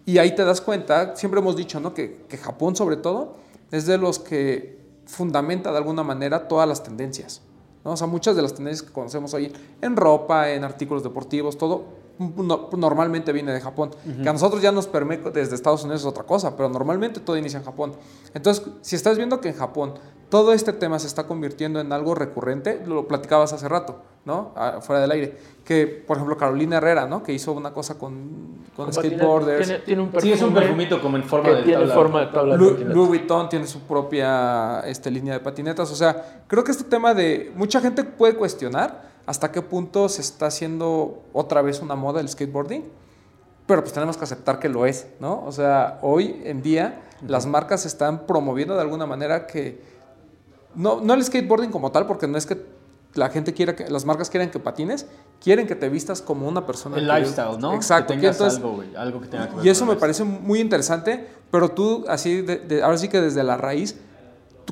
Y, 0.05 0.19
ahí 0.19 0.35
te 0.35 0.45
das 0.45 0.61
cuenta, 0.61 1.15
siempre 1.15 1.41
hemos 1.41 1.57
dicho, 1.57 1.79
¿no? 1.79 1.95
Que, 1.95 2.25
que 2.29 2.37
Japón 2.37 2.75
sobre 2.75 2.97
todo 2.97 3.35
es 3.71 3.87
de 3.87 3.99
los 3.99 4.19
que 4.19 4.79
fundamenta 5.07 5.71
de 5.71 5.79
alguna 5.79 6.03
manera 6.03 6.49
todas 6.49 6.69
las 6.69 6.83
tendencias. 6.83 7.43
¿no? 7.85 7.93
O 7.93 7.97
sea, 7.97 8.07
muchas 8.07 8.37
de 8.37 8.43
las 8.43 8.55
tendencias 8.55 8.87
que 8.87 8.93
conocemos 8.93 9.35
hoy 9.35 9.53
en 9.81 9.97
ropa, 9.97 10.51
en 10.51 10.65
artículos 10.65 11.03
deportivos, 11.03 11.57
todo 11.57 11.85
no- 12.19 12.69
normalmente 12.77 13.33
viene 13.33 13.53
de 13.53 13.61
Japón. 13.61 13.91
Que 14.23 14.29
a 14.29 14.33
nosotros 14.33 14.63
ya 14.63 14.73
nos 14.73 14.87
permite 14.87 15.31
desde 15.31 15.55
Estados 15.55 15.83
Unidos 15.85 16.03
es 16.03 16.07
otra 16.07 16.25
cosa, 16.25 16.57
pero 16.57 16.69
normalmente 16.69 17.21
todo 17.21 17.37
inicia 17.37 17.59
en 17.59 17.65
Japón. 17.65 17.93
Entonces, 18.35 18.65
si 18.81 18.97
estás 18.97 19.17
viendo 19.17 19.41
que 19.41 19.49
en 19.49 19.57
Japón 19.57 19.95
todo 20.29 20.53
este 20.55 20.73
tema 20.73 20.99
se 20.99 21.07
está 21.09 21.27
convirtiendo 21.27 21.79
en 21.81 21.93
algo 21.93 22.15
recurrente, 22.15 22.83
lo 22.87 23.07
platicabas 23.07 23.53
hace 23.53 23.69
rato, 23.69 24.01
¿no? 24.25 24.53
Ah, 24.57 24.79
fuera 24.81 25.03
del 25.03 25.11
aire. 25.11 25.37
Que, 25.63 25.87
por 25.87 26.17
ejemplo, 26.17 26.39
Carolina 26.39 26.79
Herrera, 26.79 27.07
¿no? 27.07 27.23
Que 27.23 27.35
hizo 27.35 27.53
una 27.53 27.73
cosa 27.75 27.99
con, 27.99 28.65
con 28.75 28.91
skateboarders. 28.93 29.67
Tiene, 29.67 29.83
tiene 29.85 30.01
un 30.03 30.09
Sí, 30.09 30.13
perfume 30.13 30.33
es 30.35 30.43
un 30.43 30.55
perfumito 30.55 31.03
como 31.03 31.17
en 31.19 31.25
forma 31.25 31.51
de 31.51 31.63
tiene 31.65 31.81
tabla. 31.81 31.95
forma 31.95 32.21
de 32.21 32.27
tabla 32.29 32.57
Lu-. 32.57 32.79
Louis 32.79 33.09
Vuitton 33.09 33.49
tiene 33.51 33.67
su 33.67 33.81
propia 33.81 34.81
este, 34.87 35.11
línea 35.11 35.35
de 35.35 35.41
patinetas. 35.41 35.91
O 35.93 35.97
sea, 35.97 36.45
creo 36.47 36.65
que 36.65 36.71
este 36.71 36.85
tema 36.85 37.13
de. 37.13 37.53
Mucha 37.55 37.81
gente 37.83 38.03
puede 38.03 38.35
cuestionar 38.35 39.12
hasta 39.33 39.51
qué 39.51 39.63
punto 39.63 40.11
se 40.11 40.21
está 40.21 40.45
haciendo 40.47 41.23
otra 41.33 41.63
vez 41.63 41.81
una 41.81 41.95
moda 41.97 42.21
el 42.21 42.29
skateboarding. 42.29 42.85
Pero 43.67 43.81
pues 43.81 43.95
tenemos 43.95 44.19
que 44.19 44.25
aceptar 44.25 44.59
que 44.59 44.69
lo 44.69 44.85
es, 44.85 45.07
¿no? 45.21 45.43
O 45.47 45.53
sea, 45.53 45.99
hoy 46.03 46.43
en 46.45 46.61
día 46.63 47.01
las 47.27 47.47
marcas 47.47 47.87
están 47.87 48.27
promoviendo 48.27 48.75
de 48.75 48.83
alguna 48.83 49.07
manera 49.07 49.47
que. 49.47 49.81
No, 50.75 51.01
no 51.01 51.15
el 51.15 51.25
skateboarding 51.25 51.71
como 51.71 51.91
tal, 51.93 52.07
porque 52.07 52.27
no 52.27 52.37
es 52.37 52.45
que 52.45 52.59
la 53.15 53.31
gente 53.31 53.55
quiera 53.55 53.75
que. 53.75 53.89
Las 53.89 54.05
marcas 54.05 54.29
quieren 54.29 54.51
que 54.51 54.59
patines, 54.59 55.07
quieren 55.41 55.67
que 55.67 55.77
te 55.77 55.89
vistas 55.89 56.21
como 56.21 56.47
una 56.47 56.67
persona. 56.67 56.99
El 56.99 57.07
que- 57.09 57.15
lifestyle, 57.21 57.59
¿no? 57.59 57.73
Exacto. 57.75 58.09
Que 58.13 58.17
que 58.17 58.21
tengas 58.21 58.37
entonces- 58.37 58.59
algo, 58.59 58.75
güey. 58.77 58.95
Algo 58.97 59.21
que 59.23 59.29
tenga 59.29 59.49
que 59.49 59.57
ver 59.57 59.65
y 59.65 59.69
eso 59.71 59.87
me 59.87 59.97
parece 59.97 60.25
muy 60.25 60.61
interesante, 60.61 61.27
pero 61.51 61.71
tú, 61.71 62.05
así, 62.09 62.43
de- 62.43 62.59
de- 62.59 62.83
ahora 62.83 62.99
sí 62.99 63.09
que 63.09 63.21
desde 63.23 63.43
la 63.45 63.57
raíz, 63.57 63.95
¿tú 63.95 63.99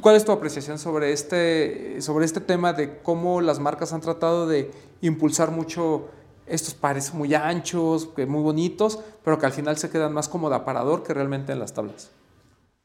¿cuál 0.01 0.16
es 0.16 0.24
tu 0.24 0.32
apreciación 0.32 0.78
sobre 0.78 1.12
este, 1.12 2.01
sobre 2.03 2.24
este 2.24 2.41
tema 2.41 2.72
de 2.72 2.99
cómo 2.99 3.41
las 3.41 3.59
marcas 3.59 3.93
han 3.93 4.01
tratado 4.01 4.47
de 4.47 4.70
impulsar 5.01 5.51
mucho 5.51 6.09
estos 6.47 6.74
pares 6.74 7.14
muy 7.14 7.34
anchos, 7.34 8.09
muy 8.16 8.43
bonitos, 8.43 8.99
pero 9.24 9.38
que 9.38 9.47
al 9.47 9.53
final 9.53 9.76
se 9.76 9.88
quedan 9.91 10.12
más 10.12 10.28
como 10.28 10.51
de 10.51 10.57
aparador 10.57 11.03
que 11.03 11.14
realmente 11.14 11.53
en 11.53 11.59
las 11.59 11.72
tablas? 11.74 12.11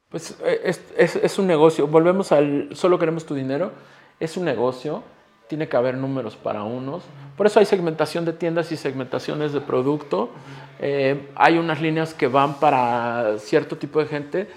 Pues 0.09 0.35
eh, 0.43 0.61
es, 0.63 0.81
es- 0.97 1.15
es 1.15 1.39
un 1.39 1.47
negocio. 1.47 1.87
Volvemos 1.87 2.31
al 2.31 2.69
solo 2.73 2.99
queremos 2.99 3.25
tu 3.25 3.33
dinero. 3.33 3.71
Es 4.19 4.37
un 4.37 4.45
negocio. 4.45 5.03
Tiene 5.47 5.67
que 5.67 5.77
haber 5.77 5.95
números 5.97 6.35
para 6.35 6.63
unos. 6.63 7.03
Por 7.37 7.47
eso 7.47 7.59
hay 7.59 7.65
segmentación 7.65 8.23
de 8.25 8.33
tiendas 8.33 8.71
y 8.71 8.77
segmentaciones 8.77 9.51
de 9.51 9.61
producto. 9.61 10.29
Eh, 10.79 11.29
hay 11.35 11.57
unas 11.57 11.81
líneas 11.81 12.13
que 12.13 12.27
van 12.27 12.59
para 12.59 13.37
cierto 13.39 13.77
tipo 13.77 13.99
de 13.99 14.05
gente 14.05 14.47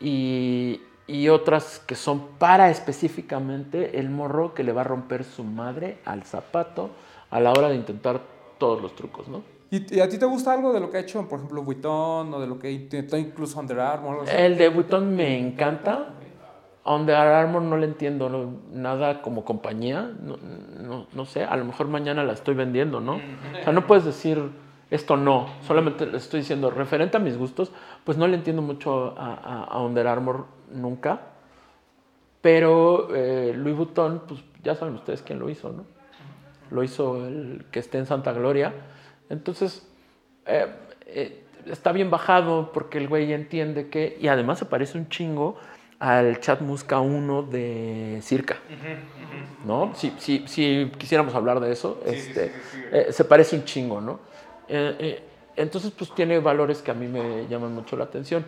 y, 0.00 0.80
y 1.06 1.28
otras 1.28 1.80
que 1.86 1.94
son 1.94 2.28
para 2.38 2.70
específicamente 2.70 3.98
el 3.98 4.08
morro 4.10 4.54
que 4.54 4.62
le 4.62 4.72
va 4.72 4.82
a 4.82 4.84
romper 4.84 5.24
su 5.24 5.44
madre 5.44 5.98
al 6.04 6.22
zapato 6.24 6.90
a 7.30 7.40
la 7.40 7.50
hora 7.50 7.68
de 7.68 7.76
intentar 7.76 8.20
todos 8.58 8.80
los 8.80 8.94
trucos, 8.94 9.28
¿no? 9.28 9.42
¿Y, 9.70 10.00
a 10.00 10.08
ti 10.08 10.18
te 10.18 10.26
gusta 10.26 10.52
algo 10.52 10.72
de 10.72 10.80
lo 10.80 10.90
que 10.90 10.98
ha 10.98 11.00
hecho, 11.00 11.26
por 11.28 11.38
ejemplo, 11.38 11.62
Vuitton 11.62 12.32
o 12.34 12.40
de 12.40 12.46
lo 12.46 12.58
que 12.58 12.70
intentó 12.70 13.16
incluso 13.16 13.58
Under 13.58 13.80
Armour? 13.80 14.16
o? 14.18 14.24
El 14.30 14.58
de 14.58 14.68
Vuitton 14.68 15.16
me 15.16 15.38
encanta. 15.38 16.10
Under 16.84 17.14
Armour 17.16 17.62
no 17.62 17.76
le 17.78 17.86
entiendo 17.86 18.28
no- 18.28 18.52
nada 18.72 19.22
como 19.22 19.44
compañía. 19.46 20.10
No, 20.20 20.36
no- 20.36 21.06
no 21.14 21.24
sé, 21.24 21.44
a 21.44 21.56
lo 21.56 21.64
mejor 21.64 21.88
mañana 21.88 22.22
la 22.22 22.34
estoy 22.34 22.54
vendiendo, 22.54 23.00
¿no? 23.00 23.14
O 23.16 23.64
sea, 23.64 23.72
no 23.72 23.86
puedes 23.86 24.04
decir 24.04 24.50
esto 24.92 25.16
no. 25.16 25.48
Solamente 25.66 26.06
le 26.06 26.18
estoy 26.18 26.40
diciendo, 26.40 26.70
referente 26.70 27.16
a 27.16 27.20
mis 27.20 27.36
gustos, 27.36 27.72
pues 28.04 28.16
no 28.18 28.26
le 28.28 28.36
entiendo 28.36 28.62
mucho 28.62 29.14
a, 29.18 29.34
a- 29.34 29.64
a 29.64 29.80
Under 29.82 30.06
Armour 30.06 30.46
nunca. 30.72 31.20
Pero 32.40 33.14
eh, 33.14 33.52
Louis 33.56 33.76
Vuitton, 33.76 34.22
pues 34.26 34.40
ya 34.64 34.74
saben 34.74 34.94
ustedes 34.94 35.22
quién 35.22 35.38
lo 35.38 35.48
hizo, 35.48 35.70
¿no? 35.70 35.84
Lo 36.70 36.82
hizo 36.82 37.26
el 37.26 37.66
que 37.70 37.78
esté 37.78 37.98
en 37.98 38.06
Santa 38.06 38.32
Gloria. 38.32 38.72
Entonces, 39.30 39.86
eh, 40.46 40.66
eh, 41.06 41.44
está 41.66 41.92
bien 41.92 42.10
bajado 42.10 42.72
porque 42.72 42.98
el 42.98 43.08
güey 43.08 43.32
entiende 43.32 43.88
que. 43.88 44.16
Y 44.20 44.28
además 44.28 44.58
se 44.58 44.64
parece 44.64 44.98
un 44.98 45.08
chingo 45.08 45.56
al 46.00 46.40
Chat 46.40 46.60
Musca 46.62 46.98
1 46.98 47.42
de 47.44 48.18
Circa. 48.22 48.56
¿No? 49.64 49.92
Si, 49.94 50.12
si, 50.18 50.42
si 50.48 50.90
quisiéramos 50.98 51.34
hablar 51.36 51.60
de 51.60 51.70
eso, 51.70 52.00
Sí, 52.04 52.10
este, 52.14 52.48
sí, 52.48 52.54
sí, 52.72 52.78
sí. 52.78 52.84
eh, 52.90 53.06
se 53.12 53.24
parece 53.24 53.54
un 53.54 53.64
chingo, 53.64 54.00
¿no? 54.00 54.18
Eh, 54.74 54.96
eh, 54.98 55.22
entonces, 55.56 55.90
pues 55.90 56.14
tiene 56.14 56.38
valores 56.38 56.80
que 56.80 56.90
a 56.90 56.94
mí 56.94 57.06
me 57.06 57.46
llaman 57.46 57.74
mucho 57.74 57.94
la 57.94 58.04
atención. 58.04 58.46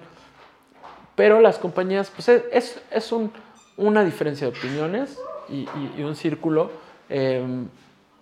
Pero 1.14 1.40
las 1.40 1.58
compañías, 1.58 2.10
pues 2.10 2.28
es, 2.30 2.80
es, 2.90 3.12
un- 3.12 3.30
una 3.76 4.02
diferencia 4.02 4.50
de 4.50 4.56
opiniones 4.56 5.18
y, 5.50 5.66
un 6.02 6.16
círculo 6.16 6.70
eh, 7.10 7.44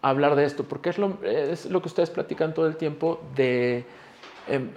hablar 0.03 0.35
de 0.35 0.45
esto, 0.45 0.65
porque 0.65 0.91
es 0.91 0.99
lo, 0.99 1.17
es 1.25 1.67
lo 1.67 1.81
que 1.81 1.87
ustedes 1.89 2.11
platican 2.11 2.55
todo 2.55 2.67
el 2.67 2.77
tiempo 2.77 3.21
de 3.37 3.85
em, 4.49 4.71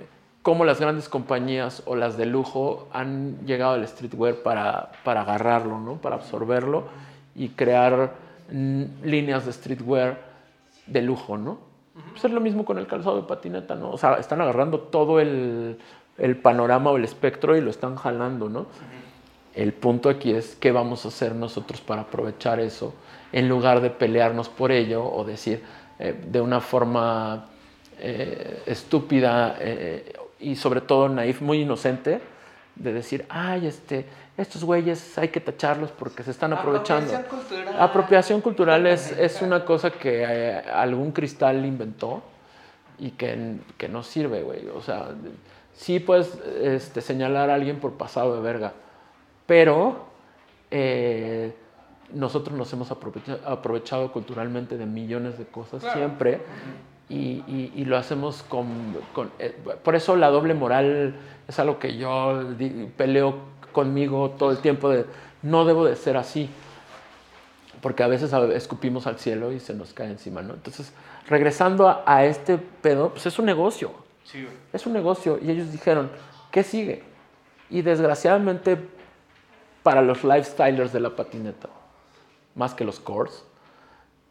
cómo 0.44 0.64
las 0.64 0.80
grandes 0.80 1.10
compañías 1.10 1.82
o 1.88 1.96
las 1.96 2.16
de 2.16 2.28
lujo 2.28 2.88
han 2.94 3.44
llegado 3.48 3.74
al 3.74 3.88
streetwear 3.88 4.36
para, 4.36 4.92
para 5.04 5.22
agarrarlo, 5.22 5.80
¿no? 5.80 5.96
para 5.96 6.18
absorberlo 6.18 6.84
y 7.36 7.50
crear 7.50 8.14
mm, 8.52 8.84
líneas 9.04 9.48
de 9.48 9.54
streetwear 9.54 10.20
de 10.86 11.02
lujo, 11.02 11.38
¿no? 11.38 11.58
Pues 12.12 12.26
es 12.26 12.32
lo 12.32 12.42
mismo 12.42 12.66
con 12.66 12.78
el 12.78 12.88
calzado 12.88 13.22
de 13.22 13.28
patineta, 13.28 13.76
¿no? 13.76 13.92
O 13.92 13.98
sea, 13.98 14.16
están 14.16 14.42
agarrando 14.42 14.80
todo 14.80 15.20
el, 15.20 15.78
el 16.18 16.38
panorama 16.38 16.92
o 16.92 16.98
el 16.98 17.06
espectro 17.06 17.56
y 17.56 17.62
lo 17.62 17.70
están 17.70 17.96
jalando, 17.96 18.50
¿no? 18.50 18.68
El 19.54 19.72
punto 19.72 20.10
aquí 20.10 20.34
es 20.34 20.56
qué 20.56 20.74
vamos 20.74 21.06
a 21.06 21.08
hacer 21.08 21.34
nosotros 21.34 21.80
para 21.80 22.02
aprovechar 22.02 22.60
eso 22.60 22.94
en 23.32 23.48
lugar 23.48 23.80
de 23.80 23.90
pelearnos 23.90 24.50
por 24.50 24.72
ello 24.72 25.06
o 25.06 25.24
decir 25.24 25.64
eh, 25.98 26.14
de 26.28 26.42
una 26.42 26.60
forma 26.60 27.48
eh, 28.00 28.64
estúpida 28.66 29.56
eh, 29.60 30.14
y 30.40 30.58
sobre 30.58 30.82
todo 30.82 31.08
naif, 31.08 31.42
muy 31.42 31.62
inocente, 31.62 32.20
de 32.76 32.92
decir, 32.92 33.26
ay, 33.30 33.68
este, 33.68 34.06
estos 34.38 34.64
güeyes 34.64 35.18
hay 35.18 35.30
que 35.30 35.40
tacharlos 35.40 35.92
porque 35.92 36.22
se 36.24 36.32
están 36.32 36.52
aprovechando. 36.54 37.06
Apropiación 37.16 37.40
cultural. 37.40 37.76
Apropiación 37.82 38.42
cultural 38.42 38.88
es, 38.88 39.12
es 39.18 39.42
una 39.42 39.64
cosa 39.64 39.92
que 39.92 40.24
eh, 40.28 40.58
algún 40.74 41.12
cristal 41.12 41.66
inventó 41.66 42.22
y 43.00 43.12
que, 43.12 43.58
que 43.78 43.88
no 43.88 44.04
sirve, 44.04 44.42
güey. 44.44 44.68
O 44.76 44.82
sea, 44.82 45.10
sí 45.74 46.00
puedes 46.00 46.38
este, 46.62 47.02
señalar 47.02 47.50
a 47.50 47.54
alguien 47.56 47.80
por 47.80 47.94
pasado 47.94 48.36
de 48.36 48.42
verga, 48.42 48.74
pero 49.46 50.06
eh, 50.72 51.54
nosotros 52.14 52.58
nos 52.58 52.72
hemos 52.74 52.92
aprovecha- 52.92 53.40
aprovechado 53.46 54.12
culturalmente 54.12 54.78
de 54.78 54.86
millones 54.86 55.38
de 55.38 55.46
cosas 55.46 55.84
siempre 55.94 56.42
y, 57.10 57.44
y- 57.48 57.72
y 57.76 57.86
lo 57.86 57.98
hacemos 57.98 58.44
con... 58.44 58.68
con- 59.14 59.32
eh, 59.40 59.56
por 59.84 59.96
eso 59.96 60.16
la 60.16 60.30
doble 60.30 60.54
moral 60.54 61.16
es 61.48 61.60
algo 61.60 61.78
que 61.80 61.98
yo 61.98 62.44
peleo 62.98 63.55
conmigo 63.76 64.32
todo 64.32 64.50
el 64.50 64.58
tiempo 64.58 64.90
de 64.90 65.06
no 65.44 65.66
debo 65.66 65.86
de 65.86 65.96
ser 65.96 66.18
así 66.18 66.50
porque 67.82 68.02
a 68.02 68.08
veces 68.08 68.34
escupimos 68.34 69.06
al 69.06 69.20
cielo 69.20 69.52
y 69.52 69.60
se 69.60 69.76
nos 69.76 69.94
cae 69.94 70.08
encima, 70.08 70.42
¿no? 70.42 70.56
Entonces, 70.56 70.92
regresando 71.28 71.88
a, 71.88 72.04
a 72.08 72.26
este 72.26 72.58
pedo, 72.58 73.12
pues 73.12 73.28
es 73.28 73.38
un 73.38 73.46
negocio, 73.46 73.92
Sí, 74.26 74.48
es 74.74 74.86
un 74.88 74.94
negocio. 74.94 75.38
Y 75.40 75.52
ellos 75.52 75.72
dijeron, 75.72 76.10
¿qué 76.52 76.64
sigue? 76.64 77.04
Y 77.70 77.84
desgraciadamente, 77.84 78.78
para 79.84 80.02
los 80.02 80.24
lifestylers 80.24 80.92
de 80.92 81.00
la 81.00 81.16
patineta, 81.16 81.70
más 82.56 82.74
que 82.74 82.84
los 82.84 83.00
cores, 83.00 83.46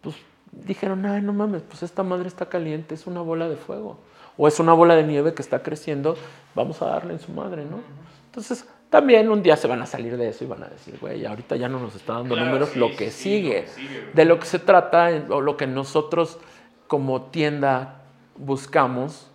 pues 0.00 0.16
dijeron, 0.50 1.06
ay, 1.06 1.22
no 1.22 1.32
mames, 1.32 1.62
pues 1.62 1.82
esta 1.82 2.02
madre 2.02 2.26
está 2.26 2.46
caliente, 2.48 2.94
es 2.94 3.06
una 3.06 3.20
bola 3.20 3.48
de 3.48 3.56
fuego. 3.56 3.98
O 4.36 4.48
es 4.48 4.58
una 4.58 4.72
bola 4.72 4.96
de 4.96 5.04
nieve 5.04 5.32
que 5.32 5.42
está 5.42 5.62
creciendo, 5.62 6.16
vamos 6.56 6.82
a 6.82 6.86
darle 6.86 7.12
en 7.12 7.20
su 7.20 7.30
madre, 7.30 7.64
¿no? 7.64 7.78
Entonces, 8.26 8.66
también 8.94 9.28
un 9.28 9.42
día 9.42 9.56
se 9.56 9.66
van 9.66 9.82
a 9.82 9.86
salir 9.86 10.16
de 10.16 10.28
eso 10.28 10.44
y 10.44 10.46
van 10.46 10.62
a 10.62 10.68
decir, 10.68 10.96
güey, 11.00 11.26
ahorita 11.26 11.56
ya 11.56 11.68
no 11.68 11.80
nos 11.80 11.96
está 11.96 12.12
dando 12.12 12.36
Claro, 12.36 12.46
números, 12.46 12.68
sí, 12.68 12.78
lo 12.78 12.90
que 12.94 13.10
sí, 13.10 13.22
sigue. 13.22 13.58
lo 13.58 13.64
que 13.64 13.68
sigue, 13.72 14.00
güey. 14.02 14.12
de 14.14 14.24
lo 14.24 14.38
que 14.38 14.46
se 14.46 14.58
trata, 14.60 15.10
o 15.30 15.40
lo 15.40 15.56
que 15.56 15.66
nosotros 15.66 16.38
como 16.86 17.22
tienda 17.22 18.02
buscamos, 18.36 19.26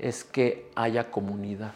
es 0.00 0.24
que 0.24 0.68
haya 0.74 1.12
comunidad. 1.12 1.74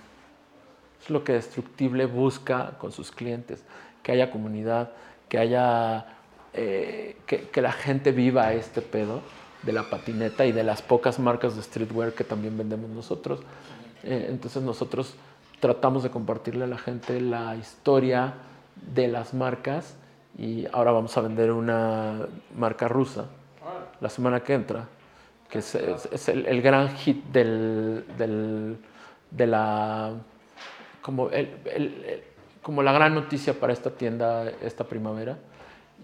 Es 1.01 1.11
lo 1.11 1.23
que 1.23 1.35
Destructible 1.35 2.07
busca 2.07 2.73
con 2.79 2.91
sus 2.91 3.13
clientes, 3.13 3.63
que 4.03 4.11
haya 4.11 4.33
comunidad, 4.33 4.91
que 5.29 5.39
haya, 5.39 6.07
eh, 6.55 7.15
que, 7.27 7.43
que 7.51 7.63
la 7.63 7.71
gente 7.71 8.11
viva 8.11 8.53
este 8.53 8.83
pedo 8.83 9.21
de 9.63 9.73
la 9.73 9.89
patineta 9.89 10.45
y 10.45 10.51
de 10.51 10.65
las 10.65 10.83
pocas 10.83 11.21
marcas 11.21 11.55
de 11.55 11.63
streetwear 11.63 12.15
que 12.15 12.25
también 12.25 12.59
vendemos 12.59 12.91
nosotros. 12.91 13.39
Eh, 14.03 14.27
entonces 14.29 14.61
nosotros 14.65 15.15
tratamos 15.63 16.03
de 16.03 16.11
compartirle 16.11 16.65
a 16.65 16.67
la 16.67 16.77
gente 16.77 17.21
la 17.21 17.55
historia 17.55 18.35
de 18.95 19.07
las 19.07 19.33
marcas 19.33 19.95
y 20.37 20.67
ahora 20.73 20.91
vamos 20.91 21.17
a 21.17 21.21
vender 21.21 21.53
una 21.53 22.27
marca 22.57 22.89
rusa 22.89 23.27
la 24.01 24.09
semana 24.09 24.41
que 24.41 24.55
entra, 24.55 24.89
que 25.49 25.61
es, 25.61 25.77
es- 25.77 26.09
es 26.11 26.29
el, 26.29 26.47
el 26.47 26.63
gran 26.63 26.89
hit 26.97 27.25
del, 27.27 28.05
del- 28.19 28.77
de 29.31 29.47
la 29.47 30.11
como, 31.01 31.31
el- 31.31 31.57
el- 31.67 32.25
como 32.61 32.83
la 32.83 32.91
gran 32.91 33.15
noticia 33.15 33.55
para 33.55 33.73
esta 33.73 33.91
tienda 33.91 34.51
esta 34.63 34.83
primavera 34.83 35.39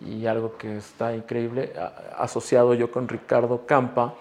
y 0.06 0.26
algo 0.26 0.56
que 0.56 0.76
está 0.76 1.16
increíble, 1.16 1.72
asociado 2.16 2.74
yo 2.74 2.92
con 2.92 3.08
Ricardo 3.08 3.66
Campa, 3.66 4.14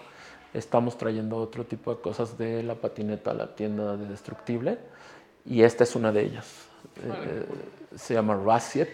estamos 0.56 0.98
trayendo 0.98 1.38
otro 1.38 1.64
tipo 1.64 1.94
de 1.94 2.02
cosas 2.02 2.40
de 2.40 2.64
la 2.64 2.74
patineta 2.74 3.30
a 3.30 3.34
la 3.36 3.56
tienda 3.56 3.96
de 3.98 4.08
Destructible 4.08 4.80
y 5.48 5.64
esta 5.64 5.84
es 5.84 5.96
una 5.96 6.12
de 6.12 6.22
ellas. 6.24 6.46
Eh, 7.04 7.46
se 7.96 8.14
llama 8.14 8.36
Rassiet. 8.36 8.90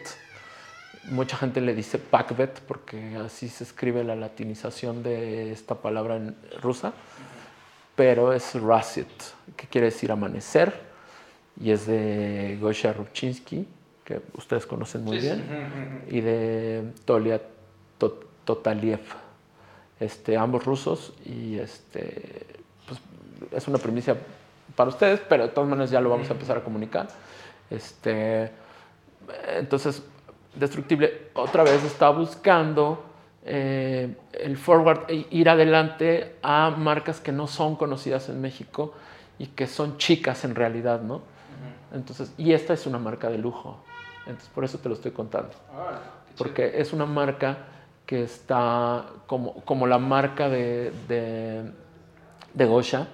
Mucha 1.06 1.36
gente 1.36 1.60
le 1.60 1.74
dice 1.76 1.98
Pakvet 1.98 2.62
porque 2.62 3.18
así 3.18 3.50
se 3.50 3.64
escribe 3.66 4.04
la 4.04 4.16
latinización 4.16 5.04
de 5.04 5.52
esta 5.52 5.76
palabra 5.76 6.16
en 6.16 6.36
rusa, 6.62 6.94
pero 7.96 8.32
es 8.34 8.54
Rassiet, 8.56 9.08
que 9.58 9.68
quiere 9.68 9.86
decir 9.88 10.12
amanecer, 10.12 10.74
y 11.60 11.72
es 11.72 11.86
de 11.86 12.58
Gosha 12.62 12.94
Rubchinsky, 12.94 13.68
que 14.06 14.22
ustedes 14.38 14.66
conocen 14.66 15.04
muy 15.04 15.18
bien, 15.20 16.04
y 16.10 16.22
de 16.22 16.84
Tolia 17.06 17.42
To- 17.98 18.20
Totaliev, 18.46 19.02
este, 20.00 20.38
ambos 20.38 20.64
rusos, 20.66 21.14
y 21.26 21.58
este, 21.60 22.46
pues, 22.88 23.00
es 23.52 23.68
una 23.68 23.78
primicia 23.78 24.16
para 24.76 24.90
ustedes, 24.90 25.22
pero 25.28 25.44
de 25.44 25.50
todas 25.50 25.70
maneras 25.70 25.92
ya 25.92 26.02
lo 26.02 26.10
vamos 26.10 26.30
a 26.30 26.34
empezar 26.34 26.58
a 26.58 26.64
comunicar. 26.64 27.08
Este, 27.70 28.52
entonces, 29.56 30.04
Destructible 30.56 31.30
otra 31.34 31.64
vez 31.64 31.84
está 31.84 32.10
buscando 32.12 33.04
eh, 33.44 34.16
el 34.34 34.56
forward, 34.56 35.10
e 35.10 35.26
ir 35.32 35.50
adelante 35.50 36.36
a 36.44 36.70
marcas 36.70 37.20
que 37.20 37.32
no 37.32 37.48
son 37.48 37.76
conocidas 37.76 38.30
en 38.30 38.40
México 38.40 38.94
y 39.40 39.48
que 39.48 39.66
son 39.66 39.98
chicas 39.98 40.46
en 40.46 40.54
realidad, 40.54 41.02
¿no? 41.02 41.22
Entonces, 41.92 42.34
y 42.38 42.54
esta 42.54 42.74
es 42.74 42.86
una 42.86 43.00
marca 43.00 43.30
de 43.30 43.40
lujo. 43.40 43.78
Entonces, 44.28 44.50
por 44.54 44.64
eso 44.64 44.78
te 44.78 44.90
lo 44.90 44.96
estoy 44.96 45.12
contando. 45.12 45.52
Porque 46.38 46.80
es 46.80 46.94
una 46.94 47.06
marca 47.06 47.58
que 48.06 48.24
está 48.24 49.06
como, 49.26 49.56
como 49.66 49.88
la 49.88 49.98
marca 49.98 50.50
de, 50.50 50.94
de, 51.08 51.64
de 52.54 52.66
Gosha, 52.66 53.08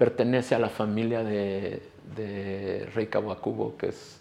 pertenece 0.00 0.54
a 0.54 0.58
la 0.58 0.70
familia 0.70 1.22
de, 1.22 1.82
de 2.16 2.88
Rey 2.94 3.08
Kawakubo, 3.08 3.76
que 3.76 3.88
es 3.88 4.18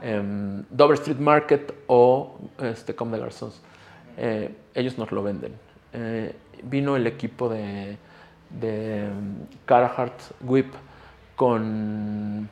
em, 0.00 0.64
Dover 0.70 0.94
Street 0.94 1.18
Market 1.18 1.74
o 1.86 2.38
este, 2.62 2.94
Comme 2.94 3.12
des 3.12 3.20
Garçons. 3.20 3.60
Eh, 4.16 4.48
ellos 4.74 4.96
nos 4.96 5.12
lo 5.12 5.22
venden. 5.22 5.52
Eh, 5.92 6.34
vino 6.62 6.96
el 6.96 7.06
equipo 7.06 7.50
de, 7.50 7.98
de 8.58 9.04
em, 9.04 9.34
Carhartt 9.66 10.18
Whip 10.40 10.72
con, 11.36 12.48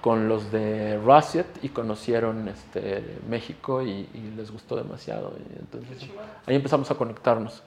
con 0.00 0.28
los 0.28 0.50
de 0.50 0.98
Russiet 0.98 1.46
y 1.62 1.68
conocieron 1.68 2.48
este, 2.48 3.04
México 3.28 3.82
y, 3.82 4.08
y 4.12 4.32
les 4.36 4.50
gustó 4.50 4.74
demasiado. 4.74 5.32
Y 5.38 5.60
entonces 5.60 6.10
ahí 6.44 6.56
empezamos 6.56 6.90
a 6.90 6.96
conectarnos. 6.96 7.62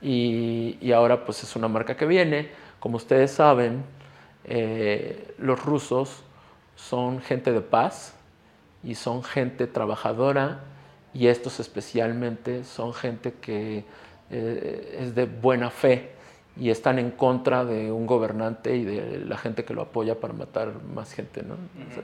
Y, 0.00 0.78
y 0.80 0.92
ahora 0.92 1.26
pues 1.26 1.42
es 1.42 1.54
una 1.56 1.68
marca 1.68 1.94
que 1.94 2.06
viene. 2.06 2.61
Como 2.82 2.96
ustedes 2.96 3.30
saben, 3.30 3.84
eh, 4.42 5.34
los 5.38 5.64
rusos 5.64 6.24
son 6.74 7.20
gente 7.20 7.52
de 7.52 7.60
paz 7.60 8.16
y 8.82 8.96
son 8.96 9.22
gente 9.22 9.68
trabajadora 9.68 10.64
y 11.14 11.28
estos 11.28 11.60
especialmente 11.60 12.64
son 12.64 12.92
gente 12.92 13.34
que 13.34 13.84
eh, 14.30 14.98
es 14.98 15.14
de 15.14 15.26
buena 15.26 15.70
fe 15.70 16.10
y 16.56 16.70
están 16.70 16.98
en 16.98 17.12
contra 17.12 17.64
de 17.64 17.92
un 17.92 18.04
gobernante 18.04 18.74
y 18.74 18.84
de 18.84 19.18
la 19.26 19.38
gente 19.38 19.64
que 19.64 19.74
lo 19.74 19.82
apoya 19.82 20.18
para 20.18 20.32
matar 20.32 20.72
más 20.82 21.12
gente. 21.12 21.44
¿no? 21.44 21.54
O 21.54 21.94
sea, 21.94 22.02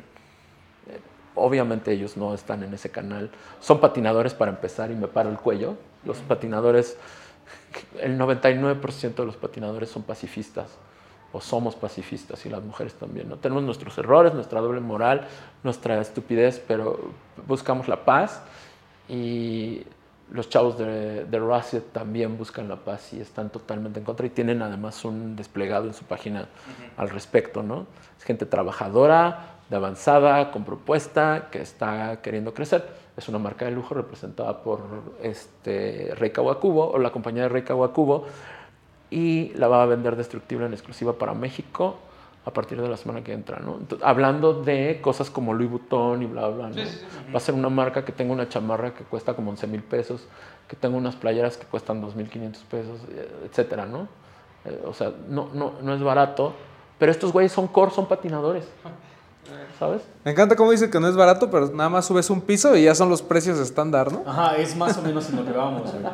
eh, 0.94 1.00
obviamente 1.34 1.90
ellos 1.90 2.16
no 2.16 2.32
están 2.34 2.62
en 2.62 2.72
ese 2.72 2.88
canal. 2.88 3.32
Son 3.58 3.80
patinadores 3.80 4.32
para 4.32 4.52
empezar 4.52 4.92
y 4.92 4.94
me 4.94 5.08
paro 5.08 5.28
el 5.28 5.38
cuello. 5.38 5.74
Los 6.04 6.18
patinadores, 6.18 6.96
el 8.00 8.18
99% 8.18 9.14
de 9.14 9.26
los 9.26 9.36
patinadores 9.36 9.90
son 9.90 10.02
pacifistas 10.02 10.76
o 11.32 11.40
somos 11.40 11.76
pacifistas 11.76 12.44
y 12.46 12.48
las 12.48 12.62
mujeres 12.62 12.94
también. 12.94 13.28
¿no? 13.28 13.36
Tenemos 13.36 13.62
nuestros 13.62 13.96
errores, 13.98 14.34
nuestra 14.34 14.60
doble 14.60 14.80
moral, 14.80 15.26
nuestra 15.62 16.00
estupidez, 16.00 16.62
pero 16.66 17.12
buscamos 17.46 17.88
la 17.88 18.04
paz 18.04 18.42
y 19.08 19.82
los 20.30 20.48
chavos 20.48 20.78
de, 20.78 21.24
de 21.24 21.38
Russet 21.38 21.92
también 21.92 22.36
buscan 22.36 22.68
la 22.68 22.76
paz 22.76 23.12
y 23.12 23.20
están 23.20 23.50
totalmente 23.50 23.98
en 23.98 24.04
contra 24.04 24.26
y 24.26 24.30
tienen 24.30 24.62
además 24.62 25.04
un 25.04 25.36
desplegado 25.36 25.86
en 25.86 25.94
su 25.94 26.04
página 26.04 26.48
al 26.96 27.08
respecto, 27.08 27.62
¿no? 27.62 27.86
Es 28.18 28.24
gente 28.24 28.44
trabajadora, 28.44 29.57
de 29.68 29.76
avanzada, 29.76 30.50
con 30.50 30.64
propuesta, 30.64 31.48
que 31.50 31.60
está 31.60 32.20
queriendo 32.22 32.54
crecer. 32.54 32.86
Es 33.16 33.28
una 33.28 33.38
marca 33.38 33.64
de 33.64 33.72
lujo 33.72 33.94
representada 33.94 34.62
por 34.62 34.80
este, 35.22 36.12
Rey 36.16 36.30
Kawakubo 36.30 36.92
o 36.92 36.98
la 36.98 37.10
compañía 37.10 37.42
de 37.44 37.48
Rey 37.48 37.62
Kawakubo 37.62 38.26
y 39.10 39.52
la 39.54 39.68
va 39.68 39.82
a 39.82 39.86
vender 39.86 40.16
destructible 40.16 40.66
en 40.66 40.72
exclusiva 40.72 41.14
para 41.14 41.34
México 41.34 41.96
a 42.44 42.50
partir 42.50 42.80
de 42.80 42.88
la 42.88 42.96
semana 42.96 43.22
que 43.22 43.32
entra, 43.32 43.58
¿no? 43.58 43.76
Entonces, 43.78 44.06
hablando 44.06 44.54
de 44.54 45.00
cosas 45.02 45.28
como 45.28 45.52
Louis 45.52 45.70
Vuitton 45.70 46.22
y 46.22 46.26
bla, 46.26 46.48
bla, 46.48 46.68
¿no? 46.68 46.74
Sí, 46.74 46.86
sí, 46.86 46.98
sí. 46.98 47.32
Va 47.32 47.36
a 47.36 47.40
ser 47.40 47.54
una 47.54 47.68
marca 47.68 48.06
que 48.06 48.12
tenga 48.12 48.32
una 48.32 48.48
chamarra 48.48 48.94
que 48.94 49.04
cuesta 49.04 49.34
como 49.34 49.50
11 49.50 49.66
mil 49.66 49.82
pesos, 49.82 50.26
que 50.66 50.74
tenga 50.74 50.96
unas 50.96 51.14
playeras 51.14 51.58
que 51.58 51.66
cuestan 51.66 52.02
2.500 52.02 52.62
pesos, 52.70 53.00
eh, 53.10 53.28
etcétera, 53.44 53.84
¿no? 53.84 54.08
Eh, 54.64 54.82
o 54.86 54.94
sea, 54.94 55.12
no, 55.28 55.50
no, 55.52 55.74
no 55.82 55.94
es 55.94 56.02
barato, 56.02 56.54
pero 56.98 57.12
estos 57.12 57.32
güeyes 57.32 57.52
son 57.52 57.68
core, 57.68 57.90
son 57.90 58.06
patinadores, 58.06 58.66
¿sabes? 59.78 60.02
Me 60.24 60.32
encanta 60.32 60.56
cómo 60.56 60.70
dice 60.70 60.90
que 60.90 61.00
no 61.00 61.08
es 61.08 61.16
barato, 61.16 61.50
pero 61.50 61.70
nada 61.70 61.88
más 61.88 62.06
subes 62.06 62.30
un 62.30 62.40
piso 62.40 62.76
y 62.76 62.84
ya 62.84 62.94
son 62.94 63.08
los 63.08 63.22
precios 63.22 63.58
estándar, 63.58 64.12
¿no? 64.12 64.22
Ajá, 64.26 64.56
es 64.56 64.76
más 64.76 64.96
o 64.98 65.02
menos 65.02 65.28
en 65.30 65.36
lo 65.36 65.44
que 65.44 65.52
vamos. 65.52 65.82
güey. 65.92 66.04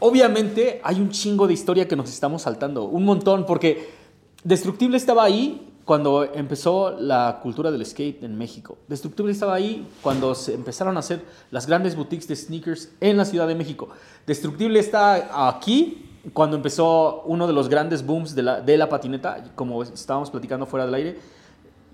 Obviamente 0.00 0.80
hay 0.84 1.00
un 1.00 1.10
chingo 1.10 1.46
de 1.46 1.54
historia 1.54 1.88
que 1.88 1.96
nos 1.96 2.10
estamos 2.10 2.42
saltando, 2.42 2.84
un 2.84 3.04
montón, 3.04 3.46
porque 3.46 4.06
Destructible 4.46 4.96
estaba 4.96 5.24
ahí 5.24 5.72
cuando 5.84 6.22
empezó 6.22 6.92
la 7.00 7.40
cultura 7.42 7.72
del 7.72 7.84
skate 7.84 8.22
en 8.22 8.38
México. 8.38 8.78
Destructible 8.86 9.32
estaba 9.32 9.54
ahí 9.54 9.88
cuando 10.02 10.36
se 10.36 10.54
empezaron 10.54 10.96
a 10.96 11.00
hacer 11.00 11.24
las 11.50 11.66
grandes 11.66 11.96
boutiques 11.96 12.28
de 12.28 12.36
sneakers 12.36 12.92
en 13.00 13.16
la 13.16 13.24
Ciudad 13.24 13.48
de 13.48 13.56
México. 13.56 13.88
Destructible 14.24 14.78
está 14.78 15.48
aquí 15.48 16.10
cuando 16.32 16.56
empezó 16.56 17.22
uno 17.24 17.48
de 17.48 17.52
los 17.52 17.68
grandes 17.68 18.06
booms 18.06 18.36
de 18.36 18.42
la, 18.44 18.60
de 18.60 18.76
la 18.76 18.88
patineta, 18.88 19.42
como 19.56 19.82
estábamos 19.82 20.30
platicando 20.30 20.64
fuera 20.64 20.86
del 20.86 20.94
aire. 20.94 21.18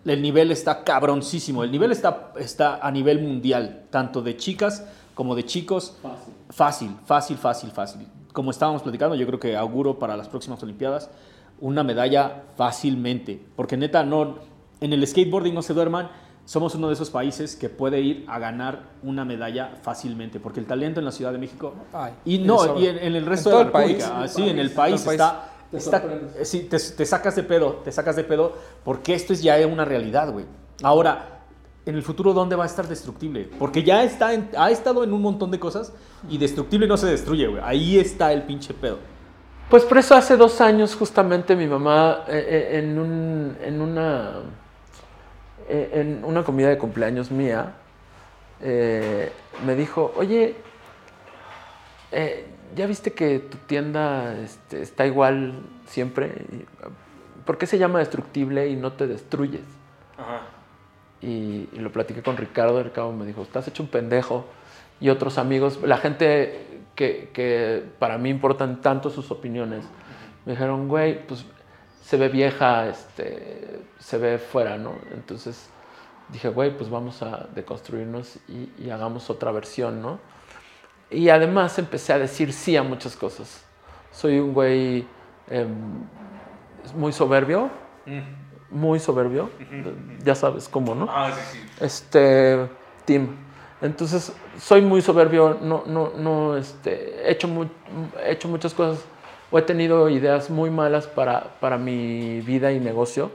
El 0.05 0.21
nivel 0.23 0.51
está 0.51 0.83
cabroncísimo. 0.85 1.63
El 1.65 1.71
nivel 1.71 1.93
está, 1.93 2.33
está 2.39 2.77
a 2.85 2.91
nivel 2.91 3.21
mundial, 3.23 3.85
tanto 3.91 4.21
de 4.23 4.37
chicas 4.37 4.85
como 5.15 5.35
de 5.35 5.45
chicos. 5.45 5.97
Fácil, 6.51 6.97
fácil, 7.05 7.37
fácil, 7.37 7.71
fácil. 7.71 8.07
Como 8.33 8.51
estábamos 8.51 8.83
platicando, 8.83 9.15
yo 9.15 9.27
creo 9.27 9.39
que 9.39 9.57
auguro 9.57 9.99
para 9.99 10.17
las 10.17 10.29
próximas 10.29 10.63
Olimpiadas 10.63 11.11
una 11.61 11.85
medalla 11.85 12.43
fácilmente. 12.57 13.41
Porque 13.55 13.77
neta, 13.77 14.03
no, 14.03 14.39
en 14.81 14.93
el 14.93 15.07
skateboarding 15.07 15.55
no 15.55 15.63
se 15.63 15.75
duerman. 15.75 16.11
Somos 16.45 16.75
uno 16.75 16.89
de 16.89 16.95
esos 16.95 17.09
países 17.11 17.55
que 17.55 17.69
puede 17.69 18.01
ir 18.01 18.25
a 18.27 18.41
ganar 18.41 18.81
una 19.05 19.25
medalla 19.25 19.77
fácilmente. 19.83 20.41
Porque 20.41 20.59
el 20.59 20.67
talento 20.67 20.99
en 20.99 21.05
la 21.07 21.13
Ciudad 21.13 21.31
de 21.31 21.39
México. 21.39 21.73
Ay, 21.93 22.15
y 22.25 22.39
no, 22.39 22.77
y 22.81 22.87
en, 22.89 22.99
en 22.99 23.15
el 23.15 23.25
resto 23.27 23.51
En 23.51 23.57
de 23.59 23.63
la 23.63 23.69
el 23.69 23.73
República. 23.73 24.15
país. 24.19 24.33
sí, 24.33 24.49
en 24.49 24.59
el 24.59 24.69
Todo 24.71 24.77
país 24.77 25.01
el 25.03 25.07
país. 25.07 25.21
está. 25.21 25.49
Te 25.73 25.79
está- 25.79 26.01
sorprendes. 26.01 26.49
sí, 26.49 26.61
te, 26.71 26.79
te 26.79 27.05
sacas 27.07 27.35
de 27.35 27.43
pedo, 27.43 27.81
te 27.85 27.91
sacas 27.91 28.15
de 28.15 28.23
pedo, 28.25 28.53
porque 28.85 29.15
esto 29.15 29.33
es 29.33 29.43
ya 29.43 29.57
una 29.67 29.85
realidad, 29.85 30.31
güey. 30.31 30.45
Ahora, 30.85 31.41
en 31.85 31.97
el 31.97 32.03
futuro, 32.05 32.33
¿dónde 32.33 32.55
va 32.55 32.63
a 32.63 32.67
estar 32.67 32.87
Destructible? 32.87 33.49
Porque 33.59 33.83
ya 33.83 34.05
está 34.05 34.33
en- 34.35 34.49
ha 34.57 34.71
estado 34.71 35.03
en 35.03 35.13
un 35.13 35.21
montón 35.21 35.51
de 35.51 35.59
cosas 35.59 35.93
y 36.29 36.39
Destructible 36.39 36.87
no 36.87 36.97
se 36.97 37.07
destruye, 37.09 37.49
güey. 37.49 37.61
Ahí 37.65 37.99
está 37.99 38.33
el 38.33 38.43
pinche 38.43 38.73
pedo. 38.75 38.99
Pues 39.69 39.85
por 39.85 39.99
eso 39.99 40.15
hace 40.15 40.37
dos 40.37 40.61
años 40.61 40.95
justamente 40.95 41.57
mi 41.57 41.67
mamá 41.67 42.25
eh, 42.29 42.47
eh, 42.73 42.79
en, 42.79 42.99
un- 42.99 43.57
en 43.63 43.81
una 43.81 44.33
eh, 45.69 45.91
en 45.95 46.25
una 46.25 46.45
comida 46.45 46.69
de 46.69 46.77
cumpleaños 46.77 47.31
mía 47.31 47.73
eh, 48.61 49.33
me 49.65 49.75
dijo, 49.75 50.13
oye, 50.17 50.55
eh, 52.11 52.47
¿ya 52.75 52.87
viste 52.87 53.13
que 53.13 53.39
tu 53.39 53.59
tienda 53.59 54.39
este, 54.39 54.83
está 54.83 55.07
igual 55.07 55.63
siempre? 55.87 56.47
¿Por 57.45 57.59
qué 57.59 57.67
se 57.67 57.79
llama 57.79 57.99
destructible 57.99 58.69
y 58.69 58.77
no 58.77 58.93
te 58.93 59.07
destruyes? 59.07 59.63
Ajá. 60.19 60.43
y, 61.21 61.69
y 61.73 61.79
lo 61.79 61.91
platiqué 61.93 62.23
con 62.23 62.37
Ricardo. 62.37 62.83
Ricardo 62.83 63.13
me 63.13 63.27
dijo, 63.27 63.43
estás 63.43 63.67
hecho 63.69 63.83
un 63.83 63.89
pendejo. 63.89 64.47
Y 65.01 65.09
otros 65.09 65.39
amigos, 65.39 65.81
la 65.83 65.97
gente 65.97 66.83
que, 66.95 67.31
que 67.33 67.83
para 67.99 68.19
mí 68.19 68.31
importan 68.31 68.81
tanto 68.81 69.11
sus 69.11 69.31
opiniones, 69.31 69.85
me 70.45 70.53
dijeron, 70.53 70.89
güey, 70.89 71.27
pues 71.27 71.45
se 72.03 72.17
ve 72.17 72.29
vieja, 72.29 72.89
este, 72.89 73.81
se 73.99 74.19
ve 74.19 74.39
fuera, 74.39 74.77
¿no? 74.79 74.95
Entonces 75.13 75.69
dije, 76.29 76.49
güey, 76.49 76.77
pues 76.77 76.91
vamos 76.91 77.23
a 77.23 77.49
deconstruirnos 77.55 78.37
y, 78.49 78.71
y 78.79 78.91
hagamos 78.91 79.31
otra 79.31 79.51
versión, 79.53 80.03
¿no? 80.03 80.21
Y 81.13 81.29
además 81.29 81.79
empecé 81.79 82.13
a 82.13 82.19
decir 82.19 82.53
sí 82.53 82.77
a 82.77 82.83
muchas 82.83 83.17
cosas. 83.17 83.63
Soy 84.11 84.39
un 84.39 84.53
güey 84.53 85.07
em, 85.51 85.69
muy 86.95 87.13
soberbio, 87.13 87.71
muy 88.71 88.99
soberbio, 88.99 89.51
ya 90.25 90.35
sabes 90.35 90.69
cómo, 90.69 90.95
¿no? 90.95 91.07
Ah, 91.09 91.31
sí, 91.33 91.59
sí. 91.59 91.85
Este, 91.85 92.69
Tim. 93.05 93.37
Entonces, 93.81 94.33
soy 94.59 94.81
muy 94.81 95.03
soberbio, 95.03 95.59
no, 95.61 95.83
no, 95.87 96.13
no, 96.17 96.57
este, 96.57 97.27
he 97.27 97.33
hecho, 97.33 97.49
he 98.25 98.33
hecho 98.33 98.49
muchas 98.49 98.73
cosas, 98.75 99.05
o 99.51 99.59
he 99.59 99.63
tenido 99.63 100.09
ideas 100.09 100.51
muy 100.51 100.71
malas 100.71 101.07
para, 101.07 101.59
para 101.61 101.79
mi 101.79 102.41
vida 102.41 102.73
y 102.73 102.81
negocio. 102.81 103.31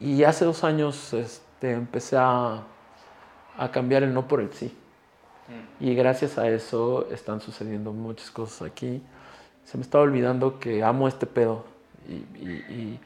Y 0.00 0.24
hace 0.24 0.44
dos 0.44 0.64
años 0.64 1.12
este, 1.12 1.72
empecé 1.72 2.16
a, 2.16 2.62
a 3.56 3.70
cambiar 3.70 4.02
el 4.02 4.14
no 4.14 4.26
por 4.26 4.40
el 4.40 4.52
sí. 4.52 4.74
Y 5.80 5.94
gracias 5.94 6.38
a 6.38 6.48
eso 6.48 7.06
están 7.10 7.40
sucediendo 7.40 7.92
muchas 7.92 8.30
cosas 8.30 8.62
aquí. 8.70 9.02
Se 9.64 9.76
me 9.78 9.82
estaba 9.82 10.04
olvidando 10.04 10.58
que 10.58 10.82
amo 10.82 11.08
este 11.08 11.26
pedo 11.26 11.64
y, 12.08 12.12
y- 12.14 12.64
y- 12.68 13.00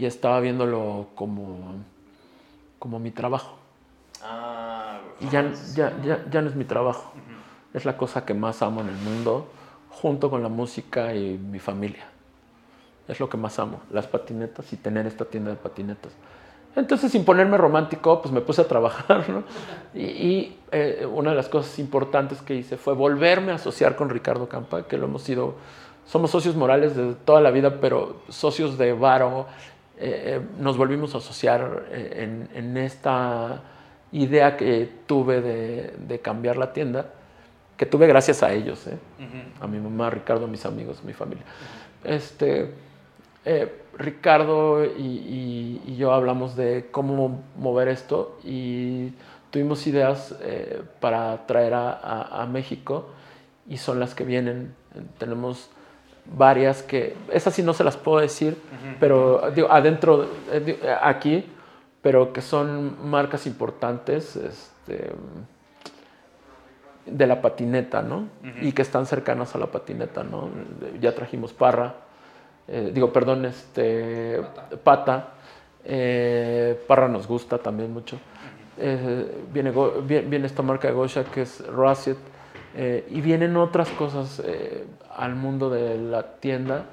y 0.00 0.06
estaba 0.06 0.38
viéndolo 0.40 1.08
como, 1.14 1.74
como 2.78 2.98
mi 2.98 3.10
trabajo. 3.10 3.56
Ah. 4.22 5.00
Y 5.20 5.28
ya, 5.28 5.52
ya, 5.74 6.00
ya, 6.02 6.24
ya 6.30 6.42
no 6.42 6.48
es 6.48 6.54
mi 6.56 6.64
trabajo. 6.64 7.12
Es 7.74 7.84
la 7.84 7.96
cosa 7.96 8.24
que 8.24 8.34
más 8.34 8.62
amo 8.62 8.80
en 8.82 8.88
el 8.88 8.96
mundo, 8.96 9.48
junto 9.90 10.30
con 10.30 10.42
la 10.42 10.48
música 10.48 11.14
y 11.14 11.38
mi 11.38 11.58
familia. 11.58 12.06
Es 13.08 13.18
lo 13.18 13.28
que 13.28 13.36
más 13.36 13.58
amo, 13.58 13.80
las 13.90 14.06
patinetas 14.06 14.72
y 14.72 14.76
tener 14.76 15.06
esta 15.06 15.24
tienda 15.24 15.50
de 15.50 15.56
patinetas. 15.56 16.12
Entonces, 16.76 17.10
sin 17.10 17.24
ponerme 17.24 17.56
romántico, 17.56 18.22
pues 18.22 18.32
me 18.32 18.40
puse 18.40 18.62
a 18.62 18.68
trabajar, 18.68 19.28
¿no? 19.28 19.42
Y, 19.94 20.02
y, 20.02 20.58
eh, 20.70 21.06
una 21.10 21.30
de 21.30 21.36
las 21.36 21.48
cosas 21.48 21.78
importantes 21.78 22.40
que 22.42 22.54
hice 22.54 22.76
fue 22.76 22.94
volverme 22.94 23.52
a 23.52 23.56
asociar 23.56 23.96
con 23.96 24.08
Ricardo 24.08 24.48
Campa, 24.48 24.84
que 24.84 24.96
lo 24.96 25.06
hemos 25.06 25.22
sido, 25.22 25.54
somos 26.06 26.30
socios 26.30 26.54
morales 26.54 26.94
de 26.94 27.14
toda 27.14 27.40
la 27.40 27.50
vida, 27.50 27.80
pero 27.80 28.22
socios 28.28 28.78
de 28.78 28.92
varo. 28.92 29.46
Eh, 29.98 30.38
eh, 30.38 30.40
nos 30.58 30.76
volvimos 30.76 31.14
a 31.14 31.18
asociar 31.18 31.84
en, 31.90 32.48
en 32.54 32.76
esta 32.76 33.62
idea 34.12 34.56
que 34.56 34.88
tuve 35.06 35.40
de, 35.40 35.94
de 35.98 36.18
cambiar 36.20 36.56
la 36.56 36.72
tienda, 36.72 37.06
que 37.76 37.86
tuve 37.86 38.06
gracias 38.06 38.42
a 38.42 38.52
ellos, 38.52 38.86
¿eh? 38.86 38.98
A 39.60 39.66
mi 39.66 39.78
mamá, 39.78 40.08
a 40.08 40.10
Ricardo, 40.10 40.44
a 40.44 40.48
mis 40.48 40.66
amigos, 40.66 41.00
a 41.02 41.06
mi 41.06 41.12
familia. 41.12 41.44
Este, 42.04 42.74
eh, 43.44 43.79
Ricardo 44.00 44.84
y, 44.84 45.02
y- 45.02 45.82
y 45.86 45.96
yo 45.96 46.12
hablamos 46.12 46.56
de 46.56 46.88
cómo 46.90 47.42
mover 47.56 47.88
esto 47.88 48.38
y 48.42 49.12
tuvimos 49.50 49.86
ideas 49.86 50.34
eh, 50.40 50.82
para 51.00 51.46
traer 51.46 51.74
a, 51.74 51.92
a- 51.92 52.42
a 52.42 52.46
México 52.46 53.08
y 53.68 53.76
son 53.76 54.00
las 54.00 54.14
que 54.14 54.24
vienen. 54.24 54.74
Tenemos 55.18 55.68
varias 56.24 56.82
que, 56.82 57.14
esas 57.32 57.54
sí 57.54 57.62
no 57.62 57.74
se 57.74 57.84
las 57.84 57.96
puedo 57.96 58.18
decir, 58.20 58.56
pero 58.98 59.50
digo, 59.54 59.68
adentro, 59.70 60.24
eh, 60.50 60.78
eh, 60.82 60.94
aquí, 61.02 61.44
pero 62.02 62.32
que 62.32 62.40
son 62.40 62.96
marcas 63.08 63.46
importantes. 63.46 64.36
Este, 64.36 65.12
de 67.06 67.26
la 67.26 67.40
patineta, 67.42 68.02
¿no? 68.02 68.28
Y 68.60 68.72
que 68.72 68.82
están 68.82 69.06
cercanas 69.06 69.54
a 69.54 69.58
la 69.58 69.66
patineta, 69.66 70.22
¿no? 70.22 70.48
Ya 71.00 71.14
trajimos 71.14 71.52
Parra, 71.52 71.94
eh, 72.70 72.90
digo, 72.94 73.12
perdón, 73.12 73.44
este, 73.46 74.40
Pata. 74.84 75.30
eh, 75.84 76.80
Parra 76.86 77.08
nos 77.08 77.26
gusta 77.26 77.58
también 77.58 77.92
mucho. 77.92 78.18
Eh, 78.78 79.44
viene, 79.52 79.72
viene 80.06 80.46
esta 80.46 80.62
marca 80.62 80.88
de 80.88 80.94
Gosha 80.94 81.24
que 81.24 81.42
es 81.42 81.62
eh, 82.76 83.06
y 83.10 83.20
vienen 83.20 83.56
otras 83.56 83.88
cosas 83.90 84.40
al 85.16 85.34
mundo 85.34 85.68
de 85.68 85.98
la 85.98 86.36
tienda. 86.38 86.84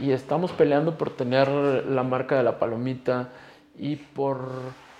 Y 0.00 0.12
estamos 0.12 0.52
peleando 0.52 0.98
por 0.98 1.10
tener 1.10 1.48
la 1.48 2.02
marca 2.02 2.36
de 2.36 2.42
la 2.42 2.58
palomita 2.58 3.30
y 3.78 3.96
por 3.96 4.50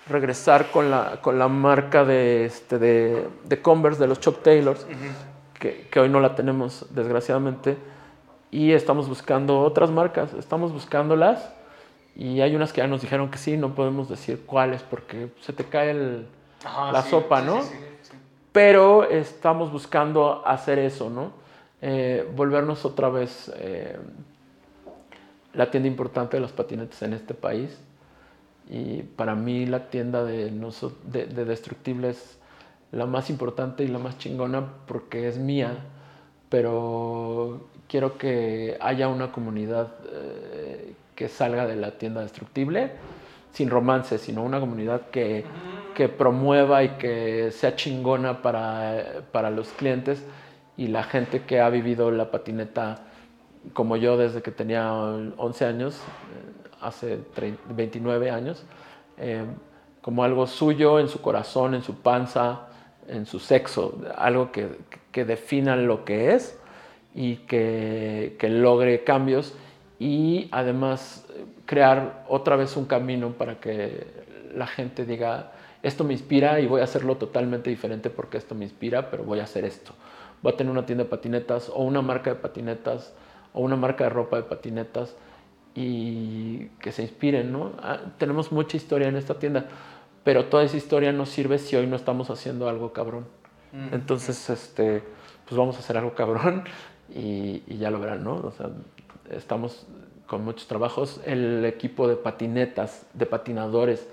regresar 0.09 0.71
con 0.71 0.89
la, 0.89 1.19
con 1.21 1.37
la 1.37 1.47
marca 1.47 2.03
de, 2.03 2.45
este, 2.45 2.79
de, 2.79 3.27
de 3.45 3.61
Converse, 3.61 3.99
de 4.01 4.07
los 4.07 4.19
Chuck 4.19 4.41
Taylors, 4.41 4.87
que, 5.59 5.87
que 5.91 5.99
hoy 5.99 6.09
no 6.09 6.19
la 6.19 6.33
tenemos, 6.33 6.87
desgraciadamente. 6.89 7.77
Y 8.51 8.71
estamos 8.71 9.07
buscando 9.07 9.59
otras 9.61 9.91
marcas, 9.91 10.33
estamos 10.33 10.73
buscándolas. 10.73 11.53
Y 12.15 12.41
hay 12.41 12.55
unas 12.55 12.73
que 12.73 12.81
ya 12.81 12.87
nos 12.87 13.01
dijeron 13.01 13.29
que 13.29 13.37
sí, 13.37 13.55
no 13.55 13.75
podemos 13.75 14.09
decir 14.09 14.43
cuáles 14.45 14.81
porque 14.81 15.31
se 15.41 15.53
te 15.53 15.63
cae 15.63 15.91
el, 15.91 16.27
Ajá, 16.65 16.91
la 16.91 17.01
sí, 17.03 17.11
sopa, 17.11 17.41
¿no? 17.41 17.61
sí, 17.61 17.69
sí, 17.69 18.09
sí. 18.11 18.17
pero 18.51 19.03
estamos 19.09 19.71
buscando 19.71 20.45
hacer 20.45 20.79
eso, 20.79 21.09
¿no? 21.09 21.31
Eh, 21.81 22.27
volvernos 22.35 22.83
otra 22.83 23.07
vez 23.09 23.49
eh, 23.55 23.97
la 25.53 25.71
tienda 25.71 25.87
importante 25.87 26.35
de 26.37 26.41
los 26.41 26.51
patinetes 26.51 27.01
en 27.03 27.13
este 27.13 27.33
país. 27.33 27.77
Y 28.69 29.03
para 29.03 29.33
mí 29.35 29.65
la 29.65 29.89
tienda 29.89 30.23
de, 30.23 30.51
de, 30.51 31.25
de 31.25 31.45
Destructible 31.45 32.09
es 32.09 32.37
la 32.91 33.05
más 33.05 33.29
importante 33.29 33.83
y 33.83 33.87
la 33.87 33.99
más 33.99 34.17
chingona 34.17 34.67
porque 34.87 35.27
es 35.27 35.37
mía, 35.37 35.77
pero 36.49 37.67
quiero 37.89 38.17
que 38.17 38.77
haya 38.79 39.09
una 39.09 39.31
comunidad 39.31 39.87
eh, 40.13 40.93
que 41.15 41.27
salga 41.27 41.65
de 41.67 41.75
la 41.75 41.97
tienda 41.97 42.21
Destructible 42.21 42.91
sin 43.51 43.69
romance, 43.69 44.19
sino 44.19 44.43
una 44.43 44.59
comunidad 44.59 45.09
que, 45.09 45.43
que 45.95 46.07
promueva 46.07 46.83
y 46.83 46.89
que 46.89 47.51
sea 47.51 47.75
chingona 47.75 48.41
para, 48.43 49.23
para 49.31 49.49
los 49.49 49.69
clientes 49.69 50.23
y 50.77 50.87
la 50.87 51.03
gente 51.03 51.41
que 51.41 51.59
ha 51.59 51.69
vivido 51.69 52.11
la 52.11 52.29
patineta 52.29 52.99
como 53.73 53.97
yo 53.97 54.17
desde 54.17 54.41
que 54.41 54.51
tenía 54.51 54.93
11 54.93 55.65
años, 55.65 55.95
eh, 55.97 56.69
hace 56.79 57.17
30 57.17 57.61
29 57.71 58.29
años, 58.29 58.63
eh, 59.17 59.43
como 60.01 60.23
algo 60.23 60.45
suyo 60.47 60.99
en 60.99 61.09
su 61.09 61.21
corazón, 61.21 61.73
en 61.73 61.81
su 61.81 61.95
panza, 61.95 62.67
en 63.07 63.25
su 63.25 63.39
sexo, 63.39 63.99
algo 64.15 64.51
que, 64.51 64.69
que 65.11 65.25
defina 65.25 65.75
lo 65.75 66.05
que 66.05 66.35
es 66.35 66.58
y 67.19 67.35
que, 67.35 68.37
que 68.39 68.47
logre 68.47 69.03
cambios 69.03 69.53
y 69.99 70.47
además 70.53 71.25
eh, 71.35 71.43
crear 71.65 72.23
otra 72.29 72.55
vez 72.55 72.77
un 72.77 72.85
camino 72.85 73.33
para 73.33 73.59
que 73.59 74.07
la 74.55 74.67
gente 74.67 75.05
diga, 75.05 75.51
esto 75.83 76.05
me 76.05 76.13
inspira 76.13 76.61
y 76.61 76.67
voy 76.67 76.79
a 76.79 76.85
hacerlo 76.85 77.17
totalmente 77.17 77.69
diferente 77.69 78.09
porque 78.09 78.37
esto 78.37 78.55
me 78.55 78.63
inspira, 78.63 79.11
pero 79.11 79.25
voy 79.25 79.41
a 79.41 79.43
hacer 79.43 79.65
esto. 79.65 79.91
Voy 80.41 80.53
a 80.53 80.55
tener 80.55 80.71
una 80.71 80.85
tienda 80.85 81.03
de 81.03 81.09
patinetas 81.09 81.67
o 81.67 81.83
una 81.83 82.01
marca 82.01 82.29
de 82.29 82.37
patinetas 82.37 83.13
o 83.51 83.59
una 83.59 83.75
marca 83.75 84.05
de 84.05 84.11
ropa 84.11 84.37
de 84.37 84.43
patinetas 84.43 85.17
y 85.75 86.67
que 86.79 86.93
se 86.93 87.01
inspiren, 87.01 87.51
¿no? 87.51 87.73
Ah, 87.79 87.99
tenemos 88.17 88.53
mucha 88.53 88.77
historia 88.77 89.09
en 89.09 89.17
esta 89.17 89.39
tienda, 89.39 89.65
pero 90.23 90.45
toda 90.45 90.63
esa 90.63 90.77
historia 90.77 91.11
no 91.11 91.25
sirve 91.25 91.57
si 91.57 91.75
hoy 91.75 91.85
no 91.85 91.97
estamos 91.97 92.29
haciendo 92.29 92.69
algo 92.69 92.93
cabrón. 92.93 93.25
Entonces, 93.91 94.49
este, 94.49 95.03
pues 95.49 95.57
vamos 95.57 95.75
a 95.75 95.79
hacer 95.79 95.97
algo 95.97 96.13
cabrón 96.13 96.63
y, 97.13 97.63
y 97.67 97.77
ya 97.77 97.91
lo 97.91 97.99
verán, 97.99 98.23
¿no? 98.23 98.35
O 98.35 98.51
sea, 98.51 98.69
estamos 99.29 99.85
con 100.27 100.45
muchos 100.45 100.67
trabajos. 100.67 101.19
El 101.25 101.65
equipo 101.65 102.07
de 102.07 102.15
patinetas, 102.15 103.05
de 103.13 103.25
patinadores 103.25 104.07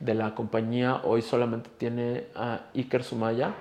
de 0.00 0.14
la 0.14 0.34
compañía 0.34 1.02
hoy 1.04 1.22
solamente 1.22 1.70
tiene 1.78 2.26
a 2.34 2.62
Iker 2.74 3.04
Sumaya 3.04 3.54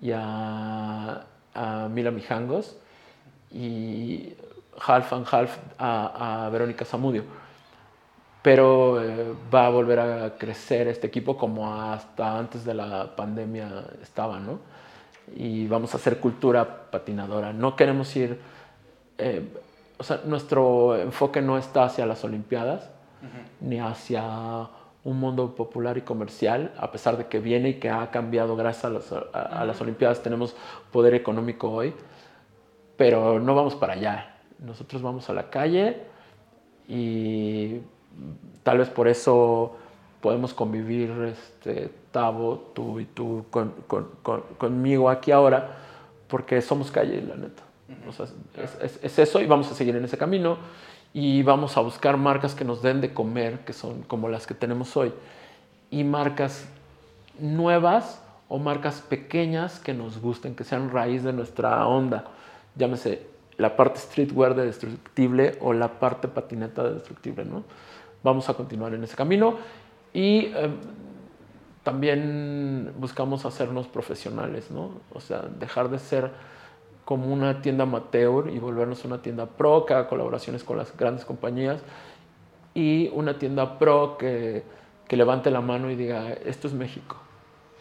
y 0.00 0.10
a, 0.12 1.26
a 1.54 1.88
Mila 1.88 2.10
Mijangos 2.10 2.76
y 3.52 4.34
half 4.86 5.12
and 5.12 5.26
half 5.30 5.58
a, 5.78 6.46
a 6.46 6.50
Verónica 6.50 6.84
Zamudio. 6.84 7.24
Pero 8.42 9.02
eh, 9.02 9.34
va 9.54 9.66
a 9.66 9.70
volver 9.70 10.00
a 10.00 10.36
crecer 10.36 10.88
este 10.88 11.06
equipo 11.06 11.36
como 11.36 11.72
hasta 11.72 12.38
antes 12.38 12.64
de 12.64 12.74
la 12.74 13.14
pandemia 13.16 13.84
estaba, 14.02 14.38
¿no? 14.40 14.58
Y 15.36 15.66
vamos 15.66 15.94
a 15.94 15.96
hacer 15.96 16.20
cultura 16.20 16.90
patinadora. 16.90 17.52
No 17.52 17.76
queremos 17.76 18.14
ir, 18.16 18.38
eh, 19.18 19.48
o 19.98 20.02
sea, 20.04 20.20
nuestro 20.24 20.96
enfoque 20.96 21.40
no 21.40 21.56
está 21.58 21.84
hacia 21.84 22.06
las 22.06 22.24
Olimpiadas, 22.24 22.90
ni 23.60 23.80
hacia 23.80 24.22
un 25.04 25.18
mundo 25.18 25.54
popular 25.54 25.96
y 25.98 26.02
comercial, 26.02 26.72
a 26.78 26.90
pesar 26.92 27.16
de 27.16 27.26
que 27.26 27.38
viene 27.40 27.70
y 27.70 27.74
que 27.74 27.88
ha 27.90 28.10
cambiado 28.10 28.54
gracias 28.56 28.84
a 28.84 28.90
las, 28.90 29.12
a- 29.12 29.60
a 29.60 29.64
las 29.64 29.80
Olimpiadas, 29.80 30.22
tenemos 30.22 30.54
poder 30.92 31.14
económico 31.14 31.70
hoy, 31.70 31.94
pero 32.96 33.38
no 33.40 33.54
vamos 33.54 33.74
para 33.74 33.94
allá. 33.94 34.36
Nosotros 34.58 35.00
vamos 35.02 35.28
a 35.30 35.32
la 35.34 35.48
calle 35.50 36.02
y 36.88 37.80
tal 38.62 38.78
vez 38.78 38.88
por 38.90 39.08
eso 39.08 39.76
podemos 40.24 40.54
convivir, 40.54 41.10
este, 41.30 41.90
Tavo, 42.10 42.70
tú 42.74 42.98
y 42.98 43.04
tú 43.04 43.44
con, 43.50 43.74
con- 43.86 44.08
con- 44.22 44.40
conmigo 44.56 45.10
aquí 45.10 45.30
ahora, 45.32 45.76
porque 46.28 46.62
somos 46.62 46.90
calle, 46.90 47.20
la 47.20 47.34
neta. 47.36 47.62
O 48.08 48.12
sea, 48.12 48.24
es, 48.56 48.78
es- 48.80 48.98
es 49.04 49.18
eso 49.18 49.38
y 49.42 49.46
vamos 49.46 49.70
a 49.70 49.74
seguir 49.74 49.94
en 49.96 50.04
ese 50.06 50.16
camino 50.16 50.56
y 51.12 51.42
vamos 51.42 51.76
a 51.76 51.80
buscar 51.82 52.16
marcas 52.16 52.54
que 52.54 52.64
nos 52.64 52.80
den 52.80 53.02
de 53.02 53.12
comer, 53.12 53.58
que 53.66 53.74
son 53.74 54.00
como 54.04 54.30
las 54.30 54.46
que 54.46 54.54
tenemos 54.54 54.96
hoy, 54.96 55.12
y 55.90 56.04
marcas 56.04 56.64
nuevas 57.38 58.22
o 58.48 58.58
marcas 58.58 59.02
pequeñas 59.02 59.78
que 59.78 59.92
nos 59.92 60.18
gusten, 60.22 60.54
que 60.54 60.64
sean 60.64 60.90
raíz 60.90 61.22
de 61.22 61.34
nuestra 61.34 61.86
onda. 61.86 62.24
Llámese 62.76 63.26
la 63.58 63.76
parte 63.76 64.00
streetwear 64.00 64.54
de 64.54 64.64
Destructible 64.64 65.58
o 65.60 65.74
la 65.74 65.88
parte 66.00 66.28
patineta 66.28 66.82
de 66.82 66.94
Destructible, 66.94 67.44
¿no? 67.44 67.62
Vamos 68.22 68.48
a 68.48 68.54
continuar 68.54 68.94
en 68.94 69.04
ese 69.04 69.16
camino 69.16 69.58
y 70.14 70.46
eh, 70.46 70.70
también 71.82 72.94
buscamos 72.96 73.44
hacernos 73.44 73.86
profesionales, 73.86 74.70
¿no? 74.70 74.92
O 75.12 75.20
sea, 75.20 75.42
dejar 75.42 75.90
de 75.90 75.98
ser 75.98 76.30
como 77.04 77.30
una 77.30 77.60
tienda 77.60 77.82
amateur 77.82 78.48
y 78.48 78.58
volvernos 78.58 79.04
una 79.04 79.20
tienda 79.20 79.44
pro 79.44 79.84
que 79.84 79.92
haga 79.92 80.08
colaboraciones 80.08 80.64
con 80.64 80.78
las 80.78 80.96
grandes 80.96 81.26
compañías 81.26 81.82
y 82.72 83.10
una 83.12 83.38
tienda 83.38 83.78
pro 83.78 84.16
que, 84.16 84.62
que 85.06 85.16
levante 85.18 85.50
la 85.50 85.60
mano 85.60 85.90
y 85.90 85.96
diga, 85.96 86.32
esto 86.32 86.68
es 86.68 86.72
México, 86.72 87.16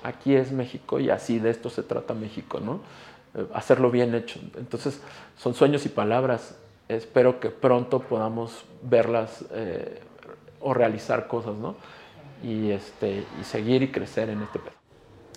aquí 0.03 0.35
es 0.35 0.51
México 0.51 0.99
y 0.99 1.09
así 1.09 1.39
de 1.39 1.51
esto 1.51 1.69
se 1.69 1.83
trata 1.83 2.13
México, 2.13 2.59
¿no? 2.59 2.81
Eh, 3.35 3.47
hacerlo 3.53 3.89
bien 3.89 4.13
hecho. 4.15 4.39
Entonces, 4.57 5.01
son 5.37 5.53
sueños 5.53 5.85
y 5.85 5.89
palabras. 5.89 6.57
Espero 6.89 7.39
que 7.39 7.49
pronto 7.49 7.99
podamos 7.99 8.65
verlas 8.81 9.45
eh, 9.51 10.01
o 10.59 10.73
realizar 10.73 11.27
cosas, 11.27 11.55
¿no? 11.55 11.75
Y, 12.43 12.71
este, 12.71 13.25
y 13.39 13.43
seguir 13.43 13.81
y 13.83 13.91
crecer 13.91 14.29
en 14.29 14.41
este 14.41 14.59
pedo. 14.59 14.73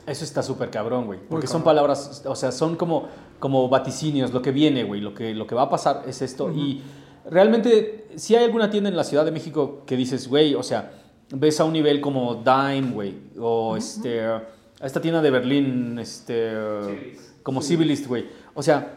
Eso 0.07 0.25
está 0.25 0.43
súper 0.43 0.71
cabrón, 0.71 1.07
güey. 1.07 1.19
Porque 1.29 1.47
son 1.47 1.63
palabras, 1.63 2.23
o 2.27 2.37
sea, 2.37 2.53
son 2.53 2.77
como, 2.77 3.09
como 3.39 3.69
vaticinios, 3.69 4.33
lo 4.33 4.41
que 4.41 4.53
viene, 4.53 4.85
güey. 4.85 5.01
Lo 5.01 5.15
que, 5.15 5.35
lo 5.35 5.47
que 5.47 5.55
va 5.55 5.63
a 5.63 5.71
pasar 5.71 6.05
es 6.07 6.23
esto. 6.23 6.53
Y 6.53 6.83
realmente, 7.29 8.07
si 8.17 8.37
hay 8.37 8.45
alguna 8.45 8.71
tienda 8.71 8.89
en 8.89 8.97
la 8.97 9.05
Ciudad 9.05 9.25
de 9.25 9.33
México 9.33 9.83
que 9.85 9.97
dices, 9.97 10.29
güey, 10.29 10.55
o 10.55 10.63
sea, 10.63 10.93
ves 11.31 11.59
a 11.59 11.65
un 11.65 11.73
nivel 11.73 12.01
como 12.01 12.37
Dime, 12.37 12.93
güey. 12.93 13.15
O 13.39 13.77
este, 13.77 14.25
a 14.25 14.43
esta 14.81 15.01
tienda 15.01 15.21
de 15.23 15.31
Berlín, 15.31 15.99
este, 15.99 17.17
como 17.43 17.61
Civilist, 17.61 18.07
güey. 18.07 18.27
O 18.55 18.63
sea, 18.63 18.95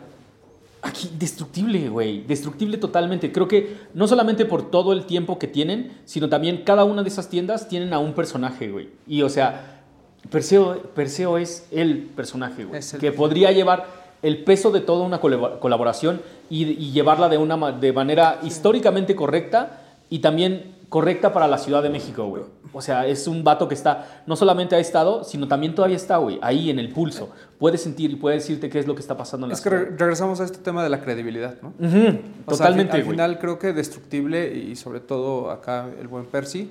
aquí 0.82 1.10
destructible, 1.18 1.90
güey. 1.90 2.22
Destructible 2.24 2.78
totalmente. 2.78 3.32
Creo 3.32 3.48
que 3.48 3.78
no 3.94 4.08
solamente 4.08 4.46
por 4.46 4.70
todo 4.72 4.94
el 4.94 5.06
tiempo 5.06 5.38
que 5.40 5.48
tienen, 5.48 5.92
sino 6.06 6.30
también 6.30 6.64
cada 6.64 6.84
una 6.84 7.04
de 7.04 7.10
esas 7.10 7.30
tiendas 7.30 7.68
tienen 7.68 7.94
a 7.94 8.00
un 8.00 8.14
personaje, 8.14 8.70
güey. 8.72 8.90
Y 9.08 9.22
o 9.24 9.30
sea, 9.30 9.82
Perseo, 10.30 10.82
Perseo 10.96 11.38
es 11.38 11.68
el 11.72 12.00
personaje, 12.04 12.66
güey. 12.66 12.80
Es 12.80 12.94
el- 12.94 13.00
Que 13.00 13.12
podría 13.12 13.52
llevar 13.52 13.86
el 14.22 14.44
peso 14.44 14.70
de 14.72 14.82
toda 14.82 15.06
una 15.06 15.22
colab- 15.22 15.60
colaboración 15.60 16.22
y, 16.50 16.66
y 16.66 16.92
llevarla 16.92 17.30
de 17.30 17.38
una 17.38 17.72
de 17.72 17.94
manera 17.94 18.40
históricamente 18.44 19.16
correcta 19.16 19.82
y 20.10 20.20
también 20.20 20.76
correcta 20.90 21.32
para 21.32 21.48
la 21.48 21.58
Ciudad 21.60 21.84
de 21.84 21.90
México, 21.90 22.26
güey. 22.28 22.44
O 22.74 22.82
sea, 22.82 23.06
es 23.08 23.28
un 23.28 23.44
vato 23.44 23.68
que 23.68 23.76
está, 23.76 24.24
no 24.26 24.36
solamente 24.36 24.76
ha 24.76 24.80
estado, 24.80 25.24
sino 25.24 25.48
también 25.48 25.74
todavía 25.76 25.96
está, 25.98 26.18
güey, 26.18 26.40
ahí 26.42 26.70
en 26.70 26.80
el 26.80 26.90
pulso. 26.92 27.30
Puede 27.60 27.78
sentir 27.78 28.12
y 28.12 28.16
puede 28.16 28.36
decirte 28.38 28.70
qué 28.70 28.80
es 28.80 28.88
lo 28.88 28.96
que 28.96 29.02
está 29.02 29.16
pasando 29.16 29.46
en 29.46 29.50
la 29.50 29.54
Es 29.56 29.62
que 29.62 29.70
ciudad. 29.70 29.86
regresamos 29.98 30.40
a 30.42 30.46
este 30.46 30.58
tema 30.60 30.84
de 30.84 30.90
la 30.90 31.00
credibilidad, 31.02 31.56
¿no? 31.62 31.70
Ujú, 31.80 31.88
O 31.88 31.88
sea, 31.88 32.08
al 32.08 32.14
fin- 32.16 32.46
totalmente, 32.46 32.98
al, 32.98 33.04
final 33.04 33.40
creo 33.40 33.60
que 33.60 33.74
Destructible 33.74 34.54
y 34.54 34.76
sobre 34.76 35.00
todo 35.00 35.52
acá 35.52 35.88
el 36.00 36.08
buen 36.08 36.26
Percy, 36.26 36.70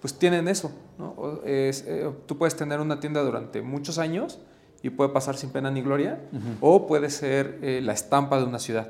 pues 0.00 0.14
tienen 0.18 0.48
eso, 0.48 0.70
¿no? 0.98 1.40
Es, 1.46 1.84
eh, 1.88 2.10
tú 2.26 2.36
puedes 2.36 2.54
tener 2.56 2.80
una 2.80 3.00
tienda 3.00 3.22
durante 3.22 3.62
muchos 3.62 3.98
años 3.98 4.38
y 4.82 4.90
puede 4.90 5.08
pasar 5.10 5.36
sin 5.38 5.48
pena 5.50 5.70
ni 5.70 5.80
gloria, 5.80 6.20
o 6.60 6.86
puede 6.86 7.08
ser 7.08 7.58
eh, 7.62 7.80
la 7.82 7.94
estampa 7.94 8.36
de 8.38 8.44
una 8.44 8.58
ciudad. 8.58 8.88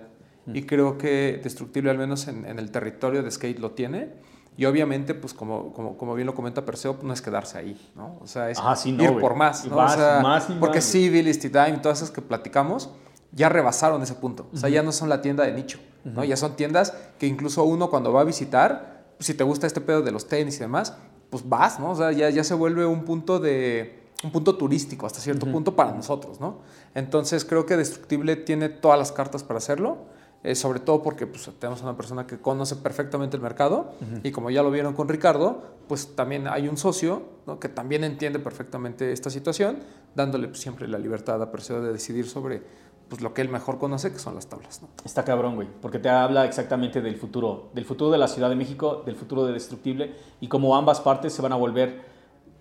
Y 0.53 0.65
creo 0.65 0.99
que 0.99 1.41
Destructible, 1.43 1.91
al 1.91 1.99
menos 1.99 2.27
en, 2.29 2.45
en 2.45 2.59
el 2.59 2.71
territorio 2.73 3.23
de 3.23 3.31
skate, 3.31 3.61
lo 3.61 3.71
tiene. 3.71 4.09
Y 4.57 4.67
obviamente, 4.67 5.15
pues 5.15 5.35
como, 5.35 5.73
como, 5.73 5.97
como 5.97 6.15
bien 6.15 6.27
lo 6.27 6.35
comenta 6.35 6.65
Perseo, 6.65 6.95
pues 6.95 7.05
no 7.05 7.13
es 7.13 7.21
quedarse 7.21 7.59
ahí, 7.59 7.91
¿no? 7.97 8.19
O 8.21 8.27
sea, 8.27 8.51
es 8.51 8.59
Ah, 8.63 8.77
sí, 8.77 8.93
no, 8.93 9.03
ir 9.03 9.19
por 9.19 9.35
más, 9.35 9.65
¿no? 9.67 9.77
más, 9.77 9.95
o 9.95 9.97
sea, 9.97 10.21
más 10.21 10.49
y 10.49 10.53
más, 10.53 10.59
porque 10.61 10.79
y 10.79 11.09
Dime, 11.09 11.79
todas 11.83 11.99
esas 11.99 12.11
que 12.11 12.23
platicamos, 12.23 12.91
ya 13.33 13.49
rebasaron 13.49 14.01
ese 14.03 14.15
punto. 14.15 14.47
O 14.53 14.57
sea, 14.57 14.69
ya 14.69 14.83
no 14.83 14.93
son 14.93 15.09
la 15.09 15.21
tienda 15.23 15.45
de 15.45 15.53
nicho, 15.53 15.81
¿no? 16.05 16.23
Ya 16.23 16.37
son 16.37 16.55
tiendas 16.55 16.95
que 17.19 17.27
incluso 17.27 17.65
uno 17.65 17.91
cuando 17.91 18.13
va 18.13 18.21
a 18.21 18.25
visitar, 18.25 19.07
pues, 19.17 19.27
si 19.27 19.35
te 19.35 19.43
gusta 19.43 19.67
este 19.67 19.81
pedo 19.81 20.03
de 20.03 20.13
los 20.13 20.29
tenis 20.29 20.57
y 20.57 20.61
demás, 20.61 20.95
pues 21.31 21.49
vas, 21.49 21.81
¿no? 21.81 21.91
O 21.91 21.97
sea, 21.97 22.13
ya, 22.13 22.31
ya 22.31 22.45
se 22.45 22.55
vuelve 22.55 22.87
un 22.87 23.05
punto 23.05 23.41
de 23.41 24.05
un 24.23 24.31
punto 24.31 24.57
turístico 24.57 25.05
hasta 25.07 25.21
cierto 25.21 25.47
punto 25.47 25.77
para 25.77 25.93
nosotros, 25.93 26.41
¿no? 26.41 26.61
Entonces 26.95 27.45
creo 27.45 27.67
que 27.67 27.77
Destructible 27.77 28.37
tiene 28.37 28.69
todas 28.71 28.99
las 28.99 29.13
cartas 29.13 29.43
para 29.43 29.59
hacerlo. 29.59 30.07
Eh, 30.45 30.55
sobre 30.55 30.79
todo 30.79 31.03
porque 31.03 31.27
pues, 31.27 31.51
tenemos 31.59 31.83
una 31.83 31.97
persona 31.97 32.27
que 32.27 32.39
conoce 32.39 32.77
perfectamente 32.77 33.35
el 33.37 33.43
mercado 33.43 33.93
y 34.23 34.31
como 34.31 34.51
ya 34.51 34.63
lo 34.63 34.71
vieron 34.71 34.93
con 34.95 35.09
Ricardo, 35.09 35.63
pues 35.89 36.15
también 36.15 36.47
hay 36.47 36.69
un 36.69 36.77
socio 36.77 37.23
¿no? 37.47 37.59
que 37.59 37.69
también 37.69 38.05
entiende 38.05 38.39
perfectamente 38.39 39.11
esta 39.13 39.31
situación, 39.31 39.79
dándole 40.15 40.49
pues, 40.49 40.61
siempre 40.61 40.87
la 40.87 40.99
libertad 40.99 41.43
a 41.43 41.51
Perseo 41.51 41.81
de 41.83 41.93
decidir 41.93 42.29
sobre 42.29 42.63
pues, 43.09 43.21
lo 43.23 43.33
que 43.35 43.41
él 43.43 43.49
mejor 43.49 43.79
conoce, 43.79 44.13
que 44.13 44.19
son 44.19 44.35
las 44.35 44.47
tablas. 44.47 44.83
¿no? 44.83 44.89
Está 45.05 45.25
cabrón, 45.25 45.57
güey, 45.57 45.69
porque 45.81 45.99
te 45.99 46.09
habla 46.11 46.45
exactamente 46.45 47.01
del 47.01 47.17
futuro, 47.17 47.71
del 47.75 47.85
futuro 47.87 48.11
de 48.11 48.19
la 48.19 48.29
Ciudad 48.29 48.49
de 48.51 48.57
México, 48.57 49.03
del 49.07 49.17
futuro 49.17 49.47
de 49.47 49.53
Destructible 49.55 50.15
y 50.41 50.49
cómo 50.49 50.77
ambas 50.77 51.01
partes 51.01 51.33
se 51.33 51.41
van 51.43 51.53
a 51.53 51.57
volver 51.57 52.03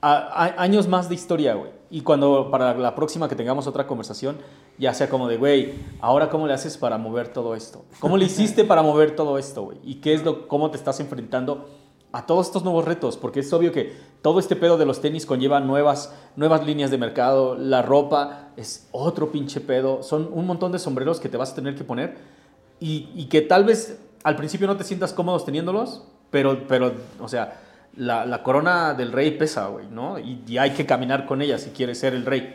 a- 0.02 0.18
a- 0.46 0.62
años 0.62 0.88
más 0.88 1.10
de 1.10 1.16
historia, 1.16 1.54
güey. 1.56 1.72
Y 1.94 2.02
cuando 2.02 2.50
para 2.50 2.74
la 2.74 2.96
próxima 2.96 3.30
que 3.30 3.36
tengamos 3.36 3.68
otra 3.68 3.86
conversación, 3.86 4.38
ya 4.80 4.96
sea 4.96 5.08
como 5.12 5.28
de, 5.28 5.38
güey, 5.38 5.76
ahora 6.02 6.28
cómo 6.28 6.48
le 6.48 6.54
haces 6.56 6.76
para 6.76 6.98
mover 6.98 7.28
todo 7.28 7.54
esto? 7.54 7.86
¿Cómo 8.00 8.18
le 8.18 8.26
hiciste 8.26 8.64
para 8.64 8.82
mover 8.82 9.16
todo 9.16 9.38
esto, 9.38 9.62
güey? 9.62 9.78
¿Y 9.84 9.96
qué 10.02 10.16
es 10.16 10.24
lo, 10.26 10.48
cómo 10.48 10.72
te 10.72 10.78
estás 10.78 11.00
enfrentando 11.02 11.70
a 12.12 12.26
todos 12.26 12.48
estos 12.48 12.64
nuevos 12.64 12.84
retos? 12.84 13.16
Porque 13.16 13.42
es 13.42 13.54
obvio 13.54 13.72
que 13.72 13.94
todo 14.24 14.40
este 14.40 14.56
pedo 14.56 14.80
de 14.80 14.88
los 14.88 15.02
tenis 15.02 15.28
conlleva 15.28 15.60
nuevas, 15.60 16.12
nuevas 16.36 16.66
líneas 16.66 16.90
de 16.90 16.98
mercado, 16.98 17.56
la 17.56 17.84
ropa 17.84 18.48
es 18.58 18.88
otro 18.92 19.32
pinche 19.32 19.62
pedo, 19.62 20.02
son 20.02 20.32
un 20.34 20.48
montón 20.48 20.72
de 20.72 20.80
sombreros 20.80 21.20
que 21.20 21.30
te 21.30 21.38
vas 21.38 21.52
a 21.52 21.56
tener 21.56 21.76
que 21.76 21.84
poner 21.84 22.18
y, 22.80 23.12
y 23.14 23.26
que 23.26 23.42
tal 23.42 23.66
vez 23.66 24.00
al 24.24 24.36
principio 24.36 24.66
no 24.66 24.78
te 24.78 24.84
sientas 24.84 25.14
cómodos 25.14 25.46
teniéndolos, 25.46 26.02
pero, 26.32 26.68
pero 26.68 26.92
o 27.20 27.28
sea, 27.28 27.62
la, 27.96 28.26
la 28.26 28.44
corona 28.44 28.94
del 28.94 29.12
rey 29.12 29.32
pesa, 29.32 29.68
güey, 29.68 29.88
¿no? 29.88 30.20
Y, 30.20 30.44
y 30.48 30.58
hay 30.58 30.72
que 30.72 30.86
caminar 30.86 31.26
con 31.26 31.42
ella 31.42 31.58
si 31.58 31.72
quieres 31.72 32.00
ser 32.00 32.14
el 32.14 32.26
rey. 32.26 32.54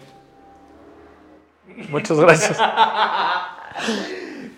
Muchas 1.91 2.19
gracias. 2.19 2.59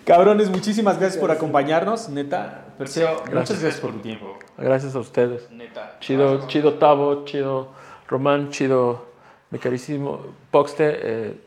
Cabrones, 0.05 0.49
muchísimas 0.49 0.99
gracias 0.99 1.19
por 1.21 1.31
acompañarnos, 1.31 2.09
neta. 2.09 2.65
Perseo, 2.77 3.21
muchas 3.31 3.61
gracias 3.61 3.79
por 3.79 3.91
tu 3.91 3.99
tiempo. 3.99 4.37
Gracias 4.57 4.95
a 4.95 4.99
ustedes. 4.99 5.49
Neta. 5.51 5.97
Chido, 5.99 6.47
chido 6.47 6.73
Tavo, 6.75 7.23
chido 7.25 7.69
Román, 8.07 8.49
chido 8.49 9.05
mi 9.51 9.59
carísimo 9.59 10.19
Poxte. 10.49 10.99
eh, 11.01 11.41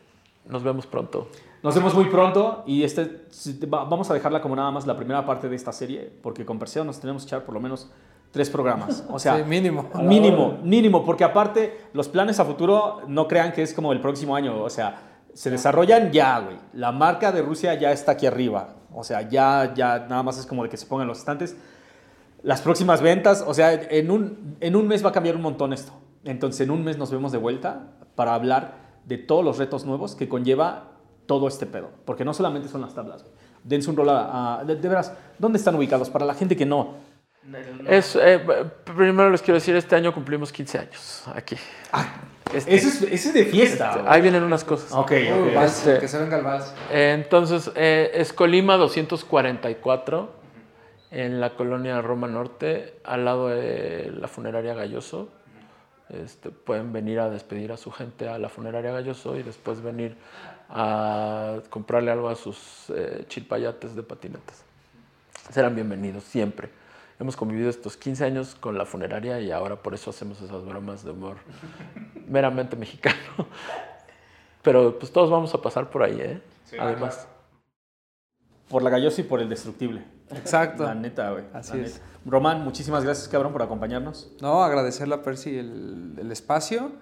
nos 0.47 0.63
vemos 0.63 0.87
pronto. 0.87 1.29
Nos 1.63 1.75
vemos 1.75 1.95
muy 1.95 2.05
pronto 2.05 2.63
y 2.67 2.85
este, 2.85 3.25
vamos 3.67 4.11
a 4.11 4.15
dejarla 4.15 4.43
como 4.43 4.55
nada 4.55 4.71
más 4.71 4.87
la 4.87 4.97
primera 4.97 5.25
parte 5.25 5.49
de 5.49 5.57
esta 5.57 5.73
serie, 5.73 6.13
porque 6.23 6.45
con 6.45 6.59
Perseo 6.59 6.85
nos 6.85 7.01
tenemos 7.01 7.23
que 7.23 7.29
echar 7.29 7.45
por 7.45 7.55
lo 7.55 7.61
menos 7.61 7.91
tres 8.35 8.51
programas. 8.51 9.05
O 9.09 9.19
sea, 9.19 9.39
Sí, 9.39 9.45
mínimo. 9.45 9.89
Mínimo, 10.03 10.59
mínimo, 10.63 11.05
porque 11.07 11.25
aparte 11.25 11.81
los 11.95 12.09
planes 12.09 12.39
a 12.41 12.45
futuro 12.45 12.99
no 13.09 13.27
crean 13.29 13.53
que 13.53 13.63
es 13.63 13.73
como 13.73 13.93
el 13.93 14.01
próximo 14.01 14.37
año, 14.37 14.63
o 14.63 14.69
sea, 14.69 14.97
se 15.33 15.49
desarrollan 15.51 16.13
ya, 16.13 16.41
güey. 16.41 16.57
La 16.75 16.93
marca 16.93 17.33
de 17.33 17.41
Rusia 17.41 17.75
ya 17.75 17.93
está 17.93 18.13
aquí 18.13 18.27
arriba, 18.27 18.75
o 18.93 19.03
sea, 19.05 19.23
ya, 19.29 19.73
ya 19.75 20.01
nada 20.01 20.23
más 20.23 20.37
es 20.39 20.45
como 20.47 20.63
de 20.65 20.69
que 20.69 20.77
se 20.77 20.85
pongan 20.87 21.07
los 21.09 21.19
estantes. 21.19 21.57
Las 22.43 22.61
próximas 22.61 23.01
ventas, 23.01 23.43
o 23.47 23.55
sea, 23.55 23.73
en 23.73 24.11
un, 24.11 24.57
en 24.61 24.77
un 24.77 24.87
mes 24.87 25.03
va 25.05 25.09
a 25.09 25.13
cambiar 25.13 25.35
un 25.37 25.43
montón 25.43 25.73
esto. 25.73 25.93
Entonces, 26.25 26.61
en 26.63 26.71
un 26.71 26.85
mes 26.85 26.99
nos 26.99 27.11
vemos 27.11 27.33
de 27.33 27.39
vuelta 27.39 27.93
para 28.17 28.35
hablar 28.35 28.75
de 29.07 29.17
todos 29.17 29.45
los 29.45 29.59
retos 29.59 29.85
nuevos 29.87 30.15
que 30.15 30.29
conlleva 30.29 30.91
todo 31.27 31.49
este 31.49 31.65
pedo. 31.67 31.89
Porque 32.05 32.25
no 32.25 32.35
solamente 32.35 32.69
son 32.69 32.83
las 32.83 32.95
tablas, 32.95 33.23
güey. 33.23 33.35
Dense 33.65 33.89
un 33.89 33.97
rol 33.97 34.11
a, 34.11 34.59
a- 34.61 34.65
de, 34.65 34.77
de 34.77 34.89
veras, 34.89 35.13
¿dónde 35.39 35.57
están 35.59 35.75
ubicados? 35.75 36.11
Para 36.11 36.27
la 36.27 36.35
gente 36.35 36.55
que 36.55 36.67
no. 36.67 37.14
Es, 37.89 38.17
eh, 38.17 38.41
primero 38.85 39.29
les 39.31 39.43
quiero 39.43 39.55
decir, 39.55 39.77
este 39.77 39.95
año 39.97 40.15
cumplimos 40.15 40.51
15 40.51 40.79
años 40.79 41.25
aquí. 41.35 41.57
Este- 42.55 42.75
Ese 42.75 42.89
es, 42.89 43.03
ese 43.03 43.13
es 43.29 43.35
de 43.35 43.45
fiesta. 43.47 43.93
güey. 43.97 44.05
ahí 44.09 44.23
vienen 44.23 44.43
unas 44.43 44.65
cosas. 44.65 44.93
Ok, 44.93 45.11
Este- 45.13 45.99
Que 45.99 46.09
se 46.09 46.19
venga 46.19 46.39
el 46.39 46.45
vals. 46.45 46.73
Entonces, 46.91 47.71
eh, 47.75 48.13
es 48.15 48.33
Colima 48.33 48.77
244, 48.77 50.33
en 51.11 51.41
la 51.41 51.51
colonia 51.55 52.01
Roma 52.01 52.29
Norte, 52.29 52.95
al 53.05 53.25
lado 53.25 53.49
de 53.49 54.11
la 54.19 54.29
funeraria 54.29 54.75
Galloso. 54.75 55.29
Este, 56.11 56.51
pueden 56.51 56.93
venir 56.93 57.19
a 57.19 57.29
despedir 57.31 57.73
a 57.73 57.77
su 57.77 57.91
gente 57.91 58.29
a 58.29 58.39
la 58.39 58.49
funeraria 58.49 58.91
Galloso 58.93 59.37
y 59.37 59.43
después 59.43 59.81
venir 59.83 60.17
a 60.71 61.57
comprarle 61.71 62.11
algo 62.11 62.29
a 62.29 62.37
sus 62.37 62.91
eh, 62.95 63.25
chilpayates 63.29 63.95
de 63.97 64.03
patinetas. 64.03 64.65
Serán 65.51 65.75
bienvenidos 65.75 66.25
siempre. 66.25 66.69
Hemos 67.21 67.37
convivido 67.37 67.71
estos 67.71 67.97
15 67.97 68.25
años 68.25 68.57
con 68.59 68.77
la 68.77 68.85
funeraria 68.85 69.41
y 69.41 69.51
ahora 69.53 69.77
por 69.83 69.95
eso 69.95 70.11
hacemos 70.11 70.41
esas 70.43 70.65
bromas 70.65 71.05
de 71.05 71.11
humor 71.13 71.37
meramente 72.29 72.77
mexicano. 72.77 73.17
Pero 74.63 74.99
pues 74.99 75.13
todos 75.13 75.31
vamos 75.31 75.55
a 75.55 75.61
pasar 75.63 75.91
por 75.91 76.03
ahí, 76.03 76.19
¿eh? 76.21 76.41
Además. 76.79 77.29
Por 78.69 78.83
la 78.83 78.91
gallosa 78.91 79.21
y 79.21 79.25
por 79.25 79.41
el 79.41 79.49
destructible. 79.49 80.03
Exacto. 80.31 80.85
La 80.85 80.95
neta, 80.95 81.31
güey. 81.31 81.45
Así 81.53 81.77
la 81.77 81.85
es. 81.85 81.95
neta. 81.95 82.07
Román, 82.27 82.65
muchísimas 82.65 83.05
gracias, 83.05 83.29
cabrón, 83.29 83.53
por 83.53 83.61
acompañarnos. 83.63 84.33
No, 84.41 84.65
agradecerle 84.65 85.15
a 85.15 85.23
Percy 85.23 85.59
el, 85.59 86.15
el 86.19 86.33
espacio 86.33 86.93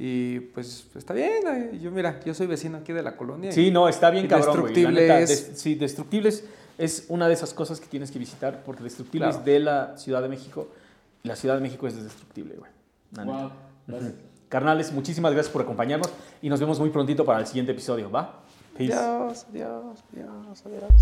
y 0.00 0.40
pues 0.40 0.88
está 0.96 1.14
bien. 1.14 1.78
Yo 1.80 1.92
mira, 1.92 2.18
yo 2.24 2.34
soy 2.34 2.48
vecino 2.48 2.78
aquí 2.78 2.92
de 2.92 3.04
la 3.04 3.16
colonia. 3.16 3.50
y- 3.50 3.52
Sí, 3.52 3.70
no, 3.70 3.88
está 3.88 4.10
bien 4.10 4.24
Y 4.24 4.28
cabrón, 4.28 4.48
Destructible 4.48 5.00
neta, 5.02 5.20
es- 5.20 5.28
des- 5.50 5.60
sí, 5.60 5.76
Destructible 5.76 6.30
es, 6.78 7.06
una 7.08 7.28
de 7.28 7.34
esas 7.34 7.52
cosas 7.54 7.80
que 7.80 7.86
tienes 7.86 8.10
que 8.10 8.18
visitar 8.18 8.62
porque 8.64 8.82
Destructible 8.82 9.26
Claro. 9.26 9.38
es 9.38 9.44
de 9.44 9.58
la 9.60 9.96
Ciudad 9.98 10.22
de 10.22 10.28
México 10.28 10.68
y 11.22 11.28
la 11.28 11.36
Ciudad 11.36 11.54
de 11.56 11.60
México 11.60 11.86
es 11.86 12.02
Destructible, 12.02 12.56
güey. 12.56 12.70
Ujú. 13.88 14.12
Carnales, 14.48 14.92
muchísimas 14.92 15.32
gracias 15.32 15.52
por 15.52 15.62
acompañarnos 15.62 16.08
y 16.42 16.48
nos 16.48 16.60
vemos 16.60 16.78
muy 16.78 16.90
prontito 16.90 17.24
para 17.24 17.40
el 17.40 17.46
siguiente 17.46 17.72
episodio, 17.72 18.10
¿va? 18.10 18.40
Peace. 18.76 18.92
Adiós, 18.92 19.46
adiós, 19.50 20.04
adiós, 20.12 20.62
adiós. 20.66 20.92